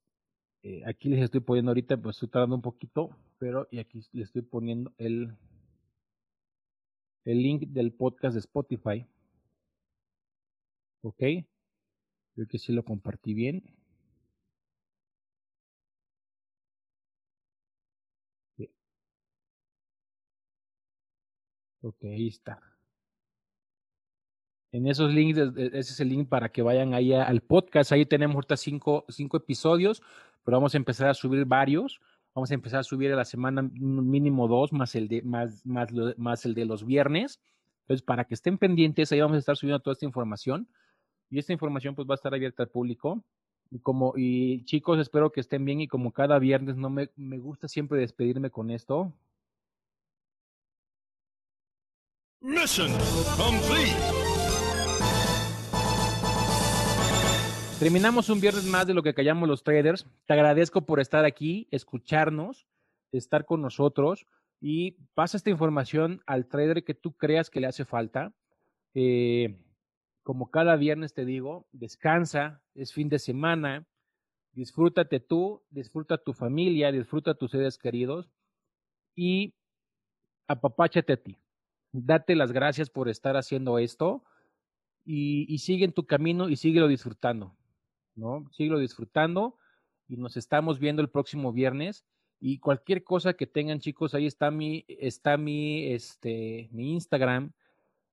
eh, 0.62 0.82
aquí 0.86 1.08
les 1.08 1.22
estoy 1.22 1.40
poniendo 1.40 1.70
ahorita, 1.70 1.96
pues 1.96 2.16
estoy 2.16 2.28
tardando 2.28 2.56
un 2.56 2.62
poquito, 2.62 3.10
pero 3.38 3.68
y 3.70 3.78
aquí 3.78 4.02
les 4.12 4.28
estoy 4.28 4.42
poniendo 4.42 4.92
el, 4.98 5.32
el 7.26 7.42
link 7.42 7.68
del 7.68 7.92
podcast 7.92 8.34
de 8.34 8.40
Spotify. 8.40 9.06
Ok. 11.02 11.18
Creo 12.34 12.46
que 12.48 12.58
sí 12.58 12.72
lo 12.72 12.84
compartí 12.84 13.34
bien. 13.34 13.62
Sí. 18.56 18.68
Ok, 21.82 22.04
ahí 22.04 22.28
está. 22.28 22.60
En 24.72 24.86
esos 24.86 25.12
links, 25.12 25.38
ese 25.56 25.78
es 25.78 26.00
el 26.00 26.08
link 26.10 26.28
para 26.28 26.50
que 26.50 26.62
vayan 26.62 26.94
ahí 26.94 27.12
al 27.12 27.40
podcast. 27.40 27.92
Ahí 27.92 28.06
tenemos 28.06 28.34
ahorita 28.36 28.56
cinco, 28.56 29.04
cinco 29.08 29.36
episodios, 29.38 30.02
pero 30.44 30.58
vamos 30.58 30.74
a 30.74 30.76
empezar 30.76 31.08
a 31.08 31.14
subir 31.14 31.44
varios. 31.44 32.00
Vamos 32.36 32.50
a 32.50 32.54
empezar 32.54 32.80
a 32.80 32.84
subir 32.84 33.10
a 33.10 33.16
la 33.16 33.24
semana 33.24 33.62
mínimo 33.62 34.46
dos, 34.46 34.70
más 34.70 34.94
el 34.94 35.08
de, 35.08 35.22
más, 35.22 35.64
más, 35.64 35.88
más 36.18 36.44
el 36.44 36.52
de 36.52 36.66
los 36.66 36.84
viernes. 36.84 37.40
Entonces, 37.80 38.02
para 38.04 38.26
que 38.26 38.34
estén 38.34 38.58
pendientes, 38.58 39.10
ahí 39.10 39.22
vamos 39.22 39.36
a 39.36 39.38
estar 39.38 39.56
subiendo 39.56 39.80
toda 39.80 39.94
esta 39.94 40.04
información. 40.04 40.68
Y 41.30 41.38
esta 41.38 41.54
información 41.54 41.94
pues 41.94 42.06
va 42.06 42.12
a 42.12 42.16
estar 42.16 42.34
abierta 42.34 42.64
al 42.64 42.68
público. 42.68 43.24
Y 43.70 43.78
como, 43.78 44.12
y 44.18 44.64
chicos, 44.66 44.98
espero 44.98 45.32
que 45.32 45.40
estén 45.40 45.64
bien. 45.64 45.80
Y 45.80 45.88
como 45.88 46.12
cada 46.12 46.38
viernes, 46.38 46.76
no 46.76 46.90
me, 46.90 47.08
me 47.16 47.38
gusta 47.38 47.68
siempre 47.68 48.00
despedirme 48.00 48.50
con 48.50 48.70
esto. 48.70 49.14
Mission 52.42 52.92
complete. 53.38 54.25
Terminamos 57.78 58.30
un 58.30 58.40
viernes 58.40 58.64
más 58.64 58.86
de 58.86 58.94
lo 58.94 59.02
que 59.02 59.12
callamos 59.12 59.46
los 59.46 59.62
traders. 59.62 60.06
Te 60.24 60.32
agradezco 60.32 60.86
por 60.86 60.98
estar 60.98 61.26
aquí, 61.26 61.68
escucharnos, 61.70 62.66
estar 63.12 63.44
con 63.44 63.60
nosotros 63.60 64.26
y 64.62 64.92
pasa 65.12 65.36
esta 65.36 65.50
información 65.50 66.22
al 66.24 66.46
trader 66.46 66.84
que 66.84 66.94
tú 66.94 67.12
creas 67.12 67.50
que 67.50 67.60
le 67.60 67.66
hace 67.66 67.84
falta. 67.84 68.32
Eh, 68.94 69.58
como 70.22 70.50
cada 70.50 70.76
viernes 70.76 71.12
te 71.12 71.26
digo, 71.26 71.68
descansa, 71.70 72.62
es 72.74 72.94
fin 72.94 73.10
de 73.10 73.18
semana, 73.18 73.86
disfrútate 74.52 75.20
tú, 75.20 75.62
disfruta 75.68 76.16
tu 76.16 76.32
familia, 76.32 76.90
disfruta 76.90 77.34
tus 77.34 77.50
seres 77.50 77.76
queridos 77.76 78.30
y 79.14 79.52
apapáchate 80.48 81.12
a 81.12 81.22
ti. 81.22 81.36
Date 81.92 82.36
las 82.36 82.52
gracias 82.52 82.88
por 82.88 83.10
estar 83.10 83.36
haciendo 83.36 83.78
esto 83.78 84.24
y, 85.04 85.44
y 85.52 85.58
sigue 85.58 85.84
en 85.84 85.92
tu 85.92 86.06
camino 86.06 86.48
y 86.48 86.56
síguelo 86.56 86.88
disfrutando. 86.88 87.54
¿No? 88.16 88.48
Sigo 88.52 88.78
disfrutando 88.78 89.56
y 90.08 90.16
nos 90.16 90.36
estamos 90.36 90.78
viendo 90.78 91.02
el 91.02 91.08
próximo 91.08 91.52
viernes. 91.52 92.04
Y 92.40 92.58
cualquier 92.58 93.04
cosa 93.04 93.34
que 93.34 93.46
tengan, 93.46 93.80
chicos, 93.80 94.14
ahí 94.14 94.26
está 94.26 94.50
mi, 94.50 94.84
está 94.88 95.36
mi, 95.36 95.92
este, 95.92 96.68
mi 96.72 96.92
Instagram. 96.92 97.52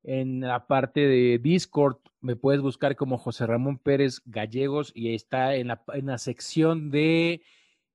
En 0.03 0.41
la 0.41 0.67
parte 0.67 1.01
de 1.01 1.39
Discord 1.39 1.97
me 2.19 2.35
puedes 2.35 2.61
buscar 2.61 2.95
como 2.95 3.17
José 3.17 3.45
Ramón 3.45 3.77
Pérez 3.77 4.21
Gallegos 4.25 4.91
y 4.93 5.13
está 5.13 5.55
en 5.55 5.67
la, 5.67 5.83
en 5.93 6.05
la 6.07 6.17
sección 6.17 6.91
de 6.91 7.41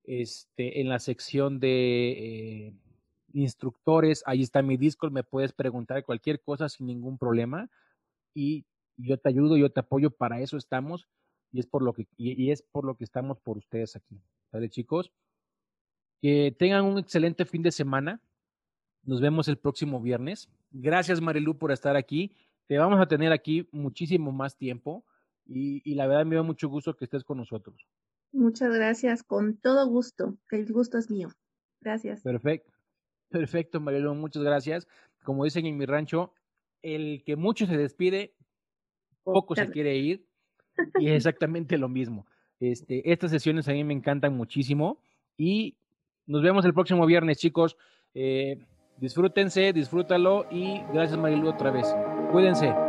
este, 0.09 0.81
en 0.81 0.89
la 0.89 0.97
sección 0.97 1.59
de 1.59 2.11
eh, 2.11 2.73
instructores, 3.33 4.23
ahí 4.25 4.41
está 4.41 4.63
mi 4.63 4.75
Discord, 4.75 5.11
me 5.11 5.23
puedes 5.23 5.53
preguntar 5.53 6.03
cualquier 6.03 6.41
cosa 6.41 6.67
sin 6.67 6.87
ningún 6.87 7.19
problema 7.19 7.69
y 8.33 8.65
yo 8.97 9.19
te 9.19 9.29
ayudo, 9.29 9.55
yo 9.55 9.71
te 9.71 9.81
apoyo, 9.81 10.09
para 10.09 10.41
eso 10.41 10.57
estamos 10.57 11.07
y 11.51 11.59
es 11.59 11.65
por 11.65 11.81
lo 11.81 11.93
que, 11.93 12.07
y, 12.17 12.51
es 12.51 12.61
por 12.61 12.85
lo 12.85 12.95
que 12.95 13.03
estamos 13.03 13.39
por 13.39 13.57
ustedes 13.57 13.95
aquí. 13.95 14.21
¿Vale, 14.51 14.69
chicos? 14.69 15.11
Que 16.21 16.55
tengan 16.57 16.85
un 16.85 16.99
excelente 16.99 17.45
fin 17.45 17.63
de 17.63 17.71
semana. 17.71 18.21
Nos 19.03 19.21
vemos 19.21 19.47
el 19.47 19.57
próximo 19.57 20.01
viernes. 20.01 20.49
Gracias, 20.71 21.21
Marilu, 21.21 21.57
por 21.57 21.71
estar 21.71 21.95
aquí. 21.95 22.35
Te 22.67 22.77
vamos 22.77 22.99
a 22.99 23.07
tener 23.07 23.31
aquí 23.31 23.67
muchísimo 23.71 24.31
más 24.31 24.57
tiempo 24.57 25.05
y, 25.45 25.81
y 25.89 25.95
la 25.95 26.07
verdad 26.07 26.25
me 26.25 26.35
da 26.35 26.43
mucho 26.43 26.69
gusto 26.69 26.95
que 26.95 27.05
estés 27.05 27.23
con 27.23 27.37
nosotros. 27.37 27.87
Muchas 28.31 28.73
gracias, 28.73 29.23
con 29.23 29.57
todo 29.57 29.87
gusto. 29.87 30.37
El 30.51 30.71
gusto 30.71 30.97
es 30.97 31.09
mío. 31.09 31.29
Gracias. 31.81 32.21
Perfecto. 32.21 32.71
Perfecto, 33.29 33.79
Marilu, 33.79 34.13
muchas 34.15 34.43
gracias. 34.43 34.87
Como 35.23 35.43
dicen 35.43 35.65
en 35.65 35.77
mi 35.77 35.85
rancho, 35.85 36.33
el 36.81 37.23
que 37.25 37.35
mucho 37.35 37.65
se 37.65 37.77
despide, 37.77 38.35
poco 39.23 39.55
se 39.55 39.69
quiere 39.69 39.97
ir. 39.97 40.28
Y 40.99 41.09
exactamente 41.09 41.77
lo 41.77 41.89
mismo. 41.89 42.25
Este, 42.59 43.11
estas 43.11 43.31
sesiones 43.31 43.67
a 43.67 43.71
mí 43.71 43.83
me 43.83 43.93
encantan 43.93 44.35
muchísimo. 44.35 44.99
Y 45.37 45.75
nos 46.25 46.41
vemos 46.41 46.65
el 46.65 46.73
próximo 46.73 47.05
viernes, 47.05 47.37
chicos. 47.37 47.77
Eh, 48.13 48.57
disfrútense, 48.97 49.73
disfrútalo 49.73 50.45
y 50.51 50.81
gracias 50.93 51.17
Marilu 51.17 51.49
otra 51.49 51.71
vez. 51.71 51.87
Cuídense. 52.31 52.88